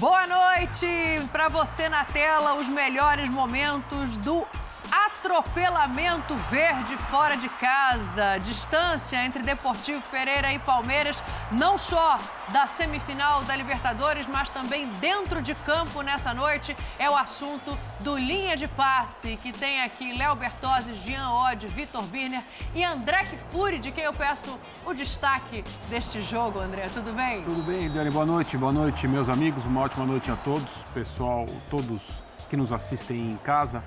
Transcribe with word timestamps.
Boa 0.00 0.26
noite 0.26 0.86
para 1.30 1.50
você 1.50 1.86
na 1.86 2.06
tela, 2.06 2.54
os 2.54 2.66
melhores 2.66 3.28
momentos 3.28 4.16
do 4.16 4.46
Atropelamento 4.90 6.34
verde 6.50 6.96
fora 7.10 7.36
de 7.36 7.50
casa. 7.50 8.38
Distância 8.38 9.22
entre 9.22 9.42
Deportivo 9.42 10.00
Pereira 10.10 10.54
e 10.54 10.58
Palmeiras, 10.58 11.22
não 11.52 11.76
só 11.76 12.18
da 12.48 12.66
semifinal 12.66 13.44
da 13.44 13.54
Libertadores, 13.54 14.26
mas 14.26 14.48
também 14.48 14.88
dentro 14.94 15.42
de 15.42 15.54
campo 15.54 16.00
nessa 16.00 16.32
noite, 16.32 16.74
é 16.98 17.08
o 17.08 17.14
assunto 17.14 17.78
do 18.00 18.16
Linha 18.16 18.56
de 18.56 18.66
Passe, 18.66 19.36
que 19.36 19.52
tem 19.52 19.82
aqui 19.82 20.14
Léo 20.16 20.34
Bertozzi, 20.34 20.94
Jean 20.94 21.30
Odd, 21.30 21.68
Vitor 21.68 22.02
Birner 22.04 22.42
e 22.74 22.82
André 22.82 23.24
Kfouri, 23.24 23.78
de 23.78 23.92
quem 23.92 24.04
eu 24.04 24.14
peço 24.14 24.58
o 24.86 24.94
destaque 24.94 25.64
deste 25.88 26.20
jogo, 26.20 26.58
André. 26.58 26.88
Tudo 26.92 27.12
bem? 27.12 27.42
Tudo 27.44 27.62
bem, 27.62 27.90
Dani. 27.90 28.10
Boa 28.10 28.26
noite. 28.26 28.56
Boa 28.56 28.72
noite, 28.72 29.06
meus 29.06 29.28
amigos. 29.28 29.64
Uma 29.64 29.82
ótima 29.82 30.06
noite 30.06 30.30
a 30.30 30.36
todos, 30.36 30.84
pessoal, 30.94 31.46
todos 31.68 32.22
que 32.48 32.56
nos 32.56 32.72
assistem 32.72 33.32
em 33.32 33.36
casa. 33.38 33.82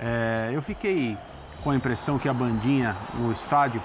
É, 0.00 0.50
eu 0.52 0.62
fiquei 0.62 1.16
com 1.62 1.70
a 1.70 1.76
impressão 1.76 2.18
que 2.18 2.28
a 2.28 2.34
bandinha 2.34 2.96
no 3.14 3.30
estádio 3.30 3.82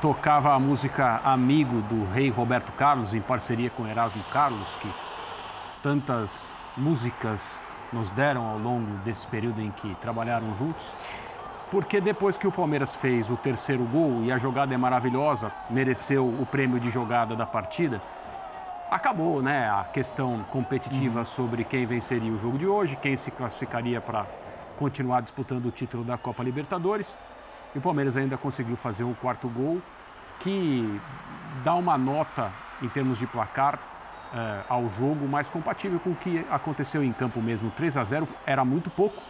tocava 0.00 0.54
a 0.54 0.58
música 0.58 1.20
Amigo 1.24 1.82
do 1.82 2.04
rei 2.12 2.30
Roberto 2.30 2.72
Carlos, 2.72 3.14
em 3.14 3.20
parceria 3.20 3.70
com 3.70 3.86
Erasmo 3.86 4.22
Carlos, 4.32 4.76
que 4.76 4.88
tantas 5.82 6.56
músicas 6.76 7.62
nos 7.92 8.10
deram 8.10 8.46
ao 8.46 8.58
longo 8.58 8.96
desse 8.98 9.26
período 9.26 9.60
em 9.60 9.70
que 9.70 9.94
trabalharam 9.96 10.54
juntos. 10.56 10.96
Porque 11.74 12.00
depois 12.00 12.38
que 12.38 12.46
o 12.46 12.52
Palmeiras 12.52 12.94
fez 12.94 13.28
o 13.28 13.36
terceiro 13.36 13.82
gol 13.82 14.22
e 14.22 14.30
a 14.30 14.38
jogada 14.38 14.72
é 14.72 14.76
maravilhosa, 14.76 15.50
mereceu 15.68 16.24
o 16.24 16.46
prêmio 16.46 16.78
de 16.78 16.88
jogada 16.88 17.34
da 17.34 17.44
partida, 17.44 18.00
acabou 18.88 19.42
né, 19.42 19.68
a 19.68 19.82
questão 19.82 20.44
competitiva 20.52 21.18
uhum. 21.18 21.24
sobre 21.24 21.64
quem 21.64 21.84
venceria 21.84 22.32
o 22.32 22.38
jogo 22.38 22.58
de 22.58 22.64
hoje, 22.64 22.94
quem 22.94 23.16
se 23.16 23.32
classificaria 23.32 24.00
para 24.00 24.24
continuar 24.78 25.20
disputando 25.20 25.66
o 25.66 25.72
título 25.72 26.04
da 26.04 26.16
Copa 26.16 26.44
Libertadores. 26.44 27.18
E 27.74 27.78
o 27.78 27.80
Palmeiras 27.80 28.16
ainda 28.16 28.38
conseguiu 28.38 28.76
fazer 28.76 29.02
o 29.02 29.16
quarto 29.16 29.48
gol, 29.48 29.82
que 30.38 31.00
dá 31.64 31.74
uma 31.74 31.98
nota 31.98 32.52
em 32.80 32.88
termos 32.88 33.18
de 33.18 33.26
placar 33.26 33.80
eh, 34.32 34.64
ao 34.68 34.88
jogo 34.90 35.26
mais 35.26 35.50
compatível 35.50 35.98
com 35.98 36.10
o 36.10 36.14
que 36.14 36.46
aconteceu 36.48 37.02
em 37.02 37.12
campo 37.12 37.42
mesmo. 37.42 37.68
3 37.72 37.96
a 37.96 38.04
0 38.04 38.28
era 38.46 38.64
muito 38.64 38.90
pouco, 38.90 39.20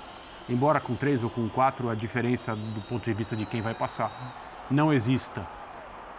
embora 0.49 0.81
com 0.81 0.95
3 0.95 1.25
ou 1.25 1.31
com 1.31 1.49
4 1.49 1.91
a 1.91 1.95
diferença 1.95 2.55
do 2.55 2.81
ponto 2.83 3.05
de 3.05 3.13
vista 3.13 3.35
de 3.35 3.47
quem 3.47 3.63
vai 3.63 3.75
passar 3.75 4.43
não 4.71 4.93
exista. 4.93 5.47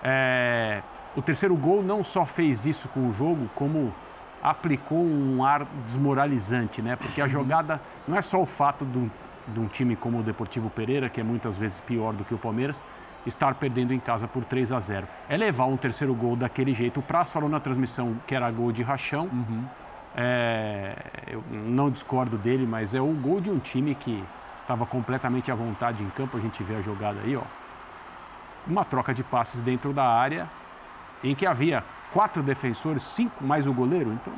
É, 0.03 0.81
o 1.15 1.21
terceiro 1.21 1.55
gol 1.55 1.81
não 1.81 2.03
só 2.03 2.25
fez 2.25 2.65
isso 2.65 2.89
com 2.89 3.07
o 3.07 3.13
jogo, 3.13 3.49
como 3.55 3.93
aplicou 4.41 5.03
um 5.03 5.43
ar 5.43 5.65
desmoralizante, 5.83 6.81
né? 6.81 6.95
Porque 6.95 7.21
a 7.21 7.27
jogada 7.27 7.81
não 8.07 8.17
é 8.17 8.21
só 8.21 8.41
o 8.41 8.45
fato 8.45 8.85
de 8.85 8.97
um, 8.97 9.09
de 9.47 9.59
um 9.59 9.67
time 9.67 9.95
como 9.95 10.19
o 10.19 10.23
Deportivo 10.23 10.69
Pereira, 10.69 11.09
que 11.09 11.19
é 11.19 11.23
muitas 11.23 11.57
vezes 11.57 11.79
pior 11.79 12.13
do 12.13 12.23
que 12.23 12.33
o 12.33 12.37
Palmeiras, 12.37 12.85
estar 13.25 13.55
perdendo 13.55 13.91
em 13.91 13.99
casa 13.99 14.27
por 14.27 14.45
3 14.45 14.71
a 14.71 14.79
0. 14.79 15.07
É 15.27 15.35
levar 15.35 15.65
um 15.65 15.77
terceiro 15.77 16.13
gol 16.13 16.35
daquele 16.35 16.73
jeito. 16.73 16.99
O 16.99 17.03
Praz 17.03 17.31
falou 17.31 17.49
na 17.49 17.59
transmissão 17.59 18.15
que 18.27 18.35
era 18.35 18.49
gol 18.51 18.71
de 18.71 18.83
rachão. 18.83 19.29
Uhum. 19.31 19.65
É, 20.15 20.95
eu 21.27 21.43
não 21.51 21.89
discordo 21.89 22.37
dele, 22.37 22.65
mas 22.65 22.95
é 22.95 23.01
o 23.01 23.07
gol 23.07 23.41
de 23.41 23.49
um 23.49 23.59
time 23.59 23.93
que 23.93 24.23
estava 24.61 24.85
completamente 24.85 25.51
à 25.51 25.55
vontade 25.55 26.03
em 26.03 26.09
campo. 26.09 26.37
A 26.37 26.39
gente 26.39 26.63
vê 26.63 26.75
a 26.75 26.81
jogada 26.81 27.19
aí, 27.21 27.35
ó. 27.35 27.43
Uma 28.65 28.85
troca 28.85 29.13
de 29.13 29.23
passes 29.23 29.61
dentro 29.61 29.93
da 29.93 30.05
área 30.05 30.49
em 31.23 31.35
que 31.35 31.45
havia 31.45 31.83
quatro 32.11 32.41
defensores, 32.41 33.03
cinco 33.03 33.43
mais 33.43 33.67
o 33.67 33.73
goleiro. 33.73 34.11
Então, 34.13 34.33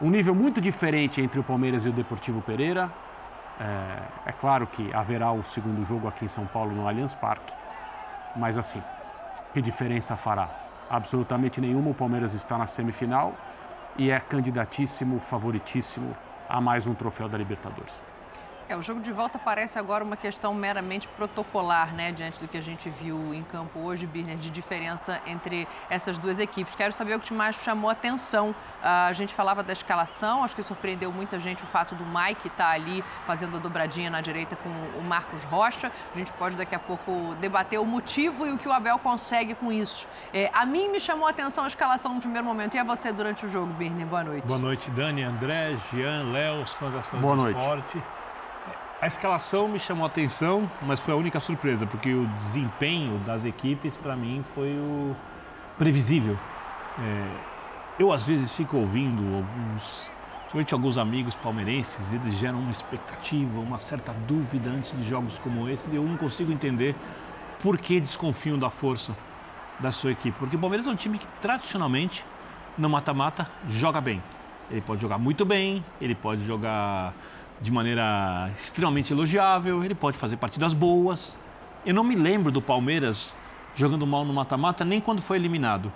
um 0.00 0.10
nível 0.10 0.34
muito 0.34 0.60
diferente 0.60 1.20
entre 1.20 1.38
o 1.38 1.44
Palmeiras 1.44 1.84
e 1.84 1.88
o 1.88 1.92
Deportivo 1.92 2.40
Pereira. 2.40 2.90
É, 3.60 4.30
é, 4.30 4.32
claro 4.32 4.66
que 4.66 4.92
haverá 4.94 5.30
o 5.30 5.42
segundo 5.42 5.84
jogo 5.84 6.08
aqui 6.08 6.24
em 6.24 6.28
São 6.28 6.46
Paulo 6.46 6.74
no 6.74 6.88
Allianz 6.88 7.14
Parque, 7.14 7.52
mas 8.34 8.56
assim, 8.56 8.82
que 9.52 9.60
diferença 9.60 10.16
fará? 10.16 10.48
Absolutamente 10.90 11.60
nenhuma. 11.60 11.90
O 11.90 11.94
Palmeiras 11.94 12.32
está 12.34 12.56
na 12.58 12.66
semifinal 12.66 13.34
e 13.96 14.10
é 14.10 14.18
candidatíssimo, 14.20 15.20
favoritíssimo 15.20 16.16
a 16.48 16.60
mais 16.60 16.86
um 16.86 16.94
troféu 16.94 17.28
da 17.28 17.38
Libertadores. 17.38 18.11
É, 18.72 18.76
o 18.76 18.80
jogo 18.80 19.02
de 19.02 19.12
volta 19.12 19.38
parece 19.38 19.78
agora 19.78 20.02
uma 20.02 20.16
questão 20.16 20.54
meramente 20.54 21.06
protocolar, 21.06 21.92
né, 21.92 22.10
diante 22.10 22.40
do 22.40 22.48
que 22.48 22.56
a 22.56 22.62
gente 22.62 22.88
viu 22.88 23.34
em 23.34 23.42
campo 23.42 23.78
hoje, 23.80 24.06
Birner, 24.06 24.38
de 24.38 24.48
diferença 24.48 25.20
entre 25.26 25.68
essas 25.90 26.16
duas 26.16 26.38
equipes. 26.38 26.74
Quero 26.74 26.90
saber 26.90 27.14
o 27.14 27.20
que 27.20 27.34
mais 27.34 27.56
chamou 27.56 27.90
a 27.90 27.92
atenção. 27.92 28.54
Ah, 28.82 29.08
a 29.08 29.12
gente 29.12 29.34
falava 29.34 29.62
da 29.62 29.74
escalação, 29.74 30.42
acho 30.42 30.56
que 30.56 30.62
surpreendeu 30.62 31.12
muita 31.12 31.38
gente 31.38 31.62
o 31.62 31.66
fato 31.66 31.94
do 31.94 32.02
Mike 32.06 32.48
estar 32.48 32.64
tá 32.64 32.70
ali 32.70 33.04
fazendo 33.26 33.58
a 33.58 33.60
dobradinha 33.60 34.08
na 34.08 34.22
direita 34.22 34.56
com 34.56 34.70
o 34.98 35.04
Marcos 35.04 35.44
Rocha. 35.44 35.92
A 36.14 36.16
gente 36.16 36.32
pode 36.32 36.56
daqui 36.56 36.74
a 36.74 36.78
pouco 36.78 37.34
debater 37.42 37.78
o 37.78 37.84
motivo 37.84 38.46
e 38.46 38.52
o 38.52 38.58
que 38.58 38.66
o 38.66 38.72
Abel 38.72 38.98
consegue 39.00 39.54
com 39.54 39.70
isso. 39.70 40.08
É, 40.32 40.50
a 40.54 40.64
mim 40.64 40.88
me 40.88 40.98
chamou 40.98 41.26
a 41.26 41.30
atenção 41.30 41.64
a 41.64 41.66
escalação 41.66 42.14
no 42.14 42.20
primeiro 42.20 42.46
momento 42.46 42.74
e 42.74 42.78
a 42.78 42.84
você 42.84 43.12
durante 43.12 43.44
o 43.44 43.50
jogo, 43.50 43.70
Birner. 43.74 44.06
Boa 44.06 44.24
noite. 44.24 44.46
Boa 44.46 44.58
noite, 44.58 44.90
Dani, 44.92 45.22
André, 45.24 45.76
Jean, 45.90 46.32
Léo, 46.32 46.62
os 46.62 46.72
fãs 46.72 46.94
das 46.94 47.06
fãs 47.06 47.20
Boa 47.20 47.36
do 47.36 47.42
noite. 47.42 47.58
esporte. 47.58 48.02
A 49.02 49.08
escalação 49.08 49.66
me 49.66 49.80
chamou 49.80 50.04
a 50.04 50.06
atenção, 50.06 50.70
mas 50.82 51.00
foi 51.00 51.12
a 51.12 51.16
única 51.16 51.40
surpresa, 51.40 51.84
porque 51.84 52.14
o 52.14 52.24
desempenho 52.38 53.18
das 53.26 53.44
equipes, 53.44 53.96
para 53.96 54.14
mim, 54.14 54.44
foi 54.54 54.78
o 54.78 55.16
previsível. 55.76 56.38
É, 57.00 57.28
eu, 57.98 58.12
às 58.12 58.22
vezes, 58.22 58.52
fico 58.52 58.76
ouvindo 58.76 59.24
alguns, 59.34 60.08
principalmente 60.42 60.72
alguns 60.72 60.98
amigos 60.98 61.34
palmeirenses, 61.34 62.12
eles 62.12 62.32
geram 62.34 62.60
uma 62.60 62.70
expectativa, 62.70 63.58
uma 63.58 63.80
certa 63.80 64.12
dúvida 64.12 64.70
antes 64.70 64.96
de 64.96 65.02
jogos 65.02 65.36
como 65.40 65.68
esses, 65.68 65.92
e 65.92 65.96
eu 65.96 66.04
não 66.04 66.16
consigo 66.16 66.52
entender 66.52 66.94
por 67.60 67.78
que 67.78 67.98
desconfiam 67.98 68.56
da 68.56 68.70
força 68.70 69.16
da 69.80 69.90
sua 69.90 70.12
equipe. 70.12 70.38
Porque 70.38 70.54
o 70.54 70.60
Palmeiras 70.60 70.86
é 70.86 70.90
um 70.90 70.94
time 70.94 71.18
que, 71.18 71.26
tradicionalmente, 71.40 72.24
no 72.78 72.88
mata-mata, 72.88 73.50
joga 73.68 74.00
bem. 74.00 74.22
Ele 74.70 74.80
pode 74.80 75.02
jogar 75.02 75.18
muito 75.18 75.44
bem, 75.44 75.84
ele 76.00 76.14
pode 76.14 76.46
jogar 76.46 77.12
de 77.62 77.70
maneira 77.70 78.50
extremamente 78.58 79.12
elogiável, 79.12 79.84
ele 79.84 79.94
pode 79.94 80.18
fazer 80.18 80.36
partidas 80.36 80.74
boas. 80.74 81.38
Eu 81.86 81.94
não 81.94 82.02
me 82.02 82.16
lembro 82.16 82.50
do 82.50 82.60
Palmeiras 82.60 83.36
jogando 83.74 84.06
mal 84.06 84.24
no 84.24 84.34
mata-mata 84.34 84.84
nem 84.84 85.00
quando 85.00 85.22
foi 85.22 85.36
eliminado. 85.36 85.92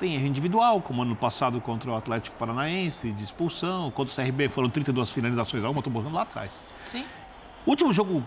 Tem 0.00 0.14
erro 0.14 0.26
individual, 0.26 0.80
como 0.80 1.02
ano 1.02 1.14
passado 1.14 1.60
contra 1.60 1.90
o 1.90 1.94
Atlético 1.94 2.36
Paranaense, 2.36 3.12
de 3.12 3.22
expulsão, 3.22 3.90
contra 3.90 4.12
o 4.12 4.16
CRB 4.16 4.48
foram 4.48 4.70
32 4.70 5.10
finalizações 5.12 5.62
a 5.62 5.70
uma, 5.70 5.78
estou 5.78 5.92
botando 5.92 6.14
lá 6.14 6.22
atrás. 6.22 6.66
Sim. 6.86 7.04
O 7.64 7.70
último 7.70 7.92
jogo 7.92 8.24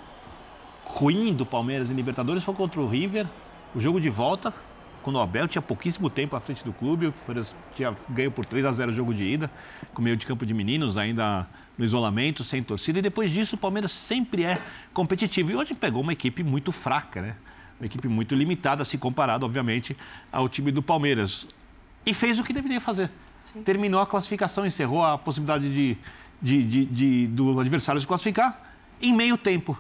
ruim 0.85 1.33
do 1.33 1.45
Palmeiras 1.45 1.89
em 1.89 1.93
Libertadores 1.95 2.43
foi 2.43 2.53
contra 2.53 2.79
o 2.79 2.87
River, 2.87 3.25
o 3.73 3.81
jogo 3.81 3.99
de 3.99 4.09
volta, 4.09 4.53
quando 5.01 5.17
o 5.17 5.19
Abel 5.19 5.47
tinha 5.47 5.61
pouquíssimo 5.61 6.09
tempo 6.09 6.35
à 6.35 6.39
frente 6.39 6.63
do 6.63 6.71
clube, 6.71 7.07
o 7.07 7.11
Palmeiras 7.11 7.55
tinha 7.75 7.95
ganho 8.07 8.31
por 8.31 8.45
3 8.45 8.65
a 8.65 8.71
0 8.71 8.91
o 8.91 8.93
jogo 8.93 9.13
de 9.13 9.23
ida, 9.23 9.51
com 9.93 10.01
meio 10.01 10.15
de 10.15 10.25
campo 10.25 10.45
de 10.45 10.53
meninos, 10.53 10.97
ainda 10.97 11.45
no 11.77 11.83
isolamento, 11.83 12.43
sem 12.43 12.63
torcida, 12.63 12.99
e 12.99 13.01
depois 13.01 13.31
disso 13.31 13.55
o 13.55 13.59
Palmeiras 13.59 13.91
sempre 13.91 14.43
é 14.43 14.59
competitivo. 14.93 15.51
E 15.51 15.55
hoje 15.55 15.73
pegou 15.73 16.01
uma 16.01 16.13
equipe 16.13 16.43
muito 16.43 16.71
fraca, 16.71 17.21
né? 17.21 17.35
Uma 17.79 17.85
equipe 17.85 18.07
muito 18.07 18.33
limitada, 18.33 18.85
se 18.85 18.97
comparado, 18.97 19.45
obviamente, 19.45 19.95
ao 20.31 20.47
time 20.47 20.71
do 20.71 20.81
Palmeiras. 20.81 21.47
E 22.05 22.13
fez 22.13 22.39
o 22.39 22.43
que 22.43 22.53
deveria 22.53 22.79
fazer. 22.79 23.11
Sim. 23.51 23.63
Terminou 23.63 23.99
a 23.99 24.07
classificação, 24.07 24.65
encerrou 24.65 25.03
a 25.03 25.17
possibilidade 25.17 25.69
de, 25.73 25.97
de, 26.41 26.63
de, 26.63 26.85
de, 26.85 27.27
do 27.27 27.59
adversário 27.59 27.99
se 27.99 28.07
classificar 28.07 28.61
em 29.01 29.13
meio 29.13 29.37
tempo. 29.37 29.77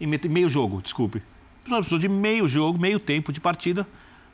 Em 0.00 0.06
meio 0.06 0.48
jogo, 0.48 0.80
desculpe. 0.80 1.22
Precisou 1.64 1.98
de 1.98 2.08
meio 2.08 2.48
jogo, 2.48 2.78
meio 2.78 2.98
tempo 2.98 3.32
de 3.32 3.40
partida 3.40 3.86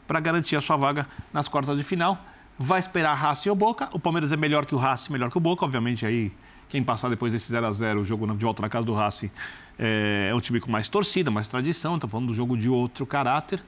para 0.06 0.18
garantir 0.20 0.56
a 0.56 0.60
sua 0.60 0.76
vaga 0.76 1.06
nas 1.32 1.48
quartas 1.48 1.76
de 1.76 1.82
final. 1.82 2.24
Vai 2.58 2.78
esperar 2.78 3.14
Racing 3.14 3.48
ou 3.48 3.56
Boca. 3.56 3.88
O 3.92 3.98
Palmeiras 3.98 4.32
é 4.32 4.36
melhor 4.36 4.66
que 4.66 4.74
o 4.74 4.78
Racing, 4.78 5.12
melhor 5.12 5.30
que 5.30 5.38
o 5.38 5.40
Boca, 5.40 5.64
obviamente 5.64 6.04
aí 6.06 6.32
quem 6.70 6.84
passar 6.84 7.08
depois 7.10 7.32
desse 7.32 7.50
0 7.50 7.66
a 7.66 7.72
0 7.72 8.00
o 8.00 8.04
jogo 8.04 8.26
de 8.36 8.44
volta 8.44 8.62
na 8.62 8.68
casa 8.68 8.86
do 8.86 8.94
Racing, 8.94 9.30
é, 9.76 10.28
é 10.30 10.34
um 10.34 10.40
time 10.40 10.60
com 10.60 10.70
mais 10.70 10.88
torcida, 10.88 11.30
mais 11.30 11.48
tradição. 11.48 11.96
Estamos 11.96 12.12
falando 12.12 12.28
do 12.28 12.34
jogo 12.34 12.56
de 12.56 12.68
outro 12.68 13.04
caráter. 13.04 13.60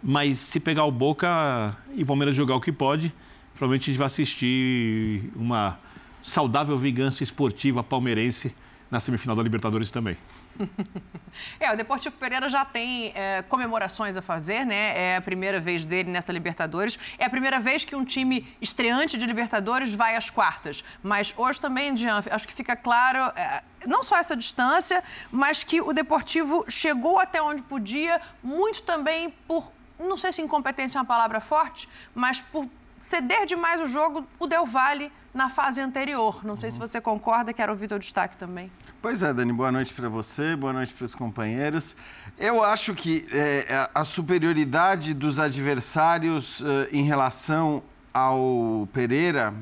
Mas 0.00 0.38
se 0.38 0.60
pegar 0.60 0.84
o 0.84 0.92
Boca 0.92 1.76
e 1.94 2.04
o 2.04 2.06
Palmeiras 2.06 2.36
jogar 2.36 2.54
o 2.54 2.60
que 2.60 2.70
pode, 2.70 3.12
provavelmente 3.54 3.82
a 3.82 3.86
gente 3.92 3.98
vai 3.98 4.06
assistir 4.06 5.32
uma 5.34 5.76
saudável 6.22 6.78
vingança 6.78 7.24
esportiva 7.24 7.82
palmeirense 7.82 8.54
na 8.90 9.00
semifinal 9.00 9.36
da 9.36 9.42
Libertadores 9.42 9.90
também. 9.90 10.16
é, 11.60 11.72
o 11.72 11.76
Deportivo 11.76 12.16
Pereira 12.16 12.48
já 12.48 12.64
tem 12.64 13.12
é, 13.14 13.42
comemorações 13.42 14.16
a 14.16 14.22
fazer, 14.22 14.64
né? 14.64 15.12
É 15.12 15.16
a 15.16 15.20
primeira 15.20 15.60
vez 15.60 15.84
dele 15.84 16.10
nessa 16.10 16.32
Libertadores. 16.32 16.98
É 17.18 17.24
a 17.26 17.30
primeira 17.30 17.60
vez 17.60 17.84
que 17.84 17.94
um 17.94 18.04
time 18.04 18.46
estreante 18.60 19.18
de 19.18 19.26
Libertadores 19.26 19.94
vai 19.94 20.16
às 20.16 20.30
quartas. 20.30 20.82
Mas 21.02 21.34
hoje 21.36 21.60
também, 21.60 21.96
Jean, 21.96 22.22
acho 22.30 22.48
que 22.48 22.54
fica 22.54 22.74
claro, 22.74 23.18
é, 23.36 23.62
não 23.86 24.02
só 24.02 24.16
essa 24.16 24.34
distância, 24.34 25.04
mas 25.30 25.62
que 25.62 25.80
o 25.80 25.92
Deportivo 25.92 26.64
chegou 26.68 27.18
até 27.18 27.42
onde 27.42 27.62
podia, 27.62 28.20
muito 28.42 28.82
também 28.82 29.30
por, 29.46 29.70
não 29.98 30.16
sei 30.16 30.32
se 30.32 30.40
incompetência 30.40 30.98
é 30.98 31.00
uma 31.00 31.06
palavra 31.06 31.40
forte, 31.40 31.88
mas 32.14 32.40
por 32.40 32.66
ceder 33.00 33.46
demais 33.46 33.80
o 33.80 33.86
jogo, 33.86 34.26
o 34.38 34.46
Del 34.46 34.66
Valle 34.66 35.12
na 35.38 35.48
fase 35.48 35.80
anterior. 35.80 36.44
Não 36.44 36.56
sei 36.56 36.68
se 36.68 36.78
você 36.80 37.00
concorda, 37.00 37.52
quero 37.52 37.70
ouvir 37.70 37.86
teu 37.86 37.98
destaque 37.98 38.36
também. 38.36 38.70
Pois 39.00 39.22
é, 39.22 39.32
Dani, 39.32 39.52
boa 39.52 39.70
noite 39.70 39.94
para 39.94 40.08
você, 40.08 40.56
boa 40.56 40.72
noite 40.72 40.92
para 40.92 41.04
os 41.04 41.14
companheiros. 41.14 41.94
Eu 42.36 42.64
acho 42.64 42.92
que 42.92 43.24
é, 43.30 43.88
a 43.94 44.04
superioridade 44.04 45.14
dos 45.14 45.38
adversários 45.38 46.60
uh, 46.60 46.88
em 46.90 47.04
relação 47.04 47.84
ao 48.12 48.88
Pereira 48.92 49.54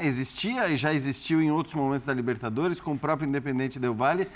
existia 0.00 0.66
e 0.68 0.76
já 0.76 0.92
existiu 0.92 1.40
em 1.40 1.52
outros 1.52 1.76
momentos 1.76 2.04
da 2.04 2.12
Libertadores, 2.12 2.80
com 2.80 2.94
o 2.94 2.98
próprio 2.98 3.28
Independente 3.28 3.78
Del 3.78 3.94
Valle. 3.94 4.28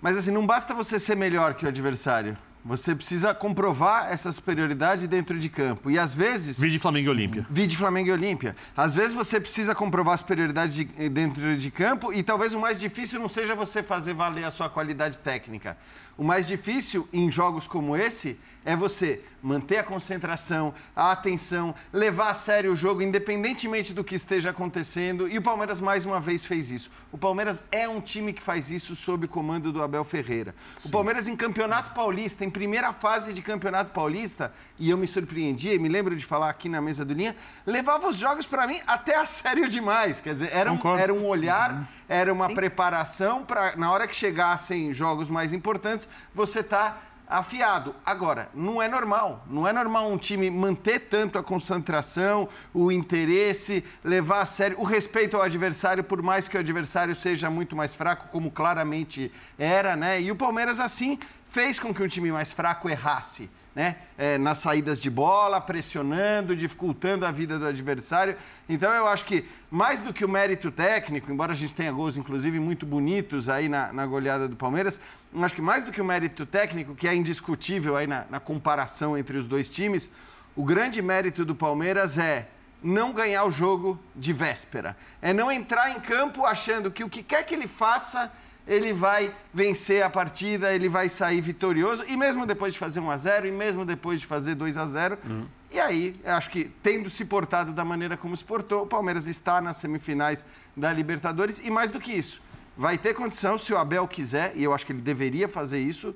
Mas 0.00 0.16
assim, 0.16 0.32
não 0.32 0.44
basta 0.44 0.74
você 0.74 0.98
ser 0.98 1.16
melhor 1.16 1.54
que 1.54 1.64
o 1.64 1.68
adversário. 1.68 2.36
Você 2.64 2.94
precisa 2.94 3.34
comprovar 3.34 4.12
essa 4.12 4.30
superioridade 4.30 5.08
dentro 5.08 5.36
de 5.36 5.48
campo. 5.48 5.90
E 5.90 5.98
às 5.98 6.14
vezes. 6.14 6.60
Vide 6.60 6.78
Flamengo 6.78 7.08
e 7.08 7.10
Olímpia. 7.10 7.46
Vide 7.50 7.76
Flamengo 7.76 8.08
e 8.08 8.12
Olímpia. 8.12 8.54
Às 8.76 8.94
vezes 8.94 9.12
você 9.12 9.40
precisa 9.40 9.74
comprovar 9.74 10.14
a 10.14 10.16
superioridade 10.16 10.84
de, 10.84 11.08
dentro 11.08 11.56
de 11.56 11.70
campo 11.72 12.12
e 12.12 12.22
talvez 12.22 12.54
o 12.54 12.60
mais 12.60 12.78
difícil 12.78 13.18
não 13.18 13.28
seja 13.28 13.56
você 13.56 13.82
fazer 13.82 14.14
valer 14.14 14.44
a 14.44 14.50
sua 14.50 14.68
qualidade 14.68 15.18
técnica. 15.18 15.76
O 16.16 16.24
mais 16.24 16.46
difícil 16.46 17.08
em 17.12 17.30
jogos 17.30 17.66
como 17.66 17.96
esse 17.96 18.38
é 18.64 18.76
você 18.76 19.20
manter 19.42 19.78
a 19.78 19.82
concentração, 19.82 20.72
a 20.94 21.10
atenção, 21.10 21.74
levar 21.92 22.30
a 22.30 22.34
sério 22.34 22.72
o 22.72 22.76
jogo, 22.76 23.02
independentemente 23.02 23.92
do 23.92 24.04
que 24.04 24.14
esteja 24.14 24.50
acontecendo. 24.50 25.28
E 25.28 25.36
o 25.36 25.42
Palmeiras 25.42 25.80
mais 25.80 26.06
uma 26.06 26.20
vez 26.20 26.44
fez 26.44 26.70
isso. 26.70 26.90
O 27.10 27.18
Palmeiras 27.18 27.64
é 27.72 27.88
um 27.88 28.00
time 28.00 28.32
que 28.32 28.40
faz 28.40 28.70
isso 28.70 28.94
sob 28.94 29.26
o 29.26 29.28
comando 29.28 29.72
do 29.72 29.82
Abel 29.82 30.04
Ferreira. 30.04 30.54
Sim. 30.76 30.88
O 30.88 30.92
Palmeiras 30.92 31.26
em 31.26 31.34
Campeonato 31.34 31.92
Paulista, 31.92 32.44
em 32.44 32.50
primeira 32.50 32.92
fase 32.92 33.32
de 33.32 33.42
Campeonato 33.42 33.90
Paulista, 33.90 34.52
e 34.78 34.90
eu 34.90 34.96
me 34.96 35.08
surpreendi, 35.08 35.70
e 35.70 35.78
me 35.78 35.88
lembro 35.88 36.14
de 36.14 36.24
falar 36.24 36.48
aqui 36.48 36.68
na 36.68 36.80
mesa 36.80 37.04
do 37.04 37.12
Linha, 37.12 37.34
levava 37.66 38.08
os 38.08 38.16
jogos 38.18 38.46
para 38.46 38.66
mim 38.66 38.80
até 38.86 39.16
a 39.16 39.26
sério 39.26 39.68
demais. 39.68 40.20
Quer 40.20 40.34
dizer, 40.34 40.50
era 40.52 40.72
um, 40.72 40.96
era 40.96 41.12
um 41.12 41.26
olhar, 41.26 41.72
uhum. 41.72 41.84
era 42.08 42.32
uma 42.32 42.46
Sim. 42.46 42.54
preparação 42.54 43.44
para 43.44 43.74
na 43.74 43.90
hora 43.90 44.06
que 44.06 44.14
chegassem 44.14 44.94
jogos 44.94 45.28
mais 45.28 45.52
importantes, 45.52 46.08
você 46.34 46.62
tá 46.62 46.98
afiado. 47.26 47.94
Agora, 48.04 48.50
não 48.54 48.80
é 48.80 48.88
normal. 48.88 49.44
Não 49.48 49.66
é 49.66 49.72
normal 49.72 50.10
um 50.10 50.18
time 50.18 50.50
manter 50.50 51.00
tanto 51.00 51.38
a 51.38 51.42
concentração, 51.42 52.48
o 52.74 52.92
interesse, 52.92 53.84
levar 54.04 54.40
a 54.40 54.46
sério 54.46 54.78
o 54.78 54.84
respeito 54.84 55.36
ao 55.36 55.42
adversário, 55.42 56.04
por 56.04 56.22
mais 56.22 56.46
que 56.48 56.56
o 56.56 56.60
adversário 56.60 57.16
seja 57.16 57.48
muito 57.48 57.74
mais 57.74 57.94
fraco, 57.94 58.28
como 58.28 58.50
claramente 58.50 59.32
era, 59.58 59.96
né? 59.96 60.20
E 60.20 60.30
o 60.30 60.36
Palmeiras, 60.36 60.78
assim, 60.78 61.18
fez 61.48 61.78
com 61.78 61.92
que 61.92 62.02
um 62.02 62.08
time 62.08 62.30
mais 62.30 62.52
fraco 62.52 62.88
errasse 62.88 63.50
né? 63.74 63.96
É, 64.18 64.36
nas 64.38 64.58
saídas 64.58 65.00
de 65.00 65.08
bola, 65.08 65.60
pressionando, 65.60 66.54
dificultando 66.54 67.24
a 67.24 67.32
vida 67.32 67.58
do 67.58 67.66
adversário. 67.66 68.36
Então 68.68 68.92
eu 68.92 69.06
acho 69.06 69.24
que 69.24 69.44
mais 69.70 70.00
do 70.00 70.12
que 70.12 70.24
o 70.24 70.28
mérito 70.28 70.70
técnico, 70.70 71.30
embora 71.32 71.52
a 71.52 71.54
gente 71.54 71.74
tenha 71.74 71.90
gols, 71.90 72.16
inclusive, 72.16 72.60
muito 72.60 72.84
bonitos 72.84 73.48
aí 73.48 73.68
na, 73.68 73.92
na 73.92 74.06
goleada 74.06 74.46
do 74.46 74.56
Palmeiras, 74.56 75.00
eu 75.32 75.44
acho 75.44 75.54
que 75.54 75.62
mais 75.62 75.84
do 75.84 75.90
que 75.90 76.00
o 76.00 76.04
mérito 76.04 76.44
técnico, 76.44 76.94
que 76.94 77.08
é 77.08 77.14
indiscutível 77.14 77.96
aí 77.96 78.06
na, 78.06 78.26
na 78.28 78.38
comparação 78.38 79.16
entre 79.16 79.36
os 79.36 79.46
dois 79.46 79.68
times, 79.68 80.10
o 80.54 80.64
grande 80.64 81.00
mérito 81.00 81.44
do 81.44 81.54
Palmeiras 81.54 82.18
é 82.18 82.48
não 82.82 83.12
ganhar 83.12 83.44
o 83.44 83.50
jogo 83.50 83.98
de 84.14 84.32
véspera. 84.32 84.96
É 85.20 85.32
não 85.32 85.50
entrar 85.50 85.90
em 85.90 86.00
campo 86.00 86.44
achando 86.44 86.90
que 86.90 87.04
o 87.04 87.08
que 87.08 87.22
quer 87.22 87.44
que 87.44 87.54
ele 87.54 87.68
faça 87.68 88.30
ele 88.66 88.92
vai 88.92 89.34
vencer 89.52 90.02
a 90.02 90.10
partida, 90.10 90.72
ele 90.72 90.88
vai 90.88 91.08
sair 91.08 91.40
vitorioso, 91.40 92.04
e 92.06 92.16
mesmo 92.16 92.46
depois 92.46 92.72
de 92.72 92.78
fazer 92.78 93.00
1 93.00 93.10
a 93.10 93.16
0 93.16 93.48
e 93.48 93.52
mesmo 93.52 93.84
depois 93.84 94.20
de 94.20 94.26
fazer 94.26 94.54
2 94.54 94.78
a 94.78 94.86
0 94.86 95.18
uhum. 95.24 95.46
E 95.70 95.80
aí, 95.80 96.12
acho 96.24 96.50
que 96.50 96.70
tendo 96.82 97.08
se 97.08 97.24
portado 97.24 97.72
da 97.72 97.82
maneira 97.82 98.14
como 98.14 98.36
se 98.36 98.44
portou, 98.44 98.82
o 98.82 98.86
Palmeiras 98.86 99.26
está 99.26 99.58
nas 99.58 99.76
semifinais 99.76 100.44
da 100.76 100.92
Libertadores, 100.92 101.60
e 101.64 101.70
mais 101.70 101.90
do 101.90 101.98
que 101.98 102.12
isso, 102.12 102.42
vai 102.76 102.98
ter 102.98 103.14
condição, 103.14 103.56
se 103.56 103.72
o 103.72 103.78
Abel 103.78 104.06
quiser, 104.06 104.52
e 104.54 104.62
eu 104.62 104.74
acho 104.74 104.84
que 104.84 104.92
ele 104.92 105.00
deveria 105.00 105.48
fazer 105.48 105.80
isso, 105.80 106.14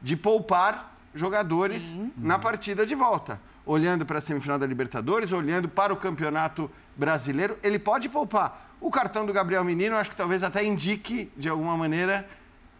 de 0.00 0.16
poupar 0.16 0.96
jogadores 1.12 1.82
Sim. 1.82 2.12
na 2.16 2.38
partida 2.38 2.86
de 2.86 2.94
volta. 2.94 3.40
Olhando 3.66 4.06
para 4.06 4.18
a 4.18 4.20
semifinal 4.20 4.58
da 4.58 4.66
Libertadores, 4.66 5.32
olhando 5.32 5.68
para 5.68 5.92
o 5.92 5.96
Campeonato 5.96 6.70
Brasileiro, 6.96 7.58
ele 7.62 7.78
pode 7.78 8.08
poupar 8.08 8.71
o 8.82 8.90
cartão 8.90 9.24
do 9.24 9.32
Gabriel 9.32 9.64
Menino, 9.64 9.96
acho 9.96 10.10
que 10.10 10.16
talvez 10.16 10.42
até 10.42 10.64
indique, 10.64 11.32
de 11.36 11.48
alguma 11.48 11.76
maneira, 11.76 12.28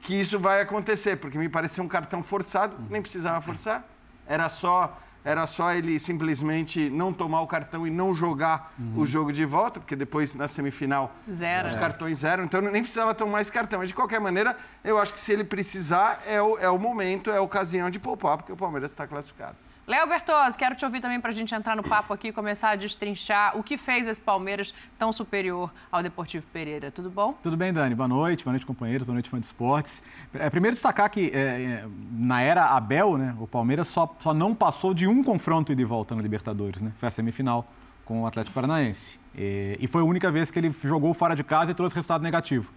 que 0.00 0.20
isso 0.20 0.38
vai 0.38 0.60
acontecer, 0.60 1.16
porque 1.16 1.38
me 1.38 1.49
pareceu 1.49 1.82
um 1.84 1.88
cartão 1.88 2.22
forçado, 2.22 2.76
nem 2.90 3.00
precisava 3.00 3.40
forçar, 3.40 3.84
era 4.26 4.49
só 4.49 4.99
era 5.25 5.46
só 5.46 5.72
ele 5.72 6.00
simplesmente 6.00 6.90
não 6.90 7.12
tomar 7.12 7.43
o 7.43 7.46
cartão 7.46 7.87
e 7.87 7.90
não 7.90 8.12
jogar 8.12 8.75
uhum. 8.76 9.02
o 9.02 9.06
jogo 9.06 9.32
de 9.32 9.44
volta, 9.44 9.78
porque 9.78 9.94
depois 9.94 10.34
na 10.34 10.49
semifinal 10.49 11.14
zero. 11.32 11.69
os 11.69 11.76
cartões 11.76 12.19
zero, 12.19 12.43
então 12.43 12.60
nem 12.60 12.82
precisava 12.82 13.14
tomar 13.14 13.40
esse 13.40 13.52
cartão. 13.52 13.78
Mas 13.78 13.90
de 13.90 13.94
qualquer 13.94 14.20
maneira, 14.20 14.56
eu 14.82 14.98
acho 14.98 15.14
que 15.14 15.20
se 15.20 15.32
ele 15.32 15.44
precisar, 15.44 16.20
é 16.26 16.43
o, 16.43 16.58
é 16.58 16.69
o 16.69 16.76
momento, 16.76 17.31
é 17.31 17.37
a 17.37 17.40
ocasião 17.40 17.88
de 17.88 18.00
poupar, 18.00 18.37
porque 18.37 18.52
o 18.52 18.56
Palmeiras 18.56 18.90
está 18.90 19.06
classificado. 19.06 19.56
Léo 19.84 20.06
Bertozzi, 20.06 20.56
quero 20.56 20.76
te 20.76 20.84
ouvir 20.84 21.00
também 21.00 21.20
para 21.20 21.31
a 21.31 21.34
gente 21.34 21.52
entrar 21.52 21.75
no 21.75 21.82
papo 21.82 22.14
aqui 22.14 22.29
e 22.29 22.32
começar 22.32 22.70
a 22.70 22.76
destrinchar 22.76 23.58
o 23.58 23.64
que 23.64 23.76
fez 23.76 24.06
esse 24.06 24.20
Palmeiras 24.20 24.73
tão 24.96 25.12
superior 25.12 25.73
ao 25.90 26.05
Deportivo 26.05 26.46
Pereira. 26.52 26.88
Tudo 26.93 27.11
bom? 27.11 27.32
Tudo 27.43 27.56
bem, 27.56 27.73
Dani. 27.73 27.93
Boa 27.93 28.06
noite, 28.06 28.44
boa 28.44 28.52
noite, 28.52 28.64
companheiros, 28.64 29.05
boa 29.05 29.14
noite, 29.14 29.29
fã 29.29 29.40
de 29.40 29.46
esportes. 29.46 30.00
É, 30.34 30.49
primeiro 30.49 30.76
destacar 30.76 31.11
que 31.11 31.32
é, 31.34 31.38
é, 31.38 31.84
na 32.12 32.40
era 32.40 32.67
Abel, 32.67 33.19
né, 33.19 33.34
o 33.40 33.46
Palmeiras 33.49 33.88
só, 33.88 34.14
só 34.20 34.32
não 34.32 34.55
passou 34.55 34.94
de 34.94 35.08
um 35.08 35.20
confronto 35.20 35.75
de 35.75 35.84
volta 35.84 36.14
na 36.14 36.23
Libertadores, 36.23 36.81
né? 36.81 36.93
Foi 36.96 37.08
a 37.08 37.11
semifinal 37.11 37.69
com 38.05 38.23
o 38.23 38.26
Atlético 38.26 38.55
Paranaense. 38.55 39.19
E, 39.34 39.76
e 39.81 39.88
foi 39.88 40.02
a 40.02 40.05
única 40.05 40.31
vez 40.31 40.49
que 40.49 40.61
ele 40.61 40.73
jogou 40.84 41.12
fora 41.12 41.34
de 41.34 41.43
casa 41.43 41.73
e 41.73 41.75
trouxe 41.75 41.96
resultado 41.96 42.23
negativo. 42.23 42.73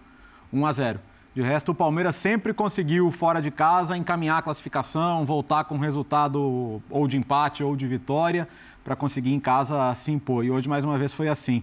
1 0.52 0.66
a 0.66 0.72
0. 0.72 1.00
De 1.36 1.42
resto, 1.42 1.72
o 1.72 1.74
Palmeiras 1.74 2.16
sempre 2.16 2.54
conseguiu, 2.54 3.10
fora 3.10 3.42
de 3.42 3.50
casa, 3.50 3.94
encaminhar 3.94 4.38
a 4.38 4.42
classificação, 4.42 5.22
voltar 5.26 5.64
com 5.64 5.76
resultado 5.76 6.80
ou 6.88 7.06
de 7.06 7.18
empate 7.18 7.62
ou 7.62 7.76
de 7.76 7.86
vitória, 7.86 8.48
para 8.82 8.96
conseguir 8.96 9.34
em 9.34 9.38
casa 9.38 9.94
se 9.96 10.10
impor. 10.10 10.46
E 10.46 10.50
hoje, 10.50 10.66
mais 10.66 10.82
uma 10.82 10.96
vez, 10.96 11.12
foi 11.12 11.28
assim. 11.28 11.62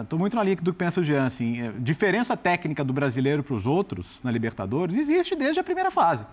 Estou 0.00 0.16
é, 0.16 0.20
muito 0.20 0.36
na 0.36 0.44
linha 0.44 0.54
do 0.54 0.72
que 0.72 0.78
pensa 0.78 1.00
o 1.00 1.02
Jean. 1.02 1.26
Assim, 1.26 1.60
é, 1.60 1.72
diferença 1.76 2.36
técnica 2.36 2.84
do 2.84 2.92
brasileiro 2.92 3.42
para 3.42 3.56
os 3.56 3.66
outros 3.66 4.22
na 4.22 4.30
Libertadores 4.30 4.96
existe 4.96 5.34
desde 5.34 5.58
a 5.58 5.64
primeira 5.64 5.90
fase 5.90 6.24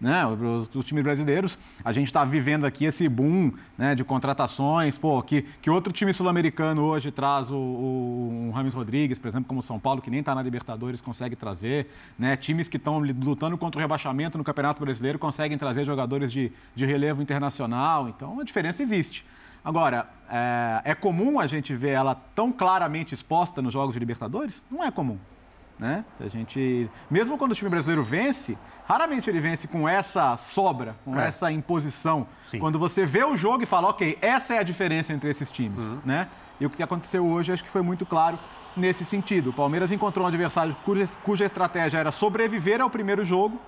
né? 0.00 0.24
Os, 0.26 0.68
os 0.74 0.84
times 0.84 1.02
brasileiros, 1.02 1.58
a 1.84 1.92
gente 1.92 2.06
está 2.06 2.24
vivendo 2.24 2.64
aqui 2.64 2.84
esse 2.84 3.08
boom 3.08 3.52
né, 3.76 3.94
de 3.94 4.04
contratações, 4.04 4.96
pô, 4.96 5.22
que, 5.22 5.42
que 5.60 5.68
outro 5.68 5.92
time 5.92 6.12
sul-americano 6.12 6.82
hoje 6.82 7.10
traz 7.10 7.50
o, 7.50 7.56
o, 7.56 8.52
o 8.54 8.70
Rodrigues, 8.70 9.18
por 9.18 9.28
exemplo, 9.28 9.48
como 9.48 9.60
o 9.60 9.62
São 9.62 9.78
Paulo, 9.78 10.00
que 10.00 10.10
nem 10.10 10.20
está 10.20 10.34
na 10.34 10.42
Libertadores, 10.42 11.00
consegue 11.00 11.34
trazer, 11.34 11.88
né? 12.18 12.36
Times 12.36 12.68
que 12.68 12.76
estão 12.76 12.98
lutando 12.98 13.58
contra 13.58 13.78
o 13.78 13.82
rebaixamento 13.82 14.38
no 14.38 14.44
Campeonato 14.44 14.80
Brasileiro 14.80 15.18
conseguem 15.18 15.58
trazer 15.58 15.84
jogadores 15.84 16.30
de, 16.32 16.52
de 16.74 16.86
relevo 16.86 17.22
internacional, 17.22 18.08
então 18.08 18.40
a 18.40 18.44
diferença 18.44 18.82
existe. 18.82 19.24
Agora, 19.64 20.08
é, 20.30 20.92
é 20.92 20.94
comum 20.94 21.40
a 21.40 21.46
gente 21.46 21.74
ver 21.74 21.90
ela 21.90 22.14
tão 22.14 22.52
claramente 22.52 23.14
exposta 23.14 23.60
nos 23.60 23.72
Jogos 23.72 23.94
de 23.94 23.98
Libertadores? 23.98 24.64
Não 24.70 24.82
é 24.82 24.90
comum. 24.90 25.18
Né? 25.78 26.04
Se 26.16 26.24
a 26.24 26.28
gente, 26.28 26.90
mesmo 27.10 27.38
quando 27.38 27.52
o 27.52 27.54
time 27.54 27.70
brasileiro 27.70 28.02
vence, 28.02 28.58
raramente 28.86 29.30
ele 29.30 29.40
vence 29.40 29.68
com 29.68 29.88
essa 29.88 30.36
sobra, 30.36 30.96
com 31.04 31.18
é. 31.18 31.28
essa 31.28 31.52
imposição. 31.52 32.26
Sim. 32.44 32.58
Quando 32.58 32.78
você 32.78 33.06
vê 33.06 33.22
o 33.24 33.36
jogo 33.36 33.62
e 33.62 33.66
fala, 33.66 33.88
ok, 33.88 34.18
essa 34.20 34.54
é 34.54 34.58
a 34.58 34.62
diferença 34.62 35.12
entre 35.12 35.30
esses 35.30 35.50
times, 35.50 35.78
uhum. 35.78 36.00
né? 36.04 36.28
E 36.60 36.66
o 36.66 36.70
que 36.70 36.82
aconteceu 36.82 37.24
hoje 37.24 37.52
acho 37.52 37.62
que 37.62 37.70
foi 37.70 37.82
muito 37.82 38.04
claro 38.04 38.38
nesse 38.76 39.04
sentido. 39.04 39.50
O 39.50 39.52
Palmeiras 39.52 39.92
encontrou 39.92 40.24
um 40.24 40.28
adversário 40.28 40.74
cuja, 40.84 41.06
cuja 41.22 41.44
estratégia 41.44 41.98
era 41.98 42.10
sobreviver 42.10 42.80
ao 42.80 42.90
primeiro 42.90 43.24
jogo 43.24 43.60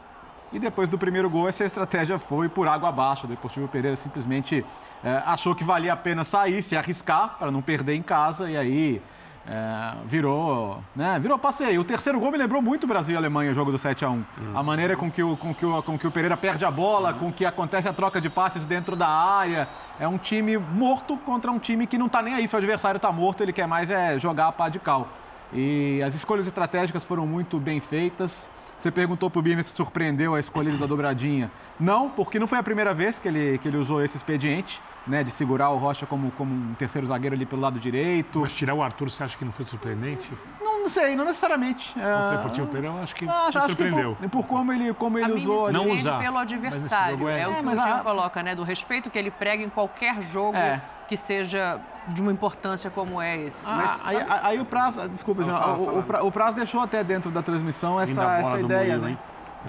e 0.53 0.59
depois 0.59 0.89
do 0.89 0.99
primeiro 0.99 1.31
gol, 1.31 1.49
essa 1.49 1.65
estratégia 1.65 2.19
foi 2.19 2.49
por 2.49 2.67
água 2.67 2.89
abaixo. 2.89 3.27
O 3.27 3.29
Deportivo 3.29 3.69
Pereira 3.69 3.97
simplesmente 3.97 4.65
é, 5.05 5.23
achou 5.25 5.55
que 5.55 5.63
valia 5.63 5.93
a 5.93 5.97
pena 5.97 6.25
sair, 6.25 6.61
se 6.63 6.77
arriscar 6.77 7.37
para 7.39 7.53
não 7.53 7.63
perder 7.63 7.95
em 7.95 8.03
casa 8.03 8.51
e 8.51 8.57
aí 8.57 9.03
é, 9.47 9.95
virou, 10.05 10.83
né, 10.95 11.19
virou 11.19 11.39
passeio. 11.39 11.81
O 11.81 11.85
terceiro 11.85 12.21
gol 12.21 12.31
me 12.31 12.39
lembrou 12.39 12.61
muito 12.61 12.87
Brasil 12.87 13.15
e 13.15 13.17
Alemanha, 13.17 13.51
o 13.51 13.55
jogo 13.55 13.73
do 13.73 13.79
7 13.79 14.05
a 14.05 14.11
1 14.11 14.13
uhum. 14.13 14.25
A 14.55 14.63
maneira 14.63 14.97
com 14.97 15.11
que, 15.11 15.23
o, 15.23 15.37
com, 15.37 15.55
que 15.55 15.65
o, 15.65 15.83
com 15.83 15.99
que 15.99 16.07
o 16.07 16.11
Pereira 16.11 16.37
perde 16.37 16.65
a 16.65 16.71
bola, 16.71 17.13
uhum. 17.13 17.19
com 17.19 17.33
que 17.33 17.45
acontece 17.45 17.89
a 17.89 17.93
troca 17.93 18.21
de 18.21 18.29
passes 18.29 18.65
dentro 18.65 18.95
da 18.95 19.09
área. 19.09 19.69
É 19.99 20.07
um 20.07 20.19
time 20.19 20.57
morto 20.59 21.17
contra 21.17 21.51
um 21.51 21.59
time 21.59 21.87
que 21.87 21.99
não 21.99 22.07
está 22.07 22.23
nem 22.23 22.35
aí. 22.35 22.47
Se 22.47 22.55
o 22.55 22.59
adversário 22.59 22.99
está 22.99 23.11
morto, 23.11 23.43
ele 23.43 23.53
quer 23.53 23.67
mais 23.67 23.91
é 23.91 24.19
jogar 24.19 24.49
a 24.49 24.53
pá 24.53 24.69
de 24.69 24.79
cal. 24.79 25.09
E 25.53 26.03
as 26.07 26.15
escolhas 26.15 26.47
estratégicas 26.47 27.03
foram 27.03 27.27
muito 27.27 27.59
bem 27.59 27.81
feitas. 27.81 28.49
Você 28.81 28.91
perguntou 28.91 29.29
para 29.29 29.41
o 29.41 29.63
se 29.63 29.73
surpreendeu 29.73 30.35
a 30.35 30.41
escolha 30.41 30.75
da 30.75 30.87
dobradinha. 30.87 31.51
Não, 31.79 32.09
porque 32.09 32.39
não 32.39 32.47
foi 32.47 32.59
a 32.59 32.63
primeira 32.63 32.95
vez 32.95 33.19
que 33.19 33.29
ele, 33.29 33.59
que 33.59 33.69
ele 33.69 33.77
usou 33.77 34.03
esse 34.03 34.17
expediente, 34.17 34.81
né? 35.07 35.23
De 35.23 35.31
segurar 35.31 35.69
o 35.69 35.77
Rocha 35.77 36.07
como, 36.07 36.31
como 36.31 36.55
um 36.55 36.73
terceiro 36.75 37.07
zagueiro 37.07 37.37
ali 37.37 37.45
pelo 37.45 37.61
lado 37.61 37.79
direito. 37.79 38.41
Mas 38.41 38.55
tirar 38.55 38.73
o 38.75 38.83
Arthur, 38.83 39.11
você 39.11 39.23
acha 39.23 39.37
que 39.37 39.45
não 39.45 39.53
foi 39.53 39.67
surpreendente? 39.67 40.33
Não, 40.63 40.70
sei, 40.91 41.17
não 41.17 41.25
necessariamente. 41.25 41.95
O 41.99 42.37
Deportivo 42.37 42.67
Pereira, 42.67 42.97
eu 42.97 43.03
acho 43.03 43.15
que 43.15 43.27
Ah, 43.29 43.47
acho, 43.49 43.59
acho 43.59 43.69
que 43.77 43.83
surpreendeu. 43.83 44.17
por, 44.21 44.29
por 44.29 44.47
como 44.47 44.73
ele, 44.73 44.93
como 44.93 45.17
A 45.17 45.21
ele 45.23 45.35
me 45.35 45.41
usou. 45.41 45.73
Não 45.73 45.81
surpreende 45.81 46.01
usar. 46.03 46.19
pelo 46.19 46.39
adversário. 46.39 47.29
é- 47.29 47.41
É, 47.41 47.49
o 47.49 47.53
É, 47.53 47.55
que 47.57 47.63
mas 47.63 47.79
o 47.79 47.83
Jean 47.83 47.95
a- 47.97 48.01
coloca, 48.01 48.43
né? 48.43 48.55
Do 48.55 48.63
respeito 48.63 49.09
que 49.11 49.19
ele 49.19 49.31
prega 49.31 49.63
em 49.65 49.69
qualquer 49.71 50.21
jogo 50.23 50.57
É. 50.57 50.83
que 51.09 51.17
seja 51.17 51.81
de 52.09 52.21
uma 52.21 52.33
importância 52.33 52.91
como 52.91 53.21
é 53.21 53.37
esse. 53.39 53.67
Ah, 53.69 53.75
Mas 53.75 54.07
aí, 54.07 54.17
aí 54.43 54.61
o 54.61 54.65
Praz, 54.65 54.97
desculpa, 55.11 55.43
Jean, 55.45 55.57
fala, 55.57 55.79
o, 55.79 55.85
fala. 55.87 55.99
o, 55.99 56.03
Pra- 56.03 56.23
o 56.25 56.33
Praz 56.33 56.55
deixou 56.55 56.81
até 56.81 57.03
dentro 57.05 57.31
da 57.31 57.43
transmissão 57.43 58.01
essa, 58.01 58.23
essa 58.39 58.61
ideia, 58.61 58.97
Murilo, 58.99 59.03
né? 59.05 59.11
hein? 59.11 59.19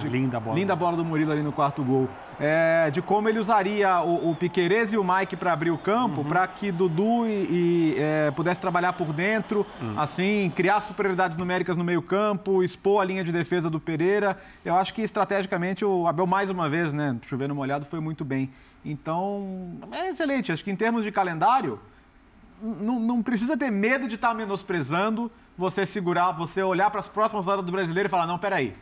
Linda 0.03 0.39
bola. 0.39 0.57
Linda 0.57 0.75
bola 0.75 0.97
do 0.97 1.03
Murilo 1.03 1.31
ali 1.31 1.43
no 1.43 1.51
quarto 1.51 1.83
gol. 1.83 2.09
É, 2.39 2.89
de 2.89 3.01
como 3.01 3.27
ele 3.27 3.39
usaria 3.39 4.01
o, 4.01 4.31
o 4.31 4.35
Piquerez 4.35 4.93
e 4.93 4.97
o 4.97 5.03
Mike 5.03 5.35
para 5.35 5.53
abrir 5.53 5.71
o 5.71 5.77
campo, 5.77 6.23
para 6.23 6.47
que 6.47 6.71
Dudu 6.71 7.27
e, 7.27 7.29
e, 7.29 7.95
é, 7.97 8.31
pudesse 8.31 8.59
trabalhar 8.59 8.93
por 8.93 9.13
dentro, 9.13 9.65
assim, 9.97 10.51
criar 10.55 10.79
superioridades 10.79 11.37
numéricas 11.37 11.77
no 11.77 11.83
meio-campo, 11.83 12.63
expor 12.63 13.01
a 13.01 13.05
linha 13.05 13.23
de 13.23 13.31
defesa 13.31 13.69
do 13.69 13.79
Pereira. 13.79 14.37
Eu 14.63 14.75
acho 14.75 14.93
que 14.93 15.01
estrategicamente 15.01 15.83
o 15.83 16.07
Abel, 16.07 16.25
mais 16.25 16.49
uma 16.49 16.69
vez, 16.69 16.93
né, 16.93 17.17
chovendo 17.23 17.53
molhado, 17.53 17.85
foi 17.85 17.99
muito 17.99 18.23
bem. 18.23 18.49
Então, 18.83 19.77
é 19.91 20.09
excelente. 20.09 20.51
Acho 20.51 20.63
que 20.63 20.71
em 20.71 20.75
termos 20.75 21.03
de 21.03 21.11
calendário, 21.11 21.79
não, 22.61 22.99
não 22.99 23.21
precisa 23.21 23.57
ter 23.57 23.71
medo 23.71 24.07
de 24.07 24.15
estar 24.15 24.33
menosprezando, 24.33 25.31
você 25.57 25.85
segurar, 25.85 26.31
você 26.31 26.63
olhar 26.63 26.89
para 26.89 26.99
as 26.99 27.09
próximas 27.09 27.47
horas 27.47 27.63
do 27.63 27.71
brasileiro 27.71 28.07
e 28.07 28.09
falar: 28.09 28.25
não, 28.25 28.39
peraí, 28.39 28.75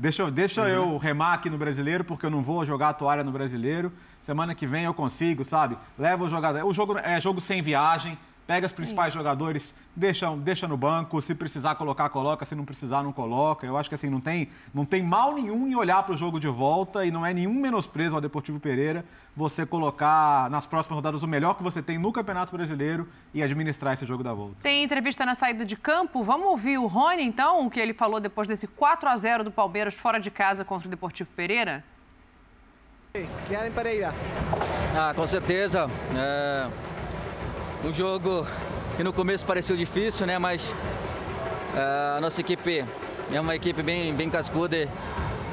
deixa, 0.00 0.22
eu- 0.22 0.30
deixa 0.30 0.68
eu 0.68 0.96
remar 0.98 1.34
aqui 1.34 1.48
no 1.48 1.56
brasileiro, 1.58 2.02
porque 2.04 2.26
eu 2.26 2.30
não 2.30 2.42
vou 2.42 2.64
jogar 2.64 2.88
a 2.88 2.92
toalha 2.94 3.22
no 3.22 3.30
brasileiro. 3.30 3.92
Semana 4.22 4.54
que 4.54 4.66
vem 4.66 4.84
eu 4.84 4.94
consigo, 4.94 5.44
sabe? 5.44 5.76
Leva 5.98 6.24
o 6.24 6.28
jogador. 6.28 6.64
O 6.66 6.72
jogo 6.74 6.98
é 6.98 7.20
jogo 7.20 7.40
sem 7.40 7.62
viagem. 7.62 8.18
Pega 8.50 8.66
os 8.66 8.72
principais 8.72 9.14
jogadores, 9.14 9.72
deixa, 9.94 10.28
deixa 10.34 10.66
no 10.66 10.76
banco. 10.76 11.22
Se 11.22 11.36
precisar 11.36 11.76
colocar, 11.76 12.08
coloca. 12.08 12.44
Se 12.44 12.52
não 12.52 12.64
precisar, 12.64 13.00
não 13.00 13.12
coloca. 13.12 13.64
Eu 13.64 13.76
acho 13.76 13.88
que 13.88 13.94
assim, 13.94 14.10
não 14.10 14.20
tem, 14.20 14.48
não 14.74 14.84
tem 14.84 15.04
mal 15.04 15.32
nenhum 15.36 15.68
em 15.68 15.76
olhar 15.76 16.02
para 16.02 16.16
o 16.16 16.18
jogo 16.18 16.40
de 16.40 16.48
volta 16.48 17.06
e 17.06 17.12
não 17.12 17.24
é 17.24 17.32
nenhum 17.32 17.54
menosprezo 17.54 18.16
ao 18.16 18.20
Deportivo 18.20 18.58
Pereira 18.58 19.04
você 19.36 19.64
colocar 19.64 20.50
nas 20.50 20.66
próximas 20.66 20.96
rodadas 20.96 21.22
o 21.22 21.28
melhor 21.28 21.54
que 21.54 21.62
você 21.62 21.80
tem 21.80 21.96
no 21.96 22.10
Campeonato 22.10 22.50
Brasileiro 22.50 23.08
e 23.32 23.40
administrar 23.40 23.94
esse 23.94 24.04
jogo 24.04 24.24
da 24.24 24.34
volta. 24.34 24.56
Tem 24.64 24.82
entrevista 24.82 25.24
na 25.24 25.36
saída 25.36 25.64
de 25.64 25.76
campo. 25.76 26.24
Vamos 26.24 26.48
ouvir 26.48 26.76
o 26.76 26.88
Rony, 26.88 27.22
então, 27.22 27.64
o 27.64 27.70
que 27.70 27.78
ele 27.78 27.94
falou 27.94 28.18
depois 28.18 28.48
desse 28.48 28.66
4 28.66 29.08
a 29.08 29.16
0 29.16 29.44
do 29.44 29.52
Palmeiras 29.52 29.94
fora 29.94 30.18
de 30.18 30.28
casa 30.28 30.64
contra 30.64 30.88
o 30.88 30.90
Deportivo 30.90 31.30
Pereira? 31.36 31.84
Yaren 33.48 33.70
Pereira. 33.70 34.12
Ah, 34.96 35.12
com 35.14 35.24
certeza. 35.24 35.86
É 36.16 36.99
um 37.84 37.92
jogo 37.92 38.46
que 38.96 39.02
no 39.02 39.12
começo 39.12 39.46
pareceu 39.46 39.76
difícil, 39.76 40.26
né? 40.26 40.38
Mas 40.38 40.74
é, 41.74 42.16
a 42.16 42.20
nossa 42.20 42.40
equipe 42.40 42.84
é 43.32 43.40
uma 43.40 43.54
equipe 43.54 43.82
bem, 43.82 44.14
bem 44.14 44.28
cascuda 44.28 44.76
e, 44.76 44.88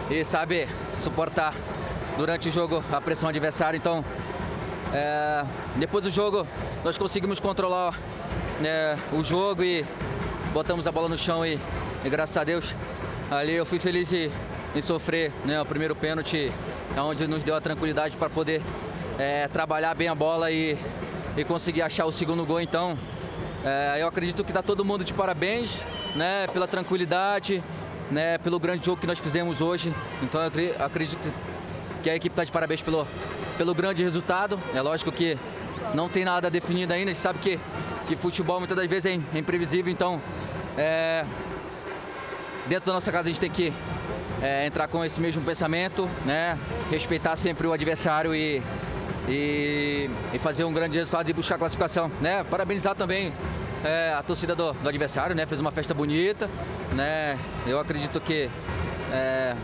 e 0.09 0.25
sabe 0.25 0.67
suportar 0.95 1.53
durante 2.17 2.49
o 2.49 2.51
jogo 2.51 2.83
a 2.91 2.99
pressão 2.99 3.29
adversária. 3.29 3.77
Então, 3.77 4.03
é, 4.93 5.45
depois 5.77 6.03
do 6.03 6.09
jogo, 6.09 6.45
nós 6.83 6.97
conseguimos 6.97 7.39
controlar 7.39 7.97
né, 8.59 8.97
o 9.13 9.23
jogo 9.23 9.63
e 9.63 9.85
botamos 10.53 10.85
a 10.85 10.91
bola 10.91 11.07
no 11.07 11.17
chão 11.17 11.45
e, 11.45 11.57
e 12.03 12.09
graças 12.09 12.35
a 12.35 12.43
Deus 12.43 12.75
ali 13.29 13.53
eu 13.53 13.65
fui 13.65 13.79
feliz 13.79 14.11
em, 14.11 14.31
em 14.75 14.81
sofrer 14.81 15.31
né, 15.45 15.61
o 15.61 15.65
primeiro 15.65 15.95
pênalti, 15.95 16.51
onde 16.97 17.25
nos 17.27 17.43
deu 17.43 17.55
a 17.55 17.61
tranquilidade 17.61 18.17
para 18.17 18.29
poder 18.29 18.61
é, 19.17 19.47
trabalhar 19.47 19.93
bem 19.95 20.07
a 20.07 20.15
bola 20.15 20.51
e, 20.51 20.77
e 21.37 21.43
conseguir 21.43 21.81
achar 21.81 22.05
o 22.05 22.11
segundo 22.11 22.45
gol. 22.45 22.59
Então, 22.59 22.97
é, 23.63 24.01
eu 24.01 24.07
acredito 24.07 24.43
que 24.43 24.51
está 24.51 24.61
todo 24.61 24.83
mundo 24.83 25.03
de 25.03 25.13
parabéns 25.13 25.81
né, 26.15 26.47
pela 26.47 26.67
tranquilidade, 26.67 27.63
né, 28.11 28.37
pelo 28.39 28.59
grande 28.59 28.85
jogo 28.85 28.99
que 28.99 29.07
nós 29.07 29.19
fizemos 29.19 29.61
hoje. 29.61 29.93
Então, 30.23 30.41
eu 30.41 30.47
acre- 30.47 30.75
acredito 30.79 31.33
que 32.01 32.09
a 32.09 32.15
equipe 32.15 32.33
está 32.33 32.43
de 32.43 32.51
parabéns 32.51 32.81
pelo, 32.81 33.07
pelo 33.57 33.73
grande 33.75 34.03
resultado. 34.03 34.59
É 34.73 34.81
lógico 34.81 35.11
que 35.11 35.37
não 35.93 36.09
tem 36.09 36.25
nada 36.25 36.49
definido 36.49 36.93
ainda, 36.93 37.11
a 37.11 37.13
gente 37.13 37.21
sabe 37.21 37.39
que, 37.39 37.59
que 38.07 38.15
futebol 38.15 38.59
muitas 38.59 38.75
das 38.75 38.87
vezes 38.87 39.05
é 39.05 39.19
é 39.35 39.39
imprevisível, 39.39 39.91
então 39.91 40.21
é, 40.77 41.23
dentro 42.67 42.87
da 42.87 42.93
nossa 42.93 43.09
casa 43.09 43.29
a 43.29 43.31
gente 43.31 43.39
tem 43.39 43.49
que 43.49 43.71
é, 44.41 44.65
entrar 44.65 44.87
com 44.89 45.03
esse 45.05 45.21
mesmo 45.21 45.41
pensamento, 45.43 46.09
né? 46.25 46.57
respeitar 46.91 47.35
sempre 47.37 47.67
o 47.67 47.73
adversário 47.73 48.35
e, 48.35 48.61
e, 49.27 50.09
e 50.33 50.39
fazer 50.39 50.63
um 50.63 50.73
grande 50.73 50.97
resultado 50.97 51.29
e 51.29 51.33
buscar 51.33 51.55
a 51.55 51.57
classificação. 51.57 52.11
Né? 52.21 52.43
Parabenizar 52.43 52.95
também 52.95 53.33
é, 53.83 54.13
a 54.17 54.23
torcida 54.23 54.55
do, 54.55 54.73
do 54.73 54.89
adversário, 54.89 55.35
né? 55.35 55.45
fez 55.45 55.59
uma 55.59 55.71
festa 55.71 55.93
bonita. 55.93 56.49
Né? 56.93 57.37
Eu 57.65 57.79
acredito 57.79 58.19
que 58.21 58.49
é, 59.11 59.55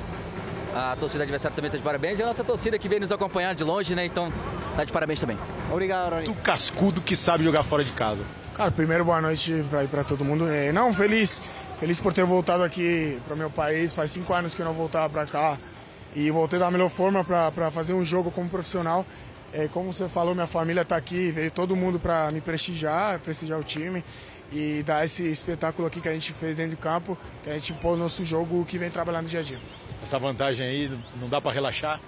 a 0.73 0.95
torcida 0.99 1.23
adversária 1.23 1.55
também 1.55 1.67
está 1.67 1.77
de 1.77 1.83
parabéns. 1.83 2.19
E 2.19 2.23
a 2.23 2.25
nossa 2.25 2.43
torcida 2.43 2.77
que 2.77 2.89
veio 2.89 3.01
nos 3.01 3.11
acompanhar 3.11 3.53
de 3.53 3.63
longe, 3.63 3.95
né? 3.95 4.05
Então 4.05 4.31
está 4.71 4.83
de 4.83 4.91
parabéns 4.91 5.19
também. 5.19 5.37
Obrigado, 5.71 6.11
Rony. 6.13 6.27
muito 6.27 6.41
cascudo 6.41 7.01
que 7.01 7.15
sabe 7.15 7.43
jogar 7.43 7.63
fora 7.63 7.83
de 7.83 7.91
casa. 7.91 8.23
Cara, 8.55 8.71
primeiro 8.71 9.05
boa 9.05 9.21
noite 9.21 9.63
pra, 9.69 9.83
pra 9.85 10.03
todo 10.03 10.25
mundo. 10.25 10.47
É, 10.47 10.71
não, 10.71 10.93
feliz. 10.93 11.41
Feliz 11.79 11.99
por 11.99 12.13
ter 12.13 12.23
voltado 12.23 12.63
aqui 12.63 13.19
pro 13.27 13.35
meu 13.35 13.49
país. 13.49 13.93
Faz 13.93 14.11
cinco 14.11 14.33
anos 14.33 14.53
que 14.55 14.61
eu 14.61 14.65
não 14.65 14.73
voltava 14.73 15.09
pra 15.09 15.25
cá. 15.25 15.57
E 16.15 16.29
voltei 16.29 16.59
da 16.59 16.69
melhor 16.69 16.89
forma 16.89 17.23
pra 17.23 17.71
fazer 17.71 17.93
um 17.93 18.05
jogo 18.05 18.29
como 18.31 18.47
profissional. 18.47 19.05
É, 19.53 19.67
como 19.67 19.93
você 19.93 20.09
falou, 20.09 20.33
minha 20.33 20.47
família 20.47 20.83
tá 20.83 20.95
aqui. 20.95 21.31
Veio 21.31 21.51
todo 21.51 21.75
mundo 21.75 21.99
pra 21.99 22.31
me 22.31 22.41
prestigiar, 22.41 23.19
prestigiar 23.19 23.59
o 23.59 23.63
time. 23.63 24.03
E 24.51 24.83
dar 24.83 25.05
esse 25.05 25.23
espetáculo 25.31 25.87
aqui 25.87 26.01
que 26.01 26.09
a 26.09 26.13
gente 26.13 26.33
fez 26.33 26.57
dentro 26.57 26.71
de 26.71 26.77
campo. 26.77 27.17
Que 27.43 27.51
a 27.51 27.53
gente 27.53 27.71
pôr 27.73 27.91
no 27.91 28.03
nosso 28.03 28.25
jogo 28.25 28.65
que 28.65 28.77
vem 28.77 28.89
trabalhando 28.89 29.27
dia 29.27 29.41
a 29.41 29.43
dia. 29.43 29.59
Essa 30.01 30.17
vantagem 30.17 30.65
aí 30.65 30.99
não 31.21 31.29
dá 31.29 31.39
para 31.39 31.51
relaxar. 31.51 32.01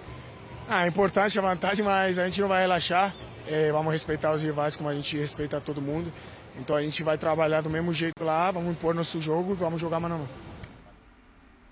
Ah, 0.67 0.85
é 0.85 0.87
importante 0.87 1.37
a 1.37 1.41
vantagem, 1.41 1.85
mas 1.85 2.17
a 2.17 2.25
gente 2.25 2.41
não 2.41 2.47
vai 2.47 2.61
relaxar. 2.61 3.13
É, 3.47 3.71
vamos 3.71 3.93
respeitar 3.93 4.33
os 4.33 4.41
rivais 4.41 4.75
como 4.75 4.89
a 4.89 4.95
gente 4.95 5.15
respeita 5.15 5.61
todo 5.61 5.79
mundo. 5.79 6.11
Então 6.59 6.75
a 6.75 6.81
gente 6.81 7.03
vai 7.03 7.17
trabalhar 7.17 7.61
do 7.61 7.69
mesmo 7.69 7.93
jeito 7.93 8.23
lá, 8.23 8.49
vamos 8.49 8.71
impor 8.71 8.95
nosso 8.95 9.21
jogo 9.21 9.51
e 9.51 9.55
vamos 9.55 9.79
jogar 9.79 9.99
mano 9.99 10.15
a 10.15 10.17
mano. 10.19 10.44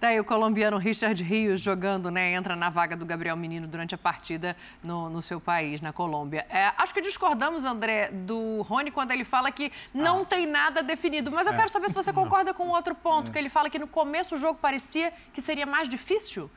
Tá 0.03 0.09
o 0.19 0.23
colombiano 0.25 0.77
Richard 0.77 1.23
Rios 1.23 1.61
jogando, 1.61 2.11
né? 2.11 2.33
Entra 2.33 2.57
na 2.57 2.69
vaga 2.69 2.93
do 2.93 3.05
Gabriel 3.05 3.37
Menino 3.37 3.65
durante 3.65 3.95
a 3.95 3.97
partida 3.97 4.53
no, 4.83 5.09
no 5.09 5.21
seu 5.21 5.39
país, 5.39 5.79
na 5.79 5.93
Colômbia. 5.93 6.45
É, 6.49 6.73
acho 6.77 6.93
que 6.93 6.99
discordamos, 6.99 7.63
André, 7.63 8.09
do 8.11 8.63
Rony 8.63 8.91
quando 8.91 9.11
ele 9.11 9.23
fala 9.23 9.49
que 9.49 9.71
não 9.93 10.25
tem 10.25 10.45
nada 10.45 10.83
definido. 10.83 11.31
Mas 11.31 11.47
eu 11.47 11.53
quero 11.53 11.69
saber 11.69 11.87
se 11.87 11.95
você 11.95 12.11
concorda 12.11 12.53
com 12.53 12.67
outro 12.67 12.93
ponto, 12.93 13.31
que 13.31 13.37
ele 13.37 13.47
fala 13.47 13.69
que 13.69 13.79
no 13.79 13.87
começo 13.87 14.35
o 14.35 14.37
jogo 14.37 14.59
parecia 14.61 15.13
que 15.31 15.41
seria 15.41 15.65
mais 15.65 15.87
difícil. 15.87 16.51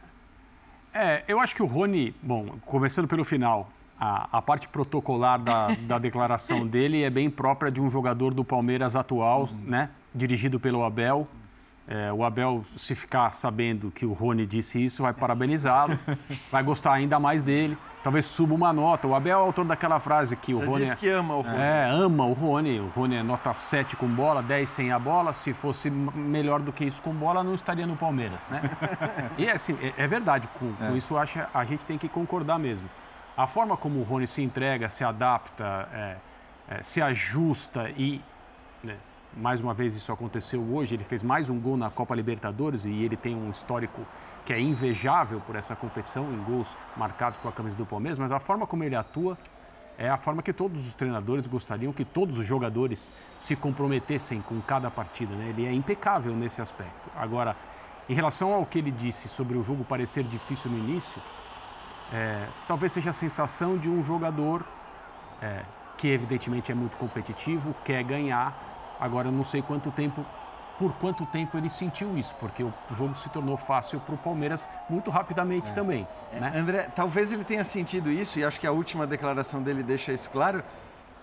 É, 0.93 1.23
eu 1.29 1.39
acho 1.39 1.55
que 1.55 1.63
o 1.63 1.67
Rony, 1.67 2.13
bom, 2.21 2.59
começando 2.67 3.07
pelo 3.07 3.23
final, 3.23 3.71
a, 3.97 4.39
a 4.39 4.43
parte 4.43 4.67
protocolar 4.67 5.39
da, 5.39 5.69
da 5.87 5.99
declaração 6.01 6.67
dele 6.67 7.05
é 7.05 7.11
bem 7.11 7.31
própria 7.31 7.71
de 7.71 7.81
um 7.81 7.89
jogador 7.89 8.35
do 8.35 8.45
Palmeiras 8.45 8.97
atual, 8.97 9.49
né? 9.63 9.91
Dirigido 10.13 10.59
pelo 10.59 10.83
Abel. 10.83 11.29
É, 11.89 12.13
o 12.13 12.25
Abel, 12.25 12.65
se 12.77 12.95
ficar 12.97 13.31
sabendo 13.33 13.93
que 13.93 14.05
o 14.05 14.13
Rony 14.13 14.45
disse 14.45 14.85
isso, 14.85 15.03
vai 15.05 15.13
parabenizá-lo, 15.13 15.97
vai 16.51 16.63
gostar 16.63 16.93
ainda 16.93 17.21
mais 17.21 17.43
dele. 17.43 17.79
Talvez 18.03 18.25
suba 18.25 18.55
uma 18.55 18.73
nota. 18.73 19.07
O 19.07 19.15
Abel 19.15 19.39
é 19.39 19.41
autor 19.41 19.65
daquela 19.65 19.99
frase 19.99 20.37
que 20.37 20.55
o 20.55 20.59
Já 20.59 20.67
Rony. 20.67 20.85
disse 20.85 20.97
que 20.97 21.09
ama 21.09 21.35
o 21.35 21.41
Rony. 21.43 21.59
É, 21.59 21.89
ama 21.91 22.25
o 22.25 22.33
Rony. 22.33 22.81
O 22.81 22.89
Rony 22.89 23.17
é 23.17 23.23
nota 23.23 23.53
7 23.53 23.97
com 23.97 24.07
bola, 24.07 24.43
10 24.43 24.69
sem 24.69 24.93
a 24.93 24.99
bola. 24.99 25.33
Se 25.33 25.53
fosse 25.53 25.91
melhor 25.91 26.61
do 26.61 26.73
que 26.73 26.85
isso 26.85 27.03
com 27.03 27.13
bola, 27.13 27.43
não 27.43 27.55
estaria 27.55 27.87
no 27.87 27.97
Palmeiras, 27.97 28.51
né? 28.51 28.63
e 29.37 29.49
assim, 29.49 29.77
é, 29.83 30.05
é 30.05 30.07
verdade, 30.07 30.49
com, 30.59 30.73
com 30.75 30.97
isso 30.97 31.17
acho, 31.17 31.41
a 31.53 31.65
gente 31.65 31.85
tem 31.85 31.99
que 31.99 32.09
concordar 32.09 32.59
mesmo. 32.59 32.89
A 33.37 33.47
forma 33.47 33.77
como 33.77 34.01
o 34.01 34.03
Rony 34.03 34.27
se 34.27 34.41
entrega, 34.41 34.89
se 34.89 35.05
adapta, 35.05 35.89
é, 35.93 36.17
é, 36.69 36.83
se 36.83 37.03
ajusta 37.03 37.91
e. 37.97 38.21
né, 38.83 38.97
mais 39.37 39.61
uma 39.61 39.75
vez 39.75 39.95
isso 39.95 40.11
aconteceu 40.11 40.63
hoje, 40.73 40.95
ele 40.95 41.05
fez 41.05 41.23
mais 41.23 41.51
um 41.51 41.61
gol 41.61 41.77
na 41.77 41.91
Copa 41.91 42.15
Libertadores 42.15 42.85
e 42.85 42.91
ele 42.91 43.17
tem 43.17 43.37
um 43.37 43.51
histórico 43.51 44.01
que 44.45 44.53
é 44.53 44.61
invejável 44.61 45.41
por 45.41 45.57
essa 45.57 45.77
competição, 45.77 46.33
em 46.33 46.43
gols 46.43 46.77
marcados 46.97 47.39
com 47.39 47.49
a 47.49 47.53
camisa 47.53 47.77
do 47.77 47.85
Palmeiras, 47.85 48.19
mas 48.19 48.33
a 48.33 48.41
forma 48.41 48.67
como 48.67 48.83
ele 48.83 48.97
atua 48.97 49.37
é 49.99 50.09
a 50.09 50.17
forma 50.17 50.43
que 50.43 50.53
todos 50.53 50.87
os 50.87 50.95
treinadores 50.95 51.47
gostariam 51.47 51.93
que 51.93 52.05
todos 52.05 52.39
os 52.39 52.47
jogadores 52.47 53.13
se 53.39 53.57
comprometessem 53.57 54.41
com 54.41 54.61
cada 54.61 54.91
partida. 54.91 55.35
Né? 55.35 55.49
Ele 55.51 55.67
é 55.67 55.73
impecável 55.73 56.35
nesse 56.35 56.61
aspecto. 56.61 57.11
Agora, 57.17 57.57
em 58.09 58.15
relação 58.15 58.53
ao 58.53 58.65
que 58.65 58.79
ele 58.79 58.91
disse 58.91 59.29
sobre 59.29 59.57
o 59.57 59.63
jogo 59.63 59.85
parecer 59.85 60.25
difícil 60.25 60.71
no 60.71 60.79
início, 60.79 61.21
é, 62.13 62.47
talvez 62.69 62.93
seja 62.93 63.11
a 63.11 63.13
sensação 63.13 63.77
de 63.77 63.89
um 63.89 64.03
jogador 64.05 64.65
é, 65.43 65.63
que 65.97 66.09
evidentemente 66.09 66.71
é 66.71 66.75
muito 66.75 66.97
competitivo, 66.97 67.75
quer 67.85 68.03
ganhar. 68.05 68.76
Agora, 69.01 69.29
eu 69.29 69.33
não 69.33 69.45
sei 69.45 69.63
quanto 69.63 69.91
tempo, 69.91 70.25
por 70.79 70.93
quanto 70.95 71.25
tempo 71.27 71.57
ele 71.57 71.71
sentiu 71.71 72.17
isso, 72.19 72.35
porque 72.39 72.63
o 72.63 72.73
jogo 72.93 73.15
se 73.15 73.29
tornou 73.31 73.57
fácil 73.57 74.01
para 74.01 74.15
o 74.15 74.19
Palmeiras 74.19 74.69
muito 74.89 75.11
rapidamente 75.11 75.73
também. 75.75 76.07
Né? 76.33 76.53
André, 76.55 76.89
talvez 76.95 77.33
ele 77.33 77.45
tenha 77.45 77.65
sentido 77.65 78.11
isso, 78.11 78.39
e 78.39 78.45
acho 78.45 78.61
que 78.61 78.67
a 78.67 78.73
última 78.73 79.07
declaração 79.07 79.63
dele 79.63 79.83
deixa 79.83 80.13
isso 80.13 80.31
claro, 80.31 80.63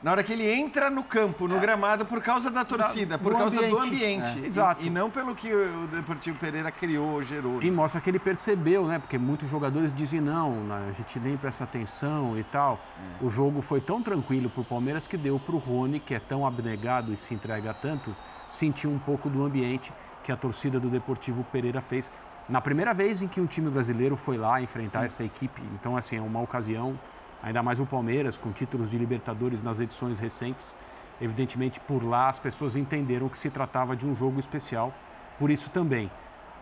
Na 0.04 0.12
hora 0.12 0.22
que 0.22 0.34
ele 0.34 0.46
entra 0.46 0.90
no 0.90 1.02
campo, 1.02 1.48
no 1.48 1.58
gramado, 1.62 2.06
por 2.06 2.22
causa 2.22 2.52
da 2.52 2.66
torcida, 2.66 3.18
por 3.18 3.32
do 3.32 3.40
causa 3.40 3.56
do 3.66 3.78
ambiente. 3.80 3.96
ambiente. 3.96 4.40
É, 4.40 4.42
E- 4.42 4.46
exato. 4.48 4.86
E, 4.86 4.90
não 4.90 5.10
pelo 5.10 5.34
que 5.34 5.50
o 5.54 5.88
Deportivo 5.88 6.38
Pereira 6.38 6.70
criou, 6.70 7.24
gerou. 7.24 7.64
E 7.64 7.72
mostra 7.72 8.02
que 8.02 8.10
ele 8.10 8.20
percebeu, 8.20 8.86
né? 8.86 9.00
Porque 9.00 9.18
muitos 9.18 9.50
jogadores 9.50 9.94
dizem 9.94 10.20
não, 10.20 10.52
né, 10.66 10.88
a 10.90 10.92
gente 10.92 11.18
nem 11.22 11.38
presta 11.38 11.64
atenção 11.64 12.38
e 12.38 12.44
tal. 12.44 12.82
O 13.22 13.30
jogo 13.30 13.62
foi 13.62 13.80
tão 13.80 14.04
tranquilo 14.04 14.50
pro 14.50 14.66
Palmeiras 14.66 15.08
que 15.08 15.16
deu 15.16 15.40
pro 15.40 15.58
Rony, 15.58 16.02
que 16.02 16.14
é 16.14 16.20
tão 16.20 16.46
abnegado 16.46 17.14
e 17.14 17.16
se 17.18 17.34
entrega 17.34 17.74
tanto, 17.74 18.14
sentir 18.50 18.88
um 18.88 19.00
pouco 19.00 19.30
do 19.30 19.42
ambiente 19.46 19.94
que 20.22 20.34
a 20.34 20.36
torcida 20.36 20.82
do 20.82 20.90
Deportivo 20.90 21.46
Pereira 21.46 21.80
fez. 21.80 22.12
Na 22.50 22.60
primeira 22.60 22.94
vez 22.94 23.22
em 23.22 23.28
que 23.30 23.40
um 23.40 23.46
time 23.46 23.70
brasileiro 23.70 24.18
foi 24.18 24.38
lá 24.38 24.62
enfrentar 24.62 25.06
essa 25.06 25.24
equipe. 25.24 25.62
Então, 25.76 25.96
assim, 25.96 26.18
é 26.18 26.22
uma 26.22 26.42
ocasião, 26.42 27.00
ainda 27.44 27.62
mais 27.62 27.80
o 27.80 27.86
Palmeiras, 27.86 28.38
com 28.38 28.52
títulos 28.52 28.90
de 28.90 28.98
Libertadores 28.98 29.62
nas 29.62 29.80
edições 29.80 30.18
recentes. 30.20 30.76
Evidentemente, 31.22 31.80
por 31.80 32.04
lá 32.04 32.30
as 32.30 32.40
pessoas 32.40 32.76
entenderam 32.76 33.30
que 33.30 33.38
se 33.38 33.50
tratava 33.50 33.96
de 33.96 34.08
um 34.08 34.16
jogo 34.16 34.40
especial. 34.40 34.92
Por 35.38 35.52
isso 35.52 35.70
também. 35.70 36.10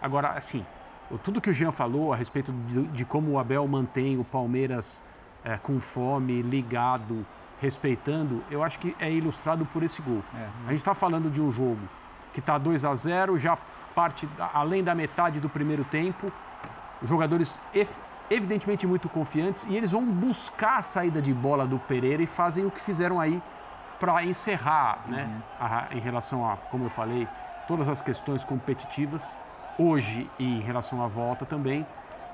Agora, 0.01 0.29
assim, 0.31 0.65
o- 1.09 1.17
tudo 1.17 1.39
que 1.39 1.49
o 1.49 1.53
Jean 1.53 1.71
falou 1.71 2.11
a 2.11 2.15
respeito 2.15 2.51
de, 2.67 2.83
de 2.87 3.05
como 3.05 3.31
o 3.31 3.39
Abel 3.39 3.65
mantém 3.67 4.17
o 4.19 4.23
Palmeiras 4.23 5.03
eh, 5.45 5.57
com 5.61 5.79
fome, 5.79 6.41
ligado, 6.41 7.25
respeitando, 7.61 8.43
eu 8.49 8.63
acho 8.63 8.79
que 8.79 8.95
é 8.99 9.11
ilustrado 9.11 9.65
por 9.67 9.83
esse 9.83 10.01
gol. 10.01 10.23
A 10.65 10.69
gente 10.71 10.79
está 10.79 10.93
falando 10.95 11.29
de 11.29 11.39
um 11.41 11.51
jogo 11.51 11.79
que 12.33 12.39
está 12.39 12.57
2 12.57 12.83
a 12.85 12.95
0 12.95 13.37
já 13.37 13.55
parte 13.93 14.27
além 14.53 14.83
da 14.83 14.95
metade 14.95 15.39
do 15.39 15.47
primeiro 15.49 15.83
tempo, 15.83 16.31
os 17.01 17.09
jogadores 17.09 17.61
evidentemente 18.33 18.87
muito 18.87 19.09
confiantes 19.09 19.65
e 19.69 19.75
eles 19.75 19.91
vão 19.91 20.03
buscar 20.05 20.77
a 20.77 20.81
saída 20.81 21.21
de 21.21 21.33
bola 21.33 21.65
do 21.67 21.77
Pereira 21.77 22.23
e 22.23 22.27
fazem 22.27 22.65
o 22.65 22.71
que 22.71 22.79
fizeram 22.79 23.19
aí 23.19 23.41
para 23.99 24.23
encerrar, 24.25 24.99
né, 25.07 25.29
a- 25.59 25.87
em 25.91 25.99
relação 25.99 26.49
a, 26.49 26.55
como 26.57 26.85
eu 26.85 26.89
falei, 26.89 27.27
todas 27.67 27.87
as 27.89 28.01
questões 28.01 28.43
competitivas, 28.43 29.37
hoje 29.77 30.29
e 30.39 30.45
em 30.57 30.61
relação 30.61 31.03
à 31.03 31.07
volta 31.07 31.45
também, 31.45 31.85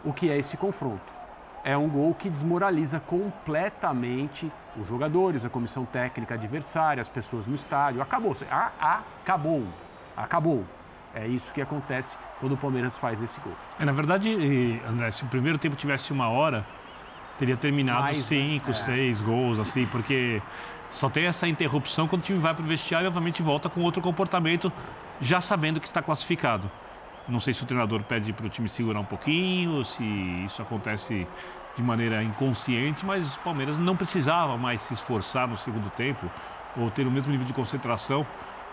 o 0.06 0.14
que 0.14 0.30
é 0.30 0.38
esse 0.38 0.56
confronto. 0.56 1.18
É 1.64 1.76
um 1.76 1.90
gol 1.90 2.14
que 2.14 2.30
desmoraliza 2.30 3.00
completamente 3.02 4.50
os 4.80 4.88
jogadores, 4.88 5.44
a 5.44 5.50
comissão 5.50 5.84
técnica 5.84 6.36
adversária, 6.36 7.02
as 7.02 7.10
pessoas 7.10 7.46
no 7.48 7.56
estádio. 7.56 8.02
Acabou, 8.02 8.34
acabou, 8.50 9.64
acabou. 10.16 10.64
É 11.20 11.28
isso 11.28 11.52
que 11.52 11.62
acontece 11.62 12.18
quando 12.40 12.52
o 12.54 12.58
Palmeiras 12.58 12.98
faz 13.00 13.22
esse 13.24 13.40
gol. 13.40 13.54
É, 13.80 13.86
na 13.86 13.92
verdade, 13.92 14.82
André, 14.88 15.10
se 15.12 15.24
o 15.24 15.28
primeiro 15.28 15.58
tempo 15.58 15.76
tivesse 15.76 16.14
uma 16.14 16.30
hora, 16.30 16.64
teria 17.40 17.58
terminado 17.58 18.02
Mais, 18.04 18.18
né? 18.18 18.24
cinco, 18.24 18.72
É. 18.72 18.74
seis 18.74 19.22
gols, 19.22 19.58
assim, 19.58 19.86
porque 19.88 20.42
só 20.92 21.10
tem 21.10 21.26
essa 21.26 21.48
interrupção 21.48 22.08
quando 22.08 22.22
o 22.22 22.26
time 22.26 22.38
vai 22.38 22.54
para 22.54 22.64
o 22.64 22.68
vestiário 22.68 23.06
e, 23.06 23.08
obviamente, 23.08 23.42
volta 23.42 23.68
com 23.68 23.82
outro 23.82 24.02
comportamento, 24.02 24.72
já 25.20 25.42
sabendo 25.42 25.80
que 25.80 25.88
está 25.88 26.02
classificado. 26.04 26.70
Não 27.28 27.40
sei 27.40 27.54
se 27.54 27.64
o 27.64 27.66
treinador 27.66 28.04
pede 28.04 28.32
para 28.32 28.46
o 28.46 28.50
time 28.50 28.70
segurar 28.70 29.00
um 29.00 29.06
pouquinho, 29.06 29.84
se 29.84 30.04
isso 30.46 30.62
acontece 30.62 31.28
de 31.76 31.84
maneira 31.84 32.24
inconsciente, 32.24 33.06
mas 33.06 33.36
o 33.36 33.40
Palmeiras 33.40 33.78
não 33.78 33.96
precisava 33.96 34.56
mais 34.58 34.82
se 34.82 34.94
esforçar 34.94 35.48
no 35.48 35.58
segundo 35.58 35.90
tempo 35.90 36.30
ou 36.78 36.90
ter 36.92 37.06
o 37.06 37.12
mesmo 37.12 37.32
nível 37.32 37.46
de 37.46 37.54
concentração 37.54 38.26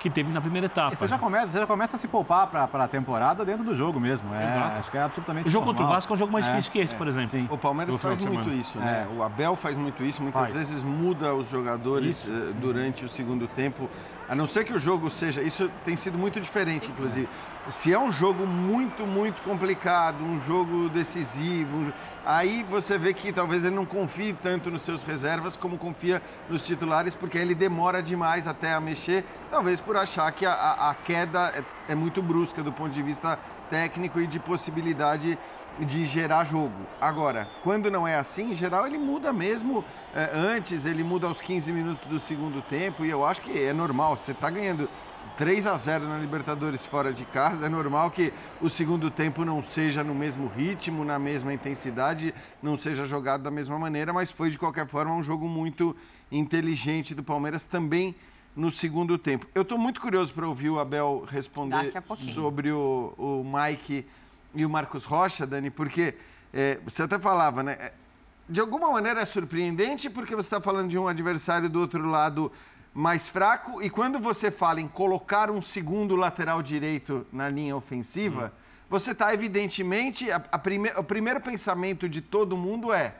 que 0.04 0.10
teve 0.10 0.30
na 0.30 0.40
primeira 0.40 0.66
etapa. 0.66 0.92
E 0.92 0.96
você 0.96 1.08
já 1.08 1.18
começa, 1.18 1.46
você 1.48 1.58
já 1.60 1.66
começa 1.66 1.96
a 1.96 1.98
se 1.98 2.06
poupar 2.06 2.46
para 2.48 2.84
a 2.84 2.88
temporada 2.88 3.42
dentro 3.42 3.64
do 3.64 3.74
jogo 3.74 3.98
mesmo. 3.98 4.34
É, 4.34 4.44
Exato. 4.44 4.78
acho 4.78 4.90
que 4.90 4.98
é 4.98 5.02
absolutamente 5.02 5.48
O 5.48 5.50
jogo 5.50 5.64
contra 5.64 5.80
o 5.80 5.82
normal. 5.84 5.96
Vasco 5.96 6.12
é 6.12 6.14
um 6.14 6.18
jogo 6.18 6.30
mais 6.30 6.44
difícil 6.44 6.72
que 6.72 6.78
esse, 6.78 6.94
por 6.94 7.08
exemplo. 7.08 7.30
Sim. 7.30 7.48
O 7.50 7.56
Palmeiras 7.56 7.98
faz 7.98 8.20
muito 8.20 8.52
isso, 8.52 8.78
né? 8.78 9.08
O 9.16 9.22
Abel 9.22 9.56
faz 9.56 9.78
muito 9.78 10.04
isso. 10.04 10.22
Muitas 10.22 10.42
Faz. 10.42 10.52
vezes 10.52 10.82
muda 10.82 11.34
os 11.34 11.48
jogadores 11.48 12.28
eh, 12.28 12.52
durante 12.60 13.06
o 13.06 13.08
segundo 13.08 13.48
tempo. 13.48 13.88
A 14.28 14.34
não 14.34 14.46
ser 14.46 14.64
que 14.64 14.74
o 14.74 14.78
jogo 14.78 15.10
seja. 15.10 15.40
Isso 15.40 15.70
tem 15.86 15.96
sido 15.96 16.18
muito 16.18 16.38
diferente, 16.38 16.90
inclusive. 16.90 17.26
Se 17.70 17.92
é 17.94 17.98
um 17.98 18.12
jogo 18.12 18.46
muito, 18.46 19.06
muito 19.06 19.40
complicado, 19.42 20.22
um 20.22 20.38
jogo 20.42 20.90
decisivo, 20.90 21.92
aí 22.24 22.62
você 22.68 22.98
vê 22.98 23.14
que 23.14 23.32
talvez 23.32 23.64
ele 23.64 23.74
não 23.74 23.86
confie 23.86 24.34
tanto 24.34 24.70
nos 24.70 24.82
seus 24.82 25.02
reservas 25.02 25.56
como 25.56 25.78
confia 25.78 26.20
nos 26.50 26.62
titulares, 26.62 27.14
porque 27.14 27.38
ele 27.38 27.54
demora 27.54 28.02
demais 28.02 28.46
até 28.46 28.74
a 28.74 28.80
mexer, 28.82 29.24
talvez 29.50 29.80
por 29.80 29.96
achar 29.96 30.30
que 30.32 30.44
a, 30.44 30.52
a- 30.52 30.94
queda 30.94 31.54
é, 31.88 31.92
é 31.92 31.94
muito 31.94 32.22
brusca 32.22 32.62
do 32.62 32.70
ponto 32.70 32.90
de 32.90 33.02
vista 33.02 33.38
técnico 33.70 34.20
e 34.20 34.26
de 34.26 34.38
possibilidade 34.38 35.38
de 35.80 36.04
gerar 36.04 36.44
jogo. 36.44 36.74
Agora, 37.00 37.48
quando 37.62 37.90
não 37.90 38.06
é 38.06 38.14
assim, 38.16 38.50
em 38.50 38.54
geral 38.54 38.86
ele 38.86 38.98
muda 38.98 39.32
mesmo 39.32 39.82
eh, 40.14 40.30
antes, 40.32 40.84
ele 40.86 41.02
muda 41.02 41.26
aos 41.26 41.40
15 41.40 41.72
minutos 41.72 42.06
do 42.06 42.20
segundo 42.20 42.62
tempo 42.62 43.04
e 43.04 43.10
eu 43.10 43.24
acho 43.24 43.40
que 43.40 43.58
é 43.64 43.72
normal. 43.72 44.16
Você 44.16 44.30
está 44.30 44.48
ganhando 44.50 44.88
3 45.36 45.66
a 45.66 45.76
0 45.76 46.08
na 46.08 46.18
Libertadores 46.18 46.86
fora 46.86 47.12
de 47.12 47.24
casa, 47.24 47.66
é 47.66 47.68
normal 47.68 48.10
que 48.10 48.32
o 48.60 48.70
segundo 48.70 49.10
tempo 49.10 49.44
não 49.44 49.62
seja 49.62 50.04
no 50.04 50.14
mesmo 50.14 50.46
ritmo, 50.46 51.04
na 51.04 51.18
mesma 51.18 51.52
intensidade, 51.52 52.32
não 52.62 52.76
seja 52.76 53.04
jogado 53.04 53.42
da 53.42 53.50
mesma 53.50 53.76
maneira, 53.76 54.12
mas 54.12 54.30
foi 54.30 54.48
de 54.48 54.56
qualquer 54.56 54.86
forma 54.86 55.12
um 55.12 55.24
jogo 55.24 55.48
muito 55.48 55.96
inteligente 56.30 57.16
do 57.16 57.22
Palmeiras 57.24 57.64
também 57.64 58.14
no 58.54 58.70
segundo 58.70 59.18
tempo. 59.18 59.48
Eu 59.52 59.62
estou 59.62 59.76
muito 59.76 60.00
curioso 60.00 60.32
para 60.32 60.46
ouvir 60.46 60.70
o 60.70 60.78
Abel 60.78 61.24
responder 61.28 61.92
sobre 62.16 62.70
o, 62.70 63.12
o 63.18 63.44
Mike 63.44 64.06
e 64.54 64.64
o 64.64 64.70
Marcos 64.70 65.04
Rocha, 65.04 65.44
Dani, 65.44 65.68
porque 65.68 66.14
é, 66.52 66.78
você 66.84 67.02
até 67.02 67.18
falava, 67.18 67.64
né? 67.64 67.76
é, 67.80 67.92
De 68.48 68.60
alguma 68.60 68.92
maneira 68.92 69.20
é 69.20 69.24
surpreendente 69.24 70.08
porque 70.08 70.36
você 70.36 70.46
está 70.46 70.60
falando 70.60 70.88
de 70.88 70.96
um 70.96 71.08
adversário 71.08 71.68
do 71.68 71.80
outro 71.80 72.08
lado 72.08 72.52
mais 72.94 73.28
fraco 73.28 73.82
e 73.82 73.90
quando 73.90 74.20
você 74.20 74.50
fala 74.52 74.80
em 74.80 74.86
colocar 74.86 75.50
um 75.50 75.60
segundo 75.60 76.14
lateral 76.14 76.62
direito 76.62 77.26
na 77.32 77.48
linha 77.48 77.76
ofensiva, 77.76 78.52
você 78.88 79.10
está 79.10 79.34
evidentemente 79.34 80.30
a, 80.30 80.36
a 80.52 80.58
prime, 80.58 80.90
o 80.96 81.02
primeiro 81.02 81.40
pensamento 81.40 82.08
de 82.08 82.20
todo 82.20 82.56
mundo 82.56 82.92
é, 82.92 83.16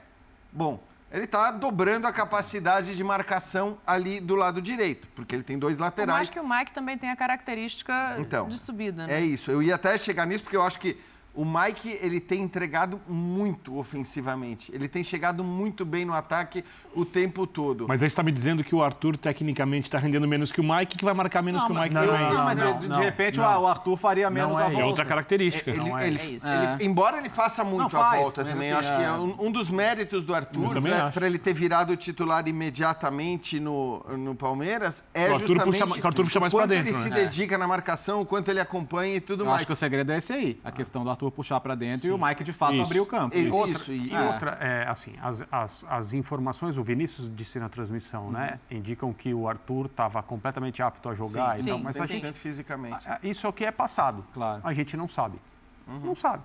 bom, 0.53 0.81
ele 1.11 1.25
está 1.25 1.51
dobrando 1.51 2.07
a 2.07 2.13
capacidade 2.13 2.95
de 2.95 3.03
marcação 3.05 3.77
ali 3.85 4.21
do 4.21 4.37
lado 4.37 4.63
direito, 4.63 5.09
porque 5.15 5.35
ele 5.35 5.43
tem 5.43 5.59
dois 5.59 5.77
Por 5.77 5.81
mais 5.81 5.91
laterais. 5.99 6.29
que 6.29 6.39
o 6.39 6.49
Mike 6.49 6.73
também 6.73 6.97
tem 6.97 7.11
a 7.11 7.17
característica 7.17 8.17
Então, 8.19 8.47
de 8.49 8.59
subida, 8.59 9.07
né? 9.07 9.21
É 9.21 9.21
isso. 9.25 9.51
Eu 9.51 9.61
ia 9.63 9.75
até 9.75 9.99
chegar 9.99 10.25
nisso 10.27 10.45
porque 10.45 10.57
eu 10.57 10.63
acho 10.63 10.79
que 10.79 10.97
o 11.35 11.45
Mike 11.45 11.99
ele 12.01 12.21
tem 12.21 12.43
entregado 12.43 13.01
muito 13.09 13.77
ofensivamente. 13.77 14.73
Ele 14.75 14.87
tem 14.89 15.03
chegado 15.03 15.43
muito 15.43 15.85
bem 15.85 16.05
no 16.05 16.13
ataque 16.15 16.65
o 16.95 17.05
tempo 17.05 17.45
todo. 17.47 17.87
Mas 17.89 18.01
aí 18.03 18.09
você 18.09 18.13
está 18.13 18.23
me 18.23 18.31
dizendo 18.31 18.63
que 18.63 18.73
o 18.75 18.83
Arthur 18.83 19.17
tecnicamente 19.17 19.89
está 19.89 19.99
rendendo 19.99 20.29
menos 20.29 20.53
que 20.53 20.61
o 20.61 20.65
Mike, 20.65 20.97
que 20.97 21.05
vai 21.05 21.13
marcar 21.13 21.43
menos 21.43 21.65
que 21.65 21.73
o 21.73 21.75
Mike 21.75 21.93
Não, 21.95 22.07
também. 22.07 22.29
não, 22.33 22.45
mas 22.45 22.57
de- 22.59 22.65
não, 22.65 22.79
de, 22.79 22.89
não, 22.89 22.99
repente 23.01 23.39
não. 23.39 23.63
o 23.63 23.67
Arthur 23.67 23.97
faria 23.97 24.31
menos 24.31 24.59
é 24.59 24.63
a 24.63 24.67
isso. 24.67 24.71
É 24.71 24.75
volta. 24.75 24.87
outra 24.89 25.05
característica. 25.05 25.71
Ele, 25.71 25.79
Não 25.81 25.99
é 25.99 26.07
ele- 26.07 26.37
isso. 26.37 26.47
ele- 26.47 26.85
embora 26.85 27.19
ele 27.19 27.29
faça 27.29 27.65
muito 27.65 27.79
Não, 27.79 27.87
a 27.87 27.91
faz, 27.91 28.21
volta 28.21 28.45
mas 28.45 28.53
também, 28.53 28.71
assim, 28.73 28.79
acho 28.89 28.97
que 28.97 29.03
é- 29.03 29.07
é 29.07 29.13
um, 29.13 29.47
um 29.47 29.51
dos 29.51 29.69
méritos 29.71 30.23
do 30.23 30.33
Arthur 30.35 30.71
para 31.13 31.27
ele 31.27 31.39
ter 31.39 31.53
virado 31.53 31.97
titular 31.97 32.47
imediatamente 32.47 33.59
no, 33.59 34.05
no 34.17 34.35
Palmeiras 34.35 35.03
é 35.13 35.31
O 35.31 35.35
Arthur 35.35 35.47
justamente 35.49 35.79
puxa- 35.85 36.01
o 36.03 36.07
Arthur 36.07 36.25
puxa 36.25 36.41
mais 36.41 36.53
quanto 36.53 36.69
dentro, 36.69 36.85
ele 36.87 36.93
se 36.93 37.09
né? 37.11 37.17
dedica 37.17 37.59
na 37.59 37.67
marcação, 37.67 38.21
o 38.21 38.27
quanto 38.27 38.51
ele 38.51 38.61
acompanha 38.61 39.17
e 39.17 39.21
tudo 39.21 39.43
Eu 39.43 39.47
mais. 39.47 39.59
acho 39.59 39.67
que 39.67 39.73
o 39.73 39.77
segredo 39.77 40.13
é 40.13 40.19
esse 40.19 40.33
aí. 40.33 40.61
A 40.63 40.71
questão 40.71 41.03
do 41.03 41.11
Arthur 41.11 41.24
puxar 41.31 41.61
para 41.61 41.75
dentro 41.75 42.07
e 42.07 42.11
o 42.11 42.19
Mike 42.19 42.43
de 42.45 42.53
fato 42.53 42.75
Isso. 42.75 42.83
abrir 42.83 43.01
o 43.01 43.07
campo. 43.07 43.37
E- 43.37 43.51
Outra, 43.51 43.71
Isso, 43.73 43.93
e- 43.93 44.09
e 44.09 44.15
é. 44.15 44.21
outra, 44.21 44.51
é, 44.61 44.89
assim, 44.89 45.13
as, 45.23 45.45
as, 45.51 45.87
as 45.89 46.13
informações, 46.13 46.77
o 46.77 46.83
Vinícius 46.83 47.31
disse 47.35 47.59
na 47.59 47.69
transmissão, 47.69 48.31
né? 48.31 48.59
Indicam 48.71 49.13
que 49.13 49.33
o 49.35 49.49
Arthur 49.49 49.87
estava 49.87 50.23
completamente 50.23 50.83
apto 50.83 51.09
a 51.09 51.15
jogar 51.15 51.59
e 51.59 51.63
Sim, 51.63 51.69
tal, 51.69 51.79
sim, 51.79 51.85
mas 51.85 52.01
a 52.01 52.07
sim. 52.07 52.19
gente, 52.21 52.39
fisicamente. 52.39 53.07
Isso 53.23 53.47
é 53.47 53.51
o 53.51 53.53
que 53.53 53.65
é 53.65 53.71
passado. 53.71 54.25
Claro. 54.35 54.61
A 54.65 54.73
gente 54.73 54.97
não 54.97 55.09
sabe. 55.09 55.39
Não 55.87 56.15
sabe. 56.15 56.43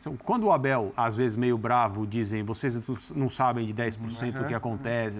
Então, 0.00 0.16
Quando 0.16 0.44
o 0.44 0.52
Abel, 0.52 0.92
às 0.96 1.16
vezes 1.16 1.36
meio 1.36 1.56
bravo, 1.56 2.06
dizem 2.06 2.42
vocês 2.42 3.10
não 3.14 3.30
sabem 3.30 3.66
de 3.66 3.72
10% 3.74 4.32
do 4.38 4.44
que 4.44 4.54
acontece, 4.54 5.18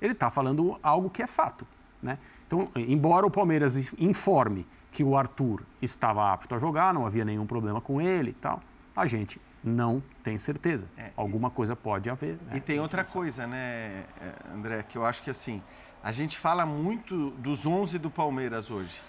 ele 0.00 0.12
está 0.12 0.30
falando 0.30 0.78
algo 0.82 1.08
que 1.10 1.22
é 1.22 1.26
fato. 1.26 1.66
Né? 2.02 2.18
Então, 2.46 2.68
embora 2.76 3.26
o 3.26 3.30
Palmeiras 3.30 3.76
informe 3.98 4.66
que 4.90 5.04
o 5.04 5.16
Arthur 5.16 5.62
estava 5.80 6.32
apto 6.32 6.54
a 6.54 6.58
jogar, 6.58 6.92
não 6.92 7.06
havia 7.06 7.24
nenhum 7.24 7.46
problema 7.46 7.80
com 7.80 8.00
ele 8.00 8.30
e 8.30 8.34
tal, 8.34 8.60
a 8.94 9.06
gente 9.06 9.40
não 9.62 10.02
tem 10.24 10.38
certeza. 10.38 10.86
Alguma 11.16 11.50
coisa 11.50 11.76
pode 11.76 12.08
haver. 12.10 12.38
né? 12.46 12.56
E 12.56 12.60
tem 12.60 12.80
outra 12.80 13.04
coisa, 13.04 13.46
né, 13.46 14.04
eh, 14.20 14.32
André, 14.54 14.82
que 14.88 14.96
eu 14.98 15.04
acho 15.04 15.22
que 15.22 15.30
assim, 15.30 15.62
a 16.02 16.10
gente 16.12 16.38
fala 16.38 16.64
muito 16.66 17.30
dos 17.32 17.66
11 17.66 17.98
do 17.98 18.10
Palmeiras 18.10 18.70
hoje. 18.70 19.00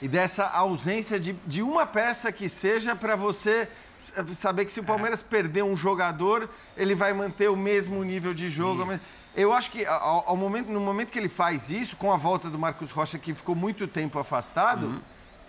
E 0.00 0.06
dessa 0.08 0.44
ausência 0.46 1.18
de, 1.18 1.32
de 1.46 1.62
uma 1.62 1.86
peça 1.86 2.30
que 2.30 2.48
seja 2.48 2.94
para 2.94 3.16
você 3.16 3.68
s- 3.98 4.34
saber 4.34 4.64
que 4.66 4.72
se 4.72 4.78
o 4.78 4.84
Palmeiras 4.84 5.22
perder 5.22 5.64
um 5.64 5.76
jogador, 5.76 6.48
ele 6.76 6.94
vai 6.94 7.12
manter 7.12 7.50
o 7.50 7.56
mesmo 7.56 8.04
nível 8.04 8.32
de 8.34 8.48
jogo. 8.48 8.86
Eu 9.34 9.52
acho 9.52 9.70
que 9.70 9.84
ao, 9.86 10.28
ao 10.28 10.36
momento, 10.36 10.70
no 10.70 10.80
momento 10.80 11.10
que 11.10 11.18
ele 11.18 11.28
faz 11.28 11.68
isso, 11.70 11.96
com 11.96 12.12
a 12.12 12.16
volta 12.16 12.48
do 12.48 12.58
Marcos 12.58 12.90
Rocha, 12.90 13.18
que 13.18 13.34
ficou 13.34 13.54
muito 13.54 13.88
tempo 13.88 14.18
afastado, 14.18 15.02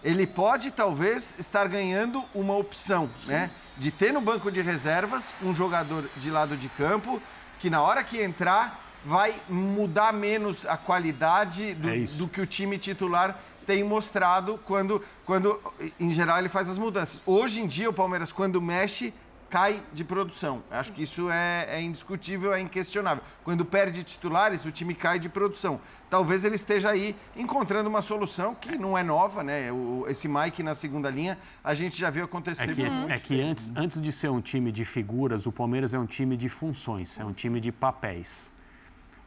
ele 0.03 0.27
pode 0.27 0.71
talvez 0.71 1.35
estar 1.39 1.67
ganhando 1.67 2.23
uma 2.33 2.55
opção, 2.55 3.09
né? 3.25 3.51
De 3.77 3.91
ter 3.91 4.11
no 4.11 4.21
banco 4.21 4.51
de 4.51 4.61
reservas 4.61 5.33
um 5.41 5.55
jogador 5.55 6.09
de 6.17 6.31
lado 6.31 6.57
de 6.57 6.69
campo 6.69 7.21
que 7.59 7.69
na 7.69 7.81
hora 7.81 8.03
que 8.03 8.21
entrar 8.21 8.83
vai 9.03 9.39
mudar 9.47 10.13
menos 10.13 10.65
a 10.65 10.77
qualidade 10.77 11.73
do, 11.75 11.89
É 11.89 12.03
do 12.17 12.27
que 12.27 12.41
o 12.41 12.45
time 12.45 12.77
titular 12.77 13.39
tem 13.65 13.83
mostrado 13.83 14.59
quando, 14.65 15.03
quando, 15.25 15.61
em 15.99 16.09
geral, 16.09 16.39
ele 16.39 16.49
faz 16.49 16.69
as 16.69 16.77
mudanças. 16.77 17.21
Hoje 17.25 17.61
em 17.61 17.67
dia, 17.67 17.89
o 17.89 17.93
Palmeiras, 17.93 18.31
quando 18.31 18.61
mexe, 18.61 19.13
cai 19.49 19.81
de 19.93 20.03
produção. 20.03 20.61
Acho 20.69 20.91
que 20.93 21.03
isso 21.03 21.29
é, 21.29 21.65
é 21.69 21.81
indiscutível, 21.81 22.53
é 22.53 22.59
inquestionável. 22.59 23.23
Quando 23.43 23.63
perde 23.65 24.03
titulares, 24.03 24.65
o 24.65 24.71
time 24.71 24.93
cai 24.93 25.19
de 25.19 25.29
produção. 25.29 25.79
Talvez 26.09 26.45
ele 26.45 26.55
esteja 26.55 26.89
aí 26.89 27.15
encontrando 27.35 27.89
uma 27.89 28.01
solução 28.01 28.55
que 28.55 28.77
não 28.77 28.97
é 28.97 29.03
nova, 29.03 29.43
né? 29.43 29.71
O- 29.71 30.05
esse 30.07 30.27
Mike 30.27 30.63
na 30.63 30.73
segunda 30.75 31.09
linha, 31.09 31.37
a 31.63 31.73
gente 31.73 31.97
já 31.97 32.09
viu 32.09 32.23
acontecer. 32.25 32.63
É 32.71 32.73
que, 32.73 32.85
por- 32.89 33.11
é 33.11 33.19
que 33.19 33.41
antes, 33.41 33.71
antes 33.75 34.01
de 34.01 34.11
ser 34.11 34.29
um 34.29 34.41
time 34.41 34.71
de 34.71 34.85
figuras, 34.85 35.45
o 35.45 35.51
Palmeiras 35.51 35.93
é 35.93 35.99
um 35.99 36.05
time 36.05 36.37
de 36.37 36.47
funções, 36.49 37.19
é 37.19 37.25
um 37.25 37.33
time 37.33 37.59
de 37.59 37.71
papéis. 37.71 38.53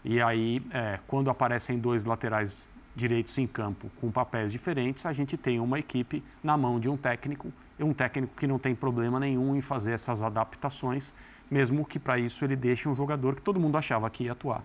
E 0.04 0.20
aí, 0.22 0.62
é, 0.70 0.98
quando 1.06 1.28
aparecem 1.28 1.78
dois 1.78 2.04
laterais 2.06 2.68
direitos 2.96 3.36
em 3.38 3.46
campo 3.46 3.90
com 4.00 4.10
papéis 4.10 4.50
diferentes, 4.50 5.04
a 5.06 5.12
gente 5.12 5.36
tem 5.36 5.60
uma 5.60 5.78
equipe 5.78 6.22
na 6.42 6.56
mão 6.56 6.80
de 6.80 6.88
um 6.88 6.96
técnico, 6.96 7.52
um 7.84 7.92
técnico 7.92 8.34
que 8.36 8.46
não 8.46 8.58
tem 8.58 8.74
problema 8.74 9.18
nenhum 9.20 9.54
em 9.56 9.60
fazer 9.60 9.92
essas 9.92 10.22
adaptações, 10.22 11.14
mesmo 11.50 11.84
que 11.84 11.98
para 11.98 12.18
isso 12.18 12.44
ele 12.44 12.56
deixe 12.56 12.88
um 12.88 12.94
jogador 12.94 13.34
que 13.34 13.42
todo 13.42 13.58
mundo 13.58 13.76
achava 13.76 14.08
que 14.10 14.24
ia 14.24 14.32
atuar 14.32 14.62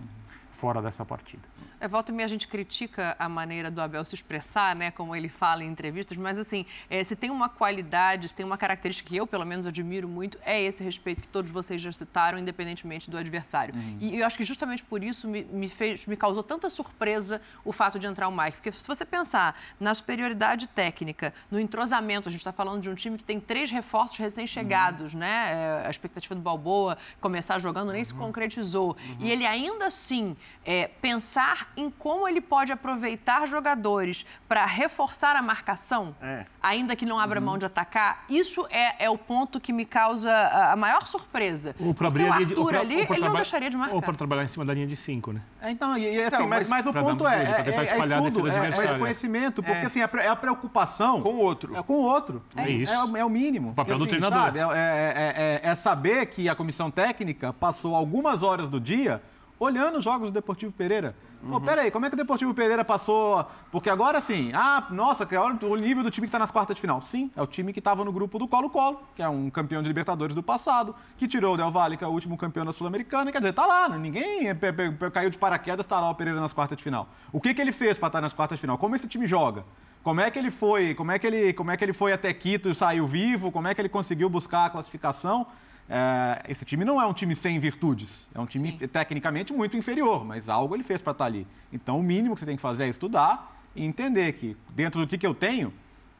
fora 0.53 0.81
dessa 0.81 1.05
partida. 1.05 1.43
É, 1.79 1.87
volta 1.87 2.11
e 2.11 2.15
meia 2.15 2.25
a 2.25 2.29
gente 2.29 2.47
critica 2.47 3.15
a 3.19 3.27
maneira 3.27 3.69
do 3.69 3.81
Abel 3.81 4.03
se 4.05 4.15
expressar, 4.15 4.75
né? 4.75 4.91
Como 4.91 5.15
ele 5.15 5.29
fala 5.29 5.63
em 5.63 5.67
entrevistas, 5.67 6.17
mas 6.17 6.37
assim, 6.37 6.65
é, 6.89 7.03
se 7.03 7.15
tem 7.15 7.29
uma 7.29 7.49
qualidade, 7.49 8.29
se 8.29 8.35
tem 8.35 8.45
uma 8.45 8.57
característica 8.57 9.09
que 9.09 9.17
eu, 9.17 9.27
pelo 9.27 9.45
menos, 9.45 9.67
admiro 9.67 10.07
muito, 10.07 10.37
é 10.43 10.61
esse 10.61 10.83
respeito 10.83 11.21
que 11.21 11.27
todos 11.27 11.51
vocês 11.51 11.81
já 11.81 11.91
citaram, 11.91 12.39
independentemente 12.39 13.09
do 13.09 13.17
adversário. 13.17 13.75
E 13.99 14.19
eu 14.19 14.25
acho 14.25 14.37
que 14.37 14.45
justamente 14.45 14.83
por 14.83 15.03
isso 15.03 15.27
me, 15.27 15.43
me 15.43 15.69
fez, 15.69 16.05
me 16.05 16.15
causou 16.15 16.41
tanta 16.41 16.69
surpresa 16.69 17.41
o 17.63 17.71
fato 17.71 17.99
de 17.99 18.07
entrar 18.07 18.27
o 18.27 18.31
Mike. 18.31 18.57
Porque 18.57 18.71
se 18.71 18.87
você 18.87 19.05
pensar 19.05 19.59
na 19.79 19.93
superioridade 19.93 20.67
técnica, 20.67 21.33
no 21.51 21.59
entrosamento, 21.59 22.29
a 22.29 22.31
gente 22.31 22.41
está 22.41 22.51
falando 22.51 22.81
de 22.81 22.89
um 22.89 22.95
time 22.95 23.17
que 23.17 23.23
tem 23.23 23.39
três 23.39 23.69
reforços 23.71 24.17
recém-chegados, 24.17 25.13
né? 25.13 25.81
É, 25.83 25.87
a 25.87 25.89
expectativa 25.89 26.35
do 26.35 26.41
Balboa 26.41 26.97
começar 27.19 27.59
jogando 27.59 27.91
nem 27.91 28.03
se 28.03 28.13
concretizou. 28.13 28.95
E 29.19 29.29
ele 29.29 29.45
ainda 29.45 29.87
assim 29.87 30.35
é, 30.63 30.87
pensar 30.87 31.64
em 31.77 31.89
como 31.89 32.27
ele 32.27 32.39
pode 32.41 32.71
aproveitar 32.71 33.45
jogadores 33.47 34.25
para 34.47 34.65
reforçar 34.65 35.35
a 35.35 35.41
marcação, 35.41 36.15
É. 36.21 36.45
ainda 36.61 36.95
que 36.95 37.05
não 37.05 37.19
abra 37.19 37.41
mão 37.41 37.57
de 37.57 37.65
atacar, 37.65 38.23
isso 38.29 38.65
é, 38.69 39.05
é 39.05 39.09
o 39.09 39.17
ponto 39.17 39.59
que 39.59 39.73
me 39.73 39.85
causa 39.85 40.31
a, 40.31 40.75
maior 40.75 41.05
surpresa. 41.07 41.75
Ou 41.79 41.93
para 41.93 42.09
Porque 42.11 42.23
abrir 42.23 42.23
o 42.23 42.33
a 42.33 42.37
linha 42.37 42.45
de- 42.47 42.53
ou 42.55 42.59
Arthur 42.61 42.71
pra- 42.71 42.79
ali, 42.81 42.99
ou 43.01 43.07
pra 43.07 43.15
ele 43.17 43.25
não 43.27 43.35
deixaria 43.35 43.69
de 43.69 43.77
marcar. 43.77 43.95
Ou 43.95 44.01
para 44.01 44.13
trabalhar 44.13 44.43
em 44.43 44.47
cima 44.47 44.63
da 44.65 44.73
linha 44.73 44.87
de 44.87 44.95
5, 44.95 45.31
né? 45.33 45.41
É, 45.61 45.71
Então, 45.71 45.97
e, 45.97 46.01
e 46.03 46.23
assim, 46.23 46.35
Então, 46.37 46.47
mas, 46.47 46.69
mas 46.69 46.85
mas 46.85 46.87
o 46.87 46.93
ponto 46.93 47.27
é, 47.27 47.35
é, 47.35 47.39
é, 47.39 47.73
é 47.73 47.79
a 47.79 47.83
estudo, 47.83 48.47
é, 48.49 48.67
é 48.93 48.97
conhecimento, 48.99 49.63
porque 49.63 49.85
assim, 49.85 50.01
é, 50.01 50.09
é 50.19 50.27
a 50.27 50.35
preocupação 50.35 51.21
Com 51.21 51.29
o 51.29 51.37
outro. 51.37 51.75
É 51.75 51.83
com 51.83 51.93
o 51.93 52.01
outro. 52.03 52.43
É 52.55 52.69
isso. 52.69 52.91
É, 52.91 53.03
o- 53.03 53.17
é 53.17 53.25
o 53.25 53.29
mínimo. 53.29 53.71
O 53.71 53.73
papel 53.73 53.95
do 53.97 54.05
Porque, 54.05 54.17
treinador. 54.19 54.45
sabe, 54.45 54.59
é, 54.59 54.63
é- 54.63 55.61
é- 55.65 55.69
é 55.71 55.75
saber 55.75 56.27
que 56.27 56.47
a 56.47 56.55
comissão 56.55 56.89
técnica 56.91 57.51
passou 57.53 57.95
algumas 57.95 58.43
horas 58.43 58.69
do 58.69 58.79
dia 58.79 59.21
olhando 59.59 59.97
os 59.97 60.03
jogos 60.03 60.29
do 60.29 60.33
Deportivo 60.33 60.71
Pereira. 60.71 61.15
Pô, 61.49 61.61
peraí, 61.61 61.91
como 61.91 62.05
é 62.05 62.09
que 62.09 62.15
o 62.15 62.17
Deportivo 62.17 62.53
Pereira 62.53 62.83
passou? 62.83 63.45
Porque 63.71 63.89
agora 63.89 64.19
sim, 64.21 64.51
ah, 64.53 64.85
nossa, 64.89 65.25
que 65.25 65.35
olha 65.35 65.57
o 65.61 65.75
nível 65.75 66.03
do 66.03 66.09
time 66.09 66.25
que 66.25 66.29
está 66.29 66.39
nas 66.39 66.49
quartas 66.51 66.75
de 66.75 66.81
final. 66.81 67.01
Sim, 67.01 67.31
é 67.35 67.41
o 67.41 67.47
time 67.47 67.71
que 67.71 67.79
estava 67.79 68.03
no 68.03 68.11
grupo 68.11 68.39
do 68.39 68.47
Colo-Colo, 68.47 69.01
que 69.15 69.21
é 69.21 69.29
um 69.29 69.49
campeão 69.49 69.81
de 69.81 69.87
Libertadores 69.87 70.35
do 70.35 70.41
passado, 70.41 70.95
que 71.17 71.27
tirou 71.27 71.53
o 71.53 71.57
Del 71.57 71.69
Valle, 71.71 71.97
que 71.97 72.03
é 72.03 72.07
o 72.07 72.11
último 72.11 72.37
campeão 72.37 72.65
da 72.65 72.71
Sul-Americana. 72.71 73.31
Quer 73.31 73.39
dizer, 73.39 73.53
tá 73.53 73.65
lá, 73.65 73.89
ninguém 73.89 74.53
pe- 74.55 75.09
caiu 75.11 75.29
de 75.29 75.37
paraquedas, 75.37 75.85
tá 75.85 75.99
lá 75.99 76.09
o 76.09 76.15
Pereira 76.15 76.39
nas 76.39 76.53
quartas 76.53 76.77
de 76.77 76.83
final. 76.83 77.07
O 77.31 77.39
que, 77.39 77.53
que 77.53 77.61
ele 77.61 77.71
fez 77.71 77.97
para 77.97 78.07
estar 78.07 78.21
nas 78.21 78.33
quartas 78.33 78.57
de 78.57 78.61
final? 78.61 78.77
Como 78.77 78.95
esse 78.95 79.07
time 79.07 79.27
joga? 79.27 79.63
Como 80.03 80.21
é 80.21 80.29
que 80.29 80.37
ele 80.37 80.51
foi? 80.51 80.93
Como 80.93 81.11
é 81.11 81.17
que 81.19 81.25
ele, 81.25 81.53
como 81.53 81.71
é 81.71 81.77
que 81.77 81.83
ele 81.83 81.93
foi 81.93 82.13
até 82.13 82.31
Quito 82.33 82.69
e 82.69 82.75
saiu 82.75 83.07
vivo? 83.07 83.51
Como 83.51 83.67
é 83.67 83.73
que 83.73 83.81
ele 83.81 83.89
conseguiu 83.89 84.29
buscar 84.29 84.65
a 84.65 84.69
classificação? 84.69 85.47
É, 85.89 86.43
esse 86.49 86.65
time 86.65 86.83
não 86.83 86.99
é 86.99 87.05
um 87.05 87.13
time 87.13 87.35
sem 87.35 87.59
virtudes, 87.59 88.27
é 88.33 88.39
um 88.39 88.45
time 88.45 88.73
tecnicamente 88.87 89.53
muito 89.53 89.77
inferior, 89.77 90.25
mas 90.25 90.49
algo 90.49 90.75
ele 90.75 90.83
fez 90.83 91.01
para 91.01 91.11
estar 91.11 91.25
ali. 91.25 91.47
Então, 91.71 91.99
o 91.99 92.03
mínimo 92.03 92.33
que 92.33 92.39
você 92.39 92.45
tem 92.45 92.55
que 92.55 92.61
fazer 92.61 92.85
é 92.85 92.87
estudar 92.87 93.55
e 93.75 93.85
entender 93.85 94.33
que 94.33 94.57
dentro 94.69 94.99
do 94.99 95.07
que, 95.07 95.17
que 95.17 95.27
eu 95.27 95.35
tenho, 95.35 95.71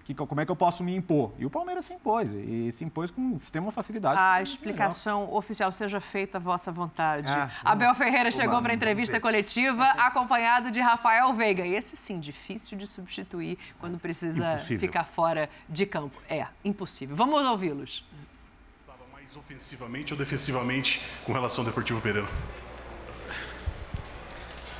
que, 0.05 0.13
como 0.13 0.39
é 0.39 0.45
que 0.45 0.51
eu 0.51 0.55
posso 0.55 0.83
me 0.83 0.95
impor. 0.95 1.33
E 1.39 1.45
o 1.45 1.49
Palmeiras 1.49 1.85
se 1.85 1.93
impôs, 1.93 2.31
e 2.31 2.71
se 2.71 2.85
impôs 2.85 3.09
com 3.09 3.35
extrema 3.35 3.71
facilidade. 3.71 4.19
A 4.19 4.39
explicação 4.39 5.33
oficial 5.33 5.71
seja 5.71 5.99
feita 5.99 6.37
à 6.37 6.39
vossa 6.39 6.71
vontade. 6.71 7.27
Ah, 7.27 7.49
Abel 7.63 7.93
Ferreira 7.95 8.31
chegou 8.31 8.61
para 8.61 8.71
a 8.71 8.75
entrevista 8.75 9.19
coletiva 9.19 9.83
acompanhado 9.83 10.69
de 10.69 10.79
Rafael 10.79 11.33
Veiga. 11.33 11.65
E 11.65 11.73
esse 11.73 11.97
sim, 11.97 12.19
difícil 12.19 12.77
de 12.77 12.85
substituir 12.85 13.57
quando 13.79 13.97
precisa 13.97 14.53
Impossível. 14.53 14.79
ficar 14.79 15.05
fora 15.05 15.49
de 15.67 15.87
campo. 15.87 16.21
É, 16.29 16.45
impossível. 16.63 17.15
Vamos 17.15 17.43
ouvi-los. 17.47 18.05
Ofensivamente 19.37 20.13
ou 20.13 20.17
defensivamente 20.17 21.01
com 21.25 21.33
relação 21.33 21.63
ao 21.63 21.65
Deportivo 21.65 21.99
Pereira? 21.99 22.27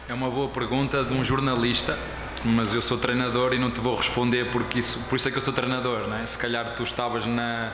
É 0.07 0.13
uma 0.13 0.29
boa 0.29 0.47
pergunta 0.49 1.03
de 1.03 1.13
um 1.13 1.23
jornalista, 1.23 1.99
mas 2.43 2.73
eu 2.73 2.81
sou 2.81 2.97
treinador 2.97 3.53
e 3.53 3.59
não 3.59 3.69
te 3.69 3.81
vou 3.81 3.97
responder 3.97 4.49
porque 4.51 4.79
isso, 4.79 4.99
por 5.09 5.17
isso 5.17 5.27
é 5.27 5.31
que 5.31 5.37
eu 5.37 5.41
sou 5.41 5.53
treinador, 5.53 6.07
não 6.07 6.15
é? 6.15 6.25
Se 6.25 6.37
calhar 6.37 6.73
tu 6.75 6.83
estavas 6.83 7.25
na, 7.25 7.73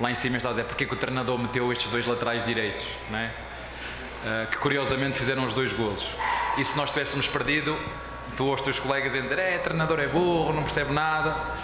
lá 0.00 0.10
em 0.10 0.14
cima 0.16 0.34
e 0.34 0.38
estavas 0.38 0.58
a 0.58 0.62
dizer 0.62 0.68
porque 0.68 0.84
é 0.84 0.86
que 0.88 0.94
o 0.94 0.96
treinador 0.96 1.38
meteu 1.38 1.70
estes 1.72 1.88
dois 1.88 2.04
laterais 2.04 2.44
direitos, 2.44 2.84
não 3.08 3.18
é? 3.18 3.32
Ah, 4.24 4.46
que 4.50 4.56
curiosamente 4.56 5.16
fizeram 5.16 5.44
os 5.44 5.54
dois 5.54 5.72
golos. 5.72 6.04
E 6.58 6.64
se 6.64 6.76
nós 6.76 6.90
tivéssemos 6.90 7.28
perdido, 7.28 7.78
tu 8.36 8.46
ou 8.46 8.54
os 8.54 8.60
teus 8.60 8.78
colegas 8.80 9.14
iam 9.14 9.22
dizer 9.22 9.38
é, 9.38 9.58
treinador 9.58 10.00
é 10.00 10.08
burro, 10.08 10.52
não 10.52 10.62
percebe 10.62 10.92
nada. 10.92 11.58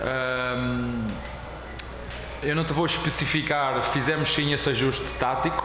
Ahm, 0.00 1.08
eu 2.42 2.54
não 2.54 2.64
te 2.64 2.72
vou 2.72 2.86
especificar, 2.86 3.82
fizemos 3.90 4.32
sim 4.32 4.52
esse 4.52 4.68
ajuste 4.68 5.06
tático, 5.14 5.64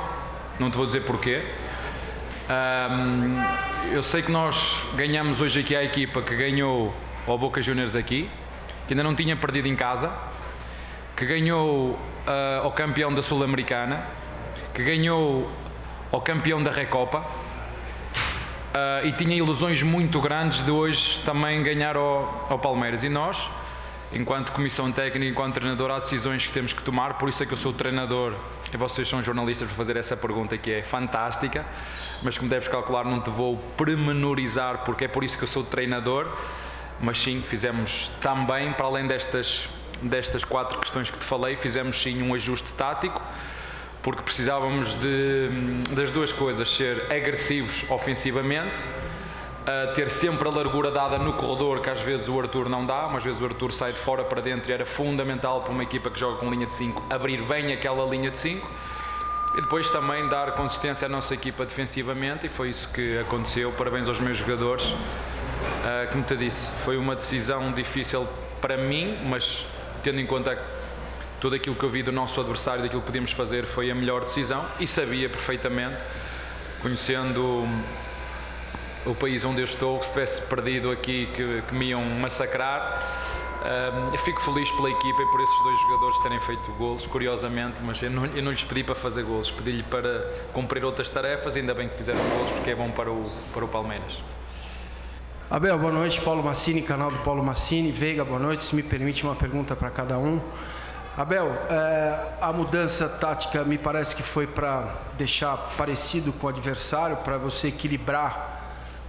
não 0.60 0.72
te 0.72 0.78
vou 0.78 0.86
dizer 0.86 1.02
porquê. 1.02 1.44
Ahm, 2.50 3.42
eu 3.92 4.02
sei 4.02 4.22
que 4.22 4.32
nós 4.32 4.78
ganhamos 4.96 5.40
hoje 5.40 5.60
aqui 5.60 5.76
a 5.76 5.84
equipa 5.84 6.22
que 6.22 6.36
ganhou 6.36 6.94
ao 7.28 7.38
Boca 7.38 7.62
Juniors 7.62 7.96
aqui, 7.96 8.30
que 8.88 8.94
ainda 8.94 9.04
não 9.04 9.16
tinha 9.16 9.36
perdido 9.36 9.68
em 9.68 9.76
casa, 9.76 10.12
que 11.16 11.26
ganhou 11.26 11.98
ah, 12.26 12.62
ao 12.64 12.72
campeão 12.72 13.14
da 13.14 13.22
Sul-Americana, 13.22 14.04
que 14.74 14.84
ganhou 14.84 15.52
ao 16.12 16.22
campeão 16.22 16.62
da 16.62 16.72
Recopa 16.72 17.24
ah, 18.74 19.02
e 19.04 19.12
tinha 19.12 19.36
ilusões 19.36 19.84
muito 19.84 20.20
grandes 20.20 20.66
de 20.66 20.72
hoje 20.72 21.22
também 21.24 21.62
ganhar 21.62 21.96
ao, 21.96 22.48
ao 22.50 22.58
Palmeiras. 22.58 23.04
E 23.04 23.10
nós, 23.10 23.50
enquanto 24.14 24.52
comissão 24.52 24.92
técnica, 24.92 25.32
enquanto 25.32 25.56
treinador, 25.56 25.92
há 25.92 26.00
decisões 26.00 26.46
que 26.46 26.52
temos 26.52 26.72
que 26.72 26.82
tomar, 26.84 27.16
por 27.16 27.30
isso 27.30 27.42
é 27.42 27.46
que 27.46 27.54
eu 27.54 27.58
sou 27.58 27.74
treinador. 27.74 28.36
E 28.72 28.78
vocês 28.78 29.08
são 29.08 29.22
jornalistas 29.22 29.68
para 29.68 29.76
fazer 29.76 29.98
essa 29.98 30.16
pergunta 30.16 30.58
que 30.58 30.72
é 30.72 30.82
fantástica, 30.82 31.66
mas 32.22 32.38
como 32.38 32.50
deves 32.50 32.68
calcular 32.68 33.04
não 33.04 33.20
te 33.20 33.30
vou 33.30 33.58
pormenorizar 33.78 34.84
porque 34.84 35.06
é 35.06 35.08
por 35.08 35.24
isso 35.24 35.38
que 35.38 35.44
eu 35.44 35.48
sou 35.48 35.64
treinador, 35.64 36.28
mas 37.00 37.20
sim, 37.20 37.42
fizemos 37.46 38.12
também, 38.22 38.72
para 38.74 38.86
além 38.86 39.08
destas, 39.08 39.68
destas 40.02 40.44
quatro 40.44 40.80
questões 40.80 41.10
que 41.10 41.18
te 41.18 41.26
falei, 41.26 41.56
fizemos 41.56 42.02
sim 42.02 42.22
um 42.22 42.34
ajuste 42.34 42.72
tático, 42.74 43.22
porque 44.02 44.22
precisávamos 44.22 44.94
de, 44.96 45.50
das 45.92 46.12
duas 46.12 46.32
coisas, 46.32 46.70
ser 46.70 47.12
agressivos 47.12 47.86
ofensivamente, 47.90 48.80
a 49.66 49.94
ter 49.94 50.10
sempre 50.10 50.48
a 50.48 50.52
largura 50.52 50.92
dada 50.92 51.18
no 51.18 51.34
corredor, 51.34 51.80
que 51.82 51.90
às 51.90 52.02
vezes 52.02 52.28
o 52.28 52.40
Arthur 52.40 52.68
não 52.68 52.86
dá, 52.86 53.08
mas 53.08 53.18
às 53.18 53.24
vezes 53.24 53.42
o 53.42 53.46
Arthur 53.46 53.72
sai 53.72 53.94
de 53.94 54.00
fora 54.00 54.24
para 54.24 54.42
dentro 54.42 54.70
e 54.70 54.74
era 54.74 54.86
fundamental 54.86 55.62
para 55.62 55.72
uma 55.72 55.84
equipa 55.84 56.10
que 56.10 56.20
joga 56.20 56.38
com 56.38 56.50
linha 56.50 56.66
de 56.66 56.74
5 56.74 57.04
abrir 57.10 57.42
bem 57.44 57.72
aquela 57.72 58.06
linha 58.06 58.30
de 58.30 58.38
5 58.38 58.70
e 59.56 59.62
depois 59.62 59.90
também 59.90 60.28
dar 60.28 60.52
consistência 60.54 61.06
à 61.06 61.10
nossa 61.10 61.34
equipa 61.34 61.66
defensivamente 61.66 62.48
e 62.48 62.50
foi 62.50 62.70
isso 62.70 62.90
que 62.92 63.18
aconteceu. 63.20 63.72
Parabéns 63.72 64.08
aos 64.08 64.20
meus 64.20 64.38
jogadores. 64.38 64.92
Ah, 65.84 66.08
como 66.12 66.24
te 66.24 66.36
disse, 66.36 66.70
foi 66.84 66.98
uma 66.98 67.16
decisão 67.16 67.72
difícil 67.72 68.28
para 68.60 68.76
mim, 68.76 69.18
mas 69.26 69.66
tendo 70.04 70.20
em 70.20 70.26
conta 70.26 70.58
tudo 71.40 71.56
aquilo 71.56 71.76
que 71.76 71.84
eu 71.84 71.90
vi 71.90 72.04
do 72.04 72.12
nosso 72.12 72.40
adversário, 72.40 72.82
daquilo 72.82 73.02
que 73.02 73.08
podíamos 73.08 73.32
fazer, 73.32 73.66
foi 73.66 73.92
a 73.92 73.96
melhor 73.96 74.22
decisão 74.22 74.66
e 74.80 74.88
sabia 74.88 75.30
perfeitamente, 75.30 75.98
conhecendo 76.82 77.68
o 79.06 79.14
país 79.14 79.44
onde 79.44 79.62
eu 79.62 79.66
estou, 79.66 80.00
que 80.00 80.06
se 80.06 80.12
tivesse 80.12 80.42
perdido 80.44 80.92
aqui, 80.92 81.28
que, 81.36 81.62
que 81.68 81.76
me 81.76 81.88
iam 81.88 82.04
massacrar. 82.04 83.02
Eu 84.12 84.20
fico 84.20 84.42
feliz 84.42 84.70
pela 84.72 84.90
equipa 84.90 85.22
e 85.22 85.26
por 85.28 85.42
esses 85.42 85.64
dois 85.64 85.80
jogadores 85.80 86.20
terem 86.20 86.40
feito 86.42 86.72
golos, 86.74 87.08
curiosamente, 87.08 87.78
mas 87.82 88.02
eu 88.04 88.10
não, 88.10 88.26
eu 88.26 88.44
não 88.44 88.52
lhes 88.52 88.64
pedi 88.64 88.84
para 88.84 88.94
fazer 88.94 89.24
golos, 89.24 89.50
pedi-lhe 89.52 89.84
para 89.84 90.28
cumprir 90.52 90.84
outras 90.84 91.10
tarefas, 91.10 91.56
ainda 91.56 91.74
bem 91.74 91.88
que 91.88 91.96
fizeram 91.96 92.20
golos, 92.30 92.52
porque 92.52 92.72
é 92.72 92.76
bom 92.76 92.92
para 92.92 93.10
o, 93.10 93.32
para 93.54 93.64
o 93.64 93.68
Palmeiras. 93.70 94.22
Abel, 95.50 95.78
boa 95.78 95.94
noite. 95.94 96.20
Paulo 96.20 96.44
Massini, 96.44 96.82
canal 96.82 97.12
do 97.12 97.20
Paulo 97.20 97.44
Massini. 97.44 97.92
Veiga, 97.92 98.26
boa 98.26 98.40
noite. 98.40 98.64
Se 98.64 98.76
me 98.76 98.82
permite 98.82 99.24
uma 99.24 99.36
pergunta 99.36 99.76
para 99.76 99.90
cada 99.92 100.18
um. 100.18 100.42
Abel, 101.16 101.48
é, 101.70 102.38
a 102.42 102.52
mudança 102.52 103.08
tática 103.08 103.64
me 103.64 103.78
parece 103.78 104.16
que 104.16 104.24
foi 104.24 104.48
para 104.48 104.96
deixar 105.16 105.56
parecido 105.78 106.34
com 106.34 106.48
o 106.48 106.50
adversário, 106.50 107.18
para 107.18 107.38
você 107.38 107.68
equilibrar 107.68 108.53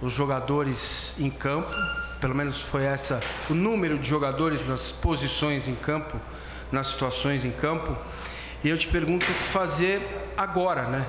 os 0.01 0.13
jogadores 0.13 1.15
em 1.19 1.29
campo. 1.29 1.71
Pelo 2.19 2.35
menos 2.35 2.61
foi 2.61 2.83
essa 2.83 3.19
o 3.49 3.53
número 3.53 3.97
de 3.97 4.07
jogadores 4.07 4.65
nas 4.67 4.91
posições 4.91 5.67
em 5.67 5.75
campo, 5.75 6.19
nas 6.71 6.87
situações 6.87 7.45
em 7.45 7.51
campo. 7.51 7.95
E 8.63 8.69
eu 8.69 8.77
te 8.77 8.87
pergunto 8.87 9.29
o 9.29 9.35
que 9.35 9.43
fazer 9.43 10.01
agora, 10.35 10.83
né? 10.83 11.05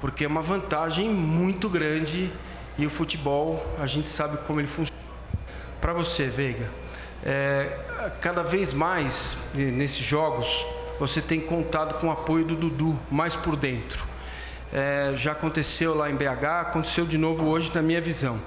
Porque 0.00 0.24
é 0.24 0.28
uma 0.28 0.42
vantagem 0.42 1.08
muito 1.08 1.68
grande 1.68 2.30
e 2.76 2.86
o 2.86 2.90
futebol 2.90 3.64
a 3.78 3.86
gente 3.86 4.08
sabe 4.08 4.38
como 4.46 4.60
ele 4.60 4.68
funciona. 4.68 4.98
Para 5.80 5.92
você, 5.92 6.26
Veiga, 6.26 6.68
é, 7.24 7.78
cada 8.20 8.42
vez 8.42 8.72
mais 8.72 9.38
nesses 9.54 9.98
jogos 9.98 10.66
você 10.98 11.20
tem 11.20 11.40
contado 11.40 12.00
com 12.00 12.08
o 12.08 12.10
apoio 12.10 12.44
do 12.44 12.56
Dudu 12.56 12.98
mais 13.10 13.36
por 13.36 13.54
dentro. 13.54 14.07
É, 14.72 15.12
já 15.16 15.32
aconteceu 15.32 15.94
lá 15.94 16.10
em 16.10 16.14
BH, 16.14 16.44
aconteceu 16.60 17.06
de 17.06 17.16
novo 17.16 17.46
hoje 17.46 17.70
na 17.74 17.82
minha 17.82 18.00
visão. 18.00 18.40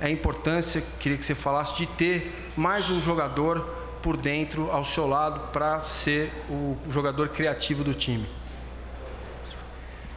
É 0.00 0.06
a 0.06 0.10
importância, 0.10 0.82
queria 0.98 1.18
que 1.18 1.24
você 1.24 1.34
falasse, 1.34 1.76
de 1.76 1.86
ter 1.86 2.34
mais 2.56 2.90
um 2.90 3.00
jogador 3.00 3.60
por 4.02 4.16
dentro 4.16 4.70
ao 4.70 4.84
seu 4.84 5.06
lado 5.06 5.40
para 5.52 5.80
ser 5.80 6.30
o 6.48 6.76
jogador 6.88 7.28
criativo 7.30 7.82
do 7.82 7.94
time. 7.94 8.28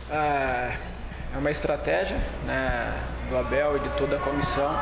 É, 0.10 0.76
é 1.34 1.38
uma 1.38 1.52
estratégia 1.52 2.17
né, 2.45 2.93
do 3.30 3.38
Abel 3.38 3.78
e 3.78 3.80
de 3.80 3.89
toda 3.98 4.17
a 4.17 4.19
comissão 4.19 4.76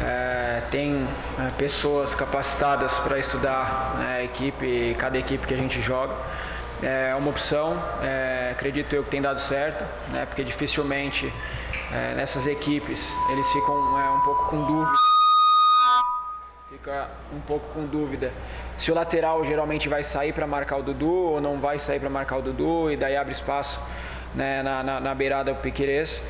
é, 0.00 0.62
tem 0.70 1.06
é, 1.38 1.50
pessoas 1.56 2.14
capacitadas 2.14 2.98
para 2.98 3.18
estudar 3.18 3.94
né, 3.98 4.16
a 4.16 4.24
equipe, 4.24 4.96
cada 4.98 5.18
equipe 5.18 5.46
que 5.46 5.54
a 5.54 5.56
gente 5.56 5.80
joga. 5.80 6.14
É 6.84 7.14
uma 7.14 7.30
opção, 7.30 7.82
é, 8.02 8.50
acredito 8.52 8.94
eu 8.94 9.02
que 9.02 9.10
tem 9.10 9.22
dado 9.22 9.40
certo, 9.40 9.82
né, 10.12 10.26
porque 10.26 10.44
dificilmente 10.44 11.32
é, 11.90 12.14
nessas 12.14 12.46
equipes 12.46 13.16
eles 13.30 13.46
ficam 13.52 13.98
é, 13.98 14.10
um 14.10 14.20
pouco 14.20 14.44
com 14.50 14.64
dúvida. 14.64 14.98
Fica 16.68 17.08
um 17.32 17.40
pouco 17.40 17.66
com 17.72 17.86
dúvida 17.86 18.30
se 18.76 18.90
o 18.90 18.94
lateral 18.94 19.44
geralmente 19.44 19.88
vai 19.88 20.04
sair 20.04 20.32
para 20.32 20.46
marcar 20.46 20.76
o 20.76 20.82
Dudu 20.82 21.10
ou 21.10 21.40
não 21.40 21.58
vai 21.58 21.78
sair 21.78 22.00
para 22.00 22.10
marcar 22.10 22.36
o 22.36 22.42
Dudu 22.42 22.90
e 22.90 22.96
daí 22.96 23.16
abre 23.16 23.32
espaço 23.32 23.80
né, 24.34 24.62
na, 24.62 24.82
na, 24.82 25.00
na 25.00 25.14
beirada 25.14 25.54
do 25.54 25.60
Piquerez. 25.60 26.22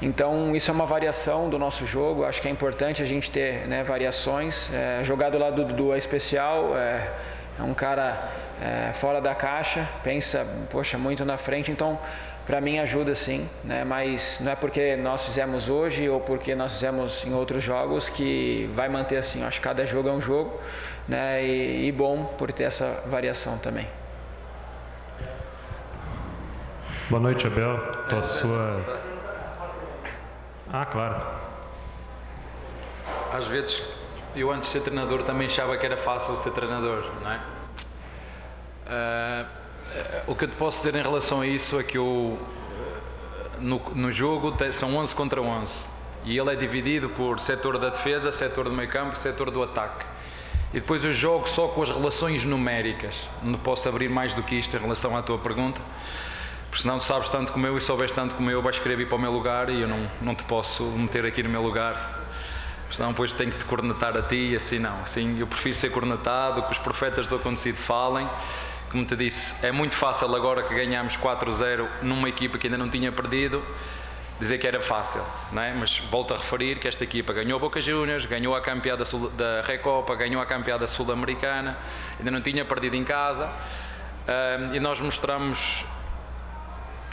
Então, 0.00 0.54
isso 0.56 0.68
é 0.68 0.74
uma 0.74 0.84
variação 0.84 1.48
do 1.48 1.58
nosso 1.58 1.86
jogo. 1.86 2.24
Acho 2.24 2.42
que 2.42 2.48
é 2.48 2.50
importante 2.50 3.00
a 3.00 3.04
gente 3.06 3.30
ter 3.30 3.68
né, 3.68 3.84
variações. 3.84 4.68
É, 4.74 5.04
jogar 5.04 5.30
do 5.30 5.38
lado 5.38 5.54
do 5.56 5.64
Dudu 5.66 5.94
é 5.94 5.98
especial. 5.98 6.76
É, 6.76 7.08
é 7.58 7.62
um 7.62 7.74
cara 7.74 8.30
é, 8.60 8.92
fora 8.94 9.20
da 9.20 9.34
caixa, 9.34 9.88
pensa, 10.02 10.46
poxa, 10.70 10.96
muito 10.98 11.24
na 11.24 11.36
frente. 11.36 11.70
Então, 11.70 11.98
para 12.46 12.60
mim 12.60 12.78
ajuda 12.78 13.14
sim, 13.14 13.48
né? 13.62 13.84
Mas 13.84 14.40
não 14.40 14.52
é 14.52 14.56
porque 14.56 14.96
nós 14.96 15.24
fizemos 15.24 15.68
hoje 15.68 16.08
ou 16.08 16.20
porque 16.20 16.54
nós 16.54 16.72
fizemos 16.72 17.24
em 17.24 17.32
outros 17.34 17.62
jogos 17.62 18.08
que 18.08 18.70
vai 18.74 18.88
manter 18.88 19.16
assim. 19.16 19.44
Acho 19.44 19.60
que 19.60 19.64
cada 19.64 19.86
jogo 19.86 20.08
é 20.08 20.12
um 20.12 20.20
jogo, 20.20 20.60
né? 21.08 21.44
E, 21.44 21.86
e 21.86 21.92
bom 21.92 22.24
por 22.24 22.52
ter 22.52 22.64
essa 22.64 23.02
variação 23.06 23.58
também. 23.58 23.86
Boa 27.08 27.20
noite, 27.20 27.46
Abel. 27.46 27.78
Tua 28.08 28.22
sua 28.22 29.02
ah, 30.74 30.86
claro. 30.86 31.20
Às 33.30 33.46
vezes, 33.46 33.82
eu 34.34 34.50
antes 34.50 34.68
de 34.68 34.72
ser 34.72 34.80
treinador 34.80 35.22
também 35.22 35.46
achava 35.46 35.76
que 35.76 35.84
era 35.84 35.96
fácil 35.96 36.36
ser 36.36 36.52
treinador, 36.52 37.04
não 37.22 37.32
é? 37.32 37.40
Uh, 38.86 39.62
o 40.26 40.34
que 40.34 40.44
eu 40.44 40.48
te 40.48 40.56
posso 40.56 40.78
dizer 40.78 40.98
em 40.98 41.02
relação 41.02 41.40
a 41.40 41.46
isso 41.46 41.78
é 41.78 41.82
que 41.82 41.98
eu, 41.98 42.38
no, 43.58 43.78
no 43.94 44.10
jogo 44.10 44.54
são 44.72 44.96
11 44.96 45.14
contra 45.14 45.40
11 45.40 45.88
e 46.24 46.38
ele 46.38 46.52
é 46.52 46.56
dividido 46.56 47.08
por 47.10 47.38
setor 47.40 47.78
da 47.78 47.90
defesa, 47.90 48.30
setor 48.30 48.64
do 48.64 48.72
meio 48.72 48.88
campo 48.88 49.16
setor 49.16 49.50
do 49.50 49.62
ataque. 49.62 50.04
E 50.72 50.80
depois 50.80 51.04
eu 51.04 51.12
jogo 51.12 51.46
só 51.46 51.68
com 51.68 51.82
as 51.82 51.90
relações 51.90 52.44
numéricas. 52.44 53.28
Não 53.42 53.58
posso 53.58 53.86
abrir 53.88 54.08
mais 54.08 54.32
do 54.32 54.42
que 54.42 54.54
isto 54.54 54.74
em 54.74 54.80
relação 54.80 55.16
à 55.16 55.22
tua 55.22 55.36
pergunta. 55.36 55.80
Porque 56.70 56.80
senão 56.80 56.98
sabes 56.98 57.28
tanto 57.28 57.52
como 57.52 57.66
eu 57.66 57.76
e 57.76 57.80
souberes 57.80 58.12
tanto 58.12 58.34
como 58.34 58.50
eu, 58.50 58.62
vais 58.62 58.78
querer 58.78 58.96
vir 58.96 59.06
para 59.06 59.16
o 59.16 59.20
meu 59.20 59.30
lugar 59.30 59.68
e 59.68 59.82
eu 59.82 59.88
não, 59.88 60.10
não 60.22 60.34
te 60.34 60.44
posso 60.44 60.84
meter 60.84 61.26
aqui 61.26 61.42
no 61.42 61.50
meu 61.50 61.60
lugar. 61.60 62.21
Senão 62.92 63.10
depois 63.10 63.32
tenho 63.32 63.50
que 63.50 63.58
te 63.58 63.64
cornetar 63.64 64.16
a 64.16 64.22
ti 64.22 64.54
assim 64.54 64.78
não. 64.78 65.00
Assim, 65.00 65.38
eu 65.40 65.46
prefiro 65.46 65.74
ser 65.74 65.90
cornetado, 65.90 66.62
que 66.62 66.72
os 66.72 66.78
profetas 66.78 67.26
do 67.26 67.36
acontecido 67.36 67.76
falem. 67.76 68.28
Como 68.90 69.04
te 69.04 69.16
disse, 69.16 69.54
é 69.64 69.72
muito 69.72 69.94
fácil 69.94 70.34
agora 70.36 70.62
que 70.62 70.74
ganhamos 70.74 71.16
4-0 71.16 71.88
numa 72.02 72.28
equipa 72.28 72.58
que 72.58 72.66
ainda 72.66 72.76
não 72.76 72.90
tinha 72.90 73.10
perdido, 73.10 73.64
dizer 74.38 74.58
que 74.58 74.66
era 74.66 74.82
fácil, 74.82 75.22
não 75.50 75.62
é? 75.62 75.72
mas 75.72 75.98
volto 76.10 76.34
a 76.34 76.36
referir 76.36 76.78
que 76.78 76.86
esta 76.86 77.02
equipa 77.02 77.32
ganhou 77.32 77.58
Boca 77.58 77.80
Juniors, 77.80 78.26
ganhou 78.26 78.54
a 78.54 78.60
campeada 78.60 79.04
da 79.36 79.62
Recopa, 79.62 80.14
ganhou 80.14 80.42
a 80.42 80.46
campeada 80.46 80.86
sul-americana, 80.86 81.78
ainda 82.18 82.30
não 82.30 82.42
tinha 82.42 82.64
perdido 82.66 82.96
em 82.96 83.04
casa 83.04 83.50
e 84.74 84.80
nós 84.80 85.00
mostramos 85.00 85.86